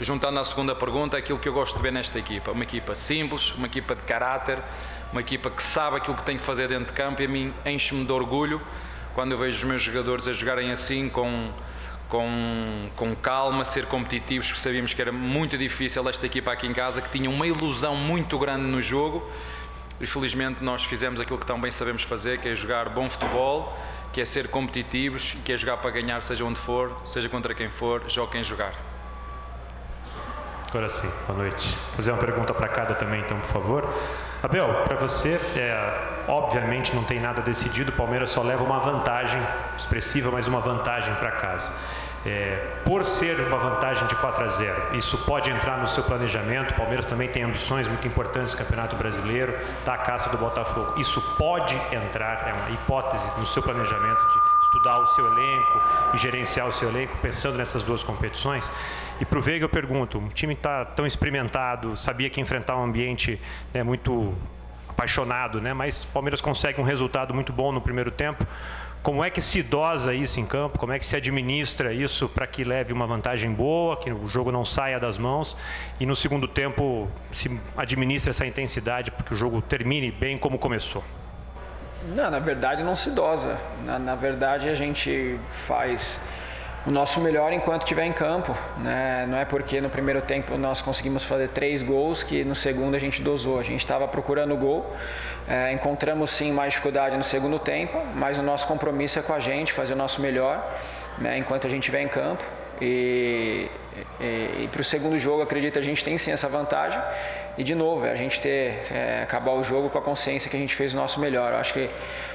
juntando 0.00 0.38
à 0.38 0.44
segunda 0.44 0.74
pergunta, 0.74 1.16
aquilo 1.16 1.38
que 1.38 1.48
eu 1.48 1.52
gosto 1.52 1.76
de 1.76 1.82
ver 1.82 1.92
nesta 1.92 2.18
equipa. 2.18 2.50
Uma 2.52 2.64
equipa 2.64 2.94
simples, 2.94 3.52
uma 3.52 3.66
equipa 3.66 3.94
de 3.94 4.02
caráter, 4.02 4.58
uma 5.12 5.20
equipa 5.20 5.50
que 5.50 5.62
sabe 5.62 5.96
aquilo 5.96 6.16
que 6.16 6.22
tem 6.22 6.38
que 6.38 6.44
fazer 6.44 6.68
dentro 6.68 6.86
de 6.86 6.92
campo 6.92 7.20
e 7.20 7.24
a 7.24 7.28
mim 7.28 7.52
enche-me 7.64 8.04
de 8.04 8.12
orgulho 8.12 8.60
quando 9.14 9.32
eu 9.32 9.38
vejo 9.38 9.56
os 9.56 9.64
meus 9.64 9.82
jogadores 9.82 10.28
a 10.28 10.32
jogarem 10.32 10.70
assim 10.70 11.08
com, 11.08 11.50
com, 12.08 12.88
com 12.94 13.14
calma, 13.16 13.64
ser 13.64 13.86
competitivos, 13.86 14.46
porque 14.46 14.60
sabíamos 14.60 14.94
que 14.94 15.02
era 15.02 15.12
muito 15.12 15.58
difícil 15.58 16.08
esta 16.08 16.26
equipa 16.26 16.52
aqui 16.52 16.66
em 16.66 16.72
casa, 16.72 17.00
que 17.00 17.10
tinha 17.10 17.28
uma 17.28 17.46
ilusão 17.46 17.96
muito 17.96 18.38
grande 18.38 18.62
no 18.62 18.80
jogo 18.80 19.28
e 20.00 20.06
felizmente 20.06 20.62
nós 20.62 20.84
fizemos 20.84 21.20
aquilo 21.20 21.38
que 21.38 21.46
tão 21.46 21.60
bem 21.60 21.72
sabemos 21.72 22.02
fazer, 22.02 22.38
que 22.38 22.48
é 22.48 22.54
jogar 22.54 22.88
bom 22.88 23.10
futebol, 23.10 23.76
que 24.12 24.20
é 24.20 24.24
ser 24.24 24.48
competitivos 24.48 25.34
e 25.34 25.42
que 25.42 25.52
é 25.52 25.56
jogar 25.56 25.76
para 25.78 25.90
ganhar, 25.90 26.22
seja 26.22 26.44
onde 26.44 26.58
for, 26.58 27.02
seja 27.06 27.28
contra 27.28 27.54
quem 27.54 27.68
for, 27.68 28.04
jogue 28.08 28.32
quem 28.32 28.44
jogar. 28.44 28.89
Agora 30.70 30.88
sim, 30.88 31.10
boa 31.26 31.36
noite. 31.36 31.76
Vou 31.86 31.96
fazer 31.96 32.12
uma 32.12 32.20
pergunta 32.20 32.54
para 32.54 32.68
cada 32.68 32.94
também, 32.94 33.20
então, 33.20 33.36
por 33.40 33.48
favor. 33.48 33.92
Abel, 34.40 34.84
para 34.84 34.96
você, 34.98 35.40
é, 35.56 36.22
obviamente 36.28 36.94
não 36.94 37.02
tem 37.02 37.18
nada 37.18 37.42
decidido, 37.42 37.90
o 37.90 37.94
Palmeiras 37.96 38.30
só 38.30 38.40
leva 38.40 38.62
uma 38.62 38.78
vantagem 38.78 39.42
expressiva, 39.76 40.30
mas 40.30 40.46
uma 40.46 40.60
vantagem 40.60 41.12
para 41.16 41.32
casa. 41.32 41.72
É, 42.24 42.82
por 42.84 43.04
ser 43.04 43.40
uma 43.40 43.58
vantagem 43.58 44.06
de 44.06 44.14
4 44.14 44.44
a 44.44 44.46
0, 44.46 44.96
isso 44.96 45.18
pode 45.24 45.50
entrar 45.50 45.76
no 45.78 45.88
seu 45.88 46.04
planejamento. 46.04 46.70
O 46.70 46.76
Palmeiras 46.76 47.04
também 47.04 47.28
tem 47.28 47.42
ambições 47.42 47.88
muito 47.88 48.06
importantes 48.06 48.52
no 48.52 48.58
Campeonato 48.58 48.94
Brasileiro, 48.94 49.52
da 49.84 49.96
tá 49.96 49.98
caça 49.98 50.30
do 50.30 50.38
Botafogo. 50.38 51.00
Isso 51.00 51.20
pode 51.36 51.74
entrar, 51.92 52.46
é 52.46 52.52
uma 52.52 52.70
hipótese 52.70 53.26
no 53.38 53.46
seu 53.46 53.60
planejamento 53.60 54.24
de 54.28 54.38
estudar 54.70 55.00
o 55.00 55.06
seu 55.06 55.26
elenco 55.26 55.80
e 56.14 56.16
gerenciar 56.16 56.68
o 56.68 56.72
seu 56.72 56.88
elenco, 56.88 57.16
pensando 57.18 57.58
nessas 57.58 57.82
duas 57.82 58.04
competições. 58.04 58.70
E 59.20 59.24
para 59.24 59.38
o 59.38 59.42
Veiga 59.42 59.64
eu 59.64 59.68
pergunto, 59.68 60.18
o 60.18 60.28
time 60.28 60.54
está 60.54 60.84
tão 60.84 61.04
experimentado, 61.04 61.96
sabia 61.96 62.30
que 62.30 62.40
enfrentar 62.40 62.76
um 62.76 62.84
ambiente 62.84 63.40
né, 63.74 63.82
muito 63.82 64.32
apaixonado, 64.88 65.60
né, 65.60 65.74
mas 65.74 66.04
Palmeiras 66.04 66.40
consegue 66.40 66.80
um 66.80 66.84
resultado 66.84 67.34
muito 67.34 67.52
bom 67.52 67.72
no 67.72 67.80
primeiro 67.80 68.12
tempo. 68.12 68.46
Como 69.02 69.24
é 69.24 69.30
que 69.30 69.40
se 69.40 69.62
dosa 69.62 70.14
isso 70.14 70.38
em 70.38 70.46
campo? 70.46 70.78
Como 70.78 70.92
é 70.92 70.98
que 70.98 71.06
se 71.06 71.16
administra 71.16 71.92
isso 71.92 72.28
para 72.28 72.46
que 72.46 72.62
leve 72.62 72.92
uma 72.92 73.06
vantagem 73.06 73.50
boa, 73.50 73.96
que 73.96 74.12
o 74.12 74.28
jogo 74.28 74.52
não 74.52 74.62
saia 74.62 75.00
das 75.00 75.16
mãos 75.16 75.56
e 75.98 76.04
no 76.04 76.14
segundo 76.14 76.46
tempo 76.46 77.08
se 77.32 77.50
administra 77.76 78.30
essa 78.30 78.46
intensidade 78.46 79.10
para 79.10 79.24
que 79.24 79.32
o 79.32 79.36
jogo 79.36 79.60
termine 79.62 80.12
bem 80.12 80.36
como 80.36 80.58
começou? 80.58 81.02
Não, 82.02 82.30
na 82.30 82.38
verdade 82.38 82.82
não 82.82 82.96
se 82.96 83.10
dosa. 83.10 83.58
Na, 83.84 83.98
na 83.98 84.14
verdade 84.14 84.68
a 84.68 84.74
gente 84.74 85.38
faz 85.50 86.20
o 86.86 86.90
nosso 86.90 87.20
melhor 87.20 87.52
enquanto 87.52 87.82
estiver 87.82 88.04
em 88.04 88.12
campo. 88.12 88.56
Né? 88.78 89.26
Não 89.28 89.38
é 89.38 89.44
porque 89.44 89.80
no 89.80 89.90
primeiro 89.90 90.22
tempo 90.22 90.56
nós 90.56 90.80
conseguimos 90.80 91.24
fazer 91.24 91.48
três 91.48 91.82
gols 91.82 92.22
que 92.22 92.42
no 92.44 92.54
segundo 92.54 92.94
a 92.94 92.98
gente 92.98 93.20
dosou. 93.20 93.58
A 93.58 93.62
gente 93.62 93.80
estava 93.80 94.08
procurando 94.08 94.56
gol, 94.56 94.94
é, 95.48 95.72
encontramos 95.72 96.30
sim 96.30 96.52
mais 96.52 96.72
dificuldade 96.72 97.16
no 97.16 97.24
segundo 97.24 97.58
tempo, 97.58 98.02
mas 98.14 98.38
o 98.38 98.42
nosso 98.42 98.66
compromisso 98.66 99.18
é 99.18 99.22
com 99.22 99.34
a 99.34 99.40
gente, 99.40 99.72
fazer 99.72 99.92
o 99.92 99.96
nosso 99.96 100.20
melhor 100.22 100.64
né? 101.18 101.36
enquanto 101.38 101.66
a 101.66 101.70
gente 101.70 101.82
estiver 101.82 102.00
em 102.00 102.08
campo. 102.08 102.44
E, 102.80 103.68
e, 104.18 104.64
e 104.64 104.68
para 104.72 104.80
o 104.80 104.84
segundo 104.84 105.18
jogo, 105.18 105.42
acredito 105.42 105.78
a 105.78 105.82
gente 105.82 106.02
tem 106.02 106.16
sim 106.16 106.32
essa 106.32 106.48
vantagem. 106.48 106.98
E 107.60 107.62
de 107.62 107.74
novo, 107.74 108.06
é 108.06 108.10
a 108.10 108.14
gente 108.14 108.40
ter 108.40 108.90
é, 108.90 109.20
acabar 109.22 109.52
o 109.52 109.62
jogo 109.62 109.90
com 109.90 109.98
a 109.98 110.00
consciência 110.00 110.50
que 110.50 110.56
a 110.56 110.58
gente 110.58 110.74
fez 110.74 110.94
o 110.94 110.96
nosso 110.96 111.20
melhor. 111.20 111.52
Eu 111.52 111.58
acho 111.58 111.74
que 111.74 111.90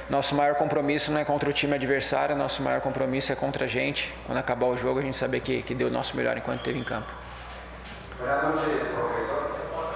nosso 0.08 0.36
maior 0.36 0.54
compromisso 0.54 1.10
não 1.10 1.18
é 1.18 1.24
contra 1.24 1.50
o 1.50 1.52
time 1.52 1.74
adversário, 1.74 2.36
nosso 2.36 2.62
maior 2.62 2.80
compromisso 2.80 3.32
é 3.32 3.34
contra 3.34 3.64
a 3.64 3.66
gente. 3.66 4.14
Quando 4.24 4.38
acabar 4.38 4.66
o 4.66 4.76
jogo, 4.76 5.00
a 5.00 5.02
gente 5.02 5.16
saber 5.16 5.40
que, 5.40 5.62
que 5.62 5.74
deu 5.74 5.88
o 5.88 5.90
nosso 5.90 6.16
melhor 6.16 6.38
enquanto 6.38 6.58
esteve 6.58 6.78
em 6.78 6.84
campo. 6.84 7.12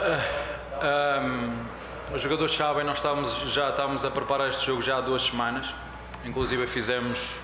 Uh, 0.00 1.20
um, 1.22 1.64
os 2.12 2.20
jogadores 2.20 2.52
sabem, 2.52 2.82
nós 2.82 2.98
estávamos, 2.98 3.32
já 3.52 3.70
estávamos 3.70 4.04
a 4.04 4.10
preparar 4.10 4.50
este 4.50 4.66
jogo 4.66 4.82
já 4.82 4.96
há 4.96 5.00
duas 5.00 5.22
semanas. 5.22 5.72
Inclusive 6.24 6.66
fizemos 6.66 7.38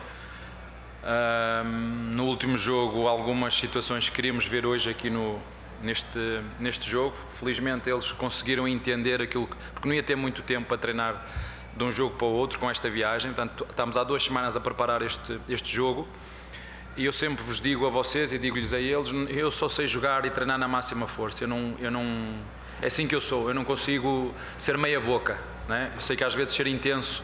Um, 1.07 1.69
no 2.17 2.25
último 2.25 2.59
jogo, 2.59 3.07
algumas 3.07 3.55
situações 3.55 4.09
que 4.09 4.17
queríamos 4.17 4.45
ver 4.45 4.67
hoje 4.67 4.91
aqui 4.91 5.09
no, 5.09 5.39
neste, 5.87 6.43
neste 6.59 6.91
jogo. 6.91 7.17
Felizmente 7.39 7.89
eles 7.89 8.13
conseguiram 8.13 8.69
entender 8.69 9.23
aquilo, 9.23 9.49
porque 9.73 9.89
não 9.89 9.95
ia 9.95 10.03
ter 10.03 10.17
muito 10.17 10.43
tempo 10.43 10.69
para 10.69 10.77
treinar 10.77 11.25
de 11.75 11.85
um 11.85 11.93
jogo 11.93 12.17
para 12.17 12.27
o 12.27 12.31
outro 12.31 12.59
com 12.59 12.71
esta 12.71 12.91
viagem. 12.91 13.33
Portanto, 13.33 13.67
estamos 13.69 13.97
há 13.97 14.05
duas 14.05 14.25
semanas 14.25 14.57
a 14.57 14.61
preparar 14.61 15.03
este, 15.03 15.39
este 15.49 15.73
jogo. 15.73 16.07
E 16.97 17.05
eu 17.05 17.13
sempre 17.13 17.45
vos 17.45 17.61
digo 17.61 17.87
a 17.87 17.91
vocês 17.91 18.33
e 18.33 18.39
digo-lhes 18.39 18.73
a 18.73 18.81
eles: 18.81 19.11
eu 19.29 19.51
só 19.51 19.69
sei 19.69 19.87
jogar 19.87 20.25
e 20.25 20.31
treinar 20.31 20.59
na 20.59 20.67
máxima 20.67 21.07
força. 21.07 21.45
Eu 21.45 21.49
não, 21.49 21.75
eu 21.79 21.91
não, 21.91 22.35
é 22.81 22.87
assim 22.87 23.07
que 23.07 23.15
eu 23.15 23.21
sou. 23.21 23.49
Eu 23.49 23.55
não 23.55 23.65
consigo 23.65 24.35
ser 24.57 24.77
meia 24.79 25.01
boca. 25.01 25.39
Né? 25.69 25.93
Sei 26.01 26.17
que 26.17 26.25
às 26.25 26.35
vezes 26.35 26.55
ser 26.55 26.67
intenso, 26.67 27.23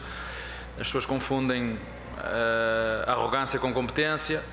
as 0.73 0.87
pessoas 0.87 1.05
confundem 1.05 1.73
uh, 1.73 3.09
arrogância 3.09 3.57
com 3.57 3.73
competência, 3.73 4.43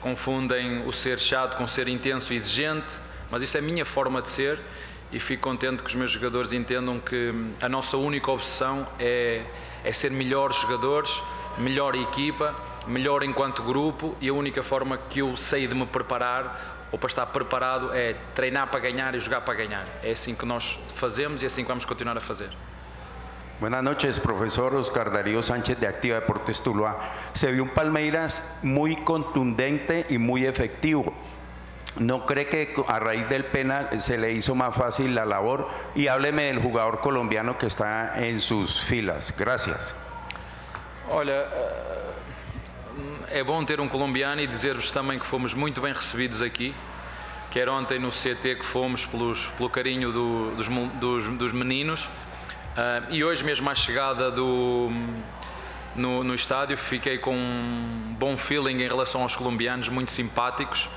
confundem 0.00 0.86
o 0.86 0.92
ser 0.92 1.18
chato 1.18 1.56
com 1.56 1.66
ser 1.66 1.86
intenso 1.88 2.32
e 2.32 2.36
exigente. 2.36 3.03
Mas 3.30 3.42
isso 3.42 3.56
é 3.56 3.60
a 3.60 3.62
minha 3.62 3.84
forma 3.84 4.22
de 4.22 4.28
ser 4.28 4.58
e 5.12 5.20
fico 5.20 5.42
contente 5.42 5.82
que 5.82 5.88
os 5.88 5.94
meus 5.94 6.10
jogadores 6.10 6.52
entendam 6.52 6.98
que 6.98 7.32
a 7.60 7.68
nossa 7.68 7.96
única 7.96 8.30
obsessão 8.30 8.86
é, 8.98 9.42
é 9.84 9.92
ser 9.92 10.10
melhores 10.10 10.56
jogadores, 10.56 11.22
melhor 11.58 11.94
equipa, 11.94 12.54
melhor 12.86 13.22
enquanto 13.22 13.62
grupo 13.62 14.16
e 14.20 14.28
a 14.28 14.34
única 14.34 14.62
forma 14.62 14.98
que 15.08 15.20
eu 15.20 15.36
sei 15.36 15.66
de 15.66 15.74
me 15.74 15.86
preparar 15.86 16.88
ou 16.90 16.98
para 16.98 17.08
estar 17.08 17.26
preparado 17.26 17.92
é 17.92 18.14
treinar 18.34 18.68
para 18.68 18.80
ganhar 18.80 19.14
e 19.14 19.20
jogar 19.20 19.40
para 19.40 19.54
ganhar. 19.54 19.86
É 20.02 20.12
assim 20.12 20.34
que 20.34 20.46
nós 20.46 20.78
fazemos 20.94 21.42
e 21.42 21.44
é 21.44 21.48
assim 21.48 21.62
que 21.62 21.68
vamos 21.68 21.84
continuar 21.84 22.16
a 22.16 22.20
fazer. 22.20 22.50
Buenas 23.60 23.84
noches, 23.84 24.18
profesor 24.18 24.74
Oscar 24.74 25.10
Darío 25.10 25.42
Sánchez 25.42 25.78
de 25.78 25.86
Activa 25.86 26.20
Deportes 26.20 26.60
Tuluá. 26.60 26.98
Se 27.34 27.50
vio 27.52 27.62
un 27.62 27.70
Palmeiras 27.70 28.42
muy 28.62 28.96
contundente 28.96 30.06
y 30.08 30.18
muy 30.18 30.44
efectivo. 30.44 31.14
¿No 31.96 32.26
cree 32.26 32.48
que 32.48 32.74
a 32.88 32.98
raíz 32.98 33.28
del 33.28 33.44
penal 33.44 34.00
se 34.00 34.18
le 34.18 34.32
hizo 34.32 34.54
más 34.54 34.74
fácil 34.74 35.14
la 35.14 35.24
labor? 35.24 35.68
Y 35.94 36.08
hábleme 36.08 36.44
del 36.44 36.58
jugador 36.58 37.00
colombiano 37.00 37.56
que 37.56 37.66
está 37.66 38.26
en 38.26 38.40
sus 38.40 38.80
filas. 38.80 39.32
Gracias. 39.36 39.94
Olha, 41.08 41.46
é 43.30 43.44
bom 43.44 43.64
ter 43.64 43.78
um 43.78 43.88
colombiano 43.88 44.40
e 44.40 44.46
dizer-vos 44.46 44.90
também 44.90 45.18
que 45.18 45.26
fomos 45.26 45.54
muito 45.54 45.80
bem 45.80 45.92
recebidos 45.92 46.42
aqui. 46.42 46.74
Quer 47.50 47.68
ontem 47.68 48.00
no 48.00 48.08
CT 48.08 48.56
que 48.56 48.64
fomos 48.64 49.06
pelos, 49.06 49.46
pelo 49.56 49.70
carinho 49.70 50.10
do, 50.10 50.56
dos, 50.56 50.66
dos, 50.98 51.28
dos, 51.38 51.52
meninos. 51.52 52.06
Uh, 52.06 53.12
e 53.12 53.22
hoje 53.22 53.44
mesmo 53.44 53.70
à 53.70 53.74
chegada 53.76 54.32
do, 54.32 54.90
no, 55.94 56.24
no 56.24 56.34
estádio 56.34 56.76
fiquei 56.76 57.18
com 57.18 57.36
um 57.36 58.16
bom 58.18 58.36
feeling 58.36 58.82
em 58.82 58.88
relação 58.88 59.22
aos 59.22 59.36
colombianos, 59.36 59.88
muito 59.88 60.10
simpáticos. 60.10 60.88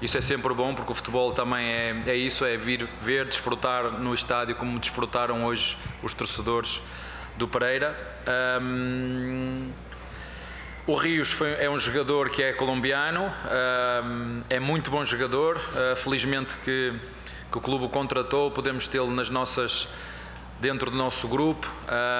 Isso 0.00 0.16
é 0.18 0.20
sempre 0.20 0.52
bom 0.54 0.74
porque 0.74 0.92
o 0.92 0.94
futebol 0.94 1.32
também 1.32 1.66
é, 1.66 2.02
é 2.06 2.16
isso, 2.16 2.44
é 2.44 2.56
vir 2.56 2.88
ver, 3.00 3.26
desfrutar 3.26 3.90
no 3.90 4.14
estádio 4.14 4.54
como 4.56 4.78
desfrutaram 4.78 5.44
hoje 5.44 5.76
os 6.02 6.14
torcedores 6.14 6.80
do 7.36 7.48
Pereira. 7.48 7.96
Um, 8.60 9.70
o 10.86 10.94
Rios 10.94 11.32
foi, 11.32 11.52
é 11.52 11.70
um 11.70 11.78
jogador 11.78 12.28
que 12.28 12.42
é 12.42 12.52
colombiano, 12.52 13.32
um, 14.04 14.42
é 14.50 14.60
muito 14.60 14.90
bom 14.90 15.04
jogador. 15.04 15.56
Uh, 15.56 15.96
felizmente 15.96 16.54
que, 16.64 16.92
que 17.50 17.58
o 17.58 17.60
clube 17.60 17.86
o 17.86 17.88
contratou, 17.88 18.50
podemos 18.50 18.86
tê-lo 18.86 19.10
nas 19.10 19.30
nossas 19.30 19.88
dentro 20.64 20.90
do 20.90 20.96
nosso 20.96 21.28
grupo. 21.28 21.70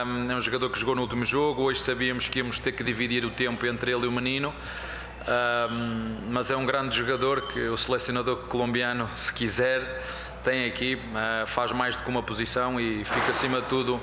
Um, 0.07 0.31
é 0.31 0.37
um 0.37 0.41
jogador 0.41 0.69
que 0.69 0.79
jogou 0.79 0.95
no 0.95 1.01
último 1.01 1.25
jogo. 1.25 1.63
Hoje 1.63 1.81
sabíamos 1.81 2.29
que 2.29 2.41
íamos 2.41 2.59
ter 2.59 2.73
que 2.73 2.85
dividir 2.85 3.25
o 3.25 3.31
tempo 3.31 3.65
entre 3.65 3.91
ele 3.91 4.05
e 4.05 4.07
o 4.07 4.13
menino. 4.13 4.53
Um, 5.27 6.31
mas 6.31 6.51
é 6.51 6.57
um 6.57 6.67
grande 6.67 6.95
jogador 6.95 7.49
que 7.49 7.59
o 7.69 7.77
selecionador 7.79 8.37
colombiano, 8.49 9.09
se 9.15 9.33
quiser, 9.33 10.05
tem 10.45 10.67
aqui, 10.67 10.97
uh, 10.97 11.47
faz 11.47 11.73
mais 11.73 11.97
do 11.97 12.05
que 12.05 12.11
uma 12.11 12.23
posição 12.23 12.79
e 12.79 13.03
fica 13.07 13.31
acima 13.31 13.63
de 13.63 13.67
tudo 13.69 13.99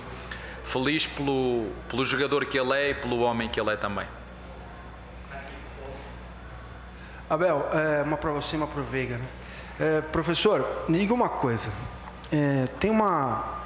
feliz 0.63 1.05
pelo, 1.05 1.67
pelo 1.87 2.03
jogador 2.03 2.45
que 2.45 2.57
ele 2.57 2.73
é 2.73 2.89
e 2.89 2.93
pelo 2.95 3.19
homem 3.19 3.47
que 3.47 3.61
ele 3.61 3.69
é 3.69 3.75
também. 3.75 4.07
Abel, 7.29 7.69
é, 7.71 8.01
uma 8.01 8.17
para 8.17 8.31
você 8.31 8.55
uma 8.55 8.65
para 8.65 8.81
o 8.81 8.83
Veiga. 8.83 9.17
Né? 9.19 9.25
É, 9.79 10.01
professor, 10.01 10.67
me 10.89 10.97
diga 10.97 11.13
uma 11.13 11.29
coisa. 11.29 11.71
É, 12.31 12.65
tem 12.79 12.89
uma 12.89 13.60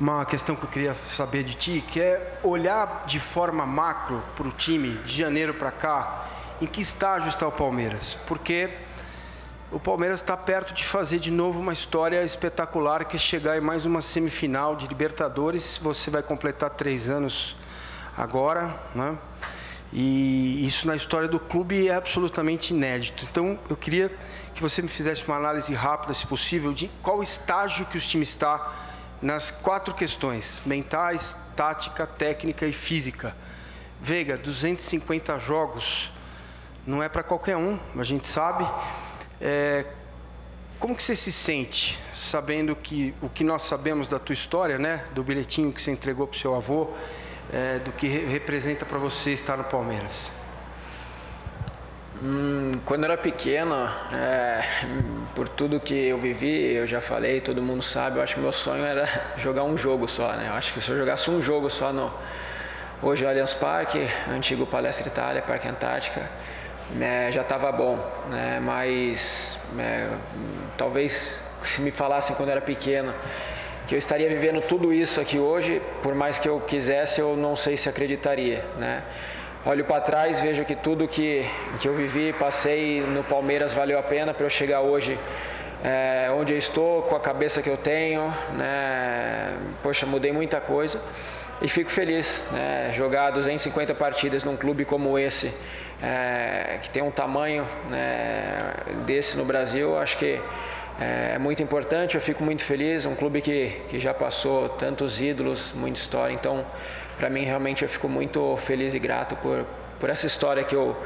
uma 0.00 0.24
questão 0.24 0.56
que 0.56 0.64
eu 0.64 0.68
queria 0.68 0.94
saber 0.94 1.44
de 1.44 1.54
ti, 1.54 1.84
que 1.86 2.00
é 2.00 2.38
olhar 2.42 3.04
de 3.06 3.20
forma 3.20 3.64
macro 3.64 4.22
para 4.34 4.48
o 4.48 4.50
time 4.50 4.90
de 5.04 5.16
janeiro 5.16 5.54
para 5.54 5.70
cá, 5.70 6.26
em 6.60 6.66
que 6.66 6.80
estágio 6.80 7.28
está 7.28 7.46
o 7.46 7.52
Palmeiras? 7.52 8.18
Porque 8.26 8.70
o 9.70 9.78
Palmeiras 9.78 10.20
está 10.20 10.36
perto 10.36 10.74
de 10.74 10.84
fazer 10.84 11.18
de 11.18 11.30
novo 11.30 11.60
uma 11.60 11.72
história 11.72 12.22
espetacular, 12.24 13.04
que 13.04 13.16
é 13.16 13.18
chegar 13.18 13.56
em 13.56 13.60
mais 13.60 13.86
uma 13.86 14.02
semifinal 14.02 14.76
de 14.76 14.86
Libertadores. 14.86 15.78
Você 15.82 16.10
vai 16.10 16.22
completar 16.22 16.70
três 16.70 17.08
anos 17.08 17.56
agora, 18.16 18.74
né? 18.94 19.16
E 19.92 20.66
isso 20.66 20.88
na 20.88 20.96
história 20.96 21.28
do 21.28 21.38
clube 21.38 21.88
é 21.88 21.94
absolutamente 21.94 22.74
inédito. 22.74 23.24
Então, 23.30 23.56
eu 23.70 23.76
queria 23.76 24.12
que 24.52 24.60
você 24.60 24.82
me 24.82 24.88
fizesse 24.88 25.24
uma 25.26 25.36
análise 25.36 25.72
rápida, 25.72 26.12
se 26.14 26.26
possível, 26.26 26.72
de 26.72 26.88
qual 27.00 27.22
estágio 27.22 27.86
que 27.86 27.96
o 27.96 28.00
time 28.00 28.24
está 28.24 28.72
nas 29.24 29.50
quatro 29.50 29.94
questões: 29.94 30.60
mentais, 30.66 31.36
tática, 31.56 32.06
técnica 32.06 32.66
e 32.66 32.72
física. 32.72 33.34
Veiga, 34.00 34.36
250 34.36 35.38
jogos 35.38 36.12
não 36.86 37.02
é 37.02 37.08
para 37.08 37.22
qualquer 37.22 37.56
um, 37.56 37.78
a 37.96 38.02
gente 38.02 38.26
sabe. 38.26 38.68
É, 39.40 39.86
como 40.78 40.94
que 40.94 41.02
você 41.02 41.16
se 41.16 41.32
sente 41.32 41.98
sabendo 42.12 42.76
que 42.76 43.14
o 43.22 43.28
que 43.30 43.42
nós 43.42 43.62
sabemos 43.62 44.06
da 44.06 44.18
tua 44.18 44.34
história, 44.34 44.78
né, 44.78 45.06
do 45.14 45.24
bilhetinho 45.24 45.72
que 45.72 45.80
você 45.80 45.90
entregou 45.90 46.26
para 46.26 46.36
o 46.36 46.38
seu 46.38 46.54
avô, 46.54 46.90
é, 47.50 47.78
do 47.78 47.92
que 47.92 48.06
representa 48.06 48.84
para 48.84 48.98
você 48.98 49.32
estar 49.32 49.56
no 49.56 49.64
Palmeiras? 49.64 50.30
Hum, 52.26 52.72
quando 52.86 53.04
eu 53.04 53.12
era 53.12 53.20
pequeno, 53.20 53.86
é, 54.10 54.64
por 55.34 55.46
tudo 55.46 55.78
que 55.78 55.92
eu 55.92 56.16
vivi, 56.16 56.72
eu 56.72 56.86
já 56.86 56.98
falei, 56.98 57.38
todo 57.38 57.60
mundo 57.60 57.82
sabe, 57.82 58.16
eu 58.16 58.22
acho 58.22 58.36
que 58.36 58.40
meu 58.40 58.50
sonho 58.50 58.82
era 58.82 59.06
jogar 59.36 59.62
um 59.64 59.76
jogo 59.76 60.08
só, 60.08 60.32
né? 60.32 60.46
Eu 60.48 60.54
acho 60.54 60.72
que 60.72 60.80
se 60.80 60.90
eu 60.90 60.96
jogasse 60.96 61.30
um 61.30 61.42
jogo 61.42 61.68
só 61.68 61.92
no 61.92 62.10
hoje 63.02 63.26
o 63.26 63.28
Allianz 63.28 63.52
Parque, 63.52 64.08
antigo 64.26 64.64
Palestra 64.64 65.06
Itália, 65.06 65.42
Parque 65.42 65.68
Antártica, 65.68 66.30
né, 66.92 67.30
já 67.30 67.42
estava 67.42 67.70
bom, 67.70 67.98
né? 68.30 68.58
Mas 68.58 69.58
é, 69.78 70.08
talvez 70.78 71.42
se 71.62 71.82
me 71.82 71.90
falassem 71.90 72.34
quando 72.34 72.48
eu 72.48 72.52
era 72.52 72.62
pequeno 72.62 73.12
que 73.86 73.94
eu 73.94 73.98
estaria 73.98 74.30
vivendo 74.30 74.62
tudo 74.62 74.94
isso 74.94 75.20
aqui 75.20 75.38
hoje, 75.38 75.82
por 76.02 76.14
mais 76.14 76.38
que 76.38 76.48
eu 76.48 76.58
quisesse, 76.58 77.20
eu 77.20 77.36
não 77.36 77.54
sei 77.54 77.76
se 77.76 77.86
acreditaria, 77.86 78.64
né? 78.78 79.02
Olho 79.66 79.84
para 79.84 80.00
trás, 80.00 80.38
vejo 80.40 80.64
que 80.64 80.76
tudo 80.76 81.08
que, 81.08 81.44
que 81.80 81.88
eu 81.88 81.94
vivi, 81.94 82.32
passei 82.34 83.00
no 83.00 83.24
Palmeiras 83.24 83.72
valeu 83.72 83.98
a 83.98 84.02
pena 84.02 84.34
para 84.34 84.44
eu 84.44 84.50
chegar 84.50 84.82
hoje 84.82 85.18
é, 85.82 86.30
onde 86.32 86.52
eu 86.52 86.58
estou, 86.58 87.02
com 87.02 87.16
a 87.16 87.20
cabeça 87.20 87.62
que 87.62 87.68
eu 87.68 87.76
tenho. 87.76 88.32
Né? 88.56 89.56
Poxa, 89.82 90.06
mudei 90.06 90.32
muita 90.32 90.60
coisa 90.60 91.00
e 91.62 91.68
fico 91.68 91.90
feliz. 91.90 92.46
Né? 92.50 92.90
Jogar 92.92 93.30
250 93.30 93.94
partidas 93.94 94.44
num 94.44 94.56
clube 94.56 94.84
como 94.84 95.18
esse, 95.18 95.52
é, 96.02 96.78
que 96.82 96.90
tem 96.90 97.02
um 97.02 97.10
tamanho 97.10 97.66
né, 97.88 98.74
desse 99.06 99.36
no 99.36 99.44
Brasil, 99.44 99.98
acho 99.98 100.16
que 100.18 100.40
é 101.00 101.38
muito 101.38 101.62
importante. 101.62 102.14
Eu 102.14 102.20
fico 102.20 102.42
muito 102.42 102.64
feliz. 102.64 103.04
Um 103.04 103.14
clube 103.14 103.40
que, 103.40 103.80
que 103.88 103.98
já 103.98 104.14
passou 104.14 104.68
tantos 104.68 105.20
ídolos, 105.20 105.72
muita 105.72 105.98
história. 105.98 106.32
Então, 106.32 106.64
para 107.18 107.30
mim 107.30 107.44
realmente 107.44 107.82
eu 107.82 107.88
fico 107.88 108.08
muito 108.08 108.56
feliz 108.58 108.94
e 108.94 108.98
grato 108.98 109.36
por, 109.36 109.64
por 110.00 110.10
essa 110.10 110.26
história 110.26 110.64
que 110.64 110.74
eu 110.74 110.96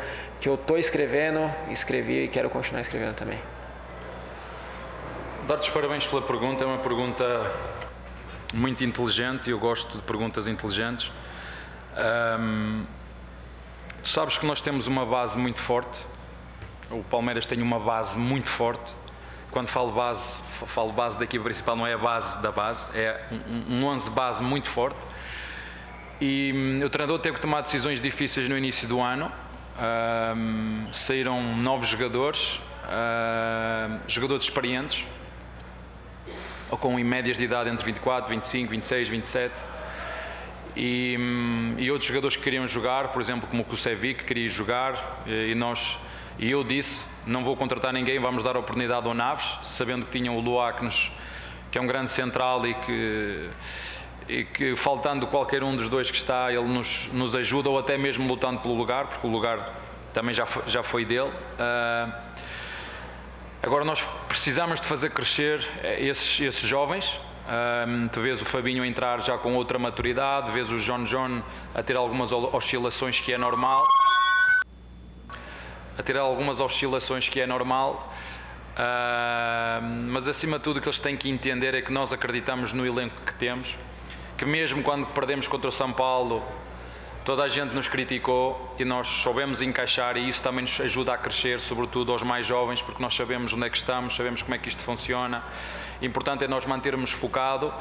que 0.40 0.48
eu 0.48 0.54
estou 0.54 0.78
escrevendo, 0.78 1.52
escrevi 1.70 2.24
e 2.24 2.28
quero 2.28 2.48
continuar 2.48 2.80
escrevendo 2.80 3.14
também. 3.14 3.38
Dar-te 5.46 5.62
os 5.62 5.70
parabéns 5.70 6.06
pela 6.06 6.22
pergunta, 6.22 6.62
é 6.62 6.66
uma 6.66 6.78
pergunta 6.78 7.52
muito 8.54 8.84
inteligente 8.84 9.48
e 9.48 9.50
eu 9.50 9.59
gosto 9.59 9.98
de 9.98 10.02
perguntas 10.04 10.46
inteligentes. 10.46 11.11
Um, 12.38 12.84
tu 14.02 14.09
sabes 14.09 14.38
que 14.38 14.46
nós 14.46 14.61
temos 14.61 14.86
uma 14.86 15.04
base 15.04 15.36
muito 15.36 15.59
forte, 15.59 15.98
o 16.90 17.02
Palmeiras 17.02 17.46
tem 17.46 17.61
uma 17.61 17.80
base 17.80 18.16
muito 18.16 18.48
forte. 18.48 18.94
Quando 19.50 19.68
falo 19.68 19.90
base, 19.90 20.40
falo 20.66 20.92
base 20.92 21.16
da 21.18 21.24
equipa 21.24 21.44
principal, 21.44 21.74
não 21.74 21.86
é 21.86 21.94
a 21.94 21.98
base 21.98 22.38
da 22.38 22.52
base, 22.52 22.88
é 22.94 23.24
um, 23.32 23.80
um 23.80 23.86
11 23.86 24.11
base 24.11 24.42
muito 24.42 24.68
forte 24.68 24.98
e 26.20 26.52
hum, 26.54 26.84
o 26.84 26.90
treinador 26.90 27.18
teve 27.20 27.36
que 27.36 27.42
tomar 27.42 27.60
decisões 27.60 28.00
difíceis 28.00 28.48
no 28.48 28.56
início 28.56 28.88
do 28.88 29.00
ano. 29.00 29.30
Um, 29.80 30.92
saíram 30.92 31.56
novos 31.56 31.88
jogadores, 31.88 32.60
uh, 32.84 34.00
jogadores 34.08 34.44
experientes, 34.44 35.06
ou 36.70 36.76
com 36.76 36.94
médias 36.98 37.36
de 37.36 37.44
idade 37.44 37.70
entre 37.70 37.84
24, 37.84 38.28
25, 38.28 38.70
26, 38.70 39.08
27. 39.08 39.62
e, 40.76 41.16
hum, 41.18 41.74
e 41.78 41.90
outros 41.90 42.08
jogadores 42.08 42.36
que 42.36 42.42
queriam 42.42 42.66
jogar, 42.66 43.08
por 43.08 43.22
exemplo, 43.22 43.48
como 43.48 43.62
o 43.62 43.64
Kusevic 43.64 44.20
que 44.20 44.24
queria 44.24 44.48
jogar, 44.48 45.22
e, 45.26 45.52
e 45.52 45.54
nós 45.54 45.98
e 46.40 46.52
eu 46.52 46.62
disse, 46.62 47.04
não 47.26 47.42
vou 47.42 47.56
contratar 47.56 47.92
ninguém, 47.92 48.20
vamos 48.20 48.44
dar 48.44 48.56
oportunidade 48.56 49.08
ao 49.08 49.12
Naves, 49.12 49.58
sabendo 49.64 50.06
que 50.06 50.12
tinham 50.12 50.36
o 50.36 50.40
Luá 50.40 50.72
nos, 50.80 51.10
que 51.68 51.76
é 51.76 51.80
um 51.80 51.86
grande 51.86 52.10
central 52.10 52.64
e 52.64 52.74
que 52.74 53.50
e 54.29 54.45
que 54.45 54.76
faltando 54.76 55.26
qualquer 55.26 55.62
um 55.62 55.74
dos 55.74 55.89
dois 55.89 56.11
que 56.11 56.16
está, 56.18 56.53
ele 56.53 56.68
nos, 56.68 57.09
nos 57.12 57.35
ajuda 57.35 57.70
ou 57.70 57.79
até 57.79 57.97
mesmo 57.97 58.29
lutando 58.29 58.61
pelo 58.61 58.74
lugar, 58.74 59.07
porque 59.07 59.26
o 59.26 59.31
lugar 59.31 59.74
também 60.12 60.35
já 60.35 60.45
foi, 60.45 60.62
já 60.66 60.83
foi 60.83 61.05
dele. 61.05 61.31
Uh, 61.31 62.12
agora 63.62 63.85
nós 63.85 64.03
precisamos 64.29 64.81
de 64.81 64.87
fazer 64.87 65.11
crescer 65.11 65.66
esses, 65.99 66.41
esses 66.41 66.68
jovens. 66.68 67.18
Um, 67.49 68.09
tu 68.09 68.20
vês 68.20 68.43
o 68.43 68.45
Fabinho 68.45 68.85
entrar 68.85 69.22
já 69.22 69.39
com 69.39 69.55
outra 69.55 69.79
maturidade, 69.79 70.51
vês 70.51 70.70
o 70.70 70.76
John 70.76 71.05
John 71.05 71.43
a 71.74 71.83
ter 71.83 71.97
algumas 71.97 72.31
oscilações 72.31 73.18
que 73.18 73.33
é 73.33 73.39
normal. 73.39 73.83
A 75.97 76.03
ter 76.03 76.18
algumas 76.18 76.61
oscilações 76.61 77.31
que 77.31 77.41
é 77.41 77.47
normal. 77.47 78.12
Uh, 78.74 79.83
mas 80.11 80.29
acima 80.29 80.59
de 80.59 80.64
tudo 80.64 80.76
o 80.76 80.83
que 80.83 80.89
eles 80.89 81.01
têm 81.01 81.16
que 81.16 81.31
entender 81.31 81.74
é 81.74 81.81
que 81.81 81.91
nós 81.91 82.12
acreditamos 82.12 82.74
no 82.74 82.87
elenco 82.87 83.16
que 83.24 83.35
temos 83.35 83.76
que 84.39 84.45
mesmo 84.45 84.84
quando 84.84 85.05
perdemos 85.09 85.49
contra 85.49 85.68
o 85.68 85.72
São 85.72 85.93
Paulo, 85.93 86.45
toda 87.24 87.43
a 87.43 87.49
gente 87.49 87.74
nos 87.74 87.89
criticou 87.89 88.74
e 88.78 88.84
nós 88.84 89.09
soubemos 89.09 89.61
encaixar 89.61 90.16
e 90.16 90.28
isso 90.28 90.41
também 90.41 90.62
nos 90.62 90.80
ajuda 90.80 91.12
a 91.12 91.18
crescer, 91.18 91.59
sobretudo 91.59 92.12
aos 92.12 92.22
mais 92.22 92.47
jovens, 92.47 92.80
porque 92.80 93.03
nós 93.03 93.14
sabemos 93.14 93.53
onde 93.53 93.66
é 93.66 93.70
que 93.70 93.76
estamos, 93.76 94.14
sabemos 94.14 94.41
como 94.41 94.55
é 94.55 94.59
que 94.59 94.68
isto 94.68 94.80
funciona. 94.80 95.43
Importante 96.01 96.45
é 96.45 96.49
nós 96.49 96.64
mantermos 96.64 97.11
focado. 97.11 97.74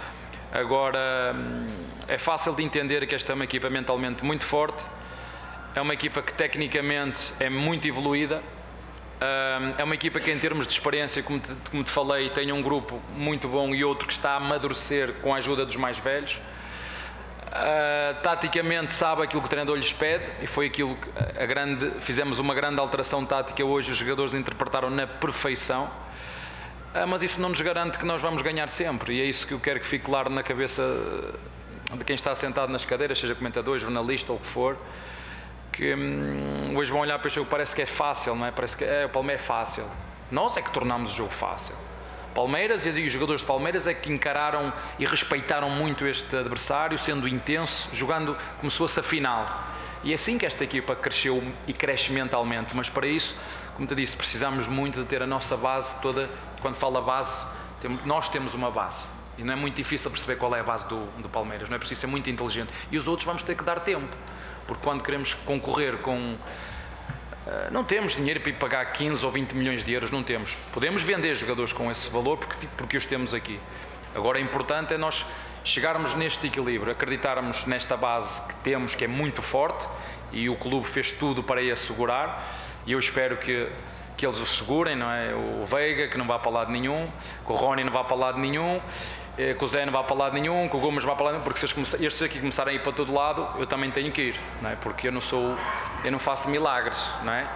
Agora, 0.51 1.35
hum, 1.35 1.67
é 2.07 2.17
fácil 2.17 2.55
de 2.55 2.63
entender 2.63 3.05
que 3.05 3.13
esta 3.13 3.33
é 3.33 3.35
uma 3.35 3.43
equipa 3.43 3.69
mentalmente 3.69 4.25
muito 4.25 4.43
forte, 4.43 4.83
é 5.75 5.81
uma 5.81 5.93
equipa 5.93 6.23
que 6.23 6.33
tecnicamente 6.33 7.33
é 7.39 7.51
muito 7.51 7.87
evoluída, 7.87 8.41
é 9.77 9.83
uma 9.83 9.95
equipa 9.95 10.19
que, 10.19 10.31
em 10.31 10.37
termos 10.37 10.67
de 10.67 10.73
experiência, 10.73 11.23
como 11.23 11.39
te, 11.39 11.49
como 11.71 11.83
te, 11.83 11.89
falei, 11.89 12.29
tem 12.29 12.51
um 12.51 12.61
grupo 12.61 13.01
muito 13.15 13.47
bom 13.47 13.73
e 13.73 13.83
outro 13.83 14.07
que 14.07 14.13
está 14.13 14.31
a 14.31 14.35
amadurecer 14.37 15.13
com 15.21 15.33
a 15.33 15.37
ajuda 15.37 15.65
dos 15.65 15.75
mais 15.75 15.97
velhos. 15.97 16.39
Uh, 17.47 18.21
taticamente 18.21 18.91
sabe 18.91 19.23
aquilo 19.23 19.41
que 19.41 19.47
o 19.47 19.49
treinador 19.49 19.77
lhes 19.77 19.91
pede 19.91 20.27
e 20.41 20.45
foi 20.45 20.67
aquilo 20.67 20.95
que 20.95 21.41
a 21.41 21.45
grande, 21.45 21.99
fizemos 22.01 22.37
uma 22.37 22.53
grande 22.53 22.79
alteração 22.79 23.25
tática 23.25 23.63
hoje, 23.65 23.89
os 23.89 23.97
jogadores 23.97 24.35
interpretaram 24.35 24.89
na 24.89 25.07
perfeição. 25.07 25.85
Uh, 26.93 27.07
mas 27.07 27.23
isso 27.23 27.41
não 27.41 27.49
nos 27.49 27.61
garante 27.61 27.97
que 27.97 28.05
nós 28.05 28.21
vamos 28.21 28.43
ganhar 28.43 28.69
sempre 28.69 29.15
e 29.15 29.21
é 29.21 29.25
isso 29.25 29.47
que 29.47 29.53
eu 29.53 29.59
quero 29.59 29.79
que 29.79 29.87
fique 29.87 30.05
claro 30.05 30.29
na 30.29 30.43
cabeça 30.43 30.83
de 31.91 32.05
quem 32.05 32.15
está 32.15 32.35
sentado 32.35 32.71
nas 32.71 32.85
cadeiras, 32.85 33.17
seja 33.17 33.33
comentador, 33.33 33.79
jornalista 33.79 34.31
ou 34.31 34.37
o 34.37 34.41
que 34.41 34.47
for 34.47 34.77
que 35.77 35.93
hum, 35.93 36.73
hoje 36.75 36.91
vão 36.91 37.01
olhar 37.01 37.19
para 37.19 37.27
o 37.27 37.29
jogo, 37.29 37.47
parece 37.47 37.75
que 37.75 37.83
é 37.83 37.85
fácil, 37.85 38.35
não 38.35 38.47
é? 38.47 38.51
Parece 38.51 38.75
que 38.75 38.83
é, 38.83 39.05
o 39.05 39.09
Palmeiras 39.09 39.43
é 39.43 39.47
fácil. 39.47 39.85
Nós 40.31 40.57
é 40.57 40.61
que 40.61 40.71
tornamos 40.71 41.13
o 41.13 41.15
jogo 41.15 41.31
fácil. 41.31 41.75
Palmeiras 42.33 42.83
e 42.85 43.05
os 43.05 43.13
jogadores 43.13 43.41
de 43.41 43.47
Palmeiras 43.47 43.85
é 43.85 43.93
que 43.93 44.11
encararam 44.11 44.73
e 44.97 45.05
respeitaram 45.05 45.69
muito 45.69 46.05
este 46.07 46.35
adversário, 46.35 46.97
sendo 46.97 47.27
intenso, 47.27 47.89
jogando 47.93 48.35
como 48.59 48.71
se 48.71 48.77
fosse 48.77 48.99
a 48.99 49.03
final. 49.03 49.67
E 50.03 50.11
é 50.11 50.15
assim 50.15 50.37
que 50.37 50.47
esta 50.47 50.63
equipa 50.63 50.95
cresceu 50.95 51.43
e 51.67 51.73
cresce 51.73 52.11
mentalmente, 52.11 52.75
mas 52.75 52.89
para 52.89 53.05
isso, 53.05 53.35
como 53.75 53.87
te 53.87 53.93
disse, 53.93 54.15
precisamos 54.15 54.67
muito 54.67 55.01
de 55.01 55.05
ter 55.05 55.21
a 55.21 55.27
nossa 55.27 55.55
base 55.55 55.99
toda. 56.01 56.27
Quando 56.59 56.75
fala 56.75 57.01
base, 57.01 57.45
nós 58.03 58.29
temos 58.29 58.55
uma 58.55 58.71
base. 58.71 59.03
E 59.37 59.43
não 59.43 59.53
é 59.53 59.55
muito 59.55 59.75
difícil 59.75 60.09
perceber 60.09 60.37
qual 60.37 60.55
é 60.55 60.59
a 60.59 60.63
base 60.63 60.87
do, 60.87 61.05
do 61.21 61.29
Palmeiras, 61.29 61.69
não 61.69 61.75
é 61.75 61.79
preciso 61.79 62.01
ser 62.01 62.07
muito 62.07 62.29
inteligente. 62.29 62.71
E 62.91 62.97
os 62.97 63.07
outros 63.07 63.25
vamos 63.25 63.43
ter 63.43 63.55
que 63.55 63.63
dar 63.63 63.79
tempo. 63.81 64.15
Porque 64.67 64.83
quando 64.83 65.03
queremos 65.03 65.33
concorrer 65.33 65.97
com. 65.97 66.35
Uh, 67.47 67.71
não 67.71 67.83
temos 67.83 68.15
dinheiro 68.15 68.41
para 68.41 68.49
ir 68.49 68.55
pagar 68.55 68.85
15 68.91 69.25
ou 69.25 69.31
20 69.31 69.53
milhões 69.53 69.83
de 69.83 69.93
euros, 69.93 70.11
não 70.11 70.21
temos. 70.21 70.57
Podemos 70.73 71.01
vender 71.01 71.33
jogadores 71.35 71.71
com 71.71 71.89
esse 71.89 72.09
valor 72.09 72.37
porque, 72.37 72.67
porque 72.75 72.97
os 72.97 73.05
temos 73.05 73.33
aqui. 73.33 73.59
Agora, 74.13 74.39
é 74.39 74.41
importante 74.41 74.93
é 74.93 74.97
nós 74.97 75.25
chegarmos 75.63 76.13
neste 76.13 76.47
equilíbrio, 76.47 76.91
acreditarmos 76.91 77.65
nesta 77.65 77.97
base 77.97 78.41
que 78.41 78.53
temos, 78.55 78.95
que 78.95 79.03
é 79.03 79.07
muito 79.07 79.41
forte, 79.41 79.85
e 80.31 80.49
o 80.49 80.55
clube 80.55 80.87
fez 80.87 81.11
tudo 81.11 81.43
para 81.43 81.61
a 81.61 81.73
assegurar, 81.73 82.57
e 82.85 82.93
eu 82.93 82.99
espero 82.99 83.37
que, 83.37 83.69
que 84.15 84.25
eles 84.25 84.39
o 84.39 84.45
segurem, 84.45 84.95
não 84.95 85.11
é? 85.11 85.33
O 85.35 85.65
Veiga, 85.65 86.07
que 86.07 86.17
não 86.17 86.25
vá 86.25 86.39
para 86.39 86.51
lado 86.51 86.71
nenhum, 86.71 87.07
que 87.45 87.51
o 87.51 87.55
Rony 87.55 87.83
não 87.83 87.91
vá 87.91 88.03
para 88.03 88.15
lado 88.15 88.39
nenhum, 88.39 88.77
eh, 88.77 88.81
que 89.37 89.63
o 89.63 89.67
Zé 89.67 89.85
não 89.85 89.93
vá 89.93 90.03
para 90.03 90.15
lado 90.15 90.33
nenhum, 90.33 90.67
que 90.67 90.75
o 90.75 90.79
Gomes 90.79 91.03
vá 91.03 91.15
para 91.15 91.25
lado 91.25 91.33
nenhum, 91.33 91.43
porque 91.43 91.59
se 91.59 91.65
estes 92.03 92.21
aqui 92.23 92.39
começarem 92.39 92.73
a 92.73 92.75
ir 92.75 92.81
para 92.81 92.91
todo 92.91 93.13
lado, 93.13 93.47
eu 93.59 93.67
também 93.67 93.91
tenho 93.91 94.11
que 94.11 94.21
ir, 94.21 94.39
não 94.61 94.71
é? 94.71 94.75
porque 94.75 95.07
eu 95.07 95.11
não 95.11 95.21
sou, 95.21 95.55
eu 96.03 96.11
não 96.11 96.17
faço 96.17 96.49
milagres, 96.49 96.97
não 97.23 97.31
é? 97.31 97.47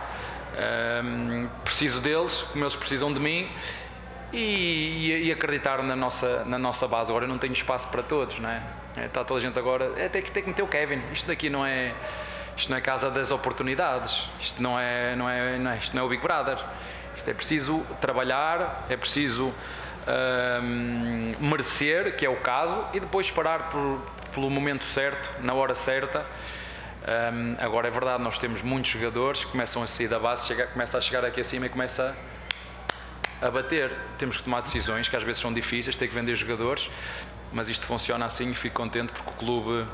Um, 1.04 1.50
preciso 1.64 2.00
deles, 2.00 2.44
como 2.52 2.64
eles 2.64 2.76
precisam 2.76 3.12
de 3.12 3.20
mim 3.20 3.50
e, 4.32 5.24
e, 5.24 5.32
acreditar 5.32 5.82
na 5.82 5.96
nossa, 5.96 6.44
na 6.46 6.60
nossa 6.60 6.88
base. 6.88 7.10
Agora 7.10 7.26
eu 7.26 7.30
não 7.30 7.38
tenho 7.38 7.54
espaço 7.54 7.88
para 7.88 8.04
todos, 8.04 8.38
não 8.38 8.50
é? 8.50 8.62
é 8.98 9.06
está 9.06 9.24
toda 9.24 9.40
a 9.40 9.42
gente 9.42 9.58
agora, 9.58 9.92
é, 9.98 10.08
tem, 10.08 10.22
que, 10.22 10.32
tem 10.32 10.44
que 10.44 10.50
meter 10.50 10.62
o 10.62 10.68
Kevin, 10.68 11.02
isto 11.12 11.26
daqui 11.26 11.50
não 11.50 11.66
é, 11.66 11.94
isto 12.56 12.70
não 12.70 12.78
é 12.78 12.82
casa 12.82 13.10
das 13.10 13.32
oportunidades, 13.32 14.28
isto 14.40 14.62
não 14.62 14.80
é, 14.80 15.16
não 15.16 15.28
é, 15.30 15.58
não 15.58 15.72
é, 15.72 15.78
isto 15.78 15.96
não 15.96 16.04
é 16.04 16.06
o 16.06 16.10
Big 16.10 16.22
Brother, 16.22 16.60
isto 17.16 17.30
é 17.30 17.34
preciso 17.34 17.86
trabalhar, 18.00 18.86
é 18.90 18.96
preciso 18.96 19.54
um, 20.08 21.36
merecer, 21.40 22.16
que 22.16 22.26
é 22.26 22.30
o 22.30 22.38
caso, 22.38 22.86
e 22.94 23.00
depois 23.00 23.28
esperar 23.28 23.70
por, 23.70 24.02
pelo 24.34 24.50
momento 24.50 24.84
certo, 24.84 25.30
na 25.42 25.54
hora 25.54 25.76
certa. 25.76 26.26
Um, 27.02 27.56
agora 27.60 27.88
é 27.88 27.92
verdade, 27.92 28.22
nós 28.22 28.38
temos 28.38 28.62
muitos 28.62 28.92
jogadores 28.92 29.44
que 29.44 29.52
começam 29.52 29.82
a 29.82 29.88
sair 29.88 30.08
da 30.08 30.20
base, 30.20 30.48
chega, 30.48 30.68
começa 30.68 30.98
a 30.98 31.02
chegar 31.02 31.26
aqui 31.26 31.42
acima 31.42 31.66
e 31.66 31.70
começa 31.70 32.16
a, 33.42 33.48
a 33.48 33.52
bater. 33.52 33.92
Temos 34.18 34.38
que 34.38 34.44
tomar 34.44 34.62
decisões 34.62 35.08
que 35.08 35.16
às 35.16 35.24
vezes 35.24 35.42
são 35.42 35.54
difíceis, 35.54 35.96
tem 35.96 36.08
que 36.08 36.14
vender 36.14 36.36
jogadores, 36.36 36.90
mas 37.52 37.70
isto 37.70 37.86
funciona 37.86 38.26
assim 38.26 38.52
e 38.52 38.56
fico 38.56 38.76
contente 38.76 39.12
porque 39.12 39.30
o 39.30 39.34
clube, 39.34 39.88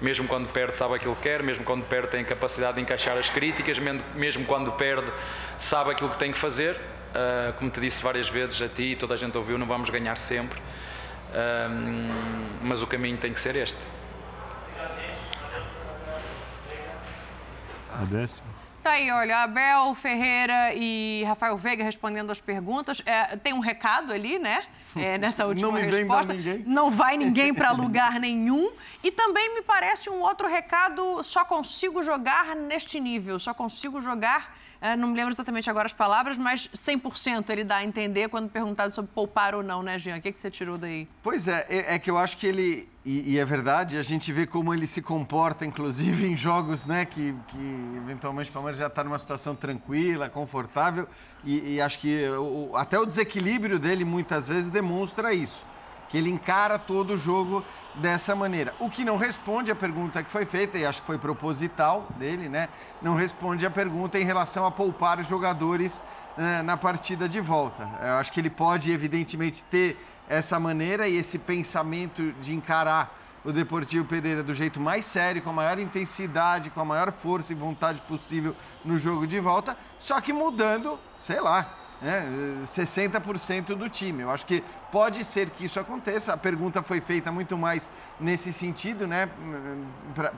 mesmo 0.00 0.28
quando 0.28 0.48
perde, 0.48 0.76
sabe 0.76 0.94
aquilo 0.94 1.16
que 1.16 1.22
quer, 1.22 1.42
mesmo 1.42 1.64
quando 1.64 1.84
perde, 1.84 2.08
tem 2.08 2.24
capacidade 2.24 2.76
de 2.76 2.82
encaixar 2.82 3.18
as 3.18 3.28
críticas, 3.28 3.78
mesmo 4.14 4.44
quando 4.46 4.70
perde, 4.72 5.10
sabe 5.58 5.90
aquilo 5.90 6.10
que 6.10 6.18
tem 6.18 6.30
que 6.30 6.38
fazer 6.38 6.80
Uh, 7.12 7.52
como 7.58 7.70
te 7.70 7.80
disse 7.80 8.02
várias 8.02 8.28
vezes 8.28 8.60
a 8.62 8.68
ti 8.68 8.92
e 8.92 8.96
toda 8.96 9.12
a 9.12 9.16
gente 9.18 9.36
ouviu, 9.36 9.58
não 9.58 9.66
vamos 9.66 9.90
ganhar 9.90 10.16
sempre, 10.16 10.58
uh, 10.58 12.62
mas 12.62 12.80
o 12.80 12.86
caminho 12.86 13.18
tem 13.18 13.34
que 13.34 13.40
ser 13.40 13.54
este. 13.54 13.78
A 18.00 18.04
décima. 18.06 18.52
Tá 18.82 18.92
aí, 18.92 19.12
olha, 19.12 19.44
Abel 19.44 19.94
Ferreira 19.94 20.74
e 20.74 21.22
Rafael 21.24 21.56
Veiga 21.56 21.84
respondendo 21.84 22.32
as 22.32 22.40
perguntas. 22.40 23.00
É, 23.06 23.36
tem 23.36 23.52
um 23.52 23.60
recado 23.60 24.12
ali, 24.12 24.40
né? 24.40 24.64
É, 24.96 25.18
nessa 25.18 25.44
última 25.46 25.68
não 25.68 25.72
me 25.72 25.82
resposta. 25.82 26.34
ninguém. 26.34 26.64
Não 26.66 26.90
vai 26.90 27.16
ninguém 27.16 27.54
para 27.54 27.70
lugar 27.70 28.18
nenhum. 28.18 28.72
E 29.04 29.12
também 29.12 29.54
me 29.54 29.62
parece 29.62 30.10
um 30.10 30.20
outro 30.20 30.48
recado: 30.48 31.22
só 31.22 31.44
consigo 31.44 32.02
jogar 32.02 32.56
neste 32.56 32.98
nível, 32.98 33.38
só 33.38 33.54
consigo 33.54 34.00
jogar 34.00 34.56
é, 34.82 34.96
não 34.96 35.08
me 35.08 35.16
lembro 35.16 35.32
exatamente 35.32 35.70
agora 35.70 35.86
as 35.86 35.92
palavras, 35.92 36.36
mas 36.36 36.68
100% 36.74 37.50
ele 37.50 37.62
dá 37.62 37.76
a 37.76 37.84
entender 37.84 38.28
quando 38.28 38.50
perguntado 38.50 38.92
sobre 38.92 39.12
poupar 39.14 39.54
ou 39.54 39.62
não, 39.62 39.80
né, 39.80 39.96
Jean? 39.96 40.16
O 40.16 40.20
que, 40.20 40.32
que 40.32 40.38
você 40.38 40.50
tirou 40.50 40.76
daí? 40.76 41.08
Pois 41.22 41.46
é, 41.46 41.64
é, 41.68 41.94
é 41.94 41.98
que 42.00 42.10
eu 42.10 42.18
acho 42.18 42.36
que 42.36 42.48
ele, 42.48 42.88
e, 43.04 43.34
e, 43.34 43.38
é 43.38 43.44
verdade, 43.44 43.96
a 43.96 44.02
gente 44.02 44.32
vê 44.32 44.44
como 44.44 44.74
ele 44.74 44.88
se 44.88 45.00
comporta, 45.00 45.64
inclusive 45.64 46.26
em 46.28 46.36
jogos 46.36 46.84
né, 46.84 47.04
que, 47.04 47.32
que 47.46 47.96
eventualmente 47.96 48.50
o 48.50 48.52
Palmeiras 48.52 48.78
já 48.78 48.88
está 48.88 49.04
numa 49.04 49.20
situação 49.20 49.54
tranquila, 49.54 50.28
confortável, 50.28 51.08
e, 51.44 51.76
e 51.76 51.80
acho 51.80 52.00
que 52.00 52.28
o, 52.30 52.76
até 52.76 52.98
o 52.98 53.06
desequilíbrio 53.06 53.78
dele 53.78 54.04
muitas 54.04 54.48
vezes 54.48 54.68
demonstra 54.68 55.32
isso 55.32 55.64
que 56.12 56.18
ele 56.18 56.28
encara 56.28 56.78
todo 56.78 57.14
o 57.14 57.16
jogo 57.16 57.64
dessa 57.94 58.36
maneira. 58.36 58.74
O 58.78 58.90
que 58.90 59.02
não 59.02 59.16
responde 59.16 59.72
à 59.72 59.74
pergunta 59.74 60.22
que 60.22 60.28
foi 60.28 60.44
feita, 60.44 60.76
e 60.76 60.84
acho 60.84 61.00
que 61.00 61.06
foi 61.06 61.16
proposital 61.16 62.06
dele, 62.18 62.50
né? 62.50 62.68
Não 63.00 63.14
responde 63.14 63.64
à 63.64 63.70
pergunta 63.70 64.20
em 64.20 64.24
relação 64.24 64.66
a 64.66 64.70
poupar 64.70 65.18
os 65.18 65.26
jogadores 65.26 66.02
né, 66.36 66.60
na 66.60 66.76
partida 66.76 67.26
de 67.26 67.40
volta. 67.40 67.88
Eu 68.02 68.16
acho 68.16 68.30
que 68.30 68.38
ele 68.38 68.50
pode, 68.50 68.92
evidentemente, 68.92 69.64
ter 69.64 69.96
essa 70.28 70.60
maneira 70.60 71.08
e 71.08 71.16
esse 71.16 71.38
pensamento 71.38 72.30
de 72.42 72.52
encarar 72.54 73.18
o 73.42 73.50
Deportivo 73.50 74.04
Pereira 74.04 74.42
do 74.42 74.52
jeito 74.52 74.78
mais 74.78 75.06
sério, 75.06 75.40
com 75.40 75.48
a 75.48 75.54
maior 75.54 75.78
intensidade, 75.78 76.68
com 76.68 76.80
a 76.82 76.84
maior 76.84 77.10
força 77.10 77.54
e 77.54 77.56
vontade 77.56 78.02
possível 78.02 78.54
no 78.84 78.98
jogo 78.98 79.26
de 79.26 79.40
volta, 79.40 79.78
só 79.98 80.20
que 80.20 80.30
mudando, 80.30 80.98
sei 81.18 81.40
lá, 81.40 81.81
né, 82.02 82.26
60% 82.64 83.76
do 83.76 83.88
time. 83.88 84.22
Eu 84.22 84.30
acho 84.30 84.44
que 84.44 84.62
pode 84.90 85.24
ser 85.24 85.50
que 85.50 85.64
isso 85.64 85.78
aconteça. 85.78 86.32
A 86.32 86.36
pergunta 86.36 86.82
foi 86.82 87.00
feita 87.00 87.30
muito 87.30 87.56
mais 87.56 87.90
nesse 88.18 88.52
sentido, 88.52 89.06
né? 89.06 89.30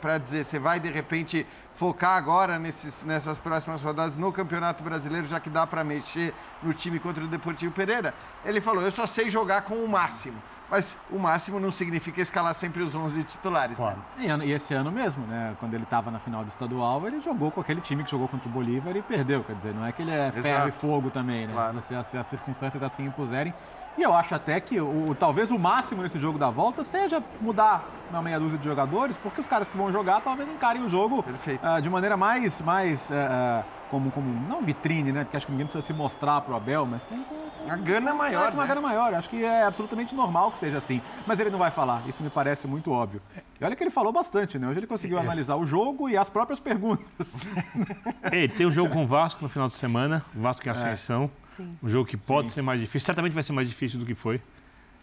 Para 0.01 0.19
dizer, 0.19 0.45
você 0.45 0.59
vai 0.59 0.79
de 0.79 0.91
repente 0.91 1.47
focar 1.75 2.17
agora 2.17 2.59
nesses, 2.59 3.03
nessas 3.05 3.39
próximas 3.39 3.81
rodadas 3.81 4.15
no 4.15 4.31
Campeonato 4.31 4.85
Brasileiro, 4.85 5.27
já 5.27 5.41
que 5.41 5.51
dá 5.51 5.67
para 5.67 5.83
mexer 5.83 6.35
no 6.63 6.73
time 6.73 7.01
contra 7.01 7.25
o 7.25 7.29
Deportivo 7.29 7.73
Pereira? 7.73 8.15
Ele 8.45 8.61
falou: 8.61 8.83
eu 8.83 8.91
só 8.91 9.07
sei 9.07 9.31
jogar 9.31 9.63
com 9.63 9.77
o 9.77 9.89
máximo. 9.89 10.41
Mas 10.71 10.97
o 11.11 11.19
máximo 11.19 11.61
não 11.61 11.71
significa 11.71 12.21
escalar 12.21 12.55
sempre 12.55 12.83
os 12.83 12.95
11 12.95 13.23
titulares, 13.23 13.79
né? 13.79 13.95
E, 14.19 14.29
ano- 14.29 14.45
e 14.45 14.53
esse 14.53 14.75
ano 14.75 14.91
mesmo, 14.91 15.27
né? 15.27 15.55
Quando 15.61 15.75
ele 15.75 15.85
estava 15.85 16.11
na 16.11 16.19
final 16.19 16.43
do 16.43 16.49
estadual, 16.49 17.07
ele 17.07 17.21
jogou 17.21 17.51
com 17.51 17.61
aquele 17.61 17.81
time 17.81 18.03
que 18.03 18.11
jogou 18.11 18.27
contra 18.29 18.49
o 18.49 18.53
Bolívar 18.53 18.97
e 18.97 19.03
perdeu. 19.03 19.45
Quer 19.45 19.55
dizer, 19.57 19.75
não 19.75 19.85
é 19.87 19.93
que 19.93 20.03
ele 20.03 20.11
é 20.11 20.33
ferro 20.33 20.47
e 20.67 20.69
Exato. 20.69 20.73
fogo 20.73 21.11
também, 21.11 21.47
né? 21.47 21.55
Se, 21.83 21.95
as, 21.95 22.07
se 22.07 22.19
as 22.19 22.27
circunstâncias 22.27 22.83
assim 22.83 23.05
impuserem. 23.05 23.53
E 23.97 24.03
eu 24.03 24.13
acho 24.13 24.35
até 24.35 24.59
que 24.59 24.81
o, 24.81 25.15
talvez 25.17 25.53
o 25.53 25.59
máximo 25.59 26.03
nesse 26.03 26.19
jogo 26.19 26.37
da 26.37 26.51
volta 26.51 26.83
seja 26.83 27.23
mudar 27.41 27.85
uma 28.11 28.21
meia 28.21 28.41
dúzia 28.41 28.59
de 28.59 28.65
jogadores, 28.65 29.17
porque 29.17 29.41
os 29.41 29.47
caras 29.47 29.69
que 29.69 29.77
vão 29.77 29.93
jogar 29.93 30.21
talvez 30.21 30.49
encarem 30.49 30.83
o 30.83 30.89
jogo 30.89 31.25
ah, 31.63 31.79
de 31.79 31.89
maneira 31.89 32.17
mais, 32.17 32.61
mais 32.61 33.13
ah, 33.13 33.63
como, 33.95 34.11
como, 34.11 34.49
não 34.49 34.61
vitrine, 34.61 35.13
né? 35.13 35.23
Porque 35.23 35.37
acho 35.37 35.47
que 35.47 35.53
ninguém 35.53 35.67
precisa 35.67 35.87
se 35.87 35.93
mostrar 35.93 36.41
pro 36.41 36.57
Abel, 36.57 36.85
mas 36.85 37.05
com, 37.05 37.23
com 37.23 37.71
a 37.71 37.77
gana 37.77 38.13
maior, 38.13 38.49
é, 38.49 38.51
com 38.51 38.57
uma 38.57 38.65
né? 38.65 38.69
gana 38.69 38.81
maior. 38.81 39.15
Acho 39.15 39.31
que 39.31 39.45
é 39.45 39.63
absolutamente 39.63 40.17
normal 40.17 40.51
que 40.51 40.59
seja 40.59 40.79
assim. 40.79 41.01
Mas 41.25 41.39
ele 41.39 41.49
não 41.49 41.61
vai 41.61 41.71
falar. 41.71 42.03
Isso 42.09 42.21
me 42.21 42.29
parece 42.29 42.67
muito 42.67 42.91
óbvio. 42.91 43.23
E 43.61 43.65
olha 43.65 43.77
que 43.77 43.85
ele 43.85 43.91
falou 43.91 44.13
bastante, 44.13 44.59
né? 44.59 44.67
Hoje 44.67 44.81
ele 44.81 44.89
conseguiu 44.89 45.17
analisar 45.17 45.55
o 45.55 45.65
jogo 45.65 46.09
e 46.09 46.17
as 46.17 46.29
próprias 46.29 46.59
perguntas. 46.59 47.37
Ele 48.33 48.49
tem 48.49 48.67
um 48.67 48.71
jogo 48.71 48.93
com 48.93 49.05
o 49.05 49.07
Vasco 49.07 49.41
no 49.43 49.49
final 49.49 49.69
de 49.69 49.77
semana, 49.77 50.25
o 50.35 50.41
Vasco 50.41 50.67
em 50.67 50.71
Ascensão. 50.71 51.31
Sim. 51.45 51.79
Um 51.81 51.89
jogo 51.89 52.09
que 52.09 52.17
pode 52.17 52.51
ser 52.51 52.63
mais 52.63 52.81
difícil, 52.81 53.07
certamente 53.07 53.33
vai 53.33 53.43
ser 53.45 53.53
mais 53.53 53.69
difícil 53.69 53.99
do 53.99 54.05
que 54.05 54.15
foi 54.15 54.43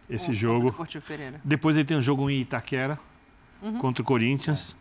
esse 0.09 0.25
Com 0.27 0.31
o 0.31 0.35
jogo. 0.35 0.87
Depois 1.43 1.77
ele 1.77 1.85
tem 1.85 1.95
um 1.95 2.01
jogo 2.01 2.29
em 2.29 2.41
Itaquera 2.41 2.99
Uhum. 3.61 3.77
contra 3.77 4.01
o 4.01 4.05
Corinthians. 4.05 4.75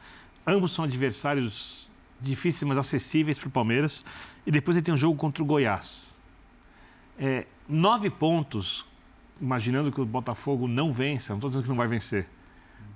Ambos 0.47 0.73
são 0.73 0.85
adversários 0.85 1.90
difíceis, 2.21 2.69
mas 2.69 2.79
acessíveis 2.79 3.39
para 3.39 3.49
o 3.49 3.51
Palmeiras. 3.51 4.05
E 4.47 4.51
depois 4.51 4.77
ele 4.77 4.85
tem 4.85 4.95
um 4.95 4.97
jogo 4.97 5.17
contra 5.17 5.43
o 5.43 5.47
Goiás. 5.47 6.17
É, 7.19 7.47
nove 7.69 8.09
pontos, 8.11 8.87
imaginando 9.41 9.93
que 9.93 10.01
o 10.01 10.07
Botafogo 10.07 10.67
não 10.67 10.93
vença, 10.93 11.33
não 11.33 11.39
estou 11.39 11.51
dizendo 11.51 11.65
que 11.65 11.69
não 11.69 11.77
vai 11.77 11.89
vencer, 11.89 12.27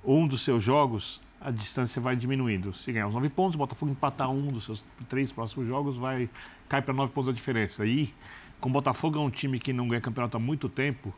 um 0.04 0.26
dos 0.26 0.42
seus 0.42 0.62
jogos, 0.62 1.20
a 1.40 1.50
distância 1.50 2.00
vai 2.00 2.16
diminuindo. 2.16 2.72
Se 2.72 2.90
ganhar 2.90 3.06
os 3.06 3.14
nove 3.14 3.28
pontos, 3.28 3.54
o 3.54 3.58
Botafogo 3.58 3.92
empatar 3.92 4.30
um 4.30 4.46
dos 4.46 4.64
seus 4.64 4.84
três 5.08 5.30
próximos 5.30 5.68
jogos, 5.68 5.96
vai 5.96 6.30
cai 6.68 6.80
para 6.80 6.94
nove 6.94 7.12
pontos 7.12 7.28
a 7.28 7.32
diferença. 7.32 7.84
E 7.86 8.12
com 8.60 8.70
o 8.70 8.72
Botafogo 8.72 9.18
é 9.18 9.20
um 9.20 9.30
time 9.30 9.58
que 9.58 9.72
não 9.72 9.86
ganha 9.86 10.00
campeonato 10.00 10.38
há 10.38 10.40
muito 10.40 10.70
tempo, 10.70 11.14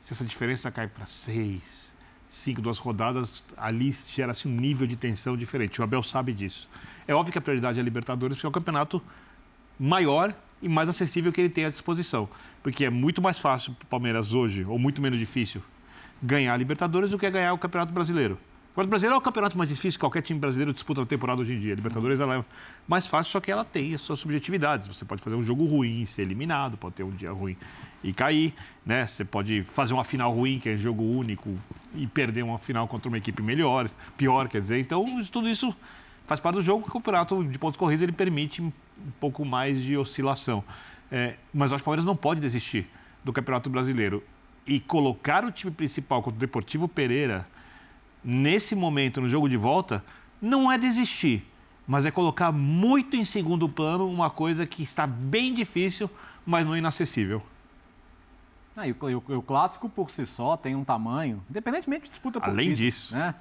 se 0.00 0.12
essa 0.12 0.24
diferença 0.24 0.70
cai 0.70 0.86
para 0.86 1.06
seis, 1.06 1.96
cinco, 2.28 2.62
duas 2.62 2.78
rodadas, 2.78 3.44
ali 3.56 3.90
gera-se 3.90 4.46
um 4.46 4.52
nível 4.52 4.86
de 4.86 4.96
tensão 4.96 5.36
diferente. 5.36 5.80
O 5.80 5.84
Abel 5.84 6.02
sabe 6.02 6.32
disso. 6.32 6.68
É 7.06 7.14
óbvio 7.14 7.32
que 7.32 7.38
a 7.38 7.40
prioridade 7.40 7.78
é 7.78 7.80
a 7.80 7.84
Libertadores, 7.84 8.36
porque 8.36 8.46
é 8.46 8.48
o 8.48 8.52
campeonato 8.52 9.02
maior 9.78 10.34
e 10.62 10.68
mais 10.68 10.88
acessível 10.88 11.32
que 11.32 11.40
ele 11.40 11.50
tem 11.50 11.64
à 11.64 11.68
disposição. 11.68 12.28
Porque 12.62 12.84
é 12.84 12.90
muito 12.90 13.20
mais 13.20 13.38
fácil 13.38 13.74
para 13.74 13.84
o 13.84 13.88
Palmeiras 13.88 14.32
hoje, 14.34 14.64
ou 14.64 14.78
muito 14.78 15.02
menos 15.02 15.18
difícil, 15.18 15.62
ganhar 16.22 16.54
a 16.54 16.56
Libertadores 16.56 17.10
do 17.10 17.18
que 17.18 17.30
ganhar 17.30 17.52
o 17.52 17.58
Campeonato 17.58 17.92
Brasileiro. 17.92 18.34
O 18.34 18.74
Campeonato 18.74 18.90
Brasileiro 18.90 19.14
é 19.14 19.18
o 19.18 19.20
campeonato 19.20 19.56
mais 19.56 19.70
difícil 19.70 19.98
que 19.98 20.00
qualquer 20.00 20.20
time 20.20 20.40
brasileiro 20.40 20.72
disputa 20.72 21.00
na 21.00 21.06
temporada 21.06 21.40
hoje 21.40 21.54
em 21.54 21.60
dia. 21.60 21.72
A 21.72 21.76
Libertadores 21.76 22.18
ela 22.18 22.38
é 22.38 22.44
mais 22.88 23.06
fácil, 23.06 23.30
só 23.30 23.40
que 23.40 23.52
ela 23.52 23.64
tem 23.64 23.94
as 23.94 24.00
suas 24.00 24.18
subjetividades. 24.18 24.88
Você 24.88 25.04
pode 25.04 25.22
fazer 25.22 25.36
um 25.36 25.44
jogo 25.44 25.64
ruim 25.64 26.00
e 26.00 26.06
ser 26.08 26.22
eliminado, 26.22 26.76
pode 26.76 26.96
ter 26.96 27.04
um 27.04 27.12
dia 27.12 27.30
ruim 27.30 27.56
e 28.02 28.12
cair, 28.12 28.52
né? 28.84 29.06
Você 29.06 29.24
pode 29.24 29.62
fazer 29.62 29.94
uma 29.94 30.02
final 30.02 30.32
ruim, 30.32 30.58
que 30.58 30.70
é 30.70 30.76
jogo 30.76 31.04
único, 31.04 31.56
e 31.94 32.04
perder 32.08 32.42
uma 32.42 32.58
final 32.58 32.88
contra 32.88 33.08
uma 33.08 33.16
equipe 33.16 33.40
melhor, 33.44 33.88
pior, 34.16 34.48
quer 34.48 34.60
dizer. 34.60 34.80
Então, 34.80 35.22
tudo 35.30 35.48
isso 35.48 35.72
faz 36.26 36.40
parte 36.40 36.56
do 36.56 36.62
jogo. 36.62 36.86
O 36.86 36.90
campeonato 36.90 37.42
de 37.44 37.58
pontos 37.58 37.76
corridos 37.78 38.02
ele 38.02 38.12
permite 38.12 38.62
um 38.62 38.72
pouco 39.20 39.44
mais 39.44 39.82
de 39.82 39.96
oscilação. 39.96 40.62
É, 41.10 41.36
mas 41.52 41.70
eu 41.70 41.76
acho 41.76 41.82
que 41.82 41.84
o 41.84 41.90
Palmeiras 41.90 42.04
não 42.04 42.16
pode 42.16 42.40
desistir 42.40 42.88
do 43.22 43.32
Campeonato 43.32 43.68
Brasileiro. 43.70 44.22
E 44.66 44.80
colocar 44.80 45.44
o 45.44 45.52
time 45.52 45.70
principal 45.72 46.22
contra 46.22 46.36
o 46.36 46.40
Deportivo 46.40 46.88
Pereira 46.88 47.46
nesse 48.24 48.74
momento, 48.74 49.20
no 49.20 49.28
jogo 49.28 49.48
de 49.48 49.56
volta, 49.58 50.02
não 50.40 50.72
é 50.72 50.78
desistir, 50.78 51.46
mas 51.86 52.06
é 52.06 52.10
colocar 52.10 52.50
muito 52.50 53.14
em 53.16 53.24
segundo 53.24 53.68
plano 53.68 54.08
uma 54.10 54.30
coisa 54.30 54.66
que 54.66 54.82
está 54.82 55.06
bem 55.06 55.52
difícil, 55.52 56.08
mas 56.46 56.66
não 56.66 56.74
inacessível. 56.74 57.42
Ah, 58.74 58.88
e 58.88 58.92
o, 58.92 58.96
o- 59.28 59.36
o 59.38 59.42
clássico 59.42 59.88
por 59.88 60.10
si 60.10 60.24
só 60.26 60.56
tem 60.56 60.74
um 60.74 60.82
tamanho, 60.82 61.42
independentemente 61.50 62.04
de 62.04 62.08
disputa 62.08 62.40
por 62.40 62.48
Além 62.48 62.70
título, 62.70 62.76
disso. 62.86 63.14
né? 63.14 63.34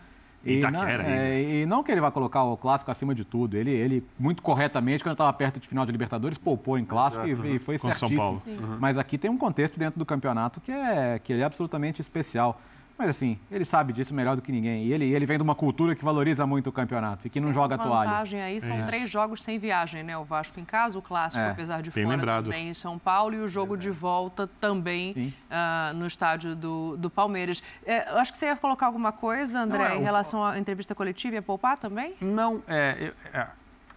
E 0.46 0.60
não, 0.60 0.70
Itaquera 0.70 1.04
é, 1.08 1.62
e 1.62 1.66
não 1.66 1.82
que 1.82 1.92
ele 1.92 2.02
vai 2.02 2.12
colocar 2.12 2.44
o 2.44 2.58
clássico 2.58 2.92
acima 2.92 3.16
de 3.16 3.24
tudo. 3.24 3.56
Ele, 3.56 3.72
ele 3.72 4.04
muito 4.20 4.44
corretamente, 4.44 5.04
quando 5.04 5.14
estava 5.14 5.32
perto 5.32 5.60
de 5.60 5.68
final 5.68 5.86
de 5.86 5.92
Libertadores, 5.92 6.38
poupou 6.38 6.78
em 6.78 6.84
clássico 6.84 7.26
Exato. 7.26 7.48
e, 7.48 7.56
e 7.56 7.60
foi 7.60 7.78
Contra 7.78 7.98
São 7.98 8.10
certíssimo. 8.10 8.42
Uhum. 8.46 8.78
Mas 8.80 8.98
aqui 8.98 9.18
tem 9.18 9.32
um 9.32 9.38
contexto 9.38 9.80
dentro 9.80 9.98
do 9.98 10.06
campeonato 10.06 10.60
que 10.60 10.72
é, 10.72 11.20
que 11.20 11.34
é 11.34 11.44
absolutamente 11.44 12.02
especial. 12.02 12.60
Mas 12.98 13.10
assim, 13.10 13.40
ele 13.52 13.66
sabe 13.66 13.92
disso 13.92 14.14
melhor 14.14 14.36
do 14.36 14.42
que 14.42 14.52
ninguém. 14.52 14.86
E 14.86 14.94
ele, 14.94 15.06
ele 15.14 15.26
vem 15.26 15.36
de 15.38 15.44
uma 15.44 15.56
cultura 15.56 15.96
que 15.96 16.06
valoriza 16.06 16.46
muito 16.46 16.68
o 16.68 16.72
campeonato 16.72 17.26
e 17.26 17.30
que 17.30 17.40
não 17.42 17.52
joga 17.52 17.74
a 17.76 17.78
toalha. 17.78 18.10
vantagem 18.10 18.42
aí 18.42 18.62
são 18.62 18.76
É. 18.78 18.84
três 18.84 19.10
jogos 19.10 19.42
sem 19.42 19.58
viagem, 19.58 20.04
né? 20.04 20.16
O 20.18 20.24
Vasco 20.24 20.60
em 20.60 20.64
casa, 20.66 20.98
o 21.00 21.02
clássico, 21.02 21.42
É, 21.44 21.50
apesar 21.50 21.82
de 21.82 21.90
bem 21.90 22.04
fora, 22.04 22.16
lembrado. 22.16 22.44
também 22.46 22.70
em 22.70 22.74
São 22.74 23.00
Paulo, 23.00 23.34
e 23.34 23.40
o 23.40 23.48
jogo 23.48 23.76
de 23.76 23.90
volta 23.90 24.48
também 24.62 25.34
ah, 25.50 25.92
no 25.96 26.06
estádio 26.06 26.56
do, 26.56 26.96
do 26.98 27.10
Palmeiras. 27.10 27.64
É, 27.86 28.12
eu 28.12 28.18
acho 28.20 28.32
que 28.32 28.38
você 28.38 28.46
ia 28.46 28.56
colocar 28.56 28.86
alguma 28.86 29.12
coisa, 29.12 29.60
André, 29.62 29.80
Não, 29.80 29.86
é, 29.86 29.96
em 29.98 30.02
o- 30.02 30.04
relação 30.04 30.44
à 30.46 30.60
entrevista 30.60 30.94
coletiva, 30.94 31.36
ia 31.36 31.42
poupar 31.42 31.78
também? 31.78 32.14
Não, 32.22 32.62
é, 32.68 32.96
eu- 33.34 33.40
é, 33.40 33.48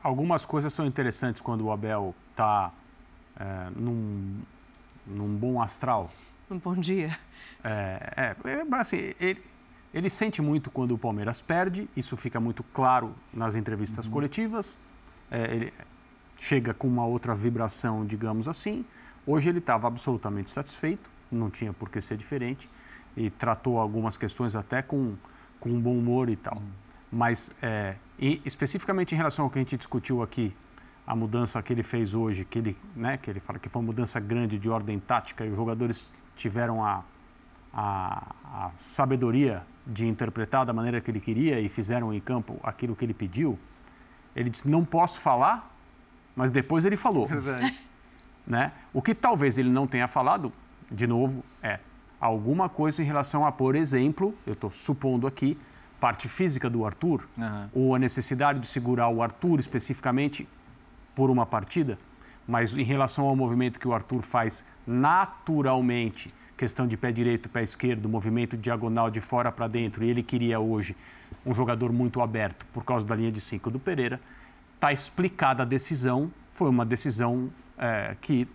algumas 0.03 0.45
coisas 0.47 0.73
são 0.73 0.87
interessantes 0.87 1.41
quando 1.43 1.61
o 1.67 1.71
Abel 1.71 2.15
está 2.31 2.73
num, 3.77 4.41
num 5.07 5.37
bom 5.37 5.61
astral. 5.61 6.11
Um 6.51 6.59
bom 6.59 6.75
dia. 6.75 7.19
É, 7.67 8.35
é, 8.45 8.51
é, 8.51 8.77
assim, 8.77 9.13
ele, 9.19 9.43
ele 9.93 10.09
sente 10.09 10.41
muito 10.41 10.71
quando 10.71 10.93
o 10.93 10.99
Palmeiras 10.99 11.43
perde, 11.43 11.89
isso 11.97 12.17
fica 12.17 12.39
muito 12.39 12.63
claro 12.63 13.13
nas 13.35 13.57
entrevistas 13.57 14.09
coletivas. 14.09 14.79
É, 15.29 15.53
ele 15.53 15.75
chega 16.39 16.73
com 16.73 16.87
uma 16.87 17.05
outra 17.05 17.35
vibração, 17.35 18.07
digamos 18.07 18.47
assim. 18.47 18.85
Hoje 19.27 19.49
ele 19.49 19.59
estava 19.59 19.89
absolutamente 19.89 20.49
satisfeito, 20.49 21.11
não 21.31 21.51
tinha 21.51 21.73
por 21.73 21.91
que 21.91 22.01
ser 22.01 22.17
diferente, 22.17 22.71
e 23.17 23.31
tratou 23.31 23.81
algumas 23.81 24.17
questões 24.17 24.55
até 24.55 24.81
com, 24.81 25.17
com 25.59 25.71
um 25.71 25.81
bom 25.81 25.99
humor 25.99 26.31
e 26.31 26.37
tal. 26.37 26.63
Mas, 27.11 27.51
é, 27.61 27.97
e 28.17 28.41
especificamente 28.45 29.13
em 29.13 29.19
relação 29.19 29.45
ao 29.45 29.51
que 29.51 29.59
a 29.59 29.63
gente 29.63 29.77
discutiu 29.77 30.23
aqui, 30.23 30.55
a 31.05 31.17
mudança 31.17 31.61
que 31.63 31.73
ele 31.73 31.83
fez 31.83 32.15
hoje, 32.15 32.45
que 32.45 32.59
ele, 32.59 32.77
né, 32.95 33.17
que 33.17 33.31
ele 33.31 33.41
fala 33.41 33.59
que 33.59 33.69
foi 33.69 33.81
uma 33.81 33.87
mudança 33.87 34.21
grande 34.21 34.59
de 34.59 34.69
ordem 34.69 34.99
tática 35.01 35.45
e 35.45 35.51
os 35.51 35.57
jogadores 35.57 36.13
tiveram 36.35 36.85
a, 36.85 37.05
a, 37.79 38.35
a 38.43 38.71
sabedoria 38.75 39.63
de 39.87 40.07
interpretar 40.07 40.65
da 40.65 40.73
maneira 40.73 40.99
que 40.99 41.11
ele 41.11 41.21
queria 41.21 41.61
e 41.61 41.69
fizeram 41.69 42.13
em 42.15 42.19
campo 42.19 42.59
aquilo 42.63 42.97
que 42.97 43.05
ele 43.05 43.13
pediu, 43.13 43.59
ele 44.35 44.49
disse: 44.49 44.67
não 44.67 44.83
posso 44.83 45.21
falar, 45.21 45.71
mas 46.35 46.51
depois 46.51 46.87
ele 46.87 46.97
falou. 46.97 47.29
Né? 48.47 48.71
O 48.95 49.03
que 49.03 49.13
talvez 49.13 49.59
ele 49.59 49.69
não 49.69 49.89
tenha 49.89 50.07
falado, 50.07 50.53
de 50.89 51.05
novo, 51.05 51.45
é 51.61 51.81
alguma 52.21 52.69
coisa 52.69 53.03
em 53.03 53.05
relação 53.05 53.45
a, 53.45 53.51
por 53.51 53.75
exemplo, 53.75 54.33
eu 54.47 54.53
estou 54.53 54.71
supondo 54.71 55.27
aqui, 55.27 55.59
parte 55.99 56.29
física 56.29 56.71
do 56.71 56.87
Arthur, 56.87 57.29
ou 57.75 57.93
a 57.93 57.99
necessidade 57.99 58.61
de 58.61 58.69
segurar 58.69 59.09
o 59.09 59.21
Arthur 59.21 59.59
especificamente 59.59 60.49
por 61.13 61.29
uma 61.29 61.45
partida, 61.45 61.99
mas 62.47 62.79
em 62.79 62.85
relação 62.85 63.25
ao 63.25 63.35
movimento 63.35 63.81
que 63.81 63.89
o 63.89 63.93
Arthur 63.93 64.23
faz 64.23 64.65
naturalmente, 64.87 66.33
questão 66.57 66.87
de 66.87 66.97
pé 66.97 67.13
direito, 67.13 67.49
pé 67.49 67.63
esquerdo, 67.63 68.09
movimento 68.09 68.57
diagonal 68.57 69.11
de 69.11 69.21
fora 69.21 69.53
para 69.53 69.69
dentro, 69.69 70.05
e 70.05 70.09
ele 70.09 70.23
queria 70.23 70.59
hoje 70.59 70.97
um 71.45 71.53
jogador 71.53 71.93
muito 71.93 72.21
aberto 72.21 72.65
por 72.73 72.85
causa 72.85 73.07
da 73.07 73.15
linha 73.15 73.31
de 73.31 73.41
cinco 73.41 73.71
do 73.71 73.79
Pereira, 73.79 74.21
está 74.75 74.93
explicada 74.93 75.63
a 75.63 75.67
decisão, 75.67 76.31
foi 76.53 76.69
uma 76.69 76.85
decisão 76.85 77.51
é, 77.79 78.17
que 78.21 78.49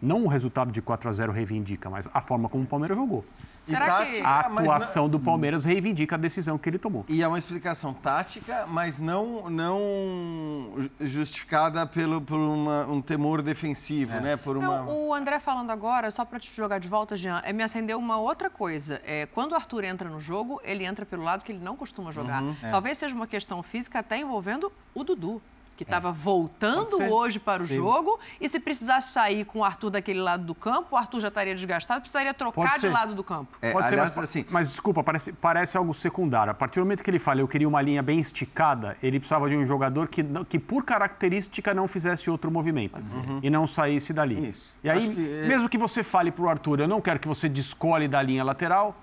não 0.00 0.24
o 0.24 0.28
resultado 0.28 0.70
de 0.70 0.82
4 0.82 1.08
a 1.08 1.12
0 1.12 1.32
reivindica, 1.32 1.88
mas 1.88 2.08
a 2.12 2.20
forma 2.20 2.48
como 2.48 2.64
o 2.64 2.66
Palmeiras 2.66 2.96
jogou. 2.96 3.24
Será 3.64 3.86
tática, 3.86 4.16
que- 4.18 4.22
A 4.26 4.40
atuação 4.40 5.08
do 5.08 5.18
Palmeiras 5.18 5.64
reivindica 5.64 6.14
a 6.14 6.18
decisão 6.18 6.56
que 6.58 6.68
ele 6.68 6.78
tomou. 6.78 7.04
E 7.08 7.22
é 7.22 7.28
uma 7.28 7.38
explicação 7.38 7.92
tática, 7.94 8.66
mas 8.68 8.98
não, 9.00 9.48
não 9.50 10.74
ju- 10.78 10.90
justificada 11.00 11.86
pelo, 11.86 12.20
por 12.20 12.38
uma- 12.38 12.86
um 12.86 13.00
temor 13.00 13.42
defensivo, 13.42 14.20
né? 14.20 14.36
Por 14.36 14.56
uma... 14.56 14.82
Não, 14.82 15.06
o 15.08 15.14
André 15.14 15.38
falando 15.40 15.70
agora, 15.70 16.10
só 16.10 16.24
para 16.24 16.38
te 16.38 16.54
jogar 16.54 16.78
de 16.78 16.88
volta, 16.88 17.16
Jean, 17.16 17.40
é, 17.44 17.52
me 17.52 17.62
acendeu 17.62 17.98
uma 17.98 18.18
outra 18.18 18.50
coisa. 18.50 19.00
É, 19.04 19.26
quando 19.26 19.52
o 19.52 19.54
Arthur 19.54 19.84
entra 19.84 20.08
no 20.08 20.20
jogo, 20.20 20.60
ele 20.64 20.84
entra 20.84 21.04
pelo 21.06 21.22
lado 21.22 21.44
que 21.44 21.52
ele 21.52 21.62
não 21.64 21.76
costuma 21.76 22.12
jogar. 22.12 22.42
Uhum. 22.42 22.54
É. 22.62 22.70
Talvez 22.70 22.98
seja 22.98 23.14
uma 23.14 23.26
questão 23.26 23.62
física 23.62 23.98
até 23.98 24.18
envolvendo 24.18 24.70
o 24.94 25.02
Dudu. 25.02 25.40
Que 25.76 25.82
estava 25.82 26.12
voltando 26.12 26.90
Pode 26.90 26.96
ser. 26.96 27.10
hoje 27.10 27.38
para 27.40 27.62
o 27.62 27.66
Sim. 27.66 27.74
jogo. 27.76 28.18
E 28.40 28.48
se 28.48 28.60
precisasse 28.60 29.12
sair 29.12 29.44
com 29.44 29.58
o 29.60 29.64
Arthur 29.64 29.90
daquele 29.90 30.20
lado 30.20 30.44
do 30.44 30.54
campo, 30.54 30.88
o 30.92 30.96
Arthur 30.96 31.20
já 31.20 31.28
estaria 31.28 31.54
desgastado, 31.54 32.00
precisaria 32.00 32.32
trocar 32.32 32.78
de 32.78 32.88
lado 32.88 33.14
do 33.14 33.24
campo. 33.24 33.56
Pode 33.72 33.88
ser, 33.88 33.96
mas, 33.96 34.44
mas 34.50 34.68
desculpa, 34.70 35.02
parece, 35.02 35.32
parece 35.32 35.76
algo 35.76 35.92
secundário. 35.92 36.50
A 36.50 36.54
partir 36.54 36.78
do 36.78 36.84
momento 36.84 37.02
que 37.02 37.10
ele 37.10 37.18
fala, 37.18 37.40
eu 37.40 37.48
queria 37.48 37.66
uma 37.68 37.82
linha 37.82 38.02
bem 38.02 38.20
esticada, 38.20 38.96
ele 39.02 39.18
precisava 39.18 39.48
de 39.48 39.56
um 39.56 39.66
jogador 39.66 40.06
que, 40.08 40.22
que 40.48 40.58
por 40.58 40.84
característica, 40.84 41.74
não 41.74 41.88
fizesse 41.88 42.30
outro 42.30 42.50
movimento. 42.50 42.94
E 43.42 43.50
não 43.50 43.66
saísse 43.66 44.12
dali. 44.12 44.54
E 44.82 44.88
aí, 44.90 45.14
que 45.14 45.28
é- 45.42 45.46
mesmo 45.48 45.68
que 45.68 45.76
você 45.78 46.02
fale 46.02 46.30
para 46.30 46.44
o 46.44 46.48
Arthur, 46.48 46.80
eu 46.80 46.88
não 46.88 47.00
quero 47.00 47.18
que 47.18 47.28
você 47.28 47.48
descole 47.48 48.06
da 48.08 48.22
linha 48.22 48.44
lateral, 48.44 48.94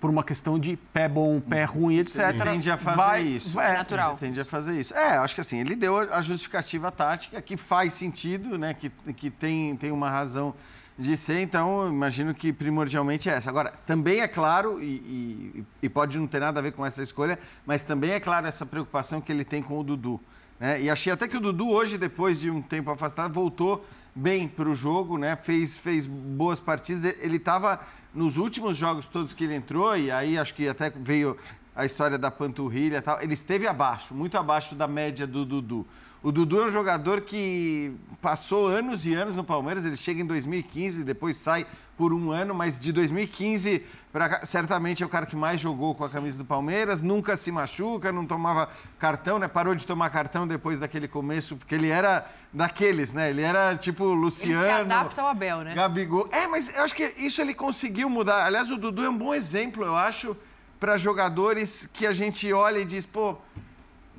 por 0.00 0.08
uma 0.10 0.24
questão 0.24 0.58
de 0.58 0.76
pé 0.76 1.08
bom, 1.08 1.40
pé 1.40 1.64
ruim, 1.64 1.98
etc. 1.98 2.30
Ele 2.30 2.42
tende 2.42 2.70
a 2.70 2.78
fazer 2.78 2.96
vai- 2.96 3.22
isso. 3.22 3.54
vai- 3.54 3.76
Natural. 3.76 4.10
Ele 4.12 4.18
tende 4.20 4.40
a 4.40 4.44
fazer 4.44 4.80
isso. 4.80 4.94
É, 4.94 5.18
acho 5.18 5.34
que 5.34 5.40
assim, 5.40 5.58
ele 5.58 5.76
deu 5.76 5.96
a 5.98 6.22
justificativa 6.22 6.90
tática 6.90 7.40
que 7.42 7.56
faz 7.56 7.92
sentido, 7.94 8.56
né? 8.56 8.72
Que, 8.74 8.88
que 9.12 9.30
tem, 9.30 9.76
tem 9.76 9.90
uma 9.92 10.08
razão 10.10 10.54
de 10.98 11.16
ser, 11.16 11.40
então 11.40 11.88
imagino 11.88 12.34
que 12.34 12.52
primordialmente 12.52 13.28
é 13.28 13.32
essa. 13.32 13.48
Agora, 13.48 13.72
também 13.86 14.20
é 14.20 14.28
claro, 14.28 14.82
e, 14.82 14.84
e- 14.86 15.64
e 15.82 15.88
pode 15.88 16.18
não 16.18 16.26
ter 16.26 16.40
nada 16.40 16.60
a 16.60 16.62
ver 16.62 16.72
com 16.72 16.84
essa 16.84 17.02
escolha, 17.02 17.38
mas 17.64 17.82
também 17.82 18.10
é 18.10 18.20
claro 18.20 18.46
essa 18.46 18.66
preocupação 18.66 19.20
que 19.20 19.30
ele 19.32 19.44
tem 19.44 19.62
com 19.62 19.78
o 19.78 19.82
Dudu. 19.84 20.20
né? 20.58 20.78
E 20.78 20.90
achei 20.90 21.10
até 21.10 21.26
que 21.26 21.36
o 21.38 21.40
Dudu 21.40 21.70
hoje, 21.70 21.96
depois 21.96 22.38
de 22.38 22.50
um 22.50 22.60
tempo 22.60 22.90
afastado, 22.90 23.32
voltou 23.32 23.82
bem 24.14 24.48
para 24.48 24.68
o 24.68 24.74
jogo, 24.74 25.16
né? 25.18 25.36
Fez, 25.36 25.76
fez 25.76 26.06
boas 26.06 26.60
partidas. 26.60 27.14
Ele 27.20 27.36
estava 27.36 27.80
nos 28.14 28.36
últimos 28.36 28.76
jogos 28.76 29.06
todos 29.06 29.34
que 29.34 29.44
ele 29.44 29.54
entrou, 29.54 29.96
e 29.96 30.10
aí 30.10 30.38
acho 30.38 30.54
que 30.54 30.68
até 30.68 30.90
veio 30.90 31.36
a 31.74 31.84
história 31.84 32.18
da 32.18 32.30
panturrilha 32.30 32.98
e 32.98 33.00
tal. 33.00 33.20
Ele 33.22 33.34
esteve 33.34 33.66
abaixo, 33.66 34.14
muito 34.14 34.36
abaixo 34.36 34.74
da 34.74 34.88
média 34.88 35.26
do 35.26 35.44
Dudu. 35.44 35.86
O 36.22 36.30
Dudu 36.30 36.60
é 36.60 36.66
um 36.66 36.70
jogador 36.70 37.22
que 37.22 37.92
passou 38.20 38.66
anos 38.66 39.06
e 39.06 39.14
anos 39.14 39.34
no 39.36 39.42
Palmeiras. 39.42 39.86
Ele 39.86 39.96
chega 39.96 40.20
em 40.20 40.26
2015, 40.26 41.02
depois 41.02 41.36
sai 41.38 41.66
por 41.96 42.12
um 42.12 42.30
ano, 42.30 42.54
mas 42.54 42.78
de 42.78 42.92
2015 42.92 43.82
para 44.12 44.28
cá, 44.28 44.46
certamente 44.46 45.02
é 45.02 45.06
o 45.06 45.08
cara 45.08 45.24
que 45.24 45.34
mais 45.36 45.58
jogou 45.60 45.94
com 45.94 46.04
a 46.04 46.10
camisa 46.10 46.36
do 46.36 46.44
Palmeiras. 46.44 47.00
Nunca 47.00 47.38
se 47.38 47.50
machuca, 47.50 48.12
não 48.12 48.26
tomava 48.26 48.68
cartão, 48.98 49.38
né? 49.38 49.48
Parou 49.48 49.74
de 49.74 49.86
tomar 49.86 50.10
cartão 50.10 50.46
depois 50.46 50.78
daquele 50.78 51.08
começo, 51.08 51.56
porque 51.56 51.74
ele 51.74 51.88
era 51.88 52.26
daqueles, 52.52 53.12
né? 53.12 53.30
Ele 53.30 53.40
era 53.40 53.74
tipo 53.76 54.04
Ele 54.04 54.20
Luciano. 54.20 54.62
se 54.62 54.68
adapta 54.68 55.22
ao 55.22 55.28
Abel, 55.28 55.60
né? 55.60 55.74
Gabigol. 55.74 56.28
É, 56.30 56.46
mas 56.46 56.68
eu 56.74 56.82
acho 56.84 56.94
que 56.94 57.14
isso 57.16 57.40
ele 57.40 57.54
conseguiu 57.54 58.10
mudar. 58.10 58.44
Aliás, 58.44 58.70
o 58.70 58.76
Dudu 58.76 59.02
é 59.04 59.08
um 59.08 59.16
bom 59.16 59.32
exemplo, 59.34 59.84
eu 59.84 59.96
acho, 59.96 60.36
para 60.78 60.98
jogadores 60.98 61.88
que 61.92 62.06
a 62.06 62.12
gente 62.12 62.52
olha 62.52 62.78
e 62.78 62.84
diz, 62.84 63.06
pô, 63.06 63.38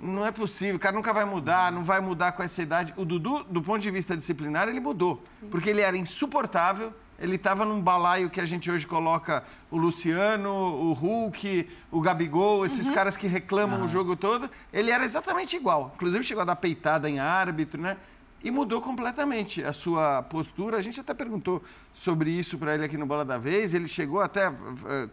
não 0.02 0.26
é 0.26 0.32
possível, 0.32 0.78
o 0.78 0.80
cara 0.80 0.96
nunca 0.96 1.14
vai 1.14 1.26
mudar, 1.26 1.72
não 1.72 1.84
vai 1.84 2.02
mudar 2.02 2.32
com 2.32 2.42
essa 2.42 2.62
idade. 2.62 2.94
O 2.98 3.06
Dudu, 3.06 3.44
do 3.44 3.62
ponto 3.62 3.80
de 3.80 3.92
vista 3.92 4.18
disciplinar, 4.18 4.68
ele 4.68 4.80
mudou. 4.80 5.22
Porque 5.52 5.70
ele 5.70 5.82
era 5.82 5.96
insuportável, 5.96 6.92
ele 7.20 7.36
estava 7.36 7.64
num 7.64 7.80
balaio 7.80 8.30
que 8.30 8.42
a 8.42 8.46
gente 8.46 8.72
hoje 8.72 8.88
coloca 8.88 9.44
o 9.70 9.78
Luciano, 9.78 10.50
o 10.50 10.92
Hulk, 10.94 11.70
o 11.92 12.02
Gabigol, 12.02 12.66
esses 12.66 12.90
caras 12.90 13.16
que 13.16 13.28
reclamam 13.28 13.86
o 13.86 13.88
jogo 13.88 14.16
todo. 14.16 14.50
Ele 14.74 14.90
era 14.90 15.06
exatamente 15.06 15.56
igual. 15.56 15.92
Inclusive 15.96 16.24
chegou 16.24 16.42
a 16.42 16.46
dar 16.46 16.56
peitada 16.56 17.08
em 17.08 17.20
árbitro, 17.20 17.80
né? 17.80 17.98
E 18.44 18.50
mudou 18.50 18.82
completamente 18.82 19.64
a 19.64 19.72
sua 19.72 20.24
postura. 20.24 20.78
A 20.78 20.82
gente 20.82 21.00
até 21.00 21.14
perguntou 21.14 21.64
sobre 21.94 22.32
isso 22.32 22.58
para 22.58 22.74
ele 22.74 22.86
aqui 22.86 22.98
no 22.98 23.06
Bola 23.06 23.24
da 23.24 23.38
Vez. 23.38 23.76
Ele 23.76 23.88
chegou 23.88 24.20
até 24.20 24.48
a 24.48 24.54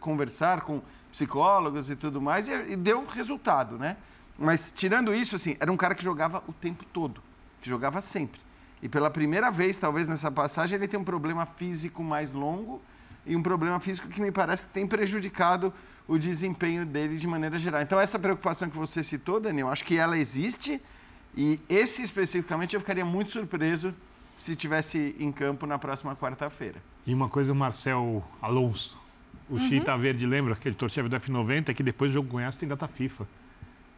conversar 0.01 0.63
com 0.63 0.81
psicólogos 1.13 1.91
e 1.91 1.97
tudo 1.97 2.23
mais 2.23 2.49
e, 2.49 2.53
e 2.71 2.77
deu 2.77 3.05
resultado, 3.07 3.77
né? 3.77 3.99
Mas 4.39 4.73
tirando 4.75 5.15
isso, 5.15 5.35
assim, 5.35 5.57
era 5.59 5.71
um 5.71 5.77
cara 5.77 5.95
que 5.95 6.05
jogava 6.05 6.43
o 6.47 6.53
tempo 6.53 6.85
todo, 6.93 7.21
que 7.61 7.69
jogava 7.69 8.01
sempre. 8.01 8.41
E 8.81 8.89
pela 8.89 9.11
primeira 9.11 9.51
vez, 9.51 9.77
talvez 9.77 10.07
nessa 10.07 10.31
passagem, 10.31 10.77
ele 10.77 10.87
tem 10.87 11.01
um 11.01 11.05
problema 11.05 11.45
físico 11.45 12.03
mais 12.05 12.33
longo 12.33 12.81
e 13.27 13.35
um 13.35 13.43
problema 13.43 13.81
físico 13.81 14.09
que 14.09 14.21
me 14.21 14.31
parece 14.31 14.67
que 14.67 14.73
tem 14.73 14.87
prejudicado 14.87 15.73
o 16.07 16.17
desempenho 16.17 16.87
dele 16.87 17.19
de 17.19 17.27
maneira 17.27 17.59
geral. 17.59 17.83
Então, 17.83 17.99
essa 18.01 18.19
preocupação 18.19 18.71
que 18.71 18.77
você 18.77 19.03
citou, 19.03 19.41
Daniel, 19.41 19.69
acho 19.69 19.85
que 19.85 19.99
ela 19.99 20.17
existe 20.17 20.81
e 21.37 21.61
esse 21.69 22.03
especificamente 22.03 22.75
eu 22.75 22.81
ficaria 22.81 23.05
muito 23.05 23.33
surpreso 23.33 23.93
se 24.37 24.55
tivesse 24.55 25.17
em 25.19 25.33
campo 25.33 25.67
na 25.67 25.79
próxima 25.79 26.15
quarta-feira. 26.15 26.81
E 27.05 27.13
uma 27.13 27.29
coisa, 27.29 27.53
o 27.53 27.57
Marcel 27.57 28.25
Alonso, 28.41 28.97
o 29.51 29.55
Uhum. 29.55 29.61
Chita 29.61 29.97
Verde, 29.97 30.25
lembra? 30.25 30.55
Aquele 30.55 30.77
torcedor 30.77 31.11
do 31.11 31.17
F90, 31.17 31.71
é 31.71 31.75
que 31.75 31.83
depois 31.83 32.11
do 32.13 32.15
jogo 32.15 32.29
com 32.29 32.37
Goiás 32.37 32.57
tem 32.57 32.69
data 32.69 32.87
FIFA. 32.87 33.27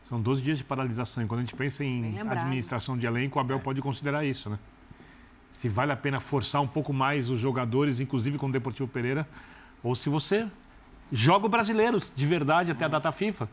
São 0.04 0.20
12 0.20 0.42
dias 0.42 0.58
de 0.58 0.64
paralisação. 0.64 1.22
E 1.22 1.26
quando 1.26 1.40
a 1.40 1.42
gente 1.42 1.54
pensa 1.54 1.84
em 1.84 2.18
administração 2.40 2.96
de 2.98 3.06
elenco, 3.06 3.38
o 3.38 3.40
Abel 3.40 3.60
pode 3.60 3.80
considerar 3.80 4.24
isso, 4.24 4.50
né? 4.50 4.58
Se 5.52 5.68
vale 5.68 5.92
a 5.92 5.96
pena 5.96 6.20
forçar 6.20 6.60
um 6.62 6.66
pouco 6.66 6.92
mais 6.92 7.28
os 7.30 7.38
jogadores, 7.38 8.00
inclusive 8.00 8.38
com 8.38 8.46
o 8.46 8.52
Deportivo 8.52 8.88
Pereira, 8.88 9.28
ou 9.82 9.94
se 9.94 10.08
você 10.08 10.48
joga 11.12 11.46
o 11.46 11.48
brasileiro 11.48 12.00
de 12.14 12.26
verdade 12.26 12.70
até 12.70 12.84
a 12.84 12.88
data 12.88 13.10
FIFA. 13.12 13.48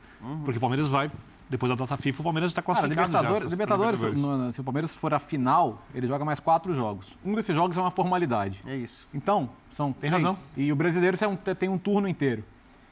Porque 0.45 0.57
o 0.57 0.61
Palmeiras 0.61 0.87
vai, 0.87 1.11
depois 1.49 1.69
da 1.69 1.75
data 1.75 1.97
FIFA, 1.97 2.21
o 2.21 2.23
Palmeiras 2.23 2.51
está 2.51 2.61
Cara, 2.61 2.79
classificado. 2.79 3.11
já 3.11 3.19
Libertadores, 3.21 3.47
para- 3.47 3.51
Libertadores, 3.51 4.21
no- 4.21 4.51
se 4.53 4.61
o 4.61 4.63
Palmeiras 4.63 4.93
for 4.95 5.13
a 5.13 5.19
final, 5.19 5.83
ele 5.93 6.07
joga 6.07 6.23
mais 6.25 6.39
quatro 6.39 6.73
jogos. 6.75 7.17
Um 7.25 7.33
desses 7.33 7.55
jogos 7.55 7.77
é 7.77 7.81
uma 7.81 7.91
formalidade. 7.91 8.61
É 8.65 8.75
isso. 8.75 9.07
Então, 9.13 9.49
são. 9.71 9.91
Tem 9.93 10.09
razão. 10.09 10.37
E 10.55 10.71
o 10.71 10.75
brasileiro 10.75 11.17
é 11.19 11.27
um- 11.27 11.35
tem 11.35 11.69
um 11.69 11.77
turno 11.77 12.07
inteiro. 12.07 12.43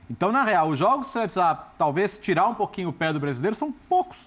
Então, 0.09 0.31
na 0.31 0.43
real, 0.43 0.69
os 0.69 0.77
jogos 0.77 1.07
que 1.07 1.13
você 1.13 1.19
vai 1.19 1.27
precisar, 1.27 1.73
talvez, 1.77 2.17
tirar 2.19 2.47
um 2.47 2.53
pouquinho 2.53 2.89
o 2.89 2.93
pé 2.93 3.11
do 3.11 3.19
brasileiro 3.19 3.55
são 3.55 3.71
poucos. 3.71 4.17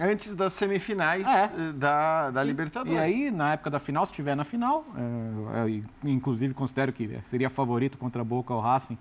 Antes 0.00 0.34
das 0.34 0.54
semifinais 0.54 1.28
É. 1.28 1.44
eh, 1.44 1.72
da, 1.74 2.30
da 2.30 2.42
Libertadores. 2.42 2.98
E 2.98 2.98
aí, 2.98 3.30
na 3.30 3.52
época 3.52 3.70
da 3.70 3.78
final, 3.78 4.06
se 4.06 4.12
estiver 4.12 4.34
na 4.34 4.42
final, 4.42 4.84
é, 4.96 5.68
é, 5.70 5.82
inclusive 6.10 6.54
considero 6.54 6.92
que 6.92 7.18
seria 7.22 7.50
favorito 7.50 7.98
contra 7.98 8.22
a 8.22 8.24
Boca 8.24 8.54
ou 8.54 8.60
Racing, 8.60 8.96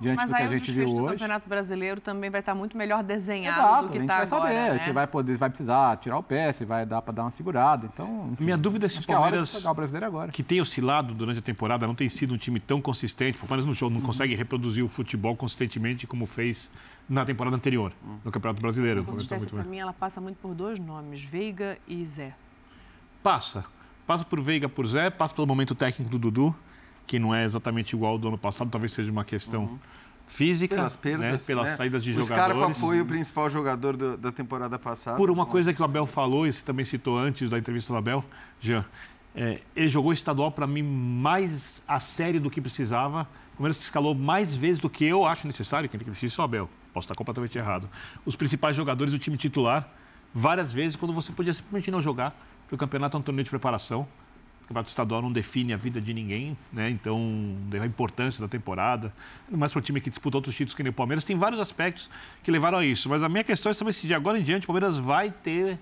diante 0.00 0.16
Mas 0.16 0.30
do 0.30 0.36
que 0.36 0.42
aí 0.42 0.46
a 0.46 0.50
o 0.50 0.58
gente 0.58 0.72
viu 0.72 0.86
do 0.86 0.96
hoje. 1.02 1.12
Campeonato 1.14 1.48
Brasileiro 1.48 2.00
também 2.00 2.30
vai 2.30 2.40
estar 2.40 2.54
muito 2.54 2.76
melhor 2.76 3.02
desenhado 3.02 3.58
Exato, 3.58 3.82
do 3.82 3.84
a 3.86 3.88
que 3.88 3.94
gente 3.98 4.02
está 4.02 4.16
vai 4.16 4.26
saber 4.26 4.56
agora, 4.56 4.72
né? 4.72 4.78
se 4.78 4.92
vai 4.92 5.06
poder, 5.06 5.36
vai 5.36 5.50
precisar 5.50 5.96
tirar 5.98 6.18
o 6.18 6.22
pé, 6.22 6.52
se 6.52 6.64
vai 6.64 6.86
dar 6.86 7.02
para 7.02 7.12
dar 7.14 7.22
uma 7.24 7.30
segurada. 7.30 7.88
Então, 7.92 8.30
enfim, 8.32 8.44
Minha 8.44 8.56
dúvida 8.56 8.86
é 8.86 8.88
se 8.88 8.98
o 9.00 9.02
que 9.02 9.12
é 9.12 9.14
a 9.14 9.18
Palmeiras, 9.18 9.64
o 9.64 10.04
agora. 10.04 10.32
que 10.32 10.42
tem 10.42 10.60
oscilado 10.60 11.12
durante 11.14 11.38
a 11.38 11.42
temporada, 11.42 11.86
não 11.86 11.94
tem 11.94 12.08
sido 12.08 12.32
um 12.34 12.38
time 12.38 12.58
tão 12.58 12.80
consistente. 12.80 13.36
O 13.36 13.40
Palmeiras 13.40 13.66
no 13.66 13.74
jogo 13.74 13.94
não 13.94 14.00
consegue 14.00 14.34
reproduzir 14.34 14.82
o 14.84 14.88
futebol 14.88 15.36
consistentemente 15.36 16.06
como 16.06 16.24
fez 16.26 16.70
na 17.08 17.24
temporada 17.24 17.56
anterior, 17.56 17.92
no 18.24 18.30
Campeonato 18.30 18.62
Brasileiro. 18.62 19.00
A 19.00 19.02
O 19.02 19.04
tá 19.06 19.12
consistência, 19.12 19.48
para 19.48 19.64
mim, 19.64 19.78
ela 19.78 19.92
passa 19.92 20.20
muito 20.20 20.36
por 20.38 20.54
dois 20.54 20.78
nomes, 20.78 21.22
Veiga 21.22 21.76
e 21.86 22.04
Zé. 22.06 22.32
Passa. 23.22 23.64
Passa 24.06 24.24
por 24.24 24.40
Veiga, 24.40 24.68
por 24.68 24.86
Zé, 24.86 25.10
passa 25.10 25.34
pelo 25.34 25.46
momento 25.46 25.74
técnico 25.74 26.10
do 26.10 26.18
Dudu, 26.18 26.54
que 27.10 27.18
não 27.18 27.34
é 27.34 27.42
exatamente 27.42 27.96
igual 27.96 28.12
ao 28.12 28.18
do 28.18 28.28
ano 28.28 28.38
passado, 28.38 28.70
talvez 28.70 28.92
seja 28.92 29.10
uma 29.10 29.24
questão 29.24 29.80
física, 30.28 30.76
Pelas 30.76 30.94
perdas, 30.94 31.40
né? 31.40 31.44
pelas 31.44 31.70
né? 31.70 31.74
saídas 31.76 32.04
de 32.04 32.12
o 32.12 32.22
jogadores. 32.22 32.52
Scarpa 32.54 32.74
foi 32.74 33.00
o 33.00 33.04
principal 33.04 33.48
jogador 33.50 33.96
do- 33.96 34.16
da 34.16 34.30
temporada 34.30 34.78
passada. 34.78 35.16
Por 35.16 35.28
uma 35.28 35.44
coisa 35.44 35.72
que 35.74 35.82
o 35.82 35.84
Abel 35.84 36.06
falou, 36.06 36.46
e 36.46 36.52
você 36.52 36.62
também 36.62 36.84
citou 36.84 37.18
antes 37.18 37.50
da 37.50 37.58
entrevista 37.58 37.92
do 37.92 37.96
Abel, 37.96 38.24
Jean, 38.60 38.84
é, 39.34 39.60
ele 39.74 39.88
jogou 39.88 40.12
estadual 40.12 40.52
para 40.52 40.68
mim 40.68 40.84
mais 40.84 41.82
a 41.88 41.98
sério 41.98 42.40
do 42.40 42.48
que 42.48 42.60
precisava. 42.60 43.22
O 43.54 43.56
Palmeiras 43.56 43.76
escalou 43.82 44.14
mais 44.14 44.54
vezes 44.54 44.78
do 44.78 44.88
que 44.88 45.04
eu 45.04 45.26
acho 45.26 45.48
necessário. 45.48 45.88
Quem 45.88 45.98
tem 45.98 46.04
que 46.04 46.10
decidir 46.10 46.26
isso 46.26 46.40
é 46.40 46.42
o 46.42 46.44
Abel. 46.44 46.70
Posso 46.94 47.06
estar 47.06 47.16
completamente 47.16 47.58
errado. 47.58 47.88
Os 48.24 48.36
principais 48.36 48.76
jogadores 48.76 49.12
do 49.12 49.18
time 49.18 49.36
titular, 49.36 49.88
várias 50.32 50.72
vezes, 50.72 50.94
quando 50.96 51.12
você 51.12 51.32
podia 51.32 51.52
simplesmente 51.52 51.90
não 51.90 52.00
jogar, 52.00 52.30
porque 52.62 52.76
o 52.76 52.78
campeonato 52.78 53.16
é 53.16 53.20
um 53.20 53.22
torneio 53.22 53.42
de 53.42 53.50
preparação. 53.50 54.06
O 54.70 54.72
campeonato 54.72 54.88
estadual 54.88 55.20
não 55.20 55.32
define 55.32 55.72
a 55.72 55.76
vida 55.76 56.00
de 56.00 56.14
ninguém, 56.14 56.56
né? 56.72 56.88
Então, 56.88 57.20
a 57.72 57.84
importância 57.84 58.40
da 58.40 58.46
temporada. 58.46 59.12
Mais 59.50 59.72
para 59.72 59.80
o 59.80 59.82
time 59.82 60.00
que 60.00 60.08
disputa 60.08 60.36
outros 60.36 60.54
títulos 60.54 60.74
que 60.74 60.82
nem 60.84 60.90
o 60.90 60.92
Palmeiras. 60.92 61.24
Tem 61.24 61.36
vários 61.36 61.60
aspectos 61.60 62.08
que 62.40 62.52
levaram 62.52 62.78
a 62.78 62.86
isso. 62.86 63.08
Mas 63.08 63.24
a 63.24 63.28
minha 63.28 63.42
questão 63.42 63.70
é 63.70 63.74
saber 63.74 63.92
se 63.92 64.06
de 64.06 64.14
agora 64.14 64.38
em 64.38 64.44
diante 64.44 64.62
o 64.62 64.66
Palmeiras 64.68 64.96
vai 64.96 65.32
ter 65.32 65.76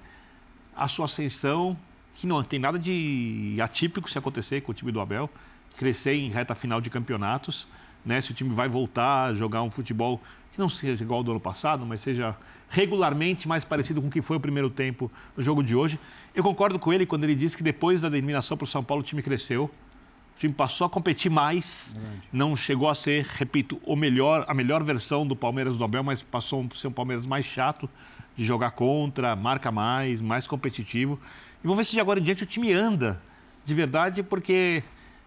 a 0.75 0.89
sua 0.89 1.05
ascensão, 1.05 1.77
que 2.15 2.27
não 2.27 2.43
tem 2.43 2.59
nada 2.59 2.79
de 2.79 3.59
atípico 3.61 4.11
se 4.11 4.17
acontecer 4.17 4.63
com 4.63 4.73
o 4.73 4.75
time 4.75 4.91
do 4.91 5.03
Abel, 5.03 5.29
crescer 5.77 6.15
em 6.15 6.31
reta 6.31 6.55
final 6.55 6.81
de 6.81 6.89
campeonatos, 6.89 7.69
né? 8.03 8.23
Se 8.23 8.31
o 8.31 8.35
time 8.35 8.49
vai 8.55 8.71
voltar 8.71 9.25
a 9.25 9.35
jogar 9.35 9.63
um 9.63 9.71
futebol 9.71 10.19
que 10.51 10.59
não 10.59 10.71
seja 10.71 11.05
igual 11.05 11.19
ao 11.19 11.25
do 11.25 11.33
ano 11.33 11.41
passado, 11.41 11.85
mas 11.85 12.01
seja 12.01 12.35
regularmente 12.69 13.49
mais 13.49 13.65
parecido 13.65 14.01
com 14.01 14.09
o 14.09 14.11
que 14.11 14.21
foi 14.21 14.37
o 14.37 14.41
primeiro 14.41 14.69
tempo 14.69 15.11
no 15.37 15.43
jogo 15.43 15.63
de 15.63 15.75
hoje. 15.75 15.99
Eu 16.35 16.43
concordo 16.43 16.79
com 16.79 16.93
ele 16.93 17.07
quando 17.07 17.25
ele 17.25 17.35
disse 17.35 17.57
que 17.57 17.63
depois 17.63 18.01
da 18.01 18.09
eliminação 18.09 18.57
para 18.57 18.65
o 18.65 18.69
São 18.69 18.85
Paulo 18.85 19.03
o 19.03 19.05
time 19.05 19.23
cresceu. 19.23 19.65
O 19.65 20.39
time 20.39 20.53
passou 20.53 20.87
a 20.87 20.91
competir 20.91 21.31
mais, 21.31 21.97
não 22.33 22.55
chegou 22.55 22.89
a 22.89 22.95
ser, 22.95 23.25
repito, 23.25 23.81
o 23.85 23.97
melhor, 23.97 24.45
a 24.47 24.55
melhor 24.55 24.85
versão 24.85 25.27
do 25.27 25.35
Palmeiras 25.35 25.77
do 25.77 25.83
Abel, 25.83 26.05
mas 26.05 26.23
passou 26.23 26.65
a 26.65 26.77
ser 26.77 26.87
um 26.87 26.93
Palmeiras 26.93 27.27
mais 27.27 27.45
chato 27.45 27.91
de 28.37 28.45
jogar 28.45 28.71
contra, 28.71 29.35
marca 29.35 29.73
mais, 29.73 30.21
mais 30.21 30.47
competitivo. 30.47 31.19
E 31.59 31.67
vamos 31.67 31.79
ver 31.79 31.85
se 31.85 31.91
de 31.91 32.01
agora 32.01 32.21
em 32.21 32.23
diante 32.23 32.45
o 32.45 32.47
time 32.47 32.73
anda 32.73 33.21
de 33.65 33.75
verdade, 33.75 34.23
porque 34.23 34.85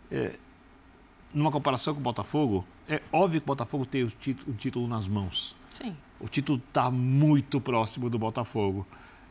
é, 0.09 0.31
numa 1.33 1.51
comparação 1.51 1.93
com 1.93 1.99
o 1.99 2.03
Botafogo, 2.03 2.65
é 2.87 3.01
óbvio 3.11 3.41
que 3.41 3.45
o 3.45 3.47
Botafogo 3.47 3.85
tem 3.85 4.03
o 4.03 4.09
título, 4.09 4.51
o 4.51 4.55
título 4.55 4.87
nas 4.87 5.07
mãos. 5.07 5.55
Sim. 5.69 5.95
O 6.23 6.27
título 6.29 6.61
está 6.67 6.91
muito 6.91 7.59
próximo 7.59 8.09
do 8.09 8.19
Botafogo. 8.19 8.85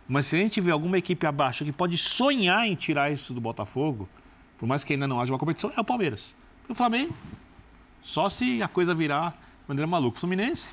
Mas 0.08 0.26
se 0.26 0.34
a 0.36 0.38
gente 0.40 0.60
vê 0.60 0.70
alguma 0.72 0.98
equipe 0.98 1.24
abaixo 1.24 1.64
que 1.64 1.70
pode 1.72 1.96
sonhar 1.96 2.66
em 2.66 2.74
tirar 2.74 3.12
isso 3.12 3.32
do 3.32 3.40
Botafogo, 3.40 4.08
por 4.58 4.66
mais 4.66 4.82
que 4.82 4.92
ainda 4.92 5.06
não 5.06 5.20
haja 5.20 5.32
uma 5.32 5.38
competição, 5.38 5.72
é 5.76 5.80
o 5.80 5.84
Palmeiras. 5.84 6.34
O 6.68 6.74
Flamengo, 6.74 7.14
só 8.02 8.28
se 8.28 8.60
a 8.62 8.66
coisa 8.68 8.92
virar 8.94 9.30
de 9.30 9.68
maneira 9.68 9.86
maluca. 9.86 10.16
O 10.16 10.20
Fluminense, 10.20 10.68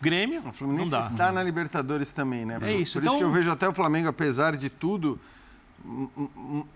Grêmio, 0.00 0.42
O 0.46 0.52
Fluminense 0.52 0.90
não 0.90 1.00
dá. 1.00 1.06
está 1.08 1.32
na 1.32 1.42
Libertadores 1.42 2.12
também, 2.12 2.44
né? 2.44 2.58
É 2.62 2.72
isso, 2.72 2.94
Por 2.94 3.02
então- 3.04 3.14
isso 3.14 3.18
que 3.18 3.24
eu 3.24 3.30
vejo 3.30 3.50
até 3.50 3.68
o 3.68 3.72
Flamengo, 3.72 4.08
apesar 4.08 4.54
de 4.56 4.68
tudo, 4.68 5.18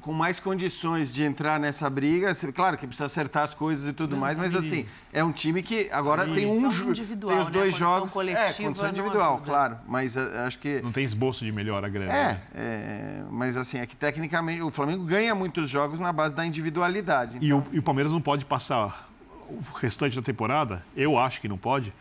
com 0.00 0.12
mais 0.12 0.38
condições 0.38 1.12
de 1.12 1.22
entrar 1.22 1.58
nessa 1.58 1.88
briga. 1.90 2.32
Claro 2.54 2.78
que 2.78 2.86
precisa 2.86 3.06
acertar 3.06 3.42
as 3.42 3.54
coisas 3.54 3.86
e 3.88 3.92
tudo 3.92 4.16
mais, 4.16 4.36
mas 4.38 4.54
assim, 4.54 4.86
é 5.12 5.22
um 5.24 5.32
time 5.32 5.62
que 5.62 5.88
agora 5.90 6.24
tem 6.24 6.46
um 6.46 6.60
Condição 6.62 6.70
jo- 6.84 6.90
individual, 6.90 7.32
tem 7.34 7.40
os 7.42 7.46
né? 7.46 7.52
dois 7.52 7.64
Condição 7.74 7.88
jogos. 7.96 8.12
coletiva 8.12 8.44
é, 8.44 8.52
condição 8.52 8.84
não 8.84 8.90
individual, 8.90 9.34
ajuda. 9.34 9.46
claro. 9.46 9.78
Mas 9.86 10.16
eh, 10.16 10.42
acho 10.46 10.58
que. 10.58 10.80
Não 10.82 10.92
tem 10.92 11.04
esboço 11.04 11.44
de 11.44 11.52
melhora 11.52 11.88
grande. 11.88 12.12
É, 12.12 12.24
né? 12.24 12.40
é, 12.54 13.22
mas 13.30 13.56
assim, 13.56 13.78
é 13.78 13.86
que 13.86 13.96
tecnicamente 13.96 14.62
o 14.62 14.70
Flamengo 14.70 15.04
ganha 15.04 15.34
muitos 15.34 15.68
jogos 15.68 15.98
na 15.98 16.12
base 16.12 16.34
da 16.34 16.46
individualidade. 16.46 17.38
E 17.40 17.52
o, 17.52 17.64
e 17.72 17.78
o 17.78 17.82
Palmeiras 17.82 18.12
não 18.12 18.20
pode 18.20 18.44
passar 18.44 19.08
o 19.48 19.58
restante 19.78 20.14
da 20.14 20.22
temporada, 20.22 20.84
eu 20.96 21.18
acho 21.18 21.40
que 21.40 21.48
não 21.48 21.58
pode, 21.58 21.92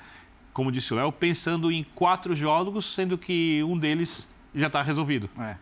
como 0.54 0.72
disse 0.72 0.94
o 0.94 0.96
Léo, 0.96 1.12
pensando 1.12 1.72
em 1.72 1.84
quatro 1.96 2.36
jogos, 2.36 2.94
sendo 2.94 3.18
que 3.18 3.64
um 3.64 3.76
deles 3.76 4.28
já 4.54 4.68
está 4.68 4.84
resolvido. 4.84 5.28
É, 5.40 5.56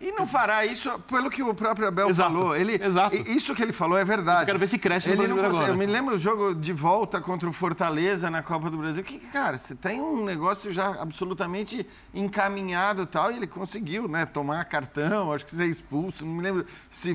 e 0.00 0.12
não 0.12 0.26
fará 0.26 0.64
isso 0.64 0.98
pelo 1.00 1.28
que 1.28 1.42
o 1.42 1.52
próprio 1.52 1.88
Abel 1.88 2.08
Exato, 2.08 2.32
falou. 2.32 2.56
Ele, 2.56 2.74
exato. 2.82 3.16
Isso 3.28 3.54
que 3.54 3.62
ele 3.62 3.72
falou 3.72 3.98
é 3.98 4.04
verdade. 4.04 4.42
Eu 4.42 4.46
quero 4.46 4.58
ver 4.58 4.68
se 4.68 4.78
cresce 4.78 5.08
no 5.08 5.14
Ele 5.14 5.18
Brasileiro 5.18 5.48
consegue- 5.50 5.70
agora. 5.72 5.84
Eu 5.84 5.86
me 5.88 5.92
lembro 5.92 6.14
do 6.16 6.20
jogo 6.22 6.54
de 6.54 6.72
volta 6.72 7.20
contra 7.20 7.48
o 7.48 7.52
Fortaleza 7.52 8.30
na 8.30 8.42
Copa 8.42 8.70
do 8.70 8.76
Brasil. 8.78 9.02
Que, 9.02 9.18
cara, 9.18 9.58
você 9.58 9.74
tem 9.74 10.00
um 10.00 10.24
negócio 10.24 10.72
já 10.72 10.88
absolutamente 11.02 11.86
encaminhado 12.14 13.02
e 13.02 13.06
tal, 13.06 13.32
e 13.32 13.36
ele 13.36 13.46
conseguiu, 13.46 14.06
né? 14.08 14.24
Tomar 14.24 14.64
cartão, 14.66 15.32
acho 15.32 15.44
que 15.44 15.50
ser 15.54 15.66
expulso, 15.66 16.24
não 16.24 16.34
me 16.34 16.42
lembro 16.42 16.66
se. 16.90 17.14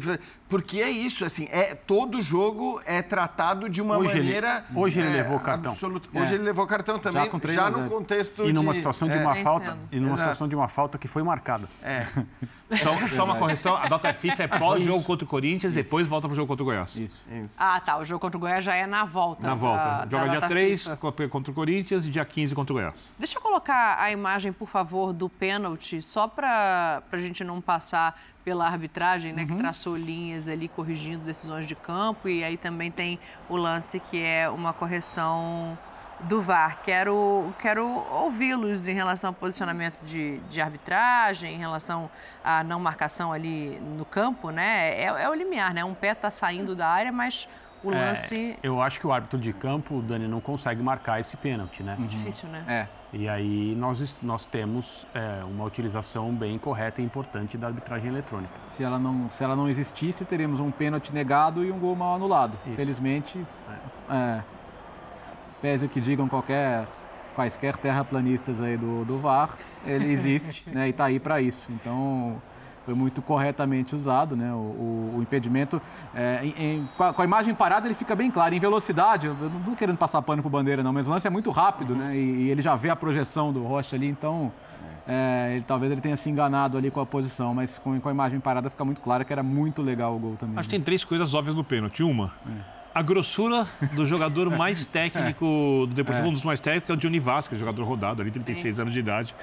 Porque 0.50 0.82
é 0.82 0.90
isso, 0.90 1.24
assim, 1.24 1.48
é, 1.52 1.76
todo 1.76 2.22
jogo 2.22 2.82
é 2.84 3.02
tratado 3.04 3.70
de 3.70 3.82
uma 3.82 3.98
Hoje 4.00 4.18
ele- 4.18 4.24
maneira. 4.24 4.66
hoje 4.76 5.00
ele 5.00 5.10
é, 5.10 5.22
levou 5.22 5.40
cartão. 5.40 5.78
É. 6.14 6.20
Hoje 6.22 6.34
ele 6.34 6.44
levou 6.44 6.66
cartão 6.66 6.98
também, 6.98 7.22
já 7.54 7.68
a 7.68 7.70
no 7.70 7.88
contexto 7.90 8.44
E 8.50 8.52
numa 8.52 8.72
de. 8.72 8.78
situação 8.80 9.08
de 9.08 9.16
é, 9.16 9.22
uma 9.22 9.36
falta, 9.36 9.78
e 9.92 9.98
numa 10.00 10.08
Exato. 10.16 10.22
situação 10.22 10.48
de 10.48 10.56
uma 10.56 10.68
falta 10.68 10.98
que 10.98 11.08
foi 11.08 11.22
marcada. 11.24 11.70
É. 11.84 12.06
Só, 12.72 13.08
só 13.08 13.24
uma 13.26 13.36
correção, 13.36 13.76
a 13.76 13.88
data 13.88 14.14
FIFA 14.14 14.44
é 14.44 14.48
pós-jogo 14.48 14.98
isso. 15.00 15.08
contra 15.08 15.26
o 15.26 15.28
Corinthians, 15.28 15.74
depois 15.74 16.06
volta 16.06 16.28
para 16.28 16.34
o 16.34 16.36
jogo 16.36 16.48
contra 16.48 16.62
o 16.62 16.66
Goiás. 16.68 16.96
Isso. 16.98 17.24
Ah, 17.58 17.80
tá. 17.80 17.98
O 17.98 18.06
jogo 18.06 18.20
contra 18.20 18.38
o 18.38 18.40
Goiás 18.40 18.64
já 18.64 18.76
é 18.76 18.86
na 18.86 19.06
volta. 19.06 19.48
Na 19.48 19.56
volta. 19.56 19.84
da- 19.84 20.04
Joga 20.04 20.18
da 20.18 20.24
dia 20.30 20.40
data 20.40 20.48
3 20.48 20.84
FIFA. 20.84 20.98
contra 21.30 21.52
o 21.52 21.56
Corinthians 21.56 22.06
e 22.06 22.12
dia 22.12 22.24
15 22.24 22.54
contra 22.54 22.72
o 22.72 22.76
Goiás. 22.76 23.12
Deixa 23.18 23.40
eu 23.40 23.42
colocar 23.42 23.98
a 24.00 24.12
imagem, 24.12 24.54
por 24.54 24.70
favor, 24.70 25.12
do 25.14 25.28
pênalti, 25.28 26.00
só 26.04 26.28
para 26.28 27.02
a 27.12 27.18
gente 27.18 27.44
não 27.44 27.60
passar 27.60 28.22
pela 28.46 28.66
arbitragem, 28.68 29.34
né, 29.34 29.46
que 29.46 29.56
traçou 29.56 29.98
linhas 29.98 30.48
ali 30.48 30.68
corrigindo 30.68 31.24
decisões 31.26 31.66
de 31.66 31.74
campo. 31.76 32.30
E 32.30 32.44
aí 32.44 32.56
também 32.56 32.92
tem 32.92 33.20
o 33.50 33.56
lance 33.56 34.00
que 34.00 34.22
é 34.22 34.48
uma 34.48 34.74
correção 34.74 35.76
do 36.22 36.42
VAR. 36.42 36.82
Quero, 36.84 37.54
quero 37.60 37.86
ouvi-los 38.12 38.88
em 38.88 38.94
relação 38.94 39.30
ao 39.30 39.34
posicionamento 39.34 40.00
de, 40.04 40.40
de 40.50 40.60
arbitragem, 40.62 41.56
em 41.56 41.58
relação 41.58 42.10
à 42.44 42.64
não 42.64 42.80
marcação 42.80 43.32
ali 43.32 43.80
no 43.80 44.06
campo, 44.06 44.50
né? 44.50 45.00
É, 45.00 45.06
é 45.06 45.30
o 45.30 45.34
limiar, 45.34 45.74
né? 45.74 45.84
Um 45.84 45.94
pé 45.94 46.12
está 46.12 46.30
saindo 46.30 46.76
da 46.76 46.88
área, 46.88 47.12
mas 47.12 47.48
o 47.84 47.92
É, 47.92 47.96
lance 47.96 48.58
eu 48.62 48.82
acho 48.82 49.00
que 49.00 49.08
o 49.08 49.12
árbitro 49.12 49.40
de 49.40 49.54
campo, 49.54 50.02
Dani, 50.02 50.28
não 50.28 50.42
consegue 50.42 50.82
marcar 50.82 51.20
esse 51.20 51.38
pênalti, 51.38 51.82
né? 51.82 51.96
é 51.98 52.06
difícil, 52.06 52.50
né? 52.50 52.64
É. 52.68 52.88
E 53.12 53.28
aí 53.28 53.74
nós, 53.76 54.20
nós 54.22 54.46
temos 54.46 55.08
é, 55.16 55.44
uma 55.44 55.64
utilização 55.64 56.32
bem 56.32 56.60
correta 56.60 57.02
e 57.02 57.04
importante 57.04 57.58
da 57.58 57.68
arbitragem 57.68 58.10
eletrônica. 58.10 58.54
Se 58.68 58.84
ela, 58.84 59.00
não, 59.00 59.30
se 59.32 59.44
ela 59.44 59.56
não 59.56 59.68
existisse, 59.68 60.26
teríamos 60.26 60.60
um 60.60 60.70
pênalti 60.70 61.12
negado 61.12 61.64
e 61.64 61.72
um 61.72 61.80
gol 61.80 61.96
mal 61.96 62.16
anulado. 62.16 62.56
Felizmente, 62.76 63.44
é, 64.10 64.42
pese 65.62 65.86
o 65.86 65.90
que 65.90 66.00
digam 66.02 66.28
qualquer, 66.28 66.88
quaisquer 67.36 67.76
terraplanistas 67.78 68.62
aí 68.62 68.78
do, 68.78 69.04
do 69.06 69.18
VAR, 69.20 69.58
ele 69.86 70.06
existe 70.12 70.70
né, 70.70 70.88
e 70.88 70.90
está 70.92 71.06
aí 71.06 71.20
para 71.20 71.42
isso. 71.42 71.70
Então, 71.72 72.42
foi 72.86 72.94
muito 72.96 73.22
corretamente 73.22 73.96
usado, 73.96 74.36
né? 74.36 74.52
O, 74.54 74.58
o- 74.58 75.14
o 75.18 75.22
impedimento, 75.22 75.80
é, 76.16 76.40
em- 76.44 76.56
em- 76.64 76.90
com, 76.98 77.04
a, 77.04 77.14
com 77.14 77.22
a 77.22 77.26
imagem 77.26 77.54
parada 77.54 77.86
ele 77.88 77.94
fica 77.94 78.16
bem 78.16 78.32
claro. 78.32 78.56
Em 78.56 78.60
velocidade, 78.60 79.28
eu 79.28 79.36
não 79.36 79.60
estou 79.60 79.76
querendo 79.76 79.98
passar 79.98 80.22
pano 80.22 80.42
pro 80.42 80.50
bandeira 80.50 80.82
não, 80.82 80.92
mas 80.94 81.08
o 81.08 81.12
lance 81.12 81.28
é 81.28 81.30
muito 81.30 81.52
rápido, 81.52 81.94
né? 81.96 82.16
E, 82.16 82.20
e 82.46 82.50
ele 82.50 82.62
já 82.62 82.76
vê 82.76 82.90
a 82.90 82.96
projeção 82.96 83.54
do 83.54 83.64
Rocha 83.64 83.96
ali, 83.96 84.08
então 84.08 84.52
é, 85.08 85.52
ele, 85.56 85.66
talvez 85.68 85.92
ele 85.92 86.02
tenha 86.02 86.16
se 86.16 86.30
enganado 86.30 86.78
ali 86.78 86.90
com 86.90 87.00
a 87.02 87.06
posição, 87.06 87.54
mas 87.54 87.78
com, 87.78 88.00
com 88.00 88.10
a 88.10 88.12
imagem 88.12 88.40
parada 88.40 88.70
fica 88.72 88.84
muito 88.86 89.02
claro 89.02 89.24
que 89.26 89.32
era 89.34 89.44
muito 89.44 89.82
legal 89.84 90.16
o 90.16 90.20
gol 90.20 90.36
também. 90.40 90.58
Acho 90.58 90.68
que 90.70 90.76
tem 90.76 90.84
três 90.84 91.04
coisas 91.04 91.34
óbvias 91.36 91.54
no 91.56 91.64
pênalti. 91.64 92.02
Uma, 92.02 92.32
a 92.94 93.02
grossura 93.02 93.68
do 93.94 94.06
jogador 94.06 94.50
mais 94.50 94.86
técnico 94.86 95.86
do 95.88 95.94
Deportivo, 95.94 96.28
É. 96.28 96.30
um 96.30 96.34
dos 96.34 96.44
mais 96.44 96.60
técnicos, 96.60 96.88
que 96.88 96.92
é 96.92 96.96
o 96.96 96.98
Johnny 96.98 97.20
Vasquez, 97.20 97.60
jogador 97.60 97.84
rodado 97.84 98.22
ali, 98.22 98.32
36 98.32 98.80
anos 98.80 98.94
de 98.94 99.00
idade, 99.00 99.36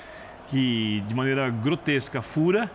que 0.48 1.02
de 1.08 1.14
maneira 1.14 1.48
grotesca 1.50 2.20
fura 2.22 2.70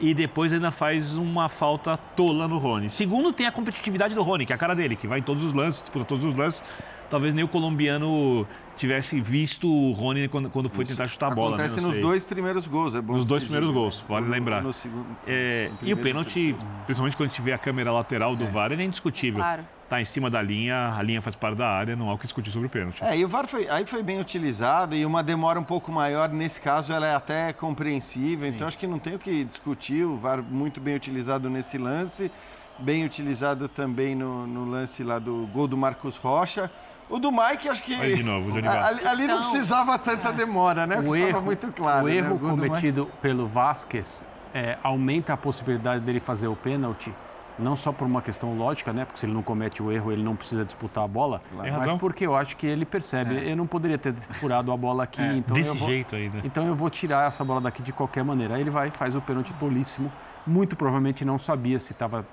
e 0.00 0.14
depois 0.14 0.52
ainda 0.52 0.70
faz 0.70 1.16
uma 1.16 1.48
falta 1.48 1.96
tola 1.96 2.48
no 2.48 2.58
Rony. 2.58 2.88
Segundo, 2.90 3.32
tem 3.32 3.46
a 3.46 3.52
competitividade 3.52 4.14
do 4.14 4.22
Rony, 4.22 4.46
que 4.46 4.52
é 4.52 4.56
a 4.56 4.58
cara 4.58 4.74
dele, 4.74 4.96
que 4.96 5.06
vai 5.06 5.18
em 5.20 5.22
todos 5.22 5.44
os 5.44 5.52
lances, 5.52 5.80
disputa 5.82 6.04
todos 6.04 6.24
os 6.24 6.34
lances. 6.34 6.62
Talvez 7.10 7.34
nem 7.34 7.44
o 7.44 7.48
colombiano 7.48 8.46
tivesse 8.74 9.20
visto 9.20 9.68
o 9.70 9.92
Rony 9.92 10.28
quando, 10.28 10.48
quando 10.48 10.70
foi 10.70 10.84
tentar 10.86 11.06
chutar 11.06 11.30
a 11.30 11.34
bola. 11.34 11.50
né? 11.50 11.64
Acontece 11.64 11.76
Não 11.76 11.88
nos 11.88 11.92
sei. 11.94 12.02
dois 12.02 12.24
primeiros 12.24 12.66
gols, 12.66 12.94
é 12.94 13.02
bom 13.02 13.12
Nos 13.12 13.26
dois 13.26 13.44
primeiros 13.44 13.70
gols, 13.70 14.02
vale 14.08 14.24
No- 14.26 14.32
lembrar. 14.32 14.62
no 14.62 14.72
segundo- 14.72 15.06
É, 15.26 15.70
no 15.82 15.88
e 15.88 15.92
o 15.92 15.96
pênalti, 15.98 16.56
principalmente 16.86 17.14
quando 17.16 17.28
a 17.28 17.32
gente 17.32 17.42
vê 17.42 17.52
a 17.52 17.58
câmera 17.58 17.92
lateral 17.92 18.34
do 18.34 18.46
VAR, 18.46 18.72
ele 18.72 18.82
é 18.82 18.86
indiscutível. 18.86 19.40
Claro. 19.40 19.62
Tá 19.92 20.00
em 20.00 20.06
cima 20.06 20.30
da 20.30 20.40
linha, 20.40 20.94
a 20.96 21.02
linha 21.02 21.20
faz 21.20 21.36
parte 21.36 21.58
da 21.58 21.68
área, 21.68 21.94
não 21.94 22.08
há 22.08 22.14
o 22.14 22.16
que 22.16 22.24
discutir 22.24 22.50
sobre 22.50 22.66
o 22.66 22.70
pênalti. 22.70 23.04
É, 23.04 23.14
e 23.14 23.26
o 23.26 23.28
VAR 23.28 23.46
foi, 23.46 23.68
aí 23.68 23.84
foi 23.84 24.02
bem 24.02 24.18
utilizado 24.18 24.96
e 24.96 25.04
uma 25.04 25.22
demora 25.22 25.60
um 25.60 25.64
pouco 25.64 25.92
maior, 25.92 26.30
nesse 26.30 26.62
caso, 26.62 26.94
ela 26.94 27.06
é 27.06 27.14
até 27.14 27.52
compreensível. 27.52 28.48
Então, 28.48 28.66
acho 28.66 28.78
que 28.78 28.86
não 28.86 28.98
tem 28.98 29.16
o 29.16 29.18
que 29.18 29.44
discutir. 29.44 30.02
O 30.04 30.16
VAR 30.16 30.42
muito 30.42 30.80
bem 30.80 30.96
utilizado 30.96 31.50
nesse 31.50 31.76
lance, 31.76 32.32
bem 32.78 33.04
utilizado 33.04 33.68
também 33.68 34.14
no, 34.14 34.46
no 34.46 34.64
lance 34.64 35.04
lá 35.04 35.18
do 35.18 35.46
gol 35.52 35.68
do 35.68 35.76
Marcos 35.76 36.16
Rocha. 36.16 36.70
O 37.10 37.18
do 37.18 37.30
Mike, 37.30 37.68
acho 37.68 37.82
que. 37.82 37.94
Aí 37.94 38.16
de 38.16 38.22
novo, 38.22 38.48
o 38.48 38.52
Johnny 38.52 38.66
ali, 38.68 39.06
ali 39.06 39.26
não 39.26 39.40
Então- 39.40 39.50
precisava 39.50 39.98
tanta 39.98 40.32
demora, 40.32 40.86
né? 40.86 41.00
O 41.00 41.14
erro, 41.14 41.42
muito 41.42 41.70
claro. 41.70 42.06
o 42.06 42.08
né? 42.08 42.16
erro 42.16 42.38
do 42.38 42.56
Mike- 42.56 42.68
cometido 42.68 43.10
pelo 43.20 43.46
Vasquez 43.46 44.24
é, 44.54 44.78
aumenta 44.82 45.34
a 45.34 45.36
possibilidade 45.36 46.02
dele 46.02 46.18
fazer 46.18 46.48
o 46.48 46.56
pênalti, 46.56 47.12
não 47.58 47.76
só 47.76 47.92
por 47.92 48.06
uma 48.06 48.22
questão 48.22 48.56
lógica, 48.56 48.92
né? 48.92 49.04
Porque 49.04 49.20
se 49.20 49.26
ele 49.26 49.32
não 49.32 49.42
comete 49.42 49.82
o 49.82 49.92
erro, 49.92 50.10
ele 50.12 50.22
não 50.22 50.34
precisa 50.34 50.64
disputar 50.64 51.04
a 51.04 51.08
bola, 51.08 51.40
Tem 51.60 51.70
mas 51.70 51.82
razão. 51.82 51.98
porque 51.98 52.26
eu 52.26 52.34
acho 52.34 52.56
que 52.56 52.66
ele 52.66 52.84
percebe, 52.84 53.48
eu 53.48 53.56
não 53.56 53.66
poderia 53.66 53.98
ter 53.98 54.12
furado 54.14 54.72
a 54.72 54.76
bola 54.76 55.04
aqui, 55.04 55.22
É, 55.22 55.34
então 55.36 55.54
desse 55.54 55.68
eu 55.70 55.74
vou, 55.74 55.88
jeito 55.88 56.16
aí, 56.16 56.28
né? 56.28 56.40
Então 56.44 56.66
eu 56.66 56.74
vou 56.74 56.88
tirar 56.90 57.28
essa 57.28 57.44
bola 57.44 57.60
daqui 57.60 57.82
de 57.82 57.92
qualquer 57.92 58.24
maneira. 58.24 58.54
Aí 58.54 58.60
ele 58.62 58.70
vai 58.70 58.88
e 58.88 58.90
faz 58.90 59.14
o 59.14 59.20
pênalti 59.20 59.52
tolíssimo. 59.54 60.10
Muito 60.44 60.74
provavelmente 60.74 61.24
não 61.24 61.38
sabia 61.38 61.78
se 61.78 61.92
estava, 61.92 62.26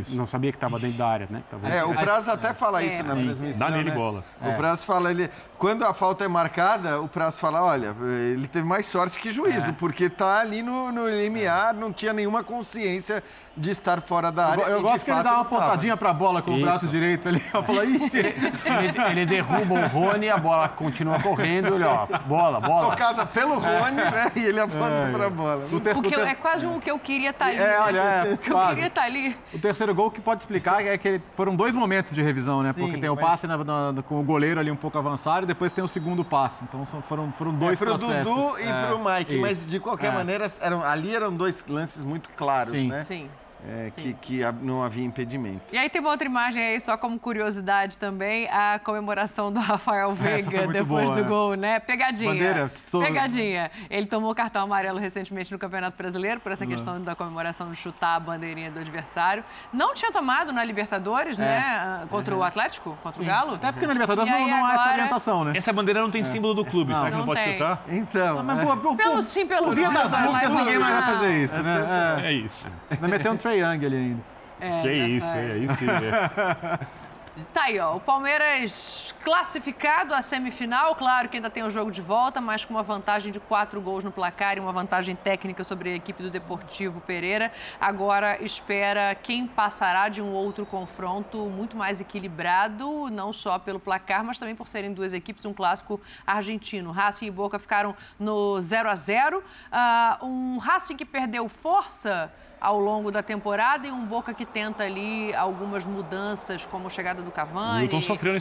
isso. 0.00 0.16
não 0.16 0.24
sabia 0.26 0.50
que 0.50 0.56
estava 0.56 0.78
dentro 0.78 0.96
da 0.96 1.06
área, 1.06 1.28
né? 1.28 1.42
Talvez 1.50 1.74
É, 1.74 1.84
o 1.84 1.94
Praz 1.94 2.26
até 2.26 2.54
fala 2.54 2.82
É, 2.82 2.86
isso 2.86 3.02
na 3.04 3.14
transmissão. 3.14 3.58
Dá 3.68 3.76
nele 3.76 3.90
né? 3.90 3.94
bola. 3.94 4.24
O 4.40 4.54
Praz 4.56 4.82
fala, 4.82 5.10
ele, 5.10 5.28
quando 5.58 5.84
a 5.84 5.92
falta 5.92 6.24
é 6.24 6.28
marcada, 6.28 7.02
o 7.02 7.06
Praz 7.06 7.38
fala, 7.38 7.62
olha, 7.62 7.94
ele 8.32 8.48
teve 8.48 8.66
mais 8.66 8.86
sorte 8.86 9.18
que 9.18 9.30
juízo, 9.30 9.68
É. 9.68 9.72
porque 9.72 10.08
tá 10.08 10.40
ali 10.40 10.62
no, 10.62 10.90
no 10.90 11.06
limiar, 11.06 11.74
não 11.74 11.92
tinha 11.92 12.14
nenhuma 12.14 12.42
consciência 12.42 13.22
de 13.56 13.70
estar 13.70 14.00
fora 14.00 14.32
da 14.32 14.46
área. 14.46 14.62
Eu, 14.62 14.68
eu 14.68 14.76
de 14.78 14.82
gosto 14.82 15.04
que 15.04 15.10
ele 15.10 15.22
dá 15.22 15.34
uma 15.34 15.44
pontadinha 15.44 15.96
pra 15.96 16.12
bola 16.12 16.42
com 16.42 16.50
o 16.50 16.54
Isso. 16.56 16.64
braço 16.66 16.86
direito 16.88 17.28
ali. 17.28 17.42
Eu 17.54 17.62
falo, 17.62 17.82
ele, 17.82 17.98
ele 19.10 19.26
derruba 19.26 19.74
o 19.74 19.86
Rony, 19.86 20.28
a 20.28 20.36
bola 20.36 20.68
continua 20.68 21.20
correndo, 21.20 21.74
ele, 21.74 21.84
ó, 21.84 22.06
bola, 22.26 22.60
bola. 22.60 22.90
Tocada 22.90 23.26
pelo 23.26 23.58
Rony, 23.58 23.96
né? 23.96 24.32
E 24.36 24.40
ele 24.44 24.60
aponta 24.60 25.08
pra 25.12 25.30
bola. 25.30 25.66
o, 25.70 25.80
ter- 25.80 25.94
O 25.94 25.98
o 25.98 26.02
que 26.02 26.14
eu- 26.14 26.24
é 26.24 26.34
quase 26.34 26.66
um 26.66 26.80
que 26.80 26.90
eu 26.90 26.98
queria 26.98 27.30
estar 27.30 27.46
ali. 27.46 27.56
É, 27.56 27.60
né? 27.60 27.78
olha, 27.80 27.98
é, 28.00 28.32
O 28.34 28.38
que 28.38 28.50
eu 28.50 28.54
quase. 28.54 28.74
queria 28.74 28.88
estar 28.88 29.02
ali. 29.02 29.36
o 29.52 29.58
terceiro 29.58 29.94
gol 29.94 30.10
que 30.10 30.20
pode 30.20 30.42
explicar 30.42 30.84
é 30.84 30.98
que 30.98 31.20
foram 31.32 31.54
dois 31.54 31.74
momentos 31.74 32.14
de 32.14 32.22
revisão, 32.22 32.62
né? 32.62 32.72
Sim, 32.72 32.80
Porque 32.80 32.98
tem 32.98 33.08
o 33.10 33.14
mas- 33.14 33.24
passe 33.24 33.46
na- 33.46 33.58
na- 33.92 34.02
com 34.02 34.20
o 34.20 34.22
goleiro 34.24 34.58
ali 34.60 34.70
um 34.70 34.76
pouco 34.76 34.98
avançado 34.98 35.44
e 35.44 35.46
depois 35.46 35.70
tem 35.72 35.82
o 35.84 35.88
segundo 35.88 36.24
passe. 36.24 36.64
Então 36.64 36.84
foram, 36.84 37.32
foram 37.32 37.52
dois 37.54 37.80
é, 37.80 37.84
pro 37.84 37.96
processos. 37.98 38.24
Dudu 38.34 38.58
e 38.58 38.62
É, 38.68 38.86
pro 38.86 38.98
Mike, 38.98 39.36
mas 39.38 39.58
isso. 39.58 39.68
de 39.68 39.78
qualquer 39.80 40.08
É. 40.12 40.14
maneira, 40.14 40.50
eram, 40.60 40.82
ali 40.84 41.14
eram 41.14 41.32
dois 41.34 41.64
lances 41.68 42.02
muito 42.04 42.28
claros, 42.36 42.72
Sim. 42.72 42.88
né? 42.88 43.04
Sim. 43.06 43.28
É, 43.66 43.90
Sim. 43.94 44.02
que, 44.02 44.12
que 44.14 44.44
a- 44.44 44.52
não 44.52 44.82
havia 44.82 45.04
impedimento. 45.04 45.62
E 45.72 45.78
aí 45.78 45.88
tem 45.88 46.00
uma 46.00 46.10
outra 46.10 46.26
imagem 46.26 46.62
aí, 46.62 46.78
só 46.80 46.98
como 46.98 47.18
curiosidade 47.18 47.96
também, 47.96 48.46
a 48.50 48.78
comemoração 48.78 49.50
do 49.50 49.58
Rafael 49.58 50.10
Essa 50.12 50.22
Veiga 50.50 50.66
depois 50.66 50.86
boa, 50.86 51.16
do 51.16 51.22
né? 51.22 51.28
gol, 51.28 51.54
né? 51.54 51.80
Pegadinha. 51.80 52.30
Bandeira, 52.32 52.70
sou- 52.74 53.02
Pegadinha. 53.02 53.70
Ele 53.88 54.06
tomou 54.06 54.34
cartão 54.34 54.62
amarelo 54.64 54.98
recentemente 54.98 55.50
no 55.50 55.58
Campeonato 55.58 55.96
Brasileiro 55.96 56.40
por 56.40 56.52
essa 56.52 56.66
questão 56.66 57.00
da 57.00 57.14
comemoração 57.14 57.70
de 57.70 57.76
chutar 57.76 58.16
a 58.16 58.20
bandeirinha 58.20 58.70
do 58.70 58.80
adversário. 58.80 59.42
Não 59.72 59.94
tinha 59.94 60.12
tomado 60.12 60.52
na 60.52 60.62
Libertadores, 60.62 61.38
né? 61.38 61.58
ah, 61.58 62.06
Contra 62.10 62.36
o 62.36 62.42
Atlético, 62.42 62.98
contra 63.02 63.22
o 63.22 63.24
Galo. 63.24 63.54
Até 63.54 63.72
porque 63.72 63.86
na 63.86 63.92
Libertadores 63.94 64.30
não, 64.30 64.46
não 64.46 64.66
há 64.66 64.72
essa 64.74 64.82
agora- 64.82 64.92
orientação, 64.92 65.44
né? 65.44 65.52
Essa 65.56 65.72
bandeira 65.72 66.00
não 66.02 66.10
tem 66.10 66.22
símbolo 66.22 66.52
do 66.52 66.64
clube, 66.66 66.92
será 66.94 67.06
que 67.06 67.10
não, 67.12 67.18
Não 67.20 67.26
pode 67.26 67.40
tem. 67.42 67.52
chutar? 67.54 67.82
Então, 67.88 68.42
Mas, 68.44 68.58
é. 68.58 68.62
pô, 68.62 68.76
pô, 68.76 68.94
Pelo 68.94 69.22
sim, 69.22 69.46
pelo 69.46 69.66
por 69.68 69.74
via 69.74 69.90
não, 69.90 70.08
das 70.08 70.20
músicas, 70.20 70.50
não 70.52 70.58
ninguém 70.58 70.78
mais 70.78 70.98
vai 70.98 71.14
fazer 71.14 71.42
isso, 71.44 71.62
né? 71.62 72.20
É 72.24 72.32
isso. 72.32 72.68
É. 72.90 72.94
Ainda 72.94 73.08
meteu 73.08 73.32
um 73.32 73.36
triangle 73.54 73.86
ali 73.86 73.96
ainda. 73.96 74.22
É, 74.60 74.82
que 74.82 74.88
né, 74.88 75.08
isso, 75.08 75.26
é 75.26 75.58
isso. 75.58 75.84
É. 77.36 77.44
Tá 77.52 77.64
aí, 77.64 77.80
ó. 77.80 77.96
O 77.96 78.00
Palmeiras 78.00 79.12
classificado 79.24 80.14
à 80.14 80.22
semifinal. 80.22 80.94
Claro 80.94 81.28
que 81.28 81.36
ainda 81.36 81.50
tem 81.50 81.64
o 81.64 81.70
jogo 81.70 81.90
de 81.90 82.00
volta, 82.00 82.40
mas 82.40 82.64
com 82.64 82.74
uma 82.74 82.82
vantagem 82.82 83.32
de 83.32 83.40
quatro 83.40 83.80
gols 83.80 84.04
no 84.04 84.12
placar 84.12 84.56
e 84.56 84.60
uma 84.60 84.72
vantagem 84.72 85.16
técnica 85.16 85.64
sobre 85.64 85.90
a 85.90 85.96
equipe 85.96 86.22
do 86.22 86.30
Deportivo 86.30 87.00
Pereira. 87.00 87.50
Agora 87.80 88.40
espera 88.40 89.16
quem 89.16 89.48
passará 89.48 90.08
de 90.08 90.22
um 90.22 90.32
outro 90.32 90.64
confronto 90.64 91.38
muito 91.48 91.76
mais 91.76 92.00
equilibrado, 92.00 93.10
não 93.10 93.32
só 93.32 93.58
pelo 93.58 93.80
placar, 93.80 94.24
mas 94.24 94.38
também 94.38 94.54
por 94.54 94.68
serem 94.68 94.92
duas 94.92 95.12
equipes, 95.12 95.44
um 95.44 95.52
clássico 95.52 96.00
argentino. 96.24 96.92
Racing 96.92 97.26
e 97.26 97.30
Boca 97.32 97.58
ficaram 97.58 97.96
no 98.16 98.60
0 98.60 98.88
a 98.88 98.94
0 98.94 99.38
uh, 99.38 100.24
Um 100.24 100.58
Racing 100.58 100.96
que 100.96 101.04
perdeu 101.04 101.48
força 101.48 102.32
ao 102.64 102.78
longo 102.80 103.12
da 103.12 103.22
temporada 103.22 103.86
e 103.86 103.92
um 103.92 104.06
Boca 104.06 104.32
que 104.32 104.46
tenta 104.46 104.84
ali 104.84 105.34
algumas 105.34 105.84
mudanças, 105.84 106.64
como 106.64 106.86
a 106.86 106.90
chegada 106.90 107.22
do 107.22 107.30
Cavani, 107.30 107.88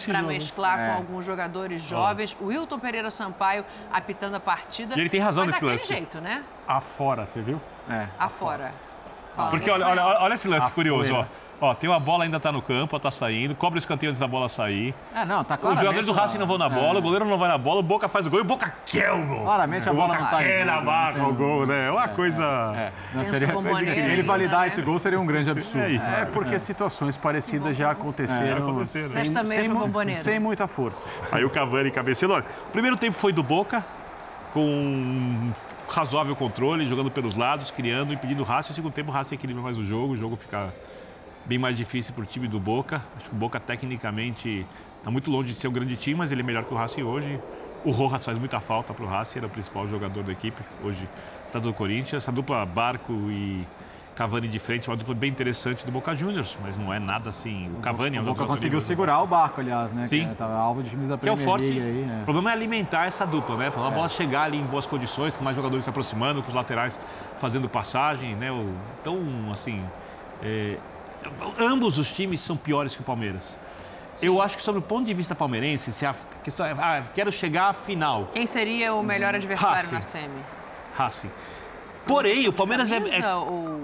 para 0.07 0.21
mesclar 0.21 0.80
é. 0.80 0.88
com 0.88 0.97
alguns 0.97 1.26
jogadores 1.26 1.84
jovens. 1.84 2.36
O 2.39 2.45
Wilton 2.45 2.80
Pereira 2.80 3.11
Sampaio 3.11 3.65
apitando 3.91 4.36
a 4.36 4.39
partida. 4.39 4.95
E 4.95 5.01
ele 5.01 5.09
tem 5.09 5.19
razão 5.19 5.45
nesse 5.45 5.63
lance. 5.63 5.88
jeito, 5.88 6.21
né? 6.21 6.43
Afora, 6.65 7.26
você 7.26 7.41
viu? 7.41 7.59
É. 7.89 8.07
Afora. 8.17 8.74
Porque 9.49 9.69
olha, 9.69 9.88
olha, 9.88 10.05
olha 10.05 10.34
esse 10.36 10.47
lance 10.47 10.71
curioso, 10.71 11.13
ó. 11.13 11.26
Ó, 11.62 11.74
tem 11.74 11.89
uma 11.89 11.99
bola 11.99 12.24
ainda 12.26 12.39
tá 12.39 12.51
no 12.51 12.62
campo, 12.62 12.99
tá 12.99 13.10
saindo, 13.10 13.56
cobra 13.56 13.78
o 13.78 13.80
escanteio 13.80 14.10
antes 14.10 14.20
da 14.20 14.28
bola 14.28 14.49
sair. 14.49 14.93
É, 15.16 15.24
não, 15.24 15.43
tá 15.43 15.56
claro. 15.56 15.76
Os 15.76 15.82
jogadores 15.82 16.06
do 16.06 16.12
Racing 16.12 16.38
não 16.38 16.45
vão 16.45 16.58
na 16.58 16.68
bola, 16.68 16.95
é. 16.95 16.99
o 16.99 17.01
goleiro 17.01 17.26
não 17.26 17.38
vai 17.38 17.47
na 17.47 17.58
bola, 17.58 17.80
o 17.80 17.84
Boca 17.84 18.08
faz 18.08 18.28
o 18.28 18.30
gol 18.30 18.39
e 18.39 18.41
o 18.41 18.45
Boca 18.45 18.74
quer 18.86 19.12
o 19.12 19.26
gol. 19.26 19.43
Claramente 19.43 19.88
a 19.88 19.93
bola 19.93 20.16
não 20.16 20.26
tá 20.28 20.38
quer 20.39 20.66
na 20.66 20.82
barra 20.82 21.28
o 21.28 21.34
gol, 21.34 21.66
né? 21.66 21.88
É 21.88 21.91
uma 21.91 22.08
coisa... 22.10 22.43
É. 22.76 22.91
Não, 23.14 23.24
seria, 23.24 23.47
ele 24.12 24.24
validar 24.24 24.62
né? 24.62 24.68
esse 24.68 24.82
gol 24.82 24.99
seria 24.99 25.20
um 25.20 25.26
grande 25.26 25.49
absurdo. 25.49 25.88
É, 25.88 26.22
é 26.22 26.26
porque 26.26 26.60
situações 26.60 27.16
parecidas 27.16 27.78
já 27.78 27.91
aconteceram. 27.91 28.70
aconteceram. 28.70 29.45
Sem, 29.45 29.45
sem, 29.45 30.14
sem 30.14 30.39
muita 30.39 30.68
força. 30.68 31.10
Aí 31.32 31.45
o 31.45 31.49
Cavani 31.49 31.91
cabeceando. 31.91 32.34
Olha, 32.34 32.45
o 32.68 32.72
primeiro 32.72 32.97
tempo 32.97 33.14
foi 33.14 33.32
do 33.32 33.43
Boca, 33.43 33.86
com 34.54 35.51
razoável 35.89 36.36
controle, 36.36 36.88
jogando 36.88 37.12
pelos 37.12 37.36
lados, 37.36 37.72
criando, 37.72 38.14
impedindo 38.14 38.41
o 38.41 38.45
Racing. 38.45 38.72
No 38.72 38.76
segundo 38.76 38.93
tempo 38.93 39.12
o 39.12 39.14
Racing 39.14 39.36
equilibra 39.36 39.62
mais 39.62 39.78
o 39.78 39.84
jogo, 39.84 40.14
o 40.14 40.18
jogo 40.18 40.36
fica 40.36 40.74
bem 41.45 41.57
mais 41.57 41.75
difícil 41.75 42.13
para 42.13 42.23
o 42.23 42.25
time 42.25 42.47
do 42.47 42.59
Boca. 42.59 43.01
Acho 43.17 43.29
que 43.29 43.35
o 43.35 43.37
Boca 43.37 43.59
tecnicamente 43.59 44.65
está 44.97 45.11
muito 45.11 45.29
longe 45.29 45.53
de 45.53 45.59
ser 45.59 45.67
um 45.67 45.73
grande 45.73 45.95
time, 45.95 46.15
mas 46.15 46.31
ele 46.31 46.41
é 46.41 46.43
melhor 46.43 46.63
que 46.63 46.73
o 46.73 46.77
Racing 46.77 47.03
hoje. 47.03 47.39
O 47.83 47.91
Rojas 47.91 48.25
faz 48.25 48.37
muita 48.37 48.61
falta 48.61 48.93
para 48.93 49.03
o 49.03 49.07
Racing, 49.07 49.39
era 49.39 49.47
o 49.47 49.49
principal 49.49 49.85
jogador 49.87 50.23
da 50.23 50.31
equipe, 50.31 50.61
hoje 50.83 51.07
está 51.47 51.59
do 51.59 51.73
Corinthians. 51.73 52.23
Essa 52.23 52.31
dupla 52.31 52.65
Barco 52.65 53.11
e 53.29 53.67
Cavani 54.15 54.47
de 54.47 54.59
frente, 54.59 54.89
uma 54.89 54.95
dupla 54.95 55.13
bem 55.13 55.29
interessante 55.29 55.85
do 55.85 55.91
Boca 55.91 56.13
Juniors, 56.15 56.57
mas 56.61 56.77
não 56.77 56.93
é 56.93 56.99
nada 56.99 57.29
assim. 57.29 57.69
O 57.77 57.81
Cavani 57.81 58.17
o 58.17 58.19
é 58.19 58.21
um 58.21 58.25
Boca 58.25 58.45
conseguiu 58.45 58.79
segurar 58.79 59.21
o 59.21 59.27
barco, 59.27 59.59
aliás, 59.59 59.91
né? 59.91 60.05
Sim. 60.05 60.33
Que 60.33 60.41
é, 60.41 60.45
alvo 60.45 60.81
de 60.81 60.91
times 60.91 61.09
da 61.09 61.17
Premier 61.17 61.37
que 61.37 61.43
é 61.43 61.45
o 61.45 61.49
forte. 61.49 61.65
Aí, 61.65 62.05
né? 62.05 62.19
O 62.21 62.23
problema 62.23 62.51
é 62.51 62.53
alimentar 62.53 63.05
essa 63.05 63.25
dupla, 63.25 63.57
né? 63.57 63.69
Para 63.69 63.83
a 63.83 63.87
é. 63.87 63.91
bola 63.91 64.07
chegar 64.07 64.43
ali 64.43 64.57
em 64.57 64.65
boas 64.65 64.85
condições, 64.85 65.35
com 65.35 65.43
mais 65.43 65.55
jogadores 65.55 65.83
se 65.83 65.89
aproximando, 65.89 66.41
com 66.41 66.47
os 66.47 66.53
laterais 66.53 66.99
fazendo 67.37 67.67
passagem, 67.67 68.35
né? 68.35 68.47
Então, 69.01 69.19
assim, 69.51 69.83
é, 70.41 70.77
ambos 71.59 71.97
os 71.97 72.11
times 72.11 72.41
são 72.41 72.55
piores 72.57 72.95
que 72.95 73.01
o 73.01 73.05
Palmeiras. 73.05 73.59
Sim. 74.15 74.28
Eu 74.28 74.41
acho 74.41 74.57
que, 74.57 74.63
sobre 74.63 74.80
o 74.80 74.82
ponto 74.82 75.05
de 75.05 75.13
vista 75.13 75.34
palmeirense, 75.34 75.91
se 75.91 76.05
a 76.05 76.15
questão 76.43 76.65
é, 76.65 76.71
ah, 76.78 77.03
quero 77.13 77.32
chegar 77.32 77.69
à 77.69 77.74
final. 77.74 78.30
Quem 78.32 78.45
seria 78.45 78.93
o 78.93 79.01
melhor 79.01 79.34
adversário 79.34 79.89
Racing. 79.89 79.95
na 79.95 80.01
semi? 80.01 80.41
Racing. 80.95 81.32
Porém, 82.05 82.47
o 82.47 82.53
Palmeiras 82.53 82.91
é, 82.91 82.97
é. 82.97 83.36
Ou 83.36 83.82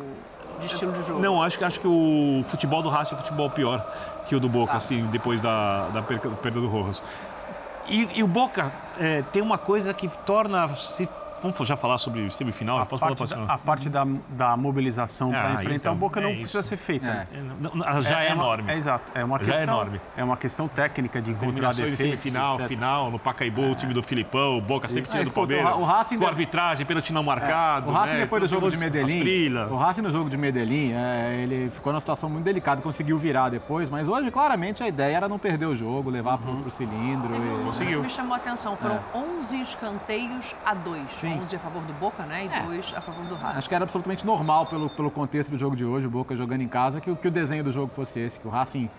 de 0.60 0.66
estilo 0.68 0.92
de 0.92 1.04
jogo? 1.04 1.20
Não, 1.20 1.42
acho 1.42 1.58
que, 1.58 1.64
acho 1.64 1.80
que 1.80 1.88
o 1.88 2.42
futebol 2.44 2.82
do 2.82 2.90
Racing 2.90 3.16
é 3.16 3.18
um 3.18 3.22
futebol 3.22 3.50
pior 3.50 4.24
que 4.28 4.36
o 4.36 4.40
do 4.40 4.50
Boca, 4.50 4.74
ah. 4.74 4.78
assim, 4.78 5.06
depois 5.08 5.42
da, 5.42 5.88
da 5.90 6.02
perda 6.04 6.60
do 6.60 6.68
Rojas. 6.68 7.04
E, 7.88 8.20
e 8.20 8.24
o 8.24 8.28
Boca 8.28 8.72
é, 9.00 9.24
tem 9.24 9.42
uma 9.42 9.58
coisa 9.58 9.94
que 9.94 10.08
torna, 10.26 10.68
se 10.76 11.10
Vamos 11.42 11.58
já 11.68 11.76
falar 11.76 11.98
sobre 11.98 12.30
semifinal? 12.32 12.80
A 12.80 12.86
Posso 12.86 13.04
parte, 13.04 13.28
falar 13.28 13.46
da, 13.46 13.54
a 13.54 13.58
parte 13.58 13.90
da, 13.90 14.06
da 14.30 14.58
mobilização 14.58 15.30
ah, 15.30 15.42
para 15.42 15.54
enfrentar 15.54 15.76
então, 15.76 15.94
o 15.94 15.96
Boca 15.96 16.22
não 16.22 16.30
é 16.30 16.36
precisa 16.36 16.62
ser 16.62 16.78
feita. 16.78 17.28
É. 17.32 17.42
Não, 17.60 18.02
já 18.02 18.24
é, 18.24 18.28
é 18.28 18.32
enorme. 18.32 18.64
Uma, 18.64 18.72
é 18.72 18.78
exato. 18.78 19.12
É 19.14 19.24
uma 19.24 19.38
já 19.38 19.44
é 19.44 19.56
questão, 19.56 19.74
enorme. 19.76 20.02
É 20.18 20.24
uma 20.24 20.38
questão 20.38 20.68
técnica 20.68 21.22
de 21.22 21.32
encontrar 21.32 21.74
defesa. 21.74 21.96
semifinal, 21.98 22.56
etc. 22.56 22.68
final, 22.68 23.12
no 23.12 23.20
Pacaembu, 23.20 23.72
o 23.72 23.76
time 23.76 23.94
do 23.94 24.04
Filipão, 24.04 24.58
o 24.58 24.62
Boca 24.62 24.88
sempre 24.88 25.10
sendo 25.10 25.26
do 25.26 25.34
Palmeiras. 25.34 25.78
O 25.78 25.84
Racing 25.84 26.18
com 26.18 26.28
arbitragem, 26.28 26.86
pênalti 26.86 27.14
não 27.14 27.24
marcado. 27.24 27.90
O 27.90 27.94
Racing 27.94 28.14
né? 28.14 28.20
depois 28.22 28.42
do 28.42 28.48
jogo 28.48 28.70
de 28.70 28.78
Medellín. 28.78 29.54
O 29.70 29.78
Racing 29.78 30.02
no 30.02 30.12
jogo 30.12 30.30
de 30.30 30.38
Medellín, 30.38 30.94
ele 31.42 31.70
ficou 31.70 31.92
numa 31.92 32.00
situação 32.00 32.30
muito 32.30 32.46
delicada, 32.46 32.82
conseguiu 32.82 33.18
virar 33.18 33.50
depois, 33.50 33.90
mas 33.90 34.08
hoje 34.08 34.30
claramente 34.32 34.84
a 34.84 34.88
ideia 34.88 35.18
era 35.18 35.30
não 35.30 35.40
perder 35.40 35.66
o 35.66 35.76
jogo, 35.76 36.10
levar 36.10 36.40
uhum. 36.40 36.62
para 36.62 36.68
o 36.68 36.72
cilindro. 36.72 37.30
E... 37.36 37.64
Conseguiu. 37.66 38.02
Me 38.02 38.10
chamou 38.10 38.34
a 38.34 38.38
atenção, 38.38 38.76
foram 38.78 39.00
11 39.14 39.62
escanteios 39.62 40.56
a 40.66 40.74
2. 40.74 41.02
11 41.34 41.56
a 41.56 41.60
favor 41.60 41.84
do 41.84 41.94
Boca 41.94 42.24
né? 42.26 42.46
E 42.46 42.48
é. 42.48 42.64
dois 42.64 42.94
a 42.96 43.02
favor 43.02 43.26
do 43.26 43.36
Racing. 43.36 43.58
Acho 43.58 43.70
que 43.70 43.76
era 43.76 43.84
absolutamente 43.84 44.26
normal 44.26 44.66
pelo, 44.68 44.90
pelo 44.90 45.12
contexto 45.12 45.52
do 45.52 45.58
jogo 45.58 45.76
de 45.76 45.86
hoje, 45.86 46.08
o 46.08 46.10
Boca 46.10 46.36
jogando 46.36 46.62
em 46.62 46.68
casa, 46.68 47.00
que, 47.00 47.14
que 47.16 47.28
o 47.28 47.32
desenho 47.32 47.64
do 47.64 47.72
jogo 47.72 47.92
fosse 47.92 48.20
esse, 48.20 48.40
que 48.40 48.48
o 48.48 48.52
Racing 48.52 48.90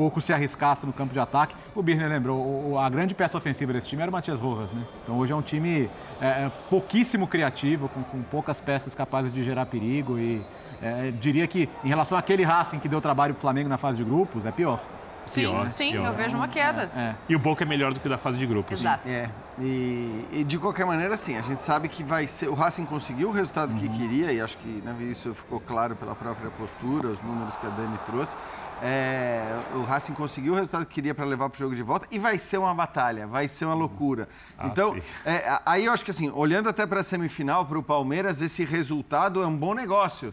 pouco 0.00 0.18
se 0.18 0.32
arriscasse 0.32 0.86
no 0.86 0.94
campo 0.94 1.12
de 1.12 1.20
ataque. 1.20 1.54
O 1.74 1.82
Birner 1.82 2.08
lembrou, 2.08 2.78
a 2.78 2.88
grande 2.88 3.14
peça 3.14 3.36
ofensiva 3.36 3.70
desse 3.72 3.86
time 3.86 4.00
era 4.00 4.10
o 4.10 4.12
Matias 4.12 4.38
Rojas, 4.38 4.72
né? 4.72 4.82
Então 5.02 5.18
hoje 5.18 5.30
é 5.30 5.36
um 5.36 5.42
time 5.42 5.90
é, 6.20 6.26
é, 6.26 6.52
pouquíssimo 6.70 7.26
criativo, 7.26 7.86
com, 7.90 8.02
com, 8.02 8.22
poucas 8.22 8.58
peças 8.60 8.94
capazes 8.94 9.30
de 9.30 9.42
gerar 9.44 9.66
perigo 9.66 10.18
e 10.18 10.42
é, 10.80 11.10
diria 11.20 11.46
que 11.46 11.68
em 11.84 11.88
relação 11.88 12.16
àquele 12.16 12.44
Racing 12.44 12.78
que 12.78 12.88
deu 12.88 13.00
trabalho 13.00 13.34
para 13.34 13.40
o 13.40 13.42
Flamengo 13.42 13.68
na 13.68 13.76
fase 13.76 13.98
de 13.98 14.04
grupos, 14.04 14.46
é 14.46 14.50
pior. 14.50 14.80
Sim, 15.26 15.42
pior, 15.42 15.72
sim, 15.72 15.92
pior. 15.92 16.06
eu 16.06 16.14
vejo 16.14 16.36
uma 16.36 16.48
queda. 16.48 16.90
É, 16.94 17.00
é. 17.00 17.14
E 17.28 17.36
o 17.36 17.38
Boca 17.38 17.64
é 17.64 17.66
melhor 17.66 17.92
do 17.92 18.00
que 18.00 18.06
o 18.06 18.10
da 18.10 18.18
fase 18.18 18.38
de 18.38 18.46
grupos. 18.46 18.80
Exato. 18.80 19.08
É. 19.08 19.30
E, 19.58 20.24
e, 20.32 20.44
de 20.44 20.58
qualquer 20.58 20.86
maneira, 20.86 21.14
assim, 21.14 21.36
a 21.36 21.42
gente 21.42 21.62
sabe 21.62 21.88
que 21.88 22.02
vai 22.02 22.26
ser. 22.26 22.48
O 22.48 22.54
Racing 22.54 22.86
conseguiu 22.86 23.28
o 23.28 23.30
resultado 23.30 23.72
uhum. 23.72 23.78
que 23.78 23.88
queria, 23.90 24.32
e 24.32 24.40
acho 24.40 24.56
que 24.56 24.68
né, 24.68 24.96
isso 25.02 25.34
ficou 25.34 25.60
claro 25.60 25.94
pela 25.94 26.14
própria 26.14 26.50
postura, 26.50 27.08
os 27.08 27.20
números 27.20 27.56
que 27.58 27.66
a 27.66 27.70
Dani 27.70 27.98
trouxe. 28.06 28.36
É, 28.82 29.58
o 29.74 29.82
Racing 29.82 30.14
conseguiu 30.14 30.54
o 30.54 30.56
resultado 30.56 30.86
que 30.86 30.94
queria 30.94 31.14
para 31.14 31.26
levar 31.26 31.50
para 31.50 31.56
o 31.56 31.58
jogo 31.58 31.76
de 31.76 31.82
volta 31.82 32.06
e 32.10 32.18
vai 32.18 32.38
ser 32.38 32.56
uma 32.56 32.74
batalha, 32.74 33.26
vai 33.26 33.46
ser 33.46 33.66
uma 33.66 33.74
loucura. 33.74 34.28
Ah, 34.58 34.66
então, 34.66 34.96
é, 35.26 35.60
aí 35.66 35.84
eu 35.84 35.92
acho 35.92 36.04
que 36.04 36.10
assim, 36.10 36.30
olhando 36.34 36.68
até 36.70 36.86
para 36.86 37.00
a 37.00 37.04
semifinal, 37.04 37.66
para 37.66 37.78
o 37.78 37.82
Palmeiras, 37.82 38.40
esse 38.40 38.64
resultado 38.64 39.42
é 39.42 39.46
um 39.46 39.56
bom 39.56 39.74
negócio. 39.74 40.32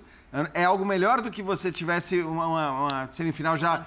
É 0.54 0.66
algo 0.66 0.86
melhor 0.86 1.22
do 1.22 1.32
que 1.32 1.42
você 1.42 1.72
tivesse 1.72 2.22
uma, 2.22 2.48
uma, 2.48 2.72
uma 2.72 3.12
semifinal 3.12 3.56
já 3.56 3.78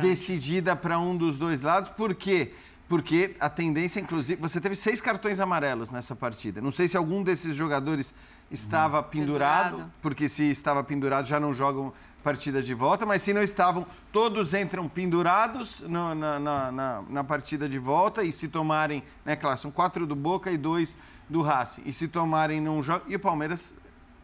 decidida 0.00 0.74
para 0.74 0.98
um 0.98 1.16
dos 1.16 1.36
dois 1.36 1.60
lados. 1.60 1.90
Por 1.90 2.14
quê? 2.14 2.52
Porque 2.88 3.36
a 3.40 3.48
tendência, 3.48 4.00
inclusive, 4.00 4.40
você 4.40 4.60
teve 4.60 4.76
seis 4.76 5.00
cartões 5.00 5.40
amarelos 5.40 5.90
nessa 5.90 6.14
partida. 6.14 6.60
Não 6.60 6.72
sei 6.72 6.88
se 6.88 6.96
algum 6.96 7.22
desses 7.22 7.54
jogadores 7.54 8.14
estava 8.50 9.00
hum. 9.00 9.04
pendurado, 9.04 9.70
pendurado, 9.70 9.92
porque 10.02 10.28
se 10.28 10.44
estava 10.50 10.82
pendurado 10.82 11.26
já 11.26 11.38
não 11.40 11.52
jogam 11.54 11.92
partida 12.22 12.60
de 12.60 12.74
volta, 12.74 13.06
mas 13.06 13.22
se 13.22 13.32
não 13.32 13.40
estavam, 13.40 13.86
todos 14.12 14.52
entram 14.52 14.88
pendurados 14.88 15.82
no, 15.82 16.12
na, 16.12 16.40
na, 16.40 16.72
na, 16.72 17.02
na, 17.08 17.24
partida 17.24 17.68
de 17.68 17.78
volta 17.78 18.24
e 18.24 18.32
se 18.32 18.48
tomarem, 18.48 19.04
né, 19.24 19.36
claro, 19.36 19.56
são 19.58 19.70
quatro 19.70 20.04
do 20.04 20.16
Boca 20.16 20.50
e 20.50 20.58
dois 20.58 20.96
do 21.28 21.40
Racing, 21.40 21.82
e 21.86 21.92
se 21.92 22.08
tomarem 22.08 22.60
não 22.60 22.82
joga, 22.82 23.04
e 23.06 23.14
o 23.14 23.20
Palmeiras 23.20 23.72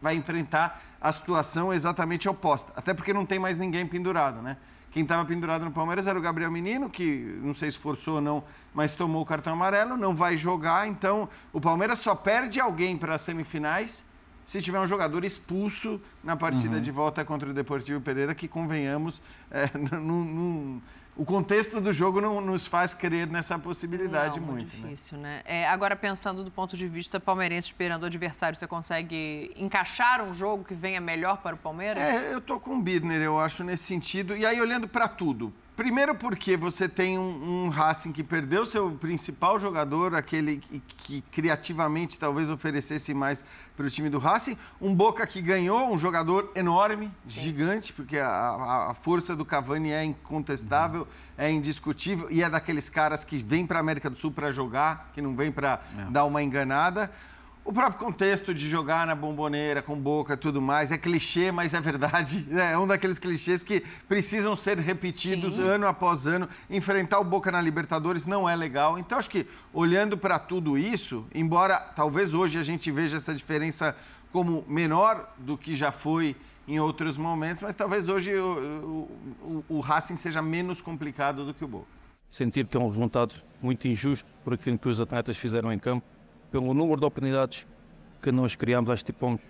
vai 0.03 0.15
enfrentar 0.15 0.83
a 0.99 1.11
situação 1.13 1.73
exatamente 1.73 2.27
oposta. 2.27 2.73
Até 2.75 2.93
porque 2.93 3.13
não 3.13 3.25
tem 3.25 3.39
mais 3.39 3.57
ninguém 3.57 3.87
pendurado, 3.87 4.41
né? 4.41 4.57
Quem 4.91 5.01
estava 5.01 5.25
pendurado 5.25 5.63
no 5.63 5.71
Palmeiras 5.71 6.05
era 6.05 6.19
o 6.19 6.21
Gabriel 6.21 6.51
Menino, 6.51 6.89
que 6.89 7.39
não 7.41 7.53
sei 7.53 7.71
se 7.71 7.79
forçou 7.79 8.15
ou 8.15 8.21
não, 8.21 8.43
mas 8.73 8.93
tomou 8.93 9.23
o 9.23 9.25
cartão 9.25 9.53
amarelo, 9.53 9.97
não 9.97 10.13
vai 10.13 10.37
jogar. 10.37 10.87
Então, 10.87 11.27
o 11.51 11.59
Palmeiras 11.59 11.99
só 11.99 12.13
perde 12.13 12.59
alguém 12.59 12.97
para 12.97 13.15
as 13.15 13.21
semifinais 13.21 14.03
se 14.45 14.61
tiver 14.61 14.79
um 14.79 14.85
jogador 14.85 15.23
expulso 15.23 16.01
na 16.21 16.35
partida 16.35 16.75
uhum. 16.75 16.81
de 16.81 16.91
volta 16.91 17.23
contra 17.23 17.49
o 17.49 17.53
Deportivo 17.53 18.01
Pereira, 18.01 18.35
que 18.35 18.47
convenhamos, 18.47 19.21
é, 19.49 19.69
não, 19.77 20.81
o 21.15 21.23
contexto 21.23 21.79
do 21.79 21.93
jogo 21.93 22.19
não 22.19 22.41
nos 22.41 22.65
faz 22.65 22.93
crer 22.93 23.27
nessa 23.27 23.57
possibilidade 23.59 24.39
não, 24.39 24.47
muito. 24.47 24.75
Né? 24.77 24.87
difícil, 24.87 25.17
né? 25.17 25.37
né? 25.37 25.41
É, 25.45 25.67
agora, 25.67 25.95
pensando 25.95 26.43
do 26.43 26.49
ponto 26.49 26.75
de 26.75 26.87
vista 26.87 27.19
palmeirense, 27.19 27.67
esperando 27.67 28.03
o 28.03 28.05
adversário, 28.07 28.57
você 28.57 28.65
consegue 28.65 29.51
encaixar 29.55 30.23
um 30.23 30.33
jogo 30.33 30.63
que 30.63 30.73
venha 30.73 30.99
melhor 30.99 31.37
para 31.37 31.55
o 31.55 31.57
Palmeiras? 31.57 32.01
É, 32.01 32.33
eu 32.33 32.41
tô 32.41 32.59
com 32.59 32.77
o 32.77 32.81
Birner, 32.81 33.21
eu 33.21 33.39
acho, 33.39 33.63
nesse 33.63 33.83
sentido. 33.83 34.35
E 34.35 34.45
aí, 34.45 34.59
olhando 34.59 34.87
para 34.87 35.07
tudo, 35.07 35.53
Primeiro 35.75 36.13
porque 36.13 36.55
você 36.55 36.87
tem 36.87 37.17
um, 37.17 37.65
um, 37.65 37.69
Racing 37.69 38.11
que 38.11 38.23
perdeu 38.23 38.63
seu 38.63 38.91
principal 38.91 39.59
jogador, 39.59 40.13
aquele 40.13 40.57
que, 40.57 40.79
que 40.79 41.21
criativamente 41.31 42.19
talvez 42.19 42.47
oferecesse 42.47 43.11
mais 43.11 43.43
para 43.75 43.87
o 43.87 43.89
time 43.89 44.07
do 44.07 44.19
Racing. 44.19 44.55
Um 44.79 44.93
Boca 44.93 45.25
que 45.25 45.41
ganhou, 45.41 45.91
um 45.91 45.97
jogador 45.97 46.51
enorme, 46.53 47.11
Sim. 47.27 47.41
gigante, 47.41 47.91
porque 47.91 48.19
a, 48.19 48.89
a, 48.91 48.93
força 48.93 49.35
do 49.35 49.43
Cavani 49.43 49.91
é 49.91 50.03
incontestável, 50.03 51.01
uhum. 51.01 51.07
é 51.39 51.49
indiscutível 51.51 52.27
e 52.29 52.43
é 52.43 52.49
daqueles 52.49 52.87
caras 52.87 53.25
que 53.25 53.37
vêm 53.37 53.65
para 53.65 53.79
a 53.79 53.81
América 53.81 54.11
do 54.11 54.15
Sul 54.15 54.31
para 54.31 54.51
jogar, 54.51 55.09
que 55.15 55.23
não 55.23 55.35
vem 55.35 55.51
para 55.51 55.81
é. 55.97 56.11
dar 56.11 56.25
uma 56.25 56.43
enganada 56.43 57.09
o 57.65 57.71
próprio 57.71 57.97
contexto 57.97 58.53
de 58.53 58.69
jogar 58.69 59.07
na 59.07 59.15
bomboneira, 59.15 59.81
com 59.81 59.97
boca 59.97 60.33
e 60.33 60.37
tudo 60.37 60.61
mais, 60.61 60.91
é 60.91 60.97
clichê, 60.97 61.51
mas 61.51 61.73
é 61.73 61.79
verdade. 61.79 62.45
É 62.73 62.77
um 62.77 62.87
daqueles 62.87 63.19
clichês 63.19 63.63
que 63.63 63.81
precisam 64.07 64.55
ser 64.55 64.77
repetidos 64.77 65.55
Sim. 65.55 65.63
ano 65.63 65.87
após 65.87 66.27
ano. 66.27 66.47
Enfrentar 66.69 67.19
o 67.19 67.23
Boca 67.23 67.51
na 67.51 67.61
Libertadores 67.61 68.25
não 68.25 68.49
é 68.49 68.55
legal. 68.55 68.97
Então, 68.97 69.17
acho 69.17 69.29
que 69.29 69.45
olhando 69.73 70.17
para 70.17 70.39
tudo 70.39 70.77
isso, 70.77 71.25
embora 71.33 71.77
talvez 71.77 72.33
hoje 72.33 72.57
a 72.57 72.63
gente 72.63 72.91
veja 72.91 73.17
essa 73.17 73.33
diferença 73.33 73.95
como 74.31 74.63
menor 74.67 75.29
do 75.37 75.57
que 75.57 75.75
já 75.75 75.91
foi 75.91 76.35
em 76.67 76.79
outros 76.79 77.17
momentos, 77.17 77.61
mas 77.61 77.75
talvez 77.75 78.07
hoje 78.07 78.33
o, 78.35 79.07
o, 79.41 79.65
o 79.69 79.79
Racing 79.79 80.15
seja 80.15 80.41
menos 80.41 80.81
complicado 80.81 81.45
do 81.45 81.53
que 81.53 81.63
o 81.63 81.67
Boca. 81.67 81.87
Sentir 82.29 82.65
que 82.65 82.75
é 82.75 82.79
um 82.79 82.87
resultado 82.87 83.35
muito 83.61 83.87
injusto 83.87 84.27
por 84.43 84.53
aquilo 84.53 84.77
que 84.77 84.89
os 84.89 84.99
atletas 84.99 85.37
fizeram 85.37 85.71
em 85.71 85.77
campo 85.77 86.12
pelo 86.53 86.71
número 86.71 86.99
de 86.99 87.05
oportunidades 87.07 87.65
que 88.21 88.31
nós 88.31 88.55
criámos, 88.55 88.87
acho 88.91 89.03
que 89.03 89.11
fomos 89.11 89.41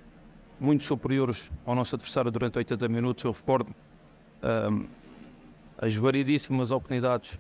muito 0.58 0.86
superiores 0.86 1.52
ao 1.66 1.76
nosso 1.76 1.94
adversário 1.96 2.32
durante 2.32 2.58
80 2.58 2.88
minutos. 2.88 3.26
Eu 3.26 3.32
recordo 3.34 3.76
um, 4.72 4.86
as 5.78 5.94
variedíssimas 5.96 6.72
oportunidades 6.72 7.32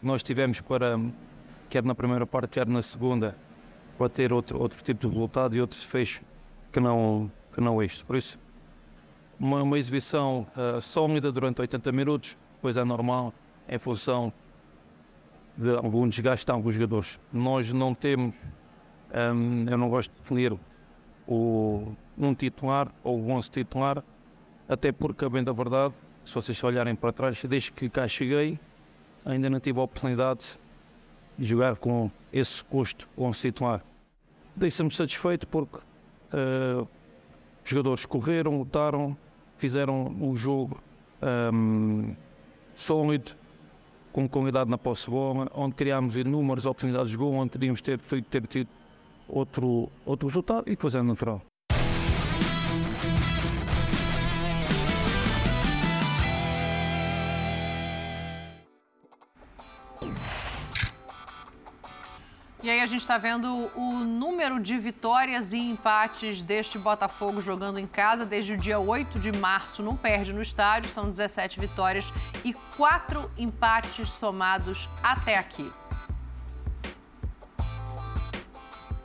que 0.00 0.06
nós 0.06 0.22
tivemos 0.22 0.60
para, 0.60 1.00
quer 1.68 1.82
na 1.82 1.96
primeira 1.96 2.24
parte, 2.28 2.46
quer 2.46 2.66
na 2.68 2.80
segunda, 2.80 3.36
para 3.98 4.08
ter 4.08 4.32
outro, 4.32 4.60
outro 4.60 4.80
tipo 4.84 5.00
de 5.00 5.12
resultado 5.12 5.56
e 5.56 5.60
outros 5.60 5.82
fechos 5.82 6.22
que 6.72 6.78
não, 6.78 7.28
que 7.52 7.60
não 7.60 7.82
este. 7.82 8.04
Por 8.04 8.14
isso, 8.14 8.38
uma, 9.36 9.64
uma 9.64 9.76
exibição 9.76 10.46
uh, 10.56 10.80
sólida 10.80 11.32
durante 11.32 11.60
80 11.60 11.90
minutos, 11.90 12.36
pois 12.62 12.76
é 12.76 12.84
normal, 12.84 13.34
em 13.68 13.78
função 13.80 14.32
de 15.56 15.74
algum 15.74 16.08
desgaste 16.08 16.46
de 16.46 16.52
alguns 16.52 16.76
jogadores. 16.76 17.18
Nós 17.32 17.72
não 17.72 17.92
temos 17.92 18.36
um, 19.14 19.66
eu 19.68 19.78
não 19.78 19.88
gosto 19.88 20.10
de 20.10 20.18
definir 20.18 20.58
o, 21.26 21.92
um 22.16 22.34
titular 22.34 22.92
ou 23.02 23.18
o 23.18 23.30
11 23.30 23.50
titular, 23.50 24.02
até 24.68 24.92
porque, 24.92 25.28
bem 25.28 25.42
da 25.42 25.52
verdade, 25.52 25.94
se 26.24 26.34
vocês 26.34 26.62
olharem 26.62 26.94
para 26.94 27.12
trás, 27.12 27.42
desde 27.44 27.72
que 27.72 27.88
cá 27.88 28.06
cheguei, 28.06 28.58
ainda 29.24 29.48
não 29.48 29.60
tive 29.60 29.78
a 29.78 29.82
oportunidade 29.82 30.58
de 31.38 31.44
jogar 31.44 31.76
com 31.76 32.10
esse 32.32 32.62
custo 32.64 33.08
11 33.16 33.40
titular. 33.40 33.84
Deixa-me 34.54 34.90
satisfeito 34.90 35.46
porque 35.46 35.76
uh, 35.76 36.86
os 37.64 37.70
jogadores 37.70 38.04
correram, 38.04 38.58
lutaram, 38.58 39.16
fizeram 39.56 40.16
o 40.20 40.36
jogo 40.36 40.80
um, 41.52 42.14
sólido, 42.74 43.32
com 44.12 44.28
qualidade 44.28 44.68
na 44.68 44.78
posse 44.78 45.04
de 45.04 45.10
bola, 45.10 45.50
onde 45.54 45.74
criámos 45.74 46.16
inúmeras 46.16 46.66
oportunidades 46.66 47.10
de 47.10 47.16
gol, 47.16 47.34
onde 47.34 47.50
teríamos 47.50 47.80
ter, 47.80 47.98
ter 47.98 48.46
tido 48.46 48.68
outro, 49.28 49.90
outro 50.04 50.26
resultado 50.26 50.64
e 50.66 50.70
depois 50.70 50.94
é 50.94 51.02
natural. 51.02 51.42
E 62.60 62.68
aí 62.68 62.80
a 62.80 62.86
gente 62.86 63.02
está 63.02 63.16
vendo 63.16 63.70
o 63.76 63.92
número 63.92 64.60
de 64.60 64.76
vitórias 64.76 65.52
e 65.52 65.58
empates 65.58 66.42
deste 66.42 66.76
Botafogo 66.76 67.40
jogando 67.40 67.78
em 67.78 67.86
casa 67.86 68.26
desde 68.26 68.52
o 68.52 68.56
dia 68.58 68.80
8 68.80 69.18
de 69.20 69.30
março. 69.32 69.82
Não 69.82 69.96
perde 69.96 70.32
no 70.32 70.42
estádio, 70.42 70.90
são 70.90 71.08
17 71.08 71.60
vitórias 71.60 72.12
e 72.44 72.52
4 72.76 73.30
empates 73.38 74.10
somados 74.10 74.88
até 75.02 75.38
aqui. 75.38 75.70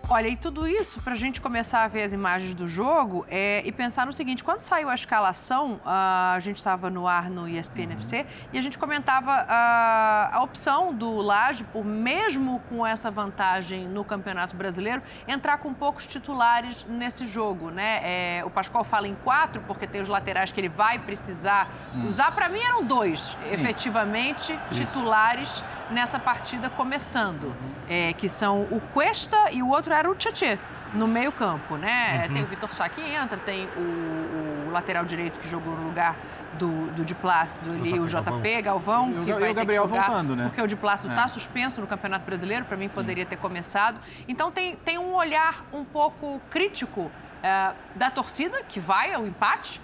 Olha, 0.10 0.28
e 0.28 0.36
tudo 0.36 0.68
isso, 0.68 1.02
para 1.02 1.14
a 1.14 1.16
gente 1.16 1.40
começar 1.40 1.82
a 1.84 1.88
ver 1.88 2.04
as 2.04 2.12
imagens 2.12 2.54
do 2.54 2.68
jogo 2.68 3.26
é, 3.30 3.62
e 3.66 3.72
pensar 3.72 4.06
no 4.06 4.12
seguinte: 4.12 4.44
quando 4.44 4.60
saiu 4.60 4.90
a 4.90 4.94
escalação, 4.94 5.80
a 5.86 6.38
gente 6.42 6.58
estava 6.58 6.90
no 6.90 7.08
ar 7.08 7.30
no 7.30 7.48
ESPN 7.48 7.94
FC 7.94 8.26
e 8.52 8.58
a 8.58 8.62
gente 8.62 8.78
comentava 8.78 9.32
a, 9.32 10.36
a 10.36 10.44
opção 10.44 10.94
do 10.94 11.16
Laje, 11.16 11.64
por 11.64 11.86
mesmo 11.86 12.60
com 12.68 12.86
essa 12.86 13.10
vantagem 13.10 13.88
no 13.88 14.04
Campeonato 14.04 14.58
Brasileiro, 14.58 15.02
entrar 15.26 15.58
com 15.60 15.74
poucos 15.74 16.06
titulares 16.06 16.86
nesse 16.90 17.26
jogo. 17.26 17.72
né? 17.72 18.02
É, 18.04 18.44
o 18.46 18.50
Pascoal 18.50 18.84
fala 18.84 19.08
em 19.08 19.16
quatro, 19.16 19.62
porque 19.62 19.88
tem 19.88 20.02
os 20.02 20.10
laterais 20.10 20.52
que 20.52 20.60
ele 20.60 20.70
vai 20.70 21.00
precisar 21.00 21.70
hum. 21.96 22.08
usar. 22.08 22.32
Para 22.32 22.50
mim, 22.50 22.60
eram 22.60 22.84
dois, 22.84 23.38
Sim. 23.42 23.54
efetivamente, 23.54 24.60
titulares 24.70 25.64
nessa 25.90 26.20
partida 26.20 26.70
começando, 26.70 27.46
uhum. 27.46 27.74
é, 27.88 28.14
que 28.14 28.28
são 28.28 28.64
o 28.64 28.82
Cuesta 28.94 29.52
e 29.52 29.62
o 29.62 29.70
outro 29.70 29.93
era 29.94 30.10
o 30.10 30.16
Tietê 30.16 30.58
no 30.94 31.08
meio 31.08 31.32
campo, 31.32 31.76
né? 31.76 32.26
Uhum. 32.28 32.34
Tem 32.34 32.44
o 32.44 32.48
Vitor 32.48 32.74
Sá 32.74 32.88
que 32.88 33.02
entra, 33.02 33.38
tem 33.38 33.68
o, 33.76 34.68
o, 34.68 34.72
lateral 34.72 35.06
direito 35.06 35.40
que 35.40 35.48
jogou 35.48 35.76
no 35.76 35.88
lugar 35.88 36.16
do, 36.54 36.88
do 36.92 37.04
Di 37.04 37.16
Plácido 37.16 37.72
ali, 37.72 38.00
o 38.00 38.06
JP 38.06 38.62
Galvão, 38.62 39.22
e 39.22 39.26
que 39.26 39.34
o, 39.34 39.40
vai 39.40 39.52
o 39.52 39.54
Gabriel 39.54 39.84
ter 39.84 39.90
que 39.90 39.96
jogar, 39.96 40.08
voltando, 40.08 40.36
né? 40.36 40.44
Porque 40.46 40.62
o 40.62 40.68
Di 40.68 40.76
Plácido 40.76 41.10
está 41.10 41.26
é. 41.26 41.28
suspenso 41.28 41.82
no 41.82 41.88
Campeonato 41.88 42.26
Brasileiro, 42.26 42.66
para 42.66 42.78
mim 42.78 42.90
poderia 42.90 43.26
ter 43.26 43.38
começado. 43.38 44.00
Então 44.28 44.52
tem, 44.52 44.76
tem 44.78 44.98
um 44.98 45.14
olhar 45.14 45.66
um 45.74 45.84
pouco 45.84 46.40
crítico 46.50 47.12
é, 47.42 47.74
da 47.96 48.12
torcida, 48.12 48.64
que 48.64 48.80
vai 48.80 49.14
ao 49.14 49.26
empate. 49.26 49.82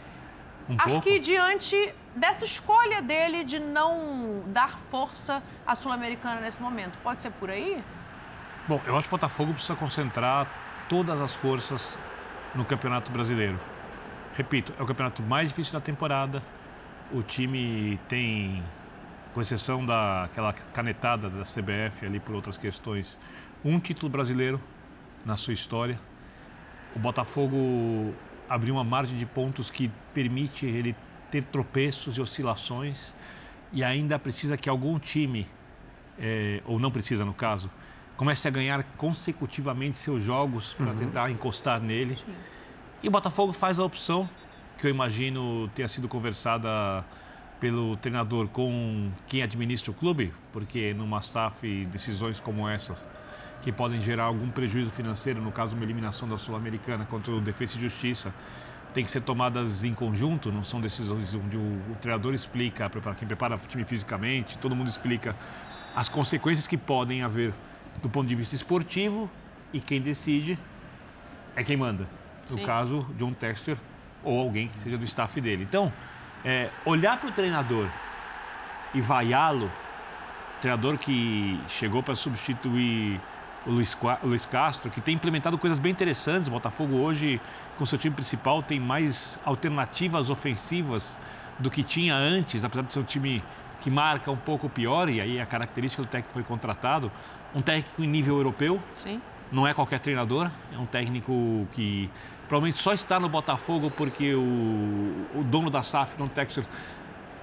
Um 0.69 0.75
Acho 0.75 0.87
pouco? 0.89 1.01
que 1.01 1.19
diante 1.19 1.93
dessa 2.15 2.45
escolha 2.45 3.01
dele 3.01 3.43
de 3.43 3.59
não 3.59 4.43
dar 4.47 4.77
força 4.91 5.41
à 5.65 5.73
Sul-Americana 5.73 6.41
nesse 6.41 6.61
momento. 6.61 6.97
Pode 6.99 7.21
ser 7.21 7.31
por 7.31 7.49
aí? 7.49 7.83
Bom, 8.69 8.79
eu 8.85 8.95
acho 8.95 9.09
que 9.09 9.15
o 9.15 9.17
Botafogo 9.17 9.51
precisa 9.51 9.75
concentrar 9.75 10.85
todas 10.87 11.19
as 11.19 11.33
forças 11.33 11.99
no 12.53 12.63
Campeonato 12.63 13.11
Brasileiro. 13.11 13.59
Repito, 14.35 14.71
é 14.77 14.83
o 14.83 14.85
campeonato 14.85 15.23
mais 15.23 15.49
difícil 15.49 15.73
da 15.73 15.81
temporada. 15.81 16.43
O 17.11 17.23
time 17.23 17.99
tem, 18.07 18.63
com 19.33 19.41
exceção 19.41 19.83
daquela 19.83 20.53
canetada 20.53 21.31
da 21.31 21.41
CBF 21.41 22.05
ali 22.05 22.19
por 22.19 22.35
outras 22.35 22.57
questões, 22.57 23.19
um 23.65 23.79
título 23.79 24.07
brasileiro 24.07 24.61
na 25.25 25.35
sua 25.35 25.53
história. 25.55 25.99
O 26.95 26.99
Botafogo 26.99 28.13
abriu 28.47 28.75
uma 28.75 28.83
margem 28.83 29.17
de 29.17 29.25
pontos 29.25 29.71
que 29.71 29.89
permite 30.13 30.67
ele 30.67 30.95
ter 31.31 31.43
tropeços 31.45 32.19
e 32.19 32.21
oscilações 32.21 33.15
e 33.73 33.83
ainda 33.83 34.19
precisa 34.19 34.55
que 34.55 34.69
algum 34.69 34.99
time, 34.99 35.47
é, 36.19 36.61
ou 36.65 36.77
não 36.77 36.91
precisa 36.91 37.25
no 37.25 37.33
caso, 37.33 37.67
comece 38.19 38.45
a 38.49 38.51
ganhar 38.51 38.83
consecutivamente 38.97 39.95
seus 39.95 40.21
jogos 40.21 40.73
para 40.73 40.87
uhum. 40.87 40.97
tentar 40.97 41.31
encostar 41.31 41.79
nele. 41.79 42.17
Sim. 42.17 42.25
E 43.01 43.07
o 43.07 43.11
Botafogo 43.11 43.53
faz 43.53 43.79
a 43.79 43.85
opção, 43.85 44.29
que 44.77 44.85
eu 44.85 44.91
imagino 44.91 45.69
tenha 45.73 45.87
sido 45.87 46.05
conversada 46.09 47.05
pelo 47.61 47.95
treinador 47.95 48.49
com 48.49 49.09
quem 49.25 49.41
administra 49.41 49.91
o 49.91 49.93
clube, 49.93 50.33
porque 50.51 50.93
numa 50.93 51.21
SAF 51.21 51.85
decisões 51.85 52.41
como 52.41 52.67
essas, 52.67 53.07
que 53.61 53.71
podem 53.71 54.01
gerar 54.01 54.25
algum 54.25 54.49
prejuízo 54.49 54.89
financeiro, 54.89 55.41
no 55.41 55.53
caso 55.53 55.73
uma 55.73 55.85
eliminação 55.85 56.27
da 56.27 56.37
Sul-Americana 56.37 57.05
contra 57.05 57.31
o 57.31 57.39
Defesa 57.39 57.77
e 57.77 57.79
Justiça, 57.79 58.33
tem 58.93 59.05
que 59.05 59.11
ser 59.11 59.21
tomadas 59.21 59.85
em 59.85 59.93
conjunto, 59.93 60.51
não 60.51 60.65
são 60.65 60.81
decisões 60.81 61.33
onde 61.33 61.55
o, 61.55 61.61
o 61.89 61.95
treinador 62.01 62.33
explica, 62.33 62.91
quem 63.17 63.25
prepara 63.29 63.55
o 63.55 63.59
time 63.59 63.85
fisicamente, 63.85 64.57
todo 64.57 64.75
mundo 64.75 64.89
explica 64.89 65.33
as 65.95 66.09
consequências 66.09 66.67
que 66.67 66.77
podem 66.77 67.23
haver 67.23 67.53
do 68.01 68.09
ponto 68.09 68.27
de 68.27 68.35
vista 68.35 68.55
esportivo 68.55 69.29
e 69.73 69.79
quem 69.79 70.01
decide 70.01 70.57
é 71.55 71.63
quem 71.63 71.77
manda. 71.77 72.07
No 72.49 72.57
Sim. 72.57 72.65
caso, 72.65 73.05
John 73.17 73.33
Texter 73.33 73.77
ou 74.23 74.39
alguém 74.39 74.67
que 74.67 74.79
seja 74.79 74.97
do 74.97 75.05
staff 75.05 75.39
dele. 75.39 75.63
Então, 75.63 75.91
é, 76.43 76.69
olhar 76.85 77.19
para 77.19 77.29
o 77.29 77.31
treinador 77.31 77.87
e 78.93 79.01
vaiá-lo, 79.01 79.71
treinador 80.61 80.97
que 80.97 81.59
chegou 81.67 82.01
para 82.01 82.15
substituir 82.15 83.19
o 83.65 83.71
Luiz, 83.71 83.97
o 84.23 84.27
Luiz, 84.27 84.45
Castro, 84.45 84.89
que 84.89 85.01
tem 85.01 85.15
implementado 85.15 85.57
coisas 85.57 85.79
bem 85.79 85.91
interessantes. 85.91 86.47
O 86.47 86.51
Botafogo 86.51 86.95
hoje, 86.95 87.39
com 87.77 87.85
seu 87.85 87.97
time 87.97 88.15
principal, 88.15 88.63
tem 88.63 88.79
mais 88.79 89.39
alternativas 89.45 90.29
ofensivas 90.29 91.19
do 91.57 91.69
que 91.69 91.83
tinha 91.83 92.15
antes, 92.15 92.63
apesar 92.63 92.83
de 92.83 92.93
ser 92.93 92.99
um 92.99 93.03
time 93.03 93.43
que 93.81 93.89
marca 93.89 94.29
um 94.31 94.37
pouco 94.37 94.67
pior, 94.69 95.09
e 95.09 95.21
aí 95.21 95.39
a 95.39 95.45
característica 95.45 96.03
do 96.03 96.07
técnico 96.07 96.33
foi 96.33 96.43
contratado 96.43 97.11
um 97.55 97.61
técnico 97.61 98.03
em 98.03 98.07
nível 98.07 98.37
europeu. 98.37 98.79
Sim. 99.03 99.21
Não 99.51 99.67
é 99.67 99.73
qualquer 99.73 99.99
treinador, 99.99 100.49
é 100.73 100.77
um 100.77 100.85
técnico 100.85 101.67
que 101.71 102.09
provavelmente 102.47 102.81
só 102.81 102.93
está 102.93 103.19
no 103.19 103.27
Botafogo 103.27 103.89
porque 103.89 104.33
o, 104.33 104.41
o 105.35 105.43
dono 105.43 105.69
da 105.69 105.81
SAF, 105.81 106.15
John 106.17 106.27
Texas, 106.27 106.69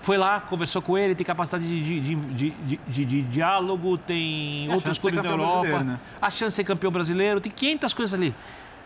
foi 0.00 0.16
lá, 0.16 0.40
conversou 0.40 0.80
com 0.80 0.96
ele, 0.96 1.16
tem 1.16 1.26
capacidade 1.26 1.64
de, 1.64 2.00
de, 2.00 2.14
de, 2.14 2.50
de, 2.86 3.04
de 3.04 3.22
diálogo, 3.22 3.98
tem 3.98 4.72
outros 4.72 4.98
clubes 4.98 5.20
na 5.20 5.30
Europa, 5.30 5.80
né? 5.82 5.98
a 6.20 6.30
chance 6.30 6.50
de 6.50 6.56
ser 6.56 6.64
campeão 6.64 6.92
brasileiro, 6.92 7.40
tem 7.40 7.50
500 7.50 7.92
coisas 7.92 8.14
ali. 8.14 8.34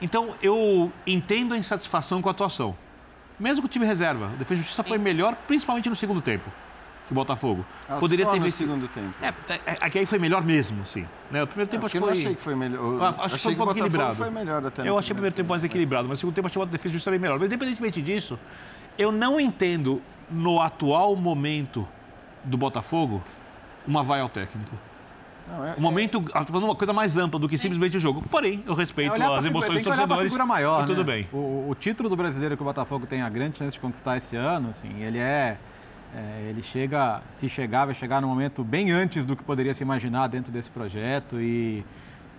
Então, 0.00 0.30
eu 0.42 0.90
entendo 1.06 1.52
a 1.52 1.58
insatisfação 1.58 2.22
com 2.22 2.28
a 2.28 2.32
atuação. 2.32 2.74
Mesmo 3.38 3.62
com 3.62 3.66
o 3.66 3.70
time 3.70 3.84
reserva, 3.84 4.30
o 4.32 4.36
Defesa 4.36 4.56
de 4.56 4.60
Justiça 4.62 4.82
Sim. 4.82 4.88
foi 4.88 4.98
melhor, 4.98 5.34
principalmente 5.46 5.90
no 5.90 5.96
segundo 5.96 6.20
tempo. 6.22 6.50
Que 7.10 7.12
o 7.12 7.14
Botafogo. 7.14 7.66
Ah, 7.88 7.96
Poderia 7.96 8.24
só 8.24 8.30
ter 8.30 8.38
no 8.38 8.44
vencido. 8.44 8.70
segundo 8.70 8.88
tempo. 8.88 9.12
É, 9.20 9.28
é, 9.72 9.78
é 9.80 9.90
que 9.90 9.98
aí 9.98 10.06
foi 10.06 10.18
melhor 10.20 10.44
mesmo, 10.44 10.86
sim. 10.86 11.04
Né? 11.28 11.42
O 11.42 11.46
primeiro 11.46 11.68
tempo 11.68 11.82
É, 11.82 11.86
acho 11.86 11.92
que 11.92 11.98
eu 11.98 12.00
não 12.02 12.08
foi. 12.08 12.18
achei 12.18 12.34
que 12.36 12.40
foi 12.40 12.54
melhor. 12.54 12.78
Eu 12.80 12.92
Eu 12.98 13.04
acho 13.04 13.20
achei 13.20 13.36
que 13.36 13.42
foi 13.42 13.52
um 13.52 13.56
pouco 13.56 13.72
equilibrado. 13.72 14.14
foi 14.14 14.30
melhor 14.30 14.64
até 14.64 14.88
Eu 14.88 14.96
achei 14.96 15.10
o 15.10 15.14
primeiro 15.16 15.34
tempo 15.34 15.48
mais 15.50 15.64
equilibrado, 15.64 16.08
mas 16.08 16.18
o 16.18 16.20
segundo 16.20 16.34
tempo 16.36 16.46
achei 16.46 16.62
o 16.62 16.66
defesa 16.66 16.92
justamente 16.94 17.20
melhor. 17.20 17.38
Mas 17.40 17.48
independentemente 17.48 18.00
disso, 18.00 18.38
eu 18.96 19.10
não 19.10 19.40
entendo 19.40 20.00
no 20.30 20.60
atual 20.60 21.16
momento 21.16 21.86
do 22.44 22.56
Botafogo 22.56 23.20
uma 23.86 24.04
vai 24.04 24.20
ao 24.20 24.28
técnico. 24.28 24.76
Não, 25.48 25.66
é- 25.66 25.74
O 25.76 25.80
momento, 25.80 26.22
falando 26.46 26.62
uma 26.64 26.76
coisa 26.76 26.92
mais 26.92 27.16
ampla 27.16 27.40
do 27.40 27.48
que 27.48 27.58
simplesmente 27.58 27.96
o 27.96 28.00
jogo. 28.00 28.22
Porém, 28.30 28.62
eu 28.68 28.74
respeito 28.74 29.12
É 29.16 29.24
as 29.36 29.44
emoções 29.44 29.74
dos 29.74 29.82
torcedores. 29.82 30.22
figura 30.30 30.46
maior, 30.46 30.84
e 30.84 30.86
tudo 30.86 30.98
né? 31.04 31.12
bem. 31.12 31.28
O, 31.32 31.66
o 31.70 31.74
título 31.74 32.08
do 32.08 32.14
brasileiro 32.16 32.56
que 32.56 32.62
o 32.62 32.64
Botafogo 32.64 33.04
tem 33.04 33.20
a 33.22 33.28
grande 33.28 33.58
chance 33.58 33.72
de 33.74 33.80
conquistar 33.80 34.16
esse 34.16 34.36
ano, 34.36 34.68
assim, 34.70 35.02
ele 35.02 35.18
é, 35.18 35.58
é, 36.14 36.46
ele 36.48 36.62
chega, 36.62 37.22
se 37.30 37.48
chegar, 37.48 37.84
vai 37.86 37.94
chegar 37.94 38.20
no 38.20 38.28
momento 38.28 38.64
bem 38.64 38.90
antes 38.90 39.24
do 39.24 39.36
que 39.36 39.42
poderia 39.44 39.72
se 39.74 39.82
imaginar 39.82 40.26
dentro 40.28 40.50
desse 40.52 40.70
projeto 40.70 41.40
e 41.40 41.84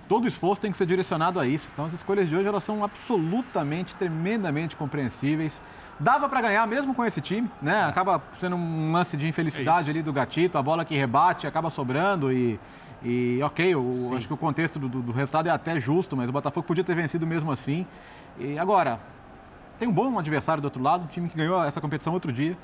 todo 0.09 0.27
esforço 0.27 0.61
tem 0.61 0.71
que 0.71 0.77
ser 0.77 0.85
direcionado 0.85 1.39
a 1.39 1.47
isso. 1.47 1.69
Então 1.71 1.85
as 1.85 1.93
escolhas 1.93 2.27
de 2.27 2.35
hoje 2.35 2.47
elas 2.47 2.63
são 2.63 2.83
absolutamente, 2.83 3.95
tremendamente 3.95 4.75
compreensíveis. 4.75 5.61
Dava 5.99 6.27
para 6.27 6.41
ganhar 6.41 6.65
mesmo 6.67 6.93
com 6.95 7.05
esse 7.05 7.21
time, 7.21 7.49
né? 7.61 7.83
Acaba 7.85 8.21
sendo 8.39 8.55
um 8.55 8.91
lance 8.91 9.15
de 9.15 9.27
infelicidade 9.27 9.89
ali 9.89 10.01
do 10.01 10.11
Gatito, 10.11 10.57
a 10.57 10.61
bola 10.63 10.83
que 10.83 10.95
rebate 10.97 11.45
acaba 11.47 11.69
sobrando 11.69 12.31
e, 12.33 12.59
e 13.03 13.39
ok, 13.43 13.75
o- 13.75 14.11
acho 14.17 14.27
que 14.27 14.33
o 14.33 14.37
contexto 14.37 14.79
do, 14.79 14.89
do- 14.89 15.01
do 15.01 15.11
resultado 15.11 15.47
é 15.47 15.51
até 15.51 15.79
justo, 15.79 16.17
mas 16.17 16.27
o 16.27 16.31
Botafogo 16.31 16.65
podia 16.65 16.83
ter 16.83 16.95
vencido 16.95 17.25
mesmo 17.27 17.51
assim. 17.51 17.85
E 18.39 18.57
agora, 18.57 18.99
tem 19.81 19.87
um 19.89 19.91
bom 19.91 20.19
adversário 20.19 20.61
do 20.61 20.65
outro 20.65 20.83
lado, 20.83 21.05
um 21.05 21.07
time 21.07 21.27
que 21.27 21.35
ganhou 21.35 21.63
essa 21.63 21.81
competição 21.81 22.13
outro 22.13 22.31
dia, 22.31 22.55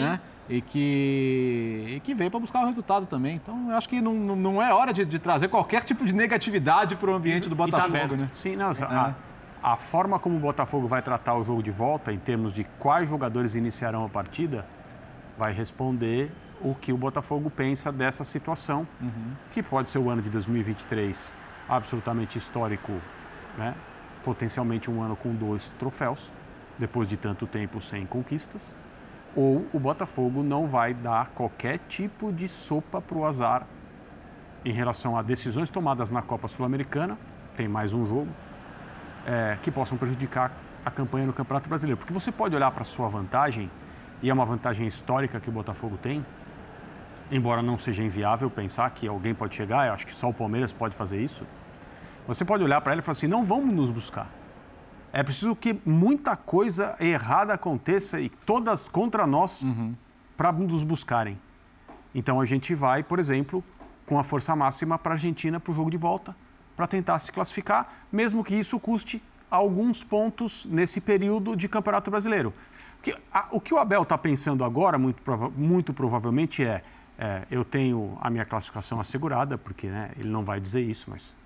né? 0.00 0.20
E 0.48 0.62
que, 0.62 1.92
e 1.96 2.00
que 2.00 2.14
veio 2.14 2.30
para 2.30 2.40
buscar 2.40 2.62
o 2.62 2.66
resultado 2.66 3.04
também. 3.04 3.36
Então, 3.36 3.68
eu 3.68 3.76
acho 3.76 3.86
que 3.86 4.00
não, 4.00 4.14
não- 4.14 4.36
não 4.36 4.62
é 4.62 4.72
hora 4.72 4.90
de, 4.90 5.04
de 5.04 5.18
trazer 5.18 5.48
qualquer 5.48 5.84
tipo 5.84 6.02
de 6.02 6.14
negatividade 6.14 6.96
para 6.96 7.10
o 7.10 7.14
ambiente 7.14 7.46
do 7.46 7.54
tá 7.54 7.64
Botafogo, 7.64 8.16
né? 8.16 8.30
Sim, 8.32 8.56
não, 8.56 8.72
a, 8.88 9.14
a 9.62 9.76
forma 9.76 10.18
como 10.18 10.34
o 10.36 10.40
Botafogo 10.40 10.88
vai 10.88 11.02
tratar 11.02 11.34
o 11.34 11.44
jogo 11.44 11.62
de 11.62 11.70
volta, 11.70 12.10
em 12.10 12.18
termos 12.18 12.54
de 12.54 12.64
quais 12.78 13.06
jogadores 13.06 13.54
iniciarão 13.54 14.06
a 14.06 14.08
partida, 14.08 14.64
vai 15.36 15.52
responder 15.52 16.32
o 16.62 16.74
que 16.74 16.90
o 16.90 16.96
Botafogo 16.96 17.50
pensa 17.50 17.92
dessa 17.92 18.24
situação, 18.24 18.88
que 19.50 19.62
pode 19.62 19.90
ser 19.90 19.98
o 19.98 20.08
ano 20.08 20.22
de 20.22 20.30
2023 20.30 21.34
absolutamente 21.68 22.38
histórico, 22.38 22.92
né? 23.58 23.74
potencialmente 24.24 24.90
um 24.90 25.02
ano 25.02 25.16
com 25.16 25.34
dois 25.34 25.70
troféus, 25.78 26.32
depois 26.78 27.08
de 27.08 27.16
tanto 27.16 27.46
tempo 27.46 27.80
sem 27.80 28.06
conquistas, 28.06 28.76
ou 29.34 29.66
o 29.72 29.78
Botafogo 29.78 30.42
não 30.42 30.66
vai 30.66 30.92
dar 30.92 31.28
qualquer 31.28 31.78
tipo 31.88 32.32
de 32.32 32.46
sopa 32.48 33.00
para 33.00 33.16
o 33.16 33.24
azar 33.24 33.66
em 34.64 34.72
relação 34.72 35.16
a 35.16 35.22
decisões 35.22 35.70
tomadas 35.70 36.10
na 36.10 36.22
Copa 36.22 36.46
Sul-Americana, 36.48 37.18
tem 37.56 37.66
mais 37.66 37.92
um 37.92 38.06
jogo, 38.06 38.28
é, 39.26 39.58
que 39.62 39.70
possam 39.70 39.98
prejudicar 39.98 40.52
a 40.84 40.90
campanha 40.90 41.26
no 41.26 41.32
Campeonato 41.32 41.68
Brasileiro. 41.68 41.98
Porque 41.98 42.12
você 42.12 42.30
pode 42.30 42.54
olhar 42.54 42.70
para 42.70 42.84
sua 42.84 43.08
vantagem, 43.08 43.70
e 44.22 44.30
é 44.30 44.32
uma 44.32 44.44
vantagem 44.44 44.86
histórica 44.86 45.40
que 45.40 45.48
o 45.48 45.52
Botafogo 45.52 45.96
tem, 45.96 46.24
embora 47.30 47.62
não 47.62 47.78
seja 47.78 48.02
inviável 48.02 48.50
pensar 48.50 48.88
que 48.90 49.08
alguém 49.08 49.34
pode 49.34 49.54
chegar, 49.54 49.86
eu 49.86 49.94
acho 49.94 50.06
que 50.06 50.14
só 50.14 50.28
o 50.28 50.34
Palmeiras 50.34 50.72
pode 50.72 50.94
fazer 50.94 51.20
isso. 51.20 51.46
Você 52.26 52.44
pode 52.44 52.62
olhar 52.62 52.80
para 52.80 52.92
ele 52.92 53.00
e 53.00 53.02
falar 53.02 53.12
assim: 53.12 53.26
não 53.26 53.44
vamos 53.44 53.74
nos 53.74 53.90
buscar. 53.90 54.28
É 55.12 55.22
preciso 55.22 55.54
que 55.54 55.78
muita 55.84 56.36
coisa 56.36 56.96
errada 56.98 57.52
aconteça 57.54 58.20
e 58.20 58.28
todas 58.30 58.88
contra 58.88 59.26
nós 59.26 59.66
para 60.36 60.50
nos 60.52 60.82
buscarem. 60.82 61.38
Então 62.14 62.40
a 62.40 62.44
gente 62.44 62.74
vai, 62.74 63.02
por 63.02 63.18
exemplo, 63.18 63.62
com 64.06 64.18
a 64.18 64.22
força 64.24 64.56
máxima 64.56 64.98
para 64.98 65.12
a 65.12 65.14
Argentina 65.14 65.60
para 65.60 65.70
o 65.70 65.74
jogo 65.74 65.90
de 65.90 65.96
volta, 65.96 66.34
para 66.76 66.86
tentar 66.86 67.18
se 67.18 67.30
classificar, 67.30 67.92
mesmo 68.10 68.42
que 68.42 68.54
isso 68.54 68.80
custe 68.80 69.22
alguns 69.50 70.02
pontos 70.02 70.64
nesse 70.66 71.00
período 71.00 71.54
de 71.54 71.68
Campeonato 71.68 72.10
Brasileiro. 72.10 72.52
A- 73.32 73.48
o 73.50 73.60
que 73.60 73.74
o 73.74 73.78
Abel 73.78 74.02
está 74.02 74.16
pensando 74.16 74.64
agora, 74.64 74.96
muito, 74.98 75.20
prova- 75.22 75.50
muito 75.50 75.92
provavelmente, 75.92 76.64
é, 76.64 76.82
é, 77.18 77.42
eu 77.50 77.64
tenho 77.64 78.16
a 78.20 78.30
minha 78.30 78.44
classificação 78.46 78.98
assegurada, 78.98 79.58
porque 79.58 79.88
né, 79.88 80.10
ele 80.18 80.30
não 80.30 80.42
vai 80.44 80.58
dizer 80.58 80.80
isso, 80.80 81.10
mas 81.10 81.36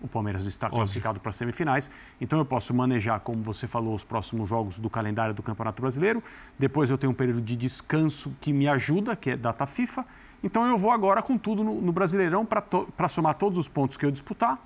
o 0.00 0.08
Palmeiras 0.08 0.46
está 0.46 0.68
classificado 0.68 1.18
para 1.20 1.30
as 1.30 1.36
semifinais, 1.36 1.90
então 2.20 2.38
eu 2.38 2.44
posso 2.44 2.74
manejar, 2.74 3.20
como 3.20 3.42
você 3.42 3.66
falou, 3.66 3.94
os 3.94 4.04
próximos 4.04 4.48
jogos 4.48 4.78
do 4.78 4.90
calendário 4.90 5.34
do 5.34 5.42
Campeonato 5.42 5.80
Brasileiro. 5.80 6.22
Depois 6.58 6.90
eu 6.90 6.98
tenho 6.98 7.12
um 7.12 7.14
período 7.14 7.40
de 7.40 7.56
descanso 7.56 8.34
que 8.40 8.52
me 8.52 8.68
ajuda, 8.68 9.16
que 9.16 9.30
é 9.30 9.36
data 9.36 9.66
FIFA. 9.66 10.04
Então 10.42 10.66
eu 10.66 10.76
vou 10.76 10.90
agora 10.90 11.22
com 11.22 11.36
tudo 11.38 11.64
no, 11.64 11.80
no 11.80 11.92
Brasileirão 11.92 12.44
para 12.44 13.08
somar 13.08 13.34
todos 13.34 13.58
os 13.58 13.68
pontos 13.68 13.96
que 13.96 14.04
eu 14.04 14.10
disputar, 14.10 14.58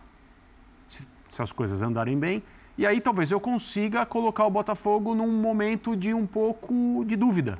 se, 0.86 1.06
se 1.28 1.42
as 1.42 1.52
coisas 1.52 1.80
andarem 1.82 2.18
bem. 2.18 2.42
E 2.76 2.86
aí 2.86 3.00
talvez 3.00 3.30
eu 3.30 3.40
consiga 3.40 4.04
colocar 4.06 4.44
o 4.46 4.50
Botafogo 4.50 5.14
num 5.14 5.30
momento 5.30 5.96
de 5.96 6.12
um 6.14 6.26
pouco 6.26 7.04
de 7.06 7.16
dúvida. 7.16 7.58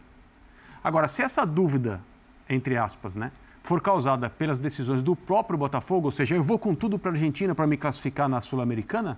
Agora, 0.82 1.06
se 1.08 1.22
essa 1.22 1.44
dúvida, 1.44 2.00
entre 2.48 2.76
aspas, 2.76 3.14
né, 3.14 3.30
for 3.70 3.80
causada 3.80 4.28
pelas 4.28 4.58
decisões 4.58 5.00
do 5.00 5.14
próprio 5.14 5.56
Botafogo, 5.56 6.08
ou 6.08 6.12
seja, 6.12 6.34
eu 6.34 6.42
vou 6.42 6.58
com 6.58 6.74
tudo 6.74 6.98
para 6.98 7.12
a 7.12 7.14
Argentina 7.14 7.54
para 7.54 7.68
me 7.68 7.76
classificar 7.76 8.28
na 8.28 8.40
Sul-Americana, 8.40 9.16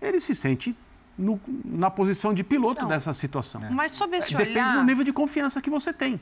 ele 0.00 0.20
se 0.20 0.36
sente 0.36 0.76
no- 1.18 1.40
na 1.64 1.90
posição 1.90 2.32
de 2.32 2.44
piloto 2.44 2.82
Não. 2.82 2.88
dessa 2.90 3.12
situação. 3.12 3.60
Mas 3.72 3.90
sob 3.90 4.16
esse 4.16 4.30
Depende 4.36 4.52
olhar... 4.60 4.76
do 4.76 4.84
nível 4.84 5.02
de 5.02 5.12
confiança 5.12 5.60
que 5.60 5.68
você 5.68 5.92
tem. 5.92 6.20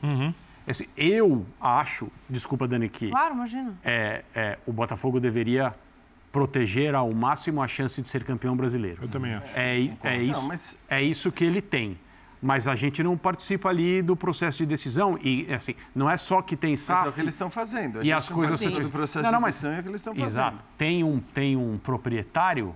Esse- 0.66 0.88
eu 0.96 1.44
acho, 1.60 2.08
desculpa, 2.30 2.66
Dani, 2.66 2.88
que 2.88 3.10
Claro, 3.10 3.34
imagina. 3.34 3.74
é, 3.84 4.24
é, 4.34 4.58
o 4.66 4.72
Botafogo 4.72 5.20
deveria 5.20 5.74
proteger 6.32 6.94
ao 6.94 7.12
máximo 7.12 7.62
a 7.62 7.68
chance 7.68 8.00
de 8.00 8.08
ser 8.08 8.24
campeão 8.24 8.56
brasileiro. 8.56 9.02
Eu 9.02 9.08
também 9.08 9.34
acho. 9.34 9.52
É, 9.54 9.84
é, 10.02 10.16
Não, 10.16 10.22
isso, 10.22 10.48
mas- 10.48 10.78
é 10.88 11.02
isso 11.02 11.30
que 11.30 11.44
ele 11.44 11.60
tem. 11.60 11.98
Mas 12.40 12.68
a 12.68 12.74
gente 12.74 13.02
não 13.02 13.16
participa 13.16 13.68
ali 13.70 14.02
do 14.02 14.14
processo 14.14 14.58
de 14.58 14.66
decisão 14.66 15.18
e, 15.22 15.52
assim, 15.52 15.74
não 15.94 16.08
é 16.08 16.16
só 16.16 16.42
que 16.42 16.54
tem 16.54 16.72
Mas 16.72 16.80
SAF... 16.80 17.06
é 17.06 17.08
o 17.08 17.12
que 17.12 17.20
eles 17.20 17.32
estão 17.32 17.50
fazendo. 17.50 18.02
E 18.04 18.12
as 18.12 18.28
coisas... 18.28 18.60
participa 18.60 18.84
do 18.84 18.90
processo 18.92 19.24
Não, 19.24 19.32
não, 19.32 19.38
de 19.38 19.42
mas- 19.42 19.54
decisão 19.54 19.72
é 19.72 19.80
o 19.80 19.82
que 19.82 19.88
eles 19.88 20.00
estão 20.00 20.14
fazendo. 20.14 20.28
Exato. 20.28 20.58
Tem 20.76 21.02
um, 21.02 21.18
tem 21.18 21.56
um 21.56 21.78
proprietário 21.78 22.74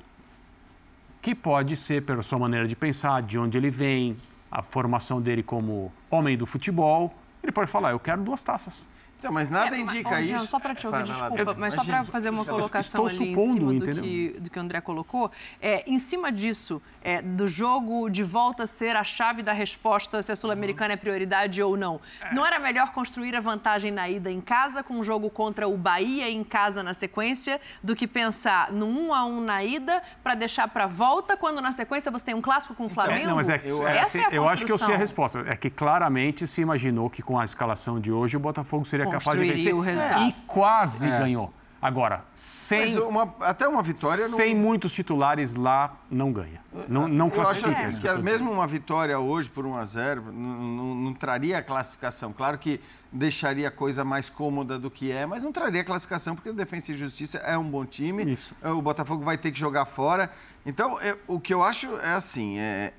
que 1.20 1.34
pode 1.34 1.76
ser, 1.76 2.02
pela 2.02 2.22
sua 2.22 2.38
maneira 2.38 2.66
de 2.66 2.74
pensar, 2.74 3.22
de 3.22 3.38
onde 3.38 3.58
ele 3.58 3.68
vem, 3.68 4.16
a 4.50 4.62
formação 4.62 5.20
dele 5.20 5.42
como 5.42 5.92
homem 6.10 6.36
do 6.36 6.46
futebol, 6.46 7.14
ele 7.42 7.52
pode 7.52 7.70
falar, 7.70 7.92
eu 7.92 8.00
quero 8.00 8.22
duas 8.22 8.42
taças. 8.42 8.88
Então, 9.20 9.30
mas 9.30 9.50
nada 9.50 9.76
É, 9.76 9.80
indica 9.80 10.08
mas, 10.08 10.26
Jean, 10.26 10.36
isso. 10.38 10.46
Só 10.46 10.58
para 10.58 10.74
te 10.74 10.86
ouvir, 10.86 11.04
desculpa, 11.04 11.54
mas 11.58 11.74
só 11.74 11.84
para 11.84 12.02
fazer 12.04 12.30
uma 12.30 12.44
colocação 12.44 13.04
ali 13.04 13.14
em 13.14 13.34
supondo, 13.34 13.70
cima 13.70 13.94
do 13.94 14.00
que, 14.00 14.36
do 14.40 14.50
que 14.50 14.58
o 14.58 14.62
André 14.62 14.80
colocou, 14.80 15.30
é, 15.60 15.84
em 15.86 15.98
cima 15.98 16.32
disso, 16.32 16.80
é, 17.02 17.20
do 17.20 17.46
jogo 17.46 18.08
de 18.08 18.22
volta 18.22 18.66
ser 18.66 18.96
a 18.96 19.04
chave 19.04 19.42
da 19.42 19.52
resposta 19.52 20.22
se 20.22 20.32
a 20.32 20.36
Sul-Americana 20.36 20.94
é 20.94 20.96
prioridade 20.96 21.62
ou 21.62 21.76
não, 21.76 22.00
não 22.32 22.46
era 22.46 22.58
melhor 22.58 22.92
construir 22.92 23.36
a 23.36 23.40
vantagem 23.40 23.92
na 23.92 24.08
ida 24.08 24.30
em 24.30 24.40
casa, 24.40 24.82
com 24.82 24.94
um 24.94 25.04
jogo 25.04 25.28
contra 25.28 25.68
o 25.68 25.76
Bahia 25.76 26.30
em 26.30 26.42
casa 26.42 26.82
na 26.82 26.94
sequência, 26.94 27.60
do 27.82 27.94
que 27.94 28.06
pensar 28.06 28.72
no 28.72 28.86
1 28.86 29.14
a 29.14 29.24
1 29.26 29.40
na 29.42 29.62
ida 29.62 30.02
para 30.22 30.34
deixar 30.34 30.66
para 30.68 30.86
volta, 30.86 31.36
quando 31.36 31.60
na 31.60 31.72
sequência 31.72 32.10
você 32.10 32.24
tem 32.24 32.34
um 32.34 32.40
clássico 32.40 32.74
com 32.74 32.86
o 32.86 32.88
Flamengo? 32.88 33.24
É, 33.24 33.26
não, 33.26 33.36
mas 33.36 33.50
é, 33.50 33.60
eu, 33.64 33.86
é, 33.86 33.98
Essa 33.98 34.18
é 34.18 34.24
a 34.26 34.30
eu 34.30 34.48
acho 34.48 34.64
que 34.64 34.72
eu 34.72 34.78
sei 34.78 34.94
a 34.94 34.98
resposta. 34.98 35.44
É 35.46 35.56
que 35.56 35.68
claramente 35.68 36.46
se 36.46 36.62
imaginou 36.62 37.10
que 37.10 37.22
com 37.22 37.38
a 37.38 37.44
escalação 37.44 38.00
de 38.00 38.10
hoje 38.10 38.36
o 38.36 38.40
Botafogo 38.40 38.84
seria 38.84 39.09
capaz 39.18 39.38
de 39.40 39.46
vencer. 39.52 39.74
o 39.74 39.80
resultado. 39.80 40.22
E 40.28 40.32
quase 40.46 41.08
É. 41.08 41.18
ganhou. 41.18 41.52
Agora, 41.82 42.22
sem, 42.34 42.98
uma- 42.98 43.34
até 43.40 43.66
uma 43.66 43.82
vitória 43.82 44.28
não- 44.28 44.36
sem 44.36 44.54
muitos 44.54 44.92
titulares 44.92 45.54
lá, 45.54 45.96
não 46.10 46.30
ganha. 46.30 46.60
Não, 46.86 47.08
não 47.08 47.28
Eu 47.28 47.40
acho 47.40 47.62
classifica. 47.62 47.88
isso 47.88 48.00
que 48.02 48.06
que 48.06 48.22
mesmo 48.22 48.52
uma 48.52 48.66
vitória 48.66 49.18
hoje 49.18 49.48
por 49.48 49.64
1 49.64 49.74
a 49.78 49.84
0 49.86 50.24
não, 50.30 50.32
não- 50.32 50.94
não 50.94 51.14
traria 51.14 51.56
a 51.56 51.62
classificação. 51.62 52.34
Claro 52.34 52.58
que 52.58 52.82
deixaria 53.10 53.68
a 53.68 53.70
coisa 53.70 54.04
mais 54.04 54.28
cômoda 54.28 54.78
do 54.78 54.90
que 54.90 55.10
é, 55.10 55.24
mas 55.24 55.42
não 55.42 55.52
traria 55.52 55.80
a 55.80 55.84
classificação 55.84 56.34
porque 56.34 56.50
o 56.50 56.52
Defensa 56.52 56.92
e 56.92 56.98
Justiça 56.98 57.38
é 57.38 57.56
um 57.56 57.64
bom 57.64 57.86
time. 57.86 58.30
Isso. 58.30 58.54
O 58.62 58.82
Botafogo 58.82 59.24
vai 59.24 59.38
ter 59.38 59.50
que 59.50 59.58
jogar 59.58 59.86
fora. 59.86 60.30
Então, 60.66 61.00
eu- 61.00 61.18
o 61.26 61.40
que 61.40 61.54
eu 61.54 61.64
acho 61.64 61.96
é 62.02 62.12
assim, 62.12 62.58
é, 62.58 62.92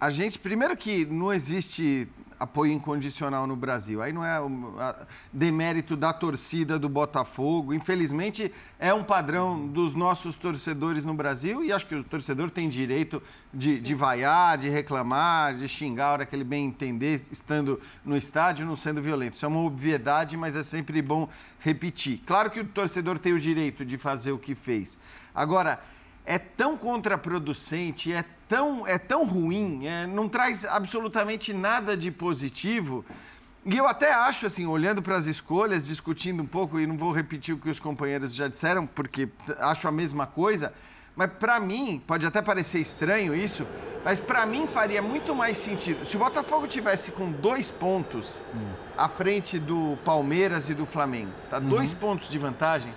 a 0.00 0.08
gente 0.08 0.38
primeiro 0.38 0.76
que 0.76 1.04
não 1.04 1.32
existe 1.32 2.06
apoio 2.40 2.72
incondicional 2.72 3.46
no 3.46 3.54
Brasil. 3.54 4.00
Aí 4.00 4.14
não 4.14 4.24
é 4.24 4.40
um, 4.40 4.74
demérito 5.30 5.94
da 5.94 6.10
torcida 6.10 6.78
do 6.78 6.88
Botafogo. 6.88 7.74
Infelizmente, 7.74 8.50
é 8.78 8.94
um 8.94 9.04
padrão 9.04 9.68
dos 9.68 9.94
nossos 9.94 10.36
torcedores 10.36 11.04
no 11.04 11.12
Brasil 11.12 11.62
e 11.62 11.70
acho 11.70 11.86
que 11.86 11.94
o 11.94 12.02
torcedor 12.02 12.50
tem 12.50 12.66
direito 12.66 13.22
de, 13.52 13.78
de 13.78 13.94
vaiar, 13.94 14.56
de 14.56 14.70
reclamar, 14.70 15.54
de 15.54 15.68
xingar 15.68 16.06
a 16.06 16.12
hora 16.12 16.26
que 16.26 16.34
ele 16.34 16.44
bem 16.44 16.66
entender, 16.66 17.20
estando 17.30 17.78
no 18.02 18.16
estádio, 18.16 18.64
não 18.64 18.74
sendo 18.74 19.02
violento. 19.02 19.34
Isso 19.34 19.44
é 19.44 19.48
uma 19.48 19.60
obviedade, 19.60 20.34
mas 20.34 20.56
é 20.56 20.62
sempre 20.62 21.02
bom 21.02 21.28
repetir. 21.58 22.22
Claro 22.24 22.50
que 22.50 22.60
o 22.60 22.64
torcedor 22.64 23.18
tem 23.18 23.34
o 23.34 23.38
direito 23.38 23.84
de 23.84 23.98
fazer 23.98 24.32
o 24.32 24.38
que 24.38 24.54
fez. 24.54 24.98
Agora, 25.34 25.78
é 26.30 26.38
tão 26.38 26.76
contraproducente, 26.76 28.12
é 28.12 28.24
tão, 28.48 28.86
é 28.86 28.96
tão 28.98 29.24
ruim, 29.26 29.84
é, 29.84 30.06
não 30.06 30.28
traz 30.28 30.64
absolutamente 30.64 31.52
nada 31.52 31.96
de 31.96 32.12
positivo. 32.12 33.04
E 33.66 33.76
eu 33.76 33.88
até 33.88 34.12
acho, 34.14 34.46
assim, 34.46 34.64
olhando 34.64 35.02
para 35.02 35.16
as 35.16 35.26
escolhas, 35.26 35.84
discutindo 35.84 36.40
um 36.40 36.46
pouco, 36.46 36.78
e 36.78 36.86
não 36.86 36.96
vou 36.96 37.10
repetir 37.10 37.52
o 37.52 37.58
que 37.58 37.68
os 37.68 37.80
companheiros 37.80 38.32
já 38.32 38.46
disseram, 38.46 38.86
porque 38.86 39.28
acho 39.58 39.88
a 39.88 39.90
mesma 39.90 40.24
coisa, 40.24 40.72
mas 41.16 41.32
para 41.32 41.58
mim, 41.58 42.00
pode 42.06 42.24
até 42.24 42.40
parecer 42.40 42.78
estranho 42.78 43.34
isso, 43.34 43.66
mas 44.04 44.20
para 44.20 44.46
mim 44.46 44.68
faria 44.68 45.02
muito 45.02 45.34
mais 45.34 45.58
sentido. 45.58 46.04
Se 46.04 46.14
o 46.14 46.20
Botafogo 46.20 46.68
tivesse 46.68 47.10
com 47.10 47.32
dois 47.32 47.72
pontos 47.72 48.44
à 48.96 49.08
frente 49.08 49.58
do 49.58 49.98
Palmeiras 50.04 50.70
e 50.70 50.74
do 50.74 50.86
Flamengo, 50.86 51.32
tá? 51.50 51.58
Dois 51.58 51.92
pontos 51.92 52.30
de 52.30 52.38
vantagem, 52.38 52.94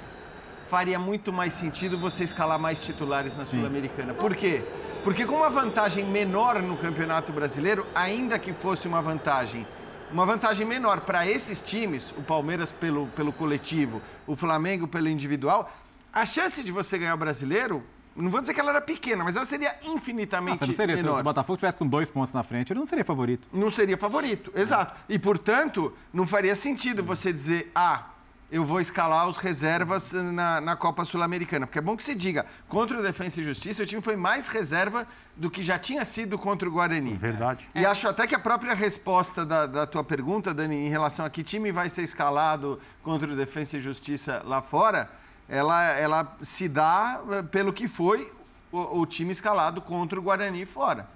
faria 0.74 0.98
muito 0.98 1.32
mais 1.32 1.54
sentido 1.54 2.00
você 2.00 2.24
escalar 2.24 2.58
mais 2.58 2.84
titulares 2.84 3.38
na 3.38 3.46
Sul-Americana. 3.46 4.12
Por 4.16 4.36
quê? 4.36 4.64
Porque 5.04 5.24
com 5.24 5.36
uma 5.36 5.50
vantagem 5.52 6.04
menor 6.04 6.64
no 6.64 6.76
Campeonato 6.76 7.32
Brasileiro, 7.32 7.86
ainda 7.94 8.40
que 8.40 8.52
fosse 8.54 8.88
uma 8.88 9.00
vantagem, 9.00 9.68
uma 10.12 10.26
vantagem 10.26 10.66
menor 10.66 11.02
para 11.02 11.28
esses 11.28 11.62
times, 11.62 12.12
o 12.18 12.24
Palmeiras 12.24 12.72
pelo, 12.72 13.06
pelo 13.10 13.32
coletivo, 13.32 14.02
o 14.26 14.36
Flamengo 14.36 14.88
pelo 14.88 15.08
individual, 15.08 15.72
a 16.12 16.26
chance 16.26 16.64
de 16.64 16.72
você 16.72 16.98
ganhar 16.98 17.14
o 17.14 17.18
brasileiro, 17.18 17.84
não 18.16 18.32
vou 18.32 18.42
dizer 18.42 18.56
que 18.56 18.60
ela 18.60 18.72
era 18.72 18.82
pequena, 18.82 19.24
mas 19.24 19.36
ela 19.36 19.46
seria 19.46 19.76
infinitamente 19.84 20.62
Nossa, 20.62 20.66
não 20.66 20.74
seria, 20.74 20.98
se 20.98 21.04
menor 21.04 21.20
o 21.20 21.24
Botafogo 21.24 21.58
tivesse 21.58 21.78
com 21.78 21.86
dois 21.86 22.10
pontos 22.10 22.34
na 22.34 22.42
frente, 22.42 22.74
ele 22.74 22.80
não 22.80 22.88
seria 22.88 23.06
favorito. 23.06 23.48
não 23.54 23.70
seria 23.70 23.96
favorito, 23.96 24.52
exato. 24.56 25.00
E, 25.08 25.20
portanto, 25.20 25.94
não 26.12 26.26
faria 26.26 26.56
sentido 26.56 27.04
você 27.04 27.32
dizer, 27.32 27.72
ah, 27.76 28.06
eu 28.54 28.64
vou 28.64 28.80
escalar 28.80 29.28
os 29.28 29.38
reservas 29.38 30.14
na, 30.14 30.62
na 30.62 30.76
Copa 30.76 31.04
Sul-Americana. 31.04 31.66
Porque 31.66 31.80
é 31.80 31.82
bom 31.82 31.98
que 31.98 32.04
se 32.04 32.14
diga, 32.14 32.46
contra 32.70 33.00
o 33.00 33.02
Defensa 33.02 33.42
e 33.42 33.44
Justiça, 33.44 33.82
o 33.82 33.86
time 33.86 34.00
foi 34.00 34.16
mais 34.16 34.48
reserva 34.48 35.08
do 35.36 35.50
que 35.50 35.66
já 35.66 35.80
tinha 35.80 36.06
sido 36.06 36.38
contra 36.38 36.70
o 36.70 36.72
Guarani. 36.72 37.16
Verdade. 37.16 37.68
E 37.74 37.84
acho 37.84 38.08
até 38.08 38.28
que 38.28 38.36
a 38.36 38.40
própria 38.40 38.76
resposta 38.76 39.44
da, 39.44 39.66
da 39.66 39.88
tua 39.88 40.04
pergunta, 40.04 40.54
Dani, 40.54 40.76
em 40.76 40.88
relação 40.88 41.26
a 41.26 41.32
que 41.32 41.42
time 41.42 41.72
vai 41.72 41.90
ser 41.90 42.04
escalado 42.04 42.80
contra 43.02 43.34
o 43.34 43.36
Defensa 43.36 43.78
e 43.78 43.82
Justiça 43.82 44.44
lá 44.46 44.62
fora, 44.62 45.10
ela, 45.50 45.84
ela 45.94 46.38
se 46.40 46.70
dá 46.70 47.22
eh, 47.32 47.42
pelo 47.42 47.74
que 47.74 47.88
foi 47.88 48.32
o, 48.72 49.00
o 49.00 49.06
time 49.08 49.32
escalado 49.32 49.82
contra 49.82 50.20
o 50.20 50.22
Guarani 50.22 50.64
fora. 50.64 51.08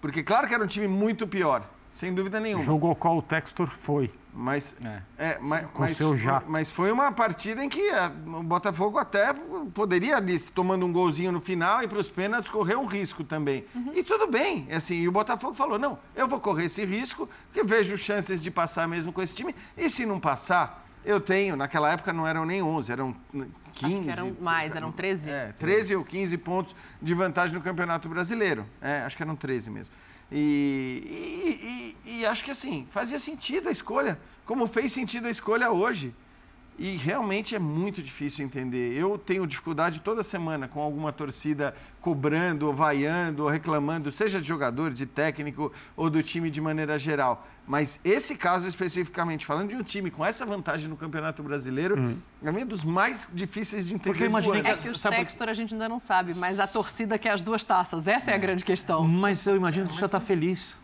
Porque 0.00 0.22
claro 0.22 0.48
que 0.48 0.54
era 0.54 0.64
um 0.64 0.66
time 0.66 0.88
muito 0.88 1.26
pior, 1.26 1.62
sem 1.92 2.14
dúvida 2.14 2.40
nenhuma. 2.40 2.64
Jogou 2.64 2.96
qual 2.96 3.18
o 3.18 3.22
Textor 3.22 3.68
foi. 3.68 4.10
Mas, 4.32 4.76
é, 5.18 5.38
mas, 5.40 5.66
Com 5.72 5.80
mas, 5.82 5.96
seu 5.96 6.08
foi, 6.10 6.16
jato. 6.18 6.46
mas 6.48 6.70
foi 6.70 6.92
uma 6.92 7.10
partida 7.10 7.64
em 7.64 7.68
que 7.68 7.90
a- 7.90 8.12
o 8.26 8.42
Botafogo 8.42 8.96
até 8.98 9.32
poderia 9.74 10.16
ali, 10.16 10.38
tomando 10.38 10.86
um 10.86 10.92
golzinho 10.92 11.32
no 11.32 11.40
final 11.40 11.82
e 11.82 11.88
para 11.88 11.98
os 11.98 12.08
pênaltis, 12.08 12.50
correr 12.50 12.76
um 12.76 12.84
risco 12.86 13.24
também. 13.24 13.64
E 13.94 14.02
tudo 14.04 14.26
bem, 14.28 14.68
assim, 14.70 14.94
e 14.96 15.08
o 15.08 15.12
Botafogo 15.12 15.54
falou, 15.54 15.78
não, 15.78 15.98
eu 16.14 16.28
vou 16.28 16.38
correr 16.38 16.66
esse 16.66 16.84
risco, 16.84 17.28
porque 17.46 17.64
vejo 17.66 17.96
chances 17.98 18.40
de 18.40 18.50
passar 18.50 18.86
mesmo 18.86 19.12
com 19.12 19.20
esse 19.20 19.34
time, 19.34 19.54
e 19.76 19.88
se 19.90 20.06
não 20.06 20.20
passar, 20.20 20.86
eu 21.04 21.20
tenho, 21.20 21.56
naquela 21.56 21.90
época 21.90 22.12
não 22.12 22.26
eram 22.26 22.44
nem 22.44 22.62
11, 22.62 22.92
eram 22.92 23.16
15. 23.72 23.94
Acho 23.94 24.02
que 24.04 24.10
eram 24.10 24.36
mais, 24.40 24.76
eram 24.76 24.92
13. 24.92 25.30
É, 25.30 25.52
13 25.58 25.96
ou 25.96 26.04
15 26.04 26.36
pontos 26.38 26.76
de 27.00 27.14
vantagem 27.14 27.54
no 27.54 27.62
Campeonato 27.62 28.08
Brasileiro. 28.08 28.66
É, 28.80 29.02
acho 29.02 29.16
que 29.16 29.22
eram 29.22 29.34
13 29.34 29.70
mesmo. 29.70 29.92
E, 30.30 31.94
e- 32.06 32.10
e- 32.10 32.20
e 32.20 32.26
acho 32.26 32.44
que 32.44 32.50
assim, 32.50 32.86
fazia 32.90 33.18
sentido 33.18 33.68
a 33.68 33.72
escolha, 33.72 34.20
como 34.44 34.66
fez 34.66 34.92
sentido 34.92 35.26
a 35.26 35.30
escolha 35.30 35.70
hoje. 35.70 36.14
E 36.78 36.96
realmente 36.96 37.56
é 37.56 37.58
muito 37.58 38.00
difícil 38.00 38.44
entender. 38.44 38.92
Eu 38.96 39.18
tenho 39.18 39.44
dificuldade 39.46 39.98
toda 40.00 40.22
semana 40.22 40.68
com 40.68 40.80
alguma 40.80 41.12
torcida 41.12 41.74
cobrando, 42.00 42.66
ou 42.68 42.72
vaiando, 42.72 43.42
ou 43.42 43.48
reclamando, 43.48 44.12
seja 44.12 44.40
de 44.40 44.46
jogador, 44.46 44.92
de 44.92 45.04
técnico 45.04 45.72
ou 45.96 46.08
do 46.08 46.22
time 46.22 46.48
de 46.50 46.60
maneira 46.60 46.96
geral. 46.96 47.46
Mas 47.66 47.98
esse 48.04 48.36
caso 48.36 48.68
especificamente, 48.68 49.44
falando 49.44 49.70
de 49.70 49.76
um 49.76 49.82
time 49.82 50.08
com 50.10 50.24
essa 50.24 50.46
vantagem 50.46 50.88
no 50.88 50.96
Campeonato 50.96 51.42
Brasileiro, 51.42 52.16
é 52.42 52.50
um 52.50 52.64
dos 52.64 52.84
mais 52.84 53.28
difíceis 53.34 53.88
de 53.88 53.94
entender. 53.96 54.10
Porque 54.10 54.24
imagina 54.24 54.54
que- 54.62 54.68
É 54.68 54.76
que 54.76 54.88
por- 54.88 55.10
Textor 55.10 55.48
a 55.48 55.54
gente 55.54 55.74
ainda 55.74 55.88
não 55.88 55.98
sabe, 55.98 56.32
mas 56.36 56.60
a 56.60 56.66
torcida 56.68 57.18
quer 57.18 57.30
as 57.30 57.42
duas 57.42 57.64
taças. 57.64 58.06
Essa 58.06 58.30
é 58.30 58.34
a 58.34 58.38
grande 58.38 58.64
questão. 58.64 59.02
Mas 59.06 59.44
eu 59.46 59.56
imagino 59.56 59.86
que 59.86 59.94
a 59.94 59.98
torcida 59.98 60.06
está 60.06 60.20
feliz. 60.20 60.78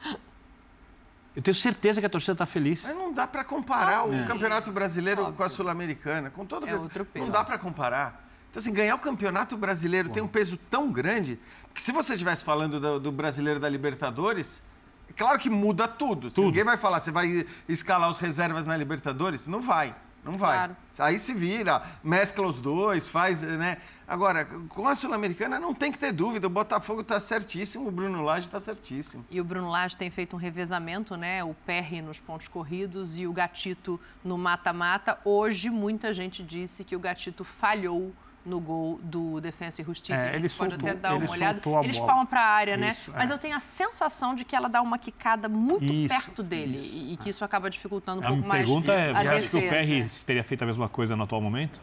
Eu 1.35 1.43
tenho 1.43 1.55
certeza 1.55 2.01
que 2.01 2.07
a 2.07 2.11
torcida 2.11 2.33
está 2.33 2.47
feliz. 2.47 2.85
Mas 2.85 2.95
não 2.95 3.13
dá 3.13 3.27
para 3.27 3.43
comparar 3.43 3.99
Nossa, 3.99 4.09
o 4.09 4.15
é. 4.15 4.27
Campeonato 4.27 4.71
Brasileiro 4.71 5.33
com 5.33 5.43
a 5.43 5.49
Sul-Americana, 5.49 6.31
com 6.31 6.47
todo 6.47 6.67
É 6.67 6.71
peso. 6.71 6.89
Não 7.17 7.31
dá 7.31 7.43
para 7.43 7.59
comparar. 7.59 8.25
Então, 8.51 8.61
assim, 8.61 8.73
ganhar 8.73 8.95
o 8.95 9.01
Campeonato 9.01 9.57
Brasileiro 9.57 10.11
tem 10.11 10.23
um 10.23 10.29
peso 10.29 10.57
tão 10.71 10.93
grande 10.93 11.41
que 11.75 11.83
se 11.83 11.91
você 11.91 12.13
estivesse 12.13 12.45
falando 12.45 12.79
do, 12.79 13.01
do 13.01 13.11
Brasileiro 13.11 13.59
da 13.59 13.69
Libertadores, 13.69 14.63
é 15.11 15.13
claro 15.13 15.39
que 15.41 15.51
muda 15.51 15.89
tudo. 15.89 16.31
Se 16.31 16.41
Ninguém 16.41 16.63
vai 16.63 16.77
falar, 16.77 17.01
você 17.01 17.11
vai 17.11 17.45
escalar 17.69 18.09
os 18.09 18.19
reservas 18.19 18.65
na 18.65 18.77
Libertadores? 18.77 19.45
Não 19.49 19.61
vai. 19.61 19.93
Não 20.25 20.33
vai. 20.33 20.57
Claro. 20.57 20.77
Aí 20.99 21.19
se 21.19 21.35
vira, 21.35 21.83
mescla 22.03 22.47
os 22.47 22.59
dois, 22.59 23.07
faz, 23.07 23.43
né? 23.43 23.79
Agora, 24.07 24.45
com 24.69 24.87
a 24.87 24.95
Sul-Americana 24.95 25.59
não 25.59 25.75
tem 25.75 25.91
que 25.93 25.99
ter 25.99 26.13
dúvida, 26.13 26.47
o 26.47 26.51
Botafogo 26.51 27.01
está 27.01 27.19
certíssimo, 27.21 27.89
o 27.89 27.91
Bruno 27.91 28.23
Lage 28.23 28.47
está 28.47 28.61
certíssimo. 28.61 29.25
E 29.31 29.41
o 29.41 29.45
Bruno 29.45 29.71
Lage 29.71 29.97
tem 29.97 30.11
feito 30.11 30.37
um 30.37 30.39
revezamento, 30.39 31.17
né? 31.17 31.43
O 31.45 31.55
Perry 31.55 32.01
nos 32.01 32.21
pontos 32.21 32.49
corridos 32.49 33.19
e 33.19 33.27
o 33.27 33.33
Gatito 33.33 34.01
no 34.23 34.39
mata-mata. 34.39 35.19
Hoje, 35.25 35.69
muita 35.69 36.15
gente 36.15 36.43
disse 36.43 36.85
que 36.85 36.97
o 36.97 37.01
Gatito 37.01 37.45
falhou 37.45 38.13
no 38.47 38.61
gol 38.61 39.01
do 39.03 39.41
Defensa 39.41 39.81
e 39.81 39.85
Justiça. 39.85 40.15
É, 40.27 40.31
a 40.31 40.33
gente 40.33 40.35
ele 40.35 40.49
pode 40.49 40.53
soltou- 40.73 40.89
até 40.91 40.99
dar 40.99 41.15
uma 41.17 41.31
olhada. 41.31 41.61
a 41.65 41.85
Eles 41.85 41.97
bola. 41.99 42.09
palmam 42.09 42.27
para 42.27 42.41
a 42.41 42.49
área, 42.51 42.77
né? 42.77 42.91
Isso, 42.91 43.13
Mas 43.15 43.31
é. 43.31 43.33
eu 43.33 43.39
tenho 43.39 43.57
a 43.57 43.61
sensação 43.61 44.35
de 44.35 44.45
que 44.45 44.55
ela 44.55 44.69
dá 44.69 44.81
uma 44.83 44.99
quicada 44.99 45.49
muito 45.49 45.85
Isso, 45.85 46.15
perto 46.15 46.43
dele 46.43 46.79
e, 46.79 47.15
e 47.15 47.17
que 47.17 47.31
isso 47.31 47.45
acaba 47.45 47.71
dificultando 47.71 48.21
um 48.21 48.25
A 48.25 48.29
pouco 48.29 48.41
minha 48.43 48.49
mais 48.49 48.65
pergunta 48.65 48.93
é, 48.93 49.11
a 49.11 49.23
você 49.23 49.29
acha 49.29 49.49
que 49.49 49.57
o. 49.57 49.61
PR 49.61 50.25
teria 50.27 50.45
feito 50.45 50.63
a 50.63 50.67
mesma 50.67 50.89
coisa 50.89 51.17
no 51.17 51.25
atual 51.25 51.41
momento? 51.41 51.81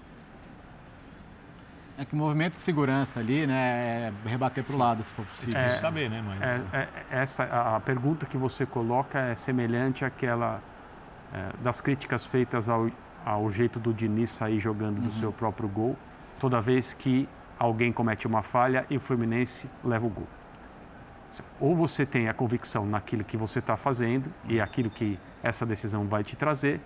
É 1.97 2.05
que 2.05 2.13
o 2.13 2.17
movimento 2.17 2.55
de 2.55 2.61
segurança 2.61 3.19
ali, 3.19 3.45
né, 3.45 4.11
é 4.25 4.29
rebater 4.29 4.63
para 4.65 4.73
o 4.73 4.77
lado, 4.77 5.03
se 5.03 5.11
for 5.11 5.25
possível. 5.25 5.53
difícil 5.55 5.79
saber, 5.79 6.09
né? 6.09 6.23
Mas... 6.25 6.41
É, 6.41 6.77
é- 6.81 6.89
essa, 7.21 7.43
a 7.43 7.75
a 7.75 7.79
pergunta 7.79 8.25
que 8.25 8.37
você 8.37 8.65
coloca 8.65 9.19
é 9.19 9.35
semelhante 9.35 10.03
àquela 10.03 10.61
é, 11.33 11.49
das 11.61 11.79
críticas 11.79 12.25
feitas 12.25 12.69
ao, 12.69 12.89
ao 13.23 13.49
jeito 13.51 13.79
do 13.79 13.93
Diniz 13.93 14.31
sair 14.31 14.59
jogando 14.59 14.99
do 14.99 15.11
seu 15.11 15.31
próprio 15.31 15.69
gol, 15.69 15.95
toda 16.41 16.59
vez 16.59 16.91
que 16.91 17.29
alguém 17.59 17.93
comete 17.93 18.25
uma 18.25 18.41
falha 18.41 18.83
e 18.89 18.97
o 18.97 18.99
Fluminense 18.99 19.69
leva 19.83 20.07
o 20.07 20.09
gol. 20.09 20.27
Ou 21.59 21.75
você 21.75 22.03
tem 22.03 22.27
a 22.27 22.33
convicção 22.33 22.83
naquilo 22.83 23.23
que 23.23 23.37
você 23.37 23.59
está 23.59 23.77
fazendo 23.77 24.33
e 24.49 24.59
aquilo 24.59 24.89
que 24.89 25.19
essa 25.43 25.67
decisão 25.67 26.07
vai 26.07 26.23
te 26.23 26.35
trazer, 26.35 26.81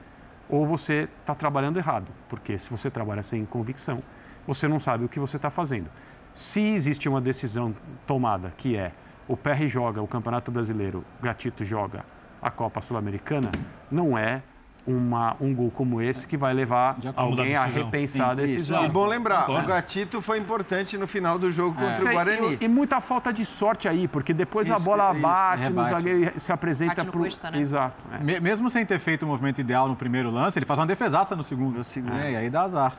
ou 0.50 0.66
você 0.66 1.08
está 1.22 1.34
trabalhando 1.34 1.78
errado, 1.78 2.12
porque 2.28 2.58
se 2.58 2.70
você 2.70 2.92
trabalha 2.92 3.24
sem 3.24 3.46
convicção, 3.46 4.04
você 4.46 4.68
não 4.68 4.78
sabe 4.78 5.06
o 5.06 5.10
que 5.10 5.22
você 5.22 5.38
está 5.38 5.50
fazendo. 5.50 5.90
Se 6.34 6.60
existe 6.60 7.08
uma 7.08 7.22
decisão 7.22 7.74
tomada 8.06 8.52
que 8.58 8.76
é 8.76 8.92
o 9.26 9.38
PR 9.38 9.66
joga 9.68 10.02
o 10.02 10.08
Campeonato 10.08 10.52
Brasileiro, 10.52 11.06
o 11.18 11.24
Gatito 11.24 11.64
joga 11.64 12.04
a 12.42 12.52
Copa 12.52 12.82
Sul-Americana, 12.82 13.52
não 13.90 14.18
é 14.18 14.44
uma, 14.88 15.36
um 15.42 15.54
gol 15.54 15.72
como 15.72 16.02
esse 16.02 16.28
que 16.28 16.38
vai 16.38 16.54
levar 16.54 16.98
alguém 17.16 17.56
a 17.56 17.66
repensar 17.66 18.30
a 18.30 18.34
E 18.34 18.36
decisão. 18.38 18.88
bom 18.90 19.06
lembrar, 19.06 19.46
Concordo. 19.46 19.66
o 19.66 19.68
Gatito 19.70 20.22
foi 20.22 20.38
importante 20.38 20.98
no 20.98 21.08
final 21.08 21.40
do 21.40 21.50
jogo 21.52 21.76
contra 21.80 22.10
o 22.10 22.14
Guarani. 22.14 22.58
E, 22.62 22.66
e 22.66 22.68
muita 22.68 23.02
falta 23.02 23.34
de 23.34 23.44
sorte 23.46 23.88
aí, 23.88 24.08
porque 24.08 24.34
depois 24.34 24.70
a 24.70 24.76
Isso, 24.76 24.84
bola 24.84 25.12
isso, 25.12 25.22
bate, 25.22 25.62
no 25.64 25.68
rebate. 25.70 25.90
zagueiro 25.90 26.40
se 26.40 26.52
apresenta 26.52 27.04
pro. 27.06 27.20
Cuesta, 27.20 27.50
né? 27.50 27.60
Exato. 27.60 28.06
é. 28.14 28.24
Me- 28.24 28.40
Mesmo 28.40 28.70
sem 28.70 28.86
ter 28.86 29.00
feito 29.00 29.24
o 29.24 29.28
movimento 29.28 29.60
ideal 29.60 29.88
no 29.88 29.96
primeiro 29.96 30.30
lance, 30.30 30.60
ele 30.60 30.66
faz 30.66 30.80
uma 30.80 30.86
defesaça 30.86 31.36
no 31.36 31.44
segundo. 31.44 31.78
No 31.78 31.84
segundo. 31.84 32.16
É, 32.16 32.34
e 32.34 32.36
aí 32.36 32.50
dá 32.50 32.62
azar. 32.64 32.94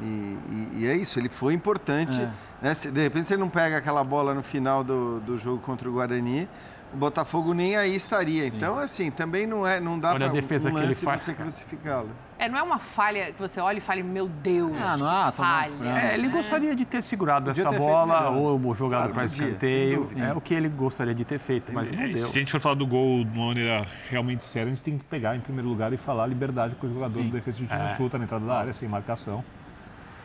E, 0.00 0.04
e- 0.04 0.68
e 0.80 0.86
é 0.86 0.94
isso, 0.96 1.18
ele 1.18 1.28
foi 1.28 1.54
importante. 1.54 2.20
É. 2.20 2.30
né? 2.60 2.74
Se, 2.74 2.90
de 2.90 3.00
repente, 3.02 3.32
ele 3.32 3.40
não 3.40 3.48
pega 3.48 3.78
aquela 3.78 4.04
bola 4.04 4.34
no 4.34 4.42
final 4.42 4.84
do, 4.84 5.20
do 5.20 5.38
jogo 5.38 5.58
contra 5.62 5.88
o 5.88 5.92
Guarani, 5.92 6.48
o 6.92 6.96
Botafogo 6.98 7.52
nem 7.52 7.76
aí 7.76 7.94
estaria. 7.96 8.46
Então, 8.46 8.78
assim, 8.78 9.10
também 9.10 9.46
não, 9.46 9.66
é, 9.66 9.80
não 9.80 9.98
dá 9.98 10.14
para 10.14 10.28
defesa 10.28 10.68
um 10.68 10.72
que 10.74 10.78
ele 10.78 10.86
lance 10.88 11.04
faz, 11.04 11.22
você 11.22 11.34
crucificá-lo. 11.34 12.10
É, 12.38 12.48
não 12.48 12.58
é 12.58 12.62
uma 12.62 12.78
falha 12.78 13.32
que 13.32 13.40
você 13.40 13.58
olha 13.60 13.78
e 13.78 13.80
fale, 13.80 14.02
meu 14.02 14.28
Deus, 14.28 14.76
Ah, 14.82 14.96
não, 14.98 15.06
ah, 15.06 15.28
um 15.28 15.32
falha. 15.32 15.72
frango. 15.72 15.84
É, 15.84 16.14
ele 16.14 16.28
gostaria 16.28 16.76
de 16.76 16.84
ter 16.84 17.02
segurado 17.02 17.46
Podia 17.46 17.62
essa 17.62 17.70
ter 17.70 17.78
bola 17.78 18.28
ou 18.30 18.74
jogado 18.74 19.00
Claro, 19.00 19.14
para 19.14 19.24
escanteio. 19.24 20.08
É 20.16 20.32
o 20.34 20.40
que 20.40 20.52
ele 20.54 20.68
gostaria 20.68 21.14
de 21.14 21.24
ter 21.24 21.38
feito, 21.38 21.72
mas 21.72 21.90
não 21.90 22.06
deu. 22.12 22.28
Se 22.28 22.36
a 22.36 22.40
gente 22.40 22.52
for 22.52 22.60
falar 22.60 22.74
do 22.74 22.86
gol 22.86 23.24
de 23.24 23.30
uma 23.36 23.46
maneira 23.48 23.86
realmente 24.10 24.44
séria, 24.44 24.66
a 24.70 24.74
gente 24.74 24.82
tem 24.82 24.96
que 24.98 25.04
pegar 25.04 25.34
em 25.34 25.40
primeiro 25.40 25.68
lugar 25.68 25.92
e 25.92 25.96
falar 25.96 26.24
a 26.24 26.26
liberdade 26.26 26.74
que 26.76 26.86
o 26.86 26.92
jogador 26.92 27.22
do 27.22 27.30
defesa 27.30 27.58
de 27.64 27.72
É. 27.72 27.94
chuta 27.96 28.18
na 28.18 28.24
entrada 28.24 28.44
da 28.44 28.58
área, 28.58 28.72
sem 28.72 28.88
marcação. 28.88 29.42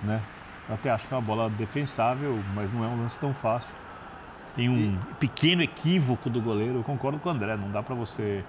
Né? 0.04 0.22
Eu 0.68 0.76
até 0.76 0.90
acho 0.90 1.08
que 1.08 1.14
é 1.14 1.18
uma 1.18 1.24
bola 1.24 1.50
defensável, 1.50 2.40
mas 2.56 2.72
não 2.72 2.84
é 2.84 2.88
um 2.88 3.02
lance 3.02 3.20
tão 3.20 3.34
fácil. 3.34 3.74
Tem 4.56 4.68
um 4.68 4.98
pequeno 5.20 5.62
equívoco 5.62 6.30
do 6.30 6.42
goleiro, 6.42 6.80
eu 6.80 6.84
concordo 6.84 7.20
com 7.20 7.30
o 7.30 7.32
André, 7.32 7.56
não 7.56 7.72
dá 7.72 7.82
para 7.82 7.96
você 7.96 8.44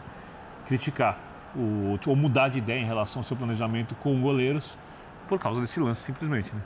criticar 0.66 1.18
o, 1.54 1.98
ou 2.06 2.16
mudar 2.16 2.48
de 2.48 2.58
ideia 2.58 2.80
em 2.80 2.84
relação 2.84 3.20
ao 3.20 3.24
seu 3.24 3.36
planejamento 3.36 3.94
com 3.96 4.20
goleiros 4.20 4.76
por 5.28 5.38
causa 5.38 5.60
desse 5.60 5.78
lance, 5.78 6.00
simplesmente. 6.00 6.52
Né? 6.54 6.60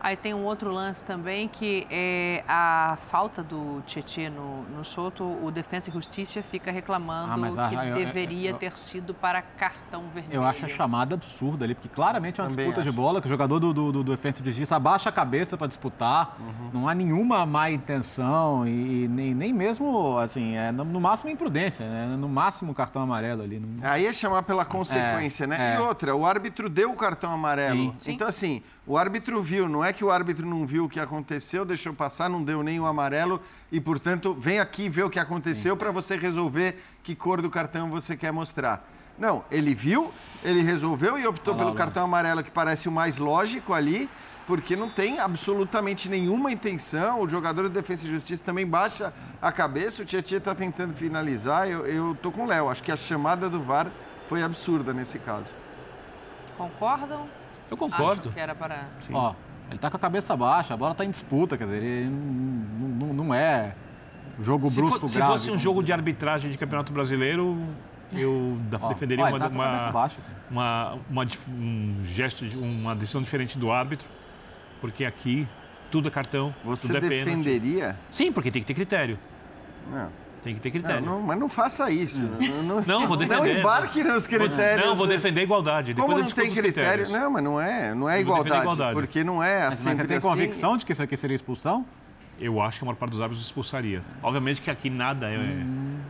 Aí 0.00 0.16
tem 0.16 0.32
um 0.34 0.44
outro 0.44 0.70
lance 0.72 1.04
também 1.04 1.48
que 1.48 1.86
é 1.90 2.44
a 2.48 2.96
falta 3.10 3.42
do 3.42 3.82
Tietê 3.86 4.30
no, 4.30 4.62
no 4.64 4.84
Soto. 4.84 5.24
O 5.24 5.50
Defensa 5.50 5.90
e 5.90 5.92
Justiça 5.92 6.42
fica 6.42 6.70
reclamando 6.70 7.32
Ah, 7.32 7.36
mas 7.36 7.58
a- 7.58 7.68
que 7.68 7.74
eu- 7.74 7.80
eu- 7.82 7.94
deveria 7.94 8.50
eu- 8.50 8.56
ter 8.58 8.78
sido 8.78 9.12
para 9.12 9.42
cartão 9.42 10.04
vermelho. 10.14 10.34
Eu 10.34 10.44
acho 10.44 10.64
a 10.64 10.68
chamada 10.68 11.14
absurda 11.14 11.64
ali, 11.64 11.74
porque 11.74 11.88
claramente 11.88 12.40
é 12.40 12.44
uma 12.44 12.50
Também 12.50 12.66
disputa 12.66 12.82
de 12.82 12.88
acho. 12.90 12.96
bola, 12.96 13.20
que 13.20 13.26
o 13.26 13.30
jogador 13.30 13.58
do, 13.58 13.72
do, 13.72 13.92
do 13.92 14.04
Defensa 14.04 14.40
e 14.40 14.44
Justiça 14.46 14.76
abaixa 14.76 15.08
a 15.08 15.12
cabeça 15.12 15.56
para 15.56 15.66
disputar, 15.66 16.36
Uhum. 16.38 16.70
não 16.72 16.88
há 16.88 16.94
nenhuma 16.94 17.44
má 17.44 17.70
intenção 17.70 18.66
e, 18.66 19.04
e 19.04 19.08
nem, 19.08 19.34
nem 19.34 19.52
mesmo, 19.52 20.16
assim, 20.18 20.54
é, 20.56 20.70
no, 20.70 20.84
no 20.84 21.00
máximo 21.00 21.30
imprudência, 21.30 21.86
né? 21.88 22.06
no 22.16 22.28
máximo 22.28 22.74
cartão 22.74 23.02
amarelo 23.02 23.42
ali. 23.42 23.58
Não... 23.58 23.68
Aí 23.90 24.06
é 24.06 24.12
chamar 24.12 24.42
pela 24.44 24.64
consequência, 24.64 25.44
É, 25.44 25.46
né? 25.46 25.74
é. 25.74 25.76
E 25.76 25.78
outra, 25.80 26.14
o 26.14 26.24
árbitro 26.24 26.68
deu 26.68 26.92
o 26.92 26.96
cartão 26.96 27.32
amarelo. 27.32 27.94
Sim. 28.00 28.12
Então, 28.12 28.28
assim, 28.28 28.62
o 28.86 28.96
árbitro 28.96 29.42
viu, 29.42 29.68
não 29.68 29.84
é 29.84 29.87
que 29.92 30.04
o 30.04 30.10
árbitro 30.10 30.46
não 30.46 30.66
viu 30.66 30.84
o 30.84 30.88
que 30.88 31.00
aconteceu, 31.00 31.64
deixou 31.64 31.92
passar, 31.92 32.28
não 32.28 32.42
deu 32.42 32.62
nem 32.62 32.78
o 32.80 32.86
amarelo 32.86 33.40
e, 33.70 33.80
portanto, 33.80 34.34
vem 34.34 34.58
aqui 34.58 34.88
ver 34.88 35.04
o 35.04 35.10
que 35.10 35.18
aconteceu 35.18 35.76
para 35.76 35.90
você 35.90 36.16
resolver 36.16 36.82
que 37.02 37.14
cor 37.14 37.40
do 37.42 37.50
cartão 37.50 37.90
você 37.90 38.16
quer 38.16 38.32
mostrar. 38.32 38.88
Não, 39.18 39.44
ele 39.50 39.74
viu, 39.74 40.12
ele 40.44 40.62
resolveu 40.62 41.18
e 41.18 41.26
optou 41.26 41.54
lá 41.54 41.58
pelo 41.58 41.74
cartão 41.74 42.04
amarelo 42.04 42.42
que 42.44 42.50
parece 42.50 42.88
o 42.88 42.92
mais 42.92 43.18
lógico 43.18 43.74
ali, 43.74 44.08
porque 44.46 44.76
não 44.76 44.88
tem 44.88 45.18
absolutamente 45.18 46.08
nenhuma 46.08 46.52
intenção. 46.52 47.20
O 47.20 47.28
jogador 47.28 47.64
de 47.64 47.70
Defesa 47.70 48.06
e 48.06 48.10
Justiça 48.10 48.44
também 48.44 48.66
baixa 48.66 49.12
a 49.42 49.50
cabeça, 49.50 50.02
o 50.02 50.04
Tietchan 50.04 50.36
está 50.36 50.54
tentando 50.54 50.94
finalizar. 50.94 51.68
Eu, 51.68 51.84
eu 51.86 52.16
tô 52.22 52.30
com 52.30 52.44
o 52.44 52.46
Léo, 52.46 52.70
acho 52.70 52.82
que 52.82 52.92
a 52.92 52.96
chamada 52.96 53.50
do 53.50 53.60
VAR 53.60 53.90
foi 54.28 54.42
absurda 54.42 54.94
nesse 54.94 55.18
caso. 55.18 55.52
Concordam? 56.56 57.28
Eu 57.70 57.76
concordo. 57.76 58.22
Acho 58.28 58.30
que 58.30 58.40
era 58.40 58.54
para... 58.54 58.88
Ó, 59.12 59.34
ele 59.70 59.78
tá 59.78 59.90
com 59.90 59.96
a 59.96 60.00
cabeça 60.00 60.36
baixa, 60.36 60.74
a 60.74 60.76
bola 60.76 60.94
tá 60.94 61.04
em 61.04 61.10
disputa, 61.10 61.56
quer 61.58 61.64
dizer, 61.64 61.82
ele 61.82 62.10
não, 62.10 62.88
não- 62.88 63.14
não 63.14 63.34
é 63.34 63.74
jogo 64.40 64.68
Se, 64.70 64.76
brusco 64.76 65.00
fo- 65.00 65.08
se 65.08 65.16
grave. 65.18 65.32
fosse 65.32 65.50
um 65.50 65.58
jogo 65.58 65.82
de 65.82 65.92
arbitragem 65.92 66.50
de 66.50 66.56
Campeonato 66.58 66.92
Brasileiro, 66.92 67.58
eu 68.12 68.56
Ó, 68.80 68.88
defenderia 68.88 69.24
ó, 69.24 69.28
uma, 69.28 69.38
tá 69.38 69.48
uma, 69.48 69.90
baixa. 69.92 70.16
uma, 70.50 70.98
uma 71.10 71.26
um 71.50 71.96
gesto, 72.04 72.46
de- 72.46 72.56
uma 72.56 72.94
decisão 72.94 73.20
diferente 73.22 73.58
do 73.58 73.70
árbitro, 73.70 74.06
porque 74.80 75.04
aqui 75.04 75.46
tudo 75.90 76.08
é 76.08 76.10
cartão, 76.10 76.54
Você 76.64 76.86
tudo 76.86 76.96
é 76.98 77.00
pênalti. 77.08 77.24
defenderia? 77.44 77.96
Sim, 78.10 78.30
porque 78.32 78.50
tem 78.50 78.62
que 78.62 78.66
ter 78.68 78.74
critério. 78.74 79.18
Não. 79.90 80.08
Tem 80.42 80.54
que 80.54 80.60
ter 80.60 80.70
critério. 80.70 81.04
Não, 81.04 81.18
não, 81.18 81.22
mas 81.22 81.38
não 81.38 81.48
faça 81.48 81.90
isso. 81.90 82.22
Não, 82.22 82.62
não, 82.62 82.80
Não, 82.86 83.08
vou 83.08 83.16
defender. 83.16 83.54
Não 83.54 83.60
embarque 83.60 84.04
nos 84.04 84.26
critérios. 84.26 84.86
Não, 84.86 84.94
vou 84.94 85.06
defender 85.06 85.40
a 85.40 85.42
igualdade. 85.44 85.92
Depois 85.94 86.10
Como 86.12 86.20
não 86.24 86.30
tem 86.30 86.50
critério? 86.50 86.62
critérios. 86.62 87.10
Não, 87.10 87.30
mas 87.30 87.42
não 87.44 87.60
é, 87.60 87.94
não 87.94 88.08
é 88.08 88.20
igualdade, 88.20 88.62
igualdade. 88.62 88.94
Porque 88.94 89.24
não 89.24 89.42
é 89.42 89.64
Mas 89.66 89.74
assim. 89.86 89.94
você 89.96 90.04
tem 90.04 90.20
convicção 90.20 90.76
de 90.76 90.86
que 90.86 90.92
isso 90.92 91.02
aqui 91.02 91.16
seria 91.16 91.34
expulsão? 91.34 91.84
Eu 92.40 92.60
acho 92.60 92.78
que 92.78 92.84
a 92.84 92.86
maior 92.86 92.96
parte 92.96 93.12
dos 93.12 93.20
árbitros 93.20 93.44
expulsaria. 93.44 94.00
Obviamente 94.22 94.60
que 94.62 94.70
aqui 94.70 94.88
nada 94.88 95.28
é, 95.28 95.38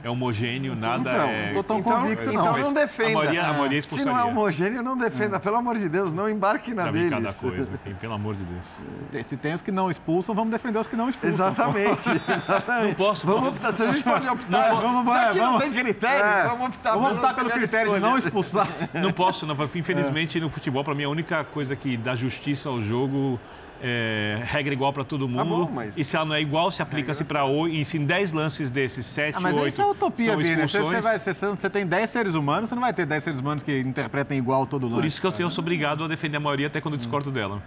é 0.04 0.10
homogêneo, 0.10 0.76
nada 0.76 1.10
então, 1.10 1.28
é... 1.28 1.46
não 1.46 1.54
tô 1.54 1.62
tão 1.62 1.78
então, 1.78 2.00
convicto, 2.00 2.30
então 2.30 2.44
não. 2.44 2.58
não 2.58 2.72
defenda. 2.74 3.10
A 3.10 3.14
maioria, 3.14 3.46
a 3.46 3.52
maioria 3.52 3.82
Se 3.82 3.88
não 3.88 3.96
expulsaria. 3.98 4.20
é 4.20 4.24
homogêneo, 4.30 4.82
não 4.82 4.96
defenda. 4.96 5.40
Pelo 5.40 5.56
amor 5.56 5.78
de 5.78 5.88
Deus, 5.88 6.12
não 6.12 6.28
embarque 6.28 6.74
na 6.74 6.90
deles. 6.90 7.10
cada 7.10 7.32
coisa, 7.32 7.72
enfim, 7.72 7.94
pelo 7.94 8.12
amor 8.12 8.34
de 8.34 8.44
Deus. 8.44 9.26
Se 9.26 9.36
tem 9.36 9.54
os 9.54 9.62
que 9.62 9.72
não 9.72 9.90
expulsam, 9.90 10.34
vamos 10.34 10.50
defender 10.50 10.78
os 10.78 10.86
que 10.86 10.96
não 10.96 11.08
expulsam. 11.08 11.48
Exatamente, 11.48 12.08
exatamente. 12.28 12.88
Não 12.88 12.94
posso. 12.94 13.26
Vamos 13.26 13.48
optar, 13.48 13.72
se 13.72 13.82
a 13.82 13.92
gente 13.92 14.04
pode 14.04 14.28
optar. 14.28 14.68
Não, 14.74 14.80
vamos- 14.80 15.12
já 15.14 15.32
que 15.32 15.38
não 15.38 15.44
vamos- 15.46 15.62
tem 15.62 15.72
critério, 15.72 16.24
É, 16.26 16.42
vamos 16.44 16.66
optar 16.68 16.92
vamos 16.92 17.12
optar 17.12 17.34
pelo 17.34 17.50
critério 17.50 17.90
de 17.90 17.96
escolha. 17.96 18.00
não 18.12 18.18
expulsar. 18.18 18.68
Não 18.94 19.12
posso, 19.12 19.46
não. 19.46 19.56
Infelizmente, 19.74 20.38
no 20.40 20.50
futebol, 20.50 20.84
para 20.84 20.94
mim, 20.94 21.04
a 21.04 21.08
única 21.08 21.42
coisa 21.44 21.74
que 21.74 21.96
dá 21.96 22.14
justiça 22.14 22.68
ao 22.68 22.80
jogo 22.80 23.40
é 23.80 24.40
regra 24.44 24.72
igual 24.74 24.92
para 24.92 25.04
todo 25.04 25.28
mundo. 25.28 25.38
Tá 25.38 25.44
bom, 25.44 25.70
mas- 25.72 25.96
E 25.96 26.02
se 26.04 26.16
ela 26.16 26.24
não 26.24 26.34
é 26.34 26.40
igual, 26.40 26.70
se 26.70 26.82
aplica-se 26.82 27.24
para 27.24 27.44
oito. 27.44 27.74
E 27.76 27.84
se 27.84 27.96
em 27.98 28.04
10 28.04 28.32
lances 28.32 28.70
desses, 28.70 29.06
7, 29.06 29.36
Ah, 29.36 29.40
mas 29.40 29.56
8 29.56 29.68
isso 29.68 29.82
é 29.82 29.86
utopia, 29.86 30.32
são? 30.32 30.42
Você, 30.42 30.80
você, 30.80 31.00
vai, 31.00 31.18
você, 31.18 31.32
você 31.32 31.70
tem 31.70 31.86
10 31.86 32.10
seres 32.10 32.34
humanos, 32.34 32.68
você 32.68 32.74
não 32.74 32.82
vai 32.82 32.92
ter 32.92 33.06
10 33.06 33.22
seres 33.22 33.38
humanos 33.40 33.62
que 33.62 33.78
interpretem 33.80 34.36
igual 34.38 34.66
todo 34.66 34.84
lance. 34.86 34.94
Por 34.96 35.04
isso 35.04 35.20
que 35.20 35.26
eu, 35.26 35.32
tenho, 35.32 35.50
sou 35.50 35.62
obrigado 35.62 36.04
a 36.04 36.08
defender 36.08 36.36
a 36.38 36.40
maioria 36.40 36.66
até 36.66 36.80
quando 36.80 36.94
eu 36.94 36.98
discordo 36.98 37.30
dela. 37.30 37.62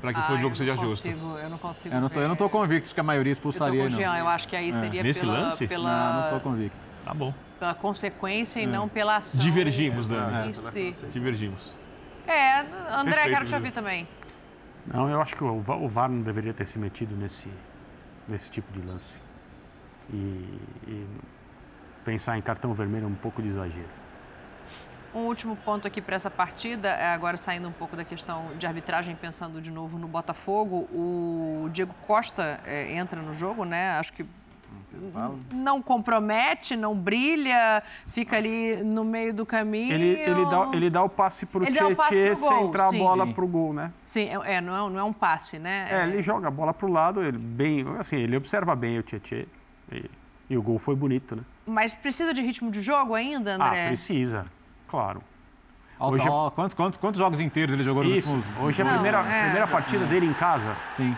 Para 0.00 0.12
que 0.12 0.20
Ah, 0.20 0.34
o 0.34 0.38
jogo 0.38 0.54
seja 0.54 0.74
não 0.76 0.82
justo. 0.84 1.08
Consigo, 1.08 1.38
eu 1.38 1.50
não 1.50 1.58
consigo 1.58 1.94
Eu 1.94 2.00
não, 2.00 2.08
tô, 2.08 2.20
eu 2.20 2.28
não 2.28 2.36
tô 2.36 2.48
convicto 2.48 2.88
de 2.88 2.94
que 2.94 3.00
a 3.00 3.02
maioria 3.02 3.32
Eu 3.32 3.36
tô 3.36 3.38
expulsaria, 3.48 3.80
com 3.80 3.86
o 3.88 3.90
não. 3.90 3.98
Jean, 3.98 4.16
eu 4.16 4.28
acho 4.28 4.46
que 4.46 4.54
aí 4.54 4.70
É. 4.70 4.72
seria 4.72 5.02
Nesse 5.02 5.20
pela, 5.20 5.32
lance? 5.32 5.66
pela, 5.66 6.12
Não, 6.12 6.22
não 6.22 6.38
tô 6.38 6.40
convicto. 6.40 6.76
Tá 7.04 7.14
bom. 7.14 7.34
pela 7.58 7.74
consequência 7.74 8.60
e 8.60 8.66
não 8.66 8.88
pela 8.88 9.16
ação. 9.16 9.40
Divergimos, 9.42 10.06
Dani. 10.06 10.50
em 10.50 10.54
si. 10.54 10.94
Divergimos. 11.10 11.72
É, 12.24 12.60
André, 12.92 13.14
Respeito, 13.16 13.30
quero 13.30 13.44
te 13.46 13.54
ouvir 13.56 13.72
também. 13.72 14.06
Não, 14.92 15.08
eu 15.08 15.20
acho 15.20 15.36
que 15.36 15.44
o 15.44 15.60
Va- 15.60 15.76
o 15.76 15.88
VAR 15.88 16.08
não 16.08 16.22
deveria 16.22 16.54
ter 16.54 16.66
se 16.66 16.78
metido 16.78 17.14
nesse, 17.16 17.48
nesse 18.28 18.50
tipo 18.50 18.72
de 18.72 18.80
lance. 18.80 19.20
E, 20.10 20.16
e 20.86 21.06
pensar 22.04 22.38
em 22.38 22.42
cartão 22.42 22.72
vermelho 22.72 23.04
é 23.04 23.08
um 23.08 23.14
pouco 23.14 23.42
de 23.42 23.48
exagero. 23.48 23.88
Um 25.14 25.20
último 25.20 25.56
ponto 25.56 25.86
aqui 25.88 26.00
para 26.02 26.16
essa 26.16 26.30
partida, 26.30 26.88
é 26.88 27.12
agora 27.12 27.36
saindo 27.36 27.68
um 27.68 27.72
pouco 27.72 27.96
da 27.96 28.04
questão 28.04 28.54
de 28.58 28.66
arbitragem, 28.66 29.16
pensando 29.16 29.60
de 29.60 29.70
novo 29.70 29.98
no 29.98 30.06
Botafogo, 30.06 30.86
o 30.92 31.68
Diego 31.72 31.94
Costa 32.06 32.60
é, 32.64 32.92
entra 32.94 33.20
no 33.22 33.32
jogo, 33.32 33.64
né? 33.64 33.92
Acho 33.92 34.12
que 34.12 34.26
não 35.52 35.80
compromete, 35.80 36.76
não 36.76 36.94
brilha, 36.94 37.82
fica 38.08 38.36
ali 38.36 38.76
no 38.82 39.04
meio 39.04 39.32
do 39.32 39.46
caminho. 39.46 39.92
Ele, 39.92 40.06
ele, 40.20 40.44
dá, 40.46 40.70
ele 40.72 40.90
dá 40.90 41.02
o 41.02 41.08
passe 41.08 41.46
pro 41.46 41.60
dá 41.64 41.86
o 41.86 41.94
pro 41.94 42.04
gol, 42.40 42.66
centrar 42.66 42.90
sim. 42.90 42.96
a 42.96 42.98
bola 42.98 43.26
pro 43.26 43.46
gol, 43.46 43.72
né? 43.72 43.92
Sim, 44.04 44.22
é, 44.44 44.56
é, 44.56 44.60
não, 44.60 44.74
é, 44.74 44.82
um- 44.82 44.90
não 44.90 44.98
é 45.00 45.04
um 45.04 45.12
passe, 45.12 45.58
né? 45.58 45.86
É, 45.90 46.08
ele 46.08 46.20
joga 46.22 46.48
a 46.48 46.50
bola 46.50 46.74
pro 46.74 46.90
lado, 46.90 47.22
ele 47.22 47.38
bem, 47.38 47.84
assim, 47.98 48.16
ele 48.16 48.36
observa 48.36 48.74
bem 48.74 48.98
o 48.98 49.02
Tietê. 49.02 49.46
E, 49.92 50.04
e 50.50 50.56
o 50.56 50.62
gol 50.62 50.78
foi 50.78 50.94
bonito, 50.96 51.36
né? 51.36 51.42
Mas 51.66 51.94
precisa 51.94 52.32
de 52.34 52.42
ritmo 52.42 52.70
de 52.70 52.80
jogo 52.82 53.14
ainda, 53.14 53.52
Ah, 53.58 53.68
André? 53.68 53.86
precisa, 53.88 54.46
claro. 54.88 55.22
Hoje 56.00 56.26
é- 56.28 56.30
ó, 56.30 56.48
quantos, 56.50 56.74
quantos, 56.74 56.96
quantos 56.98 57.18
jogos 57.18 57.40
inteiros 57.40 57.74
ele 57.74 57.82
jogou 57.82 58.04
nos 58.04 58.12
Isso, 58.14 58.36
últimos... 58.36 58.58
hoje 58.62 58.80
é 58.82 58.84
a 58.84 58.88
Não, 58.88 58.94
primeira, 58.94 59.18
é. 59.20 59.42
primeira 59.42 59.66
partida 59.66 60.06
dele 60.06 60.26
em 60.26 60.32
casa. 60.32 60.76
Sim. 60.92 61.16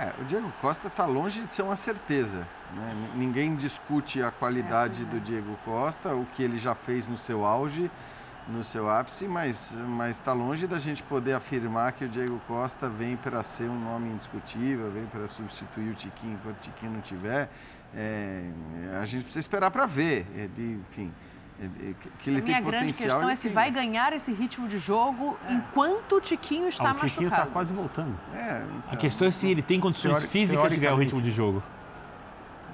É, 0.00 0.14
o 0.18 0.24
Diego 0.24 0.50
Costa 0.62 0.88
está 0.88 1.04
longe 1.04 1.44
de 1.44 1.52
ser 1.52 1.60
uma 1.60 1.76
certeza. 1.76 2.48
né? 2.72 3.10
Ninguém 3.14 3.54
discute 3.54 4.22
a 4.22 4.30
qualidade 4.30 5.04
do 5.04 5.20
Diego 5.20 5.58
Costa, 5.62 6.14
o 6.14 6.24
que 6.24 6.42
ele 6.42 6.56
já 6.56 6.74
fez 6.74 7.06
no 7.06 7.18
seu 7.18 7.44
auge, 7.44 7.90
no 8.48 8.64
seu 8.64 8.88
ápice, 8.88 9.28
mas 9.28 9.76
está 10.10 10.32
longe 10.32 10.66
da 10.66 10.78
gente 10.78 11.02
poder 11.02 11.34
afirmar 11.34 11.92
que 11.92 12.06
o 12.06 12.08
Diego 12.08 12.40
Costa 12.48 12.88
vem 12.88 13.14
para 13.14 13.42
ser 13.42 13.68
um 13.68 13.78
nome 13.78 14.08
indiscutível, 14.08 14.90
vem 14.90 15.04
para 15.04 15.28
substituir 15.28 15.90
o 15.90 15.94
Tiquinho 15.94 16.32
enquanto 16.32 16.56
o 16.56 16.60
Tiquinho 16.60 16.92
não 16.92 17.02
tiver. 17.02 17.50
É, 17.94 18.50
a 19.02 19.04
gente 19.04 19.24
precisa 19.24 19.40
esperar 19.40 19.70
para 19.70 19.84
ver. 19.84 20.26
Ele, 20.34 20.82
enfim, 20.90 21.12
que- 22.20 22.30
ele 22.30 22.38
a 22.40 22.42
minha 22.42 22.54
tem 22.56 22.64
grande 22.64 22.86
potencial. 22.92 23.08
questão 23.10 23.30
é 23.30 23.34
se 23.36 23.48
vai 23.48 23.66
mas- 23.66 23.74
ganhar 23.76 24.12
esse 24.12 24.32
ritmo 24.32 24.66
de 24.66 24.78
jogo 24.78 25.36
enquanto 25.48 26.16
o 26.16 26.20
Tiquinho 26.20 26.68
está 26.68 26.90
Ah, 26.90 26.92
o 26.92 26.94
Tiquinho 26.96 27.24
machucado. 27.28 27.42
está 27.42 27.46
quase 27.52 27.72
voltando. 27.74 28.14
É, 28.34 28.38
A 28.38 28.62
então, 28.88 28.98
questão 28.98 29.28
é 29.28 29.30
se 29.30 29.48
ele 29.50 29.62
tem 29.62 29.78
condições 29.78 30.12
Teori- 30.14 30.28
físicas 30.28 30.70
de 30.70 30.76
ganhar 30.78 30.94
o 30.94 30.98
ritmo 30.98 31.20
de 31.20 31.30
jogo. 31.30 31.62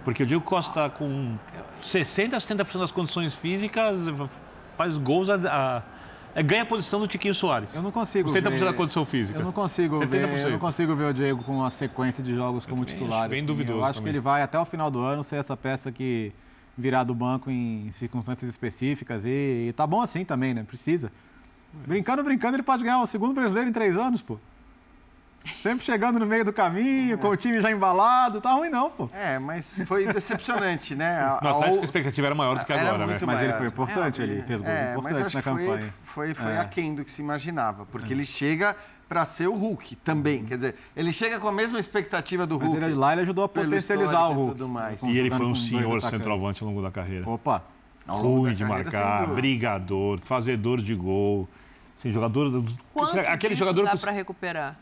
Porque 0.04 0.22
o 0.22 0.26
Diego 0.26 0.44
Costa, 0.44 0.88
com 0.88 1.36
60% 1.82 2.34
a 2.34 2.40
70% 2.40 2.78
das 2.78 2.92
condições 2.92 3.34
físicas, 3.34 4.00
faz 4.76 4.96
gols, 4.98 5.28
a, 5.28 5.34
a- 5.78 5.82
é, 6.32 6.42
ganha 6.44 6.62
a 6.62 6.66
posição 6.66 7.00
do 7.00 7.08
Tiquinho 7.08 7.34
Soares. 7.34 7.74
Eu 7.74 7.82
não 7.82 7.90
consigo 7.90 8.28
Com 8.28 8.34
70% 8.34 8.58
ver... 8.58 8.64
da 8.66 8.72
condição 8.72 9.04
física. 9.04 9.38
Eu 9.38 9.44
não 9.44 9.52
consigo 9.52 9.98
ver, 9.98 10.06
70%. 10.08 10.44
eu 10.44 10.50
não 10.50 10.58
consigo 10.60 10.94
ver 10.94 11.04
o 11.06 11.14
Diego 11.14 11.42
com 11.42 11.56
uma 11.56 11.70
sequência 11.70 12.22
de 12.22 12.34
jogos 12.36 12.64
como 12.66 12.84
titular. 12.84 13.20
acho 13.22 13.30
bem 13.30 13.38
assim. 13.38 13.46
duvidoso 13.46 13.78
Eu 13.80 13.84
acho 13.84 13.94
também. 13.94 14.12
que 14.12 14.16
ele 14.18 14.20
vai 14.22 14.42
até 14.42 14.58
o 14.58 14.64
final 14.64 14.90
do 14.90 15.00
ano 15.00 15.24
ser 15.24 15.36
essa 15.36 15.56
peça 15.56 15.90
que 15.90 16.32
virar 16.76 17.04
do 17.04 17.14
banco 17.14 17.50
em 17.50 17.90
circunstâncias 17.92 18.50
específicas 18.50 19.24
e, 19.24 19.68
e 19.68 19.72
tá 19.72 19.86
bom 19.86 20.02
assim 20.02 20.24
também, 20.24 20.52
né? 20.52 20.62
Precisa. 20.62 21.10
Brincando, 21.86 22.22
brincando, 22.22 22.56
ele 22.56 22.62
pode 22.62 22.82
ganhar 22.82 23.00
o 23.00 23.06
segundo 23.06 23.34
brasileiro 23.34 23.68
em 23.68 23.72
três 23.72 23.96
anos, 23.96 24.22
pô. 24.22 24.38
Sempre 25.62 25.84
chegando 25.84 26.18
no 26.18 26.26
meio 26.26 26.44
do 26.44 26.52
caminho, 26.52 27.16
com 27.18 27.28
o 27.28 27.36
time 27.36 27.60
já 27.60 27.70
embalado, 27.70 28.40
tá 28.40 28.52
ruim 28.52 28.68
não, 28.68 28.90
pô. 28.90 29.08
É, 29.12 29.38
mas 29.38 29.78
foi 29.86 30.06
decepcionante, 30.12 30.94
né? 30.94 31.18
A- 31.20 31.40
No 31.42 31.48
Atlético 31.50 31.80
a 31.80 31.84
expectativa 31.84 32.26
era 32.26 32.34
maior 32.34 32.58
do 32.58 32.64
que 32.64 32.72
agora, 32.72 32.98
né? 32.98 33.06
muito 33.06 33.26
Mas 33.26 33.40
ele 33.42 33.52
foi 33.54 33.66
importante, 33.68 34.20
É, 34.20 34.24
ele 34.24 34.42
fez 34.42 34.60
gols 34.60 34.72
É, 34.72 34.84
mas 34.96 34.96
importantes 34.98 35.34
na 35.34 35.42
que 35.42 35.48
foi, 35.50 35.66
campanha. 35.66 35.94
foi, 36.04 36.34
foi 36.34 36.52
É. 36.52 36.58
aquém 36.58 36.94
do 36.94 37.04
que 37.04 37.10
se 37.10 37.22
imaginava, 37.22 37.86
porque 37.86 38.12
ele 38.12 38.24
chega 38.24 38.74
para 39.08 39.24
ser 39.24 39.46
o 39.46 39.54
Hulk 39.54 39.96
também. 39.96 40.44
Quer 40.44 40.56
dizer, 40.56 40.74
ele 40.96 41.12
chega 41.12 41.38
com 41.38 41.46
a 41.48 41.52
mesma 41.52 41.78
expectativa 41.78 42.46
do 42.46 42.58
Mas 42.58 42.68
Hulk. 42.68 42.84
ele 42.84 42.94
lá 42.94 43.12
ele 43.12 43.22
ajudou 43.22 43.44
a 43.44 43.48
potencializar 43.48 44.28
o 44.28 44.32
e 44.32 44.34
Hulk. 44.34 44.52
tudo 44.52 44.68
mais. 44.68 45.02
E 45.02 45.16
ele 45.16 45.30
foi 45.30 45.46
um 45.46 45.54
senhor 45.54 46.02
centroavante 46.02 46.62
ao 46.62 46.68
longo 46.68 46.82
da 46.82 46.90
carreira. 46.90 47.28
Opa, 47.28 47.62
Ruim 48.08 48.54
de 48.54 48.64
marcar, 48.64 49.26
brigador, 49.28 50.20
fazedor 50.20 50.80
de 50.80 50.94
gol. 50.94 51.48
Assim, 51.96 52.12
jogador. 52.12 52.50
do- 52.50 52.76
Quanto 52.94 53.18
aquele 53.18 53.54
jogador 53.56 53.84
dá 53.84 53.92
que. 53.92 54.00
para 54.00 54.12
recuperar? 54.12 54.76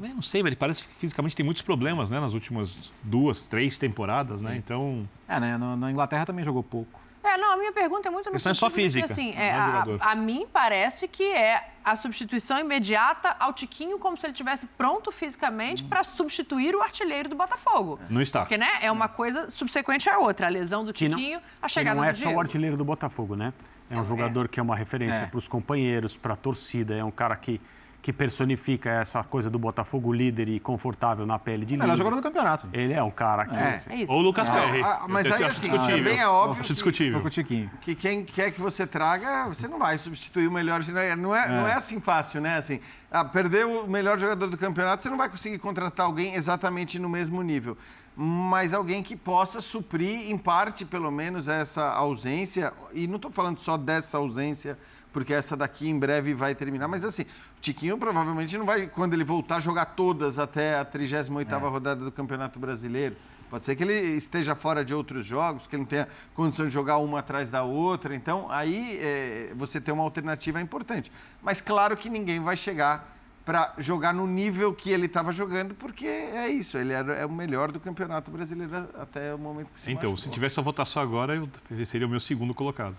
Eu 0.00 0.14
não 0.14 0.22
sei, 0.22 0.42
mas 0.42 0.48
ele 0.48 0.56
parece 0.56 0.82
que 0.86 0.94
fisicamente 0.94 1.34
tem 1.36 1.44
muitos 1.44 1.62
problemas, 1.62 2.08
né? 2.10 2.20
Nas 2.20 2.32
últimas 2.34 2.92
duas, 3.02 3.46
três 3.46 3.76
temporadas, 3.78 4.40
né? 4.42 4.56
Então. 4.56 5.08
é, 5.28 5.40
né? 5.40 5.56
Na, 5.58 5.76
na 5.76 5.90
Inglaterra 5.90 6.24
também 6.26 6.44
jogou 6.44 6.62
pouco. 6.62 7.00
É, 7.24 7.36
não, 7.36 7.52
a 7.52 7.56
minha 7.56 7.72
pergunta 7.72 8.08
é 8.08 8.10
muito 8.10 8.26
no 8.26 8.32
Questão 8.32 8.52
é 8.52 8.54
só 8.54 8.68
de 8.68 8.74
que, 8.74 8.80
física, 8.80 9.04
assim, 9.04 9.32
não 9.34 9.40
é, 9.40 9.48
é 9.48 9.52
a, 9.52 9.84
a 10.12 10.14
mim 10.14 10.46
parece 10.50 11.06
que 11.08 11.24
é 11.24 11.72
a 11.84 11.94
substituição 11.96 12.58
imediata 12.58 13.36
ao 13.38 13.52
Tiquinho, 13.52 13.98
como 13.98 14.16
se 14.16 14.24
ele 14.24 14.32
estivesse 14.32 14.66
pronto 14.66 15.10
fisicamente 15.12 15.82
para 15.84 16.04
substituir 16.04 16.74
o 16.74 16.80
artilheiro 16.80 17.28
do 17.28 17.34
Botafogo. 17.36 17.98
Não 18.08 18.22
está. 18.22 18.40
Porque, 18.40 18.56
né, 18.56 18.68
é 18.80 18.90
uma 18.90 19.08
coisa 19.08 19.50
subsequente 19.50 20.08
à 20.08 20.18
outra. 20.18 20.46
A 20.46 20.48
lesão 20.48 20.84
do 20.84 20.92
Que 20.92 21.08
não- 21.08 21.18
Tiquinho, 21.18 21.40
a 21.60 21.66
que 21.66 21.72
chegada 21.72 21.96
não 22.00 22.04
é 22.04 22.12
do 22.12 22.16
só 22.16 22.30
o 22.30 22.40
artilheiro 22.40 22.76
do 22.76 22.84
Botafogo, 22.84 23.34
né? 23.34 23.52
É 23.90 23.98
um 23.98 24.04
jogador 24.06 24.48
que 24.48 24.60
é 24.60 24.62
uma 24.62 24.76
referência 24.76 25.24
É. 25.24 25.26
para 25.26 25.38
os 25.38 25.48
companheiros, 25.48 26.16
para 26.16 26.34
a 26.34 26.36
torcida. 26.36 26.94
É 26.94 27.02
um 27.04 27.10
cara 27.10 27.34
que, 27.36 27.60
que 28.00 28.12
personifica 28.12 28.88
essa 28.90 29.22
coisa 29.24 29.50
do 29.50 29.58
Botafogo 29.58 30.12
líder 30.12 30.48
e 30.48 30.60
confortável 30.60 31.26
na 31.26 31.38
pele 31.38 31.66
de 31.66 31.74
Melhor 31.76 31.86
líder. 31.92 31.98
jogador 31.98 32.16
do 32.16 32.22
campeonato. 32.22 32.66
Ele 32.72 32.92
é 32.94 33.02
um 33.02 33.10
cara 33.10 33.44
que... 33.44 33.56
É. 33.56 33.82
É 33.88 33.96
isso. 33.96 34.12
Ou 34.12 34.20
o 34.20 34.22
Lucas 34.22 34.48
Perry. 34.48 34.80
ah, 34.82 35.04
mas 35.08 35.26
Eu 35.26 35.34
aí, 35.34 35.44
acho 35.44 35.50
assim, 35.58 35.68
discutível. 35.68 35.96
também 35.98 36.18
é 36.18 36.28
óbvio 36.28 36.60
Acho 36.60 36.68
que- 36.68 36.74
discutível. 36.74 37.14
Tô 37.18 37.22
com 37.22 37.26
o 37.28 37.30
Tiquinho. 37.30 37.70
que 37.80 37.94
quem 37.94 38.24
quer 38.24 38.52
que 38.52 38.60
você 38.60 38.86
traga, 38.86 39.44
você 39.48 39.66
não 39.68 39.78
vai 39.78 39.98
substituir 39.98 40.46
o 40.46 40.50
melhor. 40.52 40.80
Não 41.18 41.34
é, 41.34 41.48
não 41.48 41.66
é 41.66 41.74
assim 41.74 42.00
fácil, 42.00 42.40
né? 42.40 42.56
Assim, 42.56 42.80
ah, 43.10 43.24
perder 43.24 43.66
o 43.66 43.86
melhor 43.88 44.18
jogador 44.18 44.46
do 44.46 44.56
campeonato, 44.56 45.02
você 45.02 45.10
não 45.10 45.18
vai 45.18 45.28
conseguir 45.28 45.58
contratar 45.58 46.06
alguém 46.06 46.34
exatamente 46.34 46.98
no 46.98 47.08
mesmo 47.08 47.42
nível. 47.42 47.76
Mas 48.16 48.72
alguém 48.74 49.02
que 49.02 49.14
possa 49.16 49.60
suprir, 49.60 50.30
em 50.30 50.36
parte, 50.38 50.84
pelo 50.84 51.10
menos, 51.10 51.46
essa 51.48 51.90
ausência. 51.90 52.72
E 52.92 53.06
não 53.06 53.16
estou 53.16 53.30
falando 53.30 53.58
só 53.60 53.76
dessa 53.76 54.18
ausência, 54.18 54.76
porque 55.12 55.32
essa 55.32 55.56
daqui 55.56 55.88
em 55.88 55.98
breve 55.98 56.34
vai 56.34 56.54
terminar. 56.54 56.88
Mas 56.88 57.04
assim, 57.04 57.22
o 57.22 57.60
Tiquinho 57.60 57.96
provavelmente 57.98 58.56
não 58.58 58.66
vai, 58.66 58.86
quando 58.86 59.14
ele 59.14 59.24
voltar, 59.24 59.60
jogar 59.60 59.86
todas 59.86 60.38
até 60.38 60.78
a 60.78 60.84
38ª 60.84 61.60
rodada 61.70 62.04
do 62.04 62.12
Campeonato 62.12 62.58
Brasileiro. 62.58 63.16
Pode 63.50 63.64
ser 63.64 63.74
que 63.76 63.82
ele 63.82 63.94
esteja 63.94 64.54
fora 64.54 64.84
de 64.84 64.92
outros 64.94 65.24
jogos, 65.24 65.66
que 65.66 65.74
ele 65.74 65.82
não 65.82 65.88
tenha 65.88 66.06
condição 66.34 66.66
de 66.66 66.72
jogar 66.72 66.98
uma 66.98 67.20
atrás 67.20 67.48
da 67.48 67.62
outra. 67.62 68.14
Então, 68.14 68.46
aí 68.50 68.98
é, 69.00 69.52
você 69.56 69.80
ter 69.80 69.90
uma 69.90 70.02
alternativa 70.02 70.58
é 70.58 70.62
importante. 70.62 71.10
Mas 71.42 71.60
claro 71.62 71.96
que 71.96 72.10
ninguém 72.10 72.40
vai 72.40 72.58
chegar 72.58 73.16
para 73.46 73.72
jogar 73.78 74.12
no 74.12 74.26
nível 74.26 74.74
que 74.74 74.90
ele 74.90 75.06
estava 75.06 75.32
jogando, 75.32 75.74
porque 75.74 76.04
é 76.06 76.50
isso, 76.50 76.76
ele 76.76 76.92
era, 76.92 77.14
é 77.14 77.24
o 77.24 77.32
melhor 77.32 77.72
do 77.72 77.80
Campeonato 77.80 78.30
Brasileiro 78.30 78.86
até 79.00 79.34
o 79.34 79.38
momento 79.38 79.72
que 79.72 79.80
se 79.80 79.90
Então, 79.90 80.10
machucou. 80.10 80.30
se 80.30 80.34
tivesse 80.34 80.60
a 80.60 80.62
votação 80.62 81.02
agora, 81.02 81.34
eu, 81.34 81.48
ele 81.70 81.86
seria 81.86 82.06
o 82.06 82.10
meu 82.10 82.20
segundo 82.20 82.52
colocado. 82.52 82.94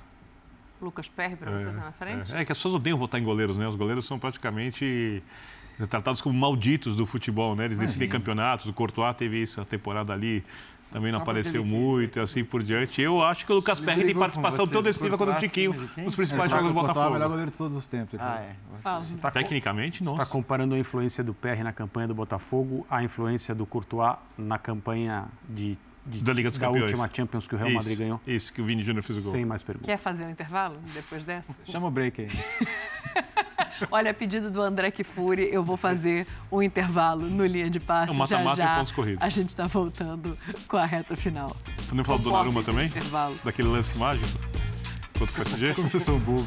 Lucas 0.82 1.08
Perry 1.10 1.36
para 1.36 1.52
você 1.52 1.66
estar 1.70 1.74
na 1.74 1.92
frente? 1.92 2.34
É, 2.36 2.42
é 2.42 2.46
que 2.46 2.52
as 2.52 2.58
pessoas 2.58 2.76
odeiam 2.76 2.98
votar 2.98 3.20
em 3.20 3.24
goleiros, 3.24 3.58
né? 3.58 3.68
Os 3.68 3.76
goleiros 3.76 4.06
são 4.06 4.18
praticamente 4.20 5.22
tratados 5.90 6.20
como 6.22 6.38
malditos 6.38 6.96
do 6.96 7.06
futebol, 7.06 7.56
né? 7.56 7.66
Eles 7.66 7.80
decidem 7.80 8.08
campeonatos. 8.10 8.66
O 8.68 8.74
Courtois 8.74 9.16
teve 9.16 9.42
isso 9.42 9.62
a 9.62 9.66
temporada 9.66 10.12
ali, 10.12 10.44
também 10.92 11.12
não 11.12 11.20
Só 11.20 11.24
apareceu 11.24 11.64
muito 11.64 12.18
e 12.18 12.22
assim 12.22 12.44
por 12.44 12.62
diante. 12.64 13.02
Eu 13.02 13.24
acho 13.24 13.46
que 13.46 13.52
o 13.52 13.56
Lucas 13.56 13.80
Perry 13.80 14.04
tem 14.06 14.16
participação 14.16 14.68
tão 14.68 14.82
decisiva 14.82 15.18
quanto 15.18 15.32
o 15.32 15.36
Tiquinho 15.40 15.74
nos 15.98 16.16
principais 16.16 16.52
É, 16.52 16.56
jogos 16.56 16.72
do 16.74 16.78
o 16.78 16.82
Courtois 16.82 17.06
é 17.06 17.10
o 17.10 17.14
melhor 17.14 17.30
Botafogo. 17.30 17.30
goleiro 17.30 17.52
de 17.52 17.58
todos 17.58 17.78
os 17.78 17.88
tempos. 17.88 18.20
Ah, 18.20 18.42
é. 18.42 18.56
Tá 19.22 19.32
Tecnicamente, 19.32 20.00
Você 20.00 20.04
nossa. 20.06 20.24
está 20.24 20.32
comparando 20.32 20.74
a 20.76 20.80
influência 20.80 21.24
do 21.24 21.34
PR 21.34 21.64
na 21.64 21.72
campanha 21.72 22.08
do 22.08 22.16
Botafogo 22.16 22.86
à 22.90 23.04
influência 23.04 23.54
do 23.54 23.66
Courtois 23.66 24.16
na 24.38 24.58
campanha 24.58 25.26
de, 25.48 25.78
de- 26.06 26.24
Da 26.24 26.34
Liga 26.34 26.50
dos 26.50 26.58
da 26.60 26.68
Campeões. 26.68 26.92
última 26.92 27.10
Champions 27.14 27.48
que 27.48 27.56
o 27.56 27.58
Real 27.58 27.70
Isso, 27.70 27.78
Madrid 27.78 27.98
ganhou? 28.00 28.22
Isso, 28.26 28.54
que 28.54 28.62
o 28.62 28.66
Vini 28.66 28.82
Júnior 28.82 29.04
fez 29.04 29.20
o 29.20 29.24
gol. 29.24 29.32
Sem 29.32 29.46
mais 29.46 29.62
perguntas. 29.64 29.86
Quer 29.88 29.98
fazer 29.98 30.26
um 30.26 30.30
intervalo 30.30 30.78
depois 30.94 31.24
dessa? 31.24 31.54
Chama 31.66 31.88
o 31.88 31.92
break 31.92 32.22
aí. 32.22 32.30
Olha, 33.92 34.12
a 34.12 34.14
pedido 34.14 34.52
do 34.52 34.62
André 34.62 34.92
Kifuri, 34.92 35.48
eu 35.54 35.64
vou 35.64 35.78
fazer 35.78 36.28
um 36.52 36.62
intervalo 36.62 37.26
no 37.30 37.46
linha 37.46 37.70
de 37.70 37.80
passe. 37.80 38.10
É 38.10 38.12
um 38.12 38.16
mata-mata 38.16 38.62
e 38.62 38.76
pontos 38.78 38.92
corridos. 38.92 39.24
A 39.24 39.30
gente 39.30 39.50
está 39.50 39.68
voltando 39.68 40.38
com 40.68 40.76
a 40.76 40.86
reta 40.86 41.16
final. 41.16 41.56
Podemos 41.88 42.06
falar 42.06 42.18
do 42.18 42.22
O 42.28 42.32
Donnarumma 42.32 42.62
também? 42.64 42.88
intervalo. 42.88 43.36
Daquele 43.44 43.70
lance 43.70 43.98
mágico? 43.98 44.28
Contra 45.18 45.32
o 45.42 45.46
PSG? 45.46 45.74
Como 45.76 45.90
vocês 45.90 46.04
são 46.04 46.20
bobos. 46.20 46.46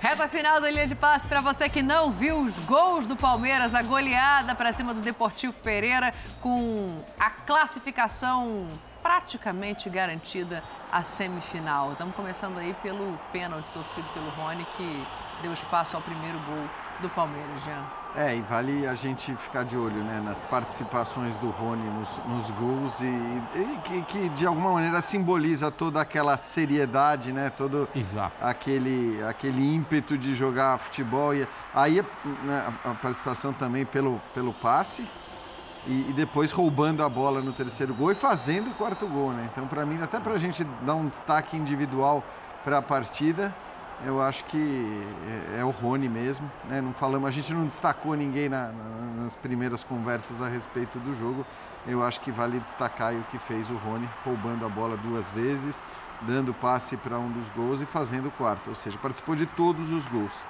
Reta 0.00 0.26
final 0.28 0.62
do 0.62 0.66
linha 0.66 0.86
de 0.86 0.94
passe 0.94 1.26
para 1.26 1.42
você 1.42 1.68
que 1.68 1.82
não 1.82 2.10
viu 2.10 2.38
os 2.40 2.58
gols 2.60 3.04
do 3.04 3.14
Palmeiras, 3.14 3.74
a 3.74 3.82
goleada 3.82 4.54
para 4.54 4.72
cima 4.72 4.94
do 4.94 5.02
Deportivo 5.02 5.52
Pereira 5.52 6.14
com 6.40 7.04
a 7.18 7.28
classificação 7.28 8.66
praticamente 9.02 9.90
garantida 9.90 10.64
à 10.90 11.02
semifinal. 11.02 11.92
Estamos 11.92 12.16
começando 12.16 12.56
aí 12.56 12.72
pelo 12.82 13.18
pênalti 13.30 13.68
sofrido 13.68 14.08
pelo 14.14 14.30
Rony 14.30 14.64
que 14.74 15.06
deu 15.42 15.52
espaço 15.52 15.96
ao 15.96 16.02
primeiro 16.02 16.38
gol 16.40 16.64
do 17.00 17.08
Palmeiras, 17.10 17.62
Jean. 17.64 17.84
É, 18.14 18.36
e 18.36 18.42
vale 18.42 18.86
a 18.88 18.94
gente 18.94 19.34
ficar 19.36 19.64
de 19.64 19.76
olho 19.76 20.02
né, 20.02 20.20
nas 20.24 20.42
participações 20.42 21.36
do 21.36 21.48
Rony 21.50 21.88
nos, 21.90 22.08
nos 22.26 22.50
gols 22.50 23.00
e, 23.00 23.06
e 23.06 23.78
que, 23.84 24.02
que, 24.02 24.28
de 24.30 24.46
alguma 24.46 24.72
maneira 24.72 25.00
simboliza 25.00 25.70
toda 25.70 26.00
aquela 26.00 26.36
seriedade, 26.36 27.32
né, 27.32 27.50
todo 27.50 27.88
Exato. 27.94 28.34
aquele, 28.40 29.22
aquele 29.22 29.74
ímpeto 29.74 30.18
de 30.18 30.34
jogar 30.34 30.78
futebol. 30.78 31.34
E 31.34 31.46
aí 31.72 32.02
né, 32.44 32.74
a, 32.84 32.90
a 32.90 32.94
participação 32.94 33.52
também 33.52 33.86
pelo, 33.86 34.20
pelo 34.34 34.52
passe 34.52 35.08
e, 35.86 36.10
e 36.10 36.12
depois 36.12 36.50
roubando 36.50 37.04
a 37.04 37.08
bola 37.08 37.40
no 37.40 37.52
terceiro 37.52 37.94
gol 37.94 38.10
e 38.10 38.14
fazendo 38.16 38.70
o 38.70 38.74
quarto 38.74 39.06
gol. 39.06 39.30
Né? 39.32 39.48
Então, 39.52 39.68
para 39.68 39.86
mim, 39.86 40.02
até 40.02 40.18
para 40.18 40.34
a 40.34 40.38
gente 40.38 40.64
dar 40.82 40.96
um 40.96 41.06
destaque 41.06 41.56
individual 41.56 42.24
para 42.64 42.78
a 42.78 42.82
partida, 42.82 43.54
eu 44.04 44.20
acho 44.22 44.44
que 44.46 45.04
é, 45.56 45.60
é 45.60 45.64
o 45.64 45.70
Rony 45.70 46.08
mesmo. 46.08 46.50
Né? 46.68 46.80
Não 46.80 46.92
falamos, 46.92 47.28
a 47.28 47.30
gente 47.30 47.52
não 47.54 47.66
destacou 47.66 48.14
ninguém 48.14 48.48
na- 48.48 48.68
na- 48.72 49.22
nas 49.24 49.36
primeiras 49.36 49.84
conversas 49.84 50.40
a 50.40 50.48
respeito 50.48 50.98
do 50.98 51.14
jogo. 51.18 51.44
Eu 51.86 52.02
acho 52.02 52.20
que 52.20 52.30
vale 52.30 52.58
destacar 52.60 53.14
o 53.14 53.22
que 53.24 53.38
fez 53.38 53.68
o 53.70 53.74
Rony, 53.76 54.08
roubando 54.24 54.64
a 54.64 54.68
bola 54.68 54.96
duas 54.96 55.30
vezes, 55.30 55.82
dando 56.22 56.52
passe 56.54 56.96
para 56.96 57.18
um 57.18 57.30
dos 57.30 57.48
gols 57.50 57.80
e 57.80 57.86
fazendo 57.86 58.28
o 58.28 58.30
quarto. 58.32 58.68
Ou 58.70 58.74
seja, 58.74 58.98
participou 58.98 59.34
de 59.36 59.46
todos 59.46 59.90
os 59.92 60.06
gols. 60.06 60.46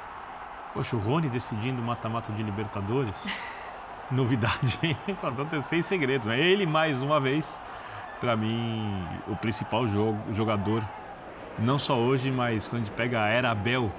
Poxa, 0.75 0.95
o 0.97 0.99
Rony 1.01 1.29
decidindo 1.29 1.81
o 1.83 1.85
mata-mata 1.85 2.33
de 2.33 2.43
Libertadores. 2.43 3.15
Novidade, 4.11 4.79
hein? 4.83 4.97
Pra 5.21 5.31
não 5.31 5.47
ter 5.47 5.63
seis 5.63 5.87
segredos, 5.87 6.27
né? 6.27 6.39
Ele, 6.39 6.67
mais 6.67 7.01
uma 7.03 7.21
vez, 7.21 7.61
pra 8.21 8.37
mim, 8.37 9.05
o 9.29 9.37
principal 9.37 9.87
jogo, 9.87 10.19
jogador, 10.35 10.83
não 11.59 11.79
só 11.79 11.99
hoje, 11.99 12.31
mas 12.31 12.67
quando 12.67 12.83
a 12.83 12.85
gente 12.85 12.95
pega 12.95 13.23
a 13.23 13.29
era 13.29 13.51
Abel 13.51 13.91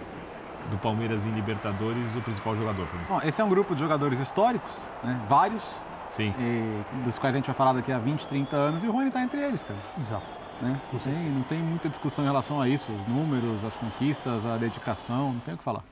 do 0.70 0.78
Palmeiras 0.78 1.26
em 1.26 1.32
Libertadores, 1.32 2.16
o 2.16 2.22
principal 2.22 2.56
jogador. 2.56 2.88
Bom, 3.08 3.20
esse 3.24 3.42
é 3.42 3.44
um 3.44 3.50
grupo 3.50 3.74
de 3.74 3.82
jogadores 3.82 4.20
históricos, 4.20 4.88
né? 5.04 5.20
vários, 5.28 5.82
Sim. 6.10 6.34
e 6.40 7.04
dos 7.04 7.18
quais 7.18 7.36
a 7.36 7.38
gente 7.38 7.48
vai 7.48 7.56
falar 7.56 7.74
daqui 7.74 7.92
a 7.92 7.98
20, 7.98 8.28
30 8.28 8.56
anos, 8.56 8.84
e 8.84 8.88
o 8.88 8.92
Rony 8.92 9.08
está 9.08 9.22
entre 9.22 9.42
eles, 9.42 9.64
cara. 9.64 9.80
Exato. 10.00 10.42
Né? 10.62 10.80
Não, 10.92 11.00
tem, 11.00 11.14
não 11.14 11.42
tem 11.42 11.60
muita 11.60 11.90
discussão 11.90 12.24
em 12.24 12.28
relação 12.28 12.62
a 12.62 12.68
isso, 12.70 12.92
os 12.92 13.08
números, 13.08 13.64
as 13.66 13.76
conquistas, 13.76 14.46
a 14.46 14.58
dedicação, 14.58 15.34
não 15.34 15.40
tem 15.40 15.56
o 15.56 15.58
que 15.58 15.64
falar. 15.64 15.84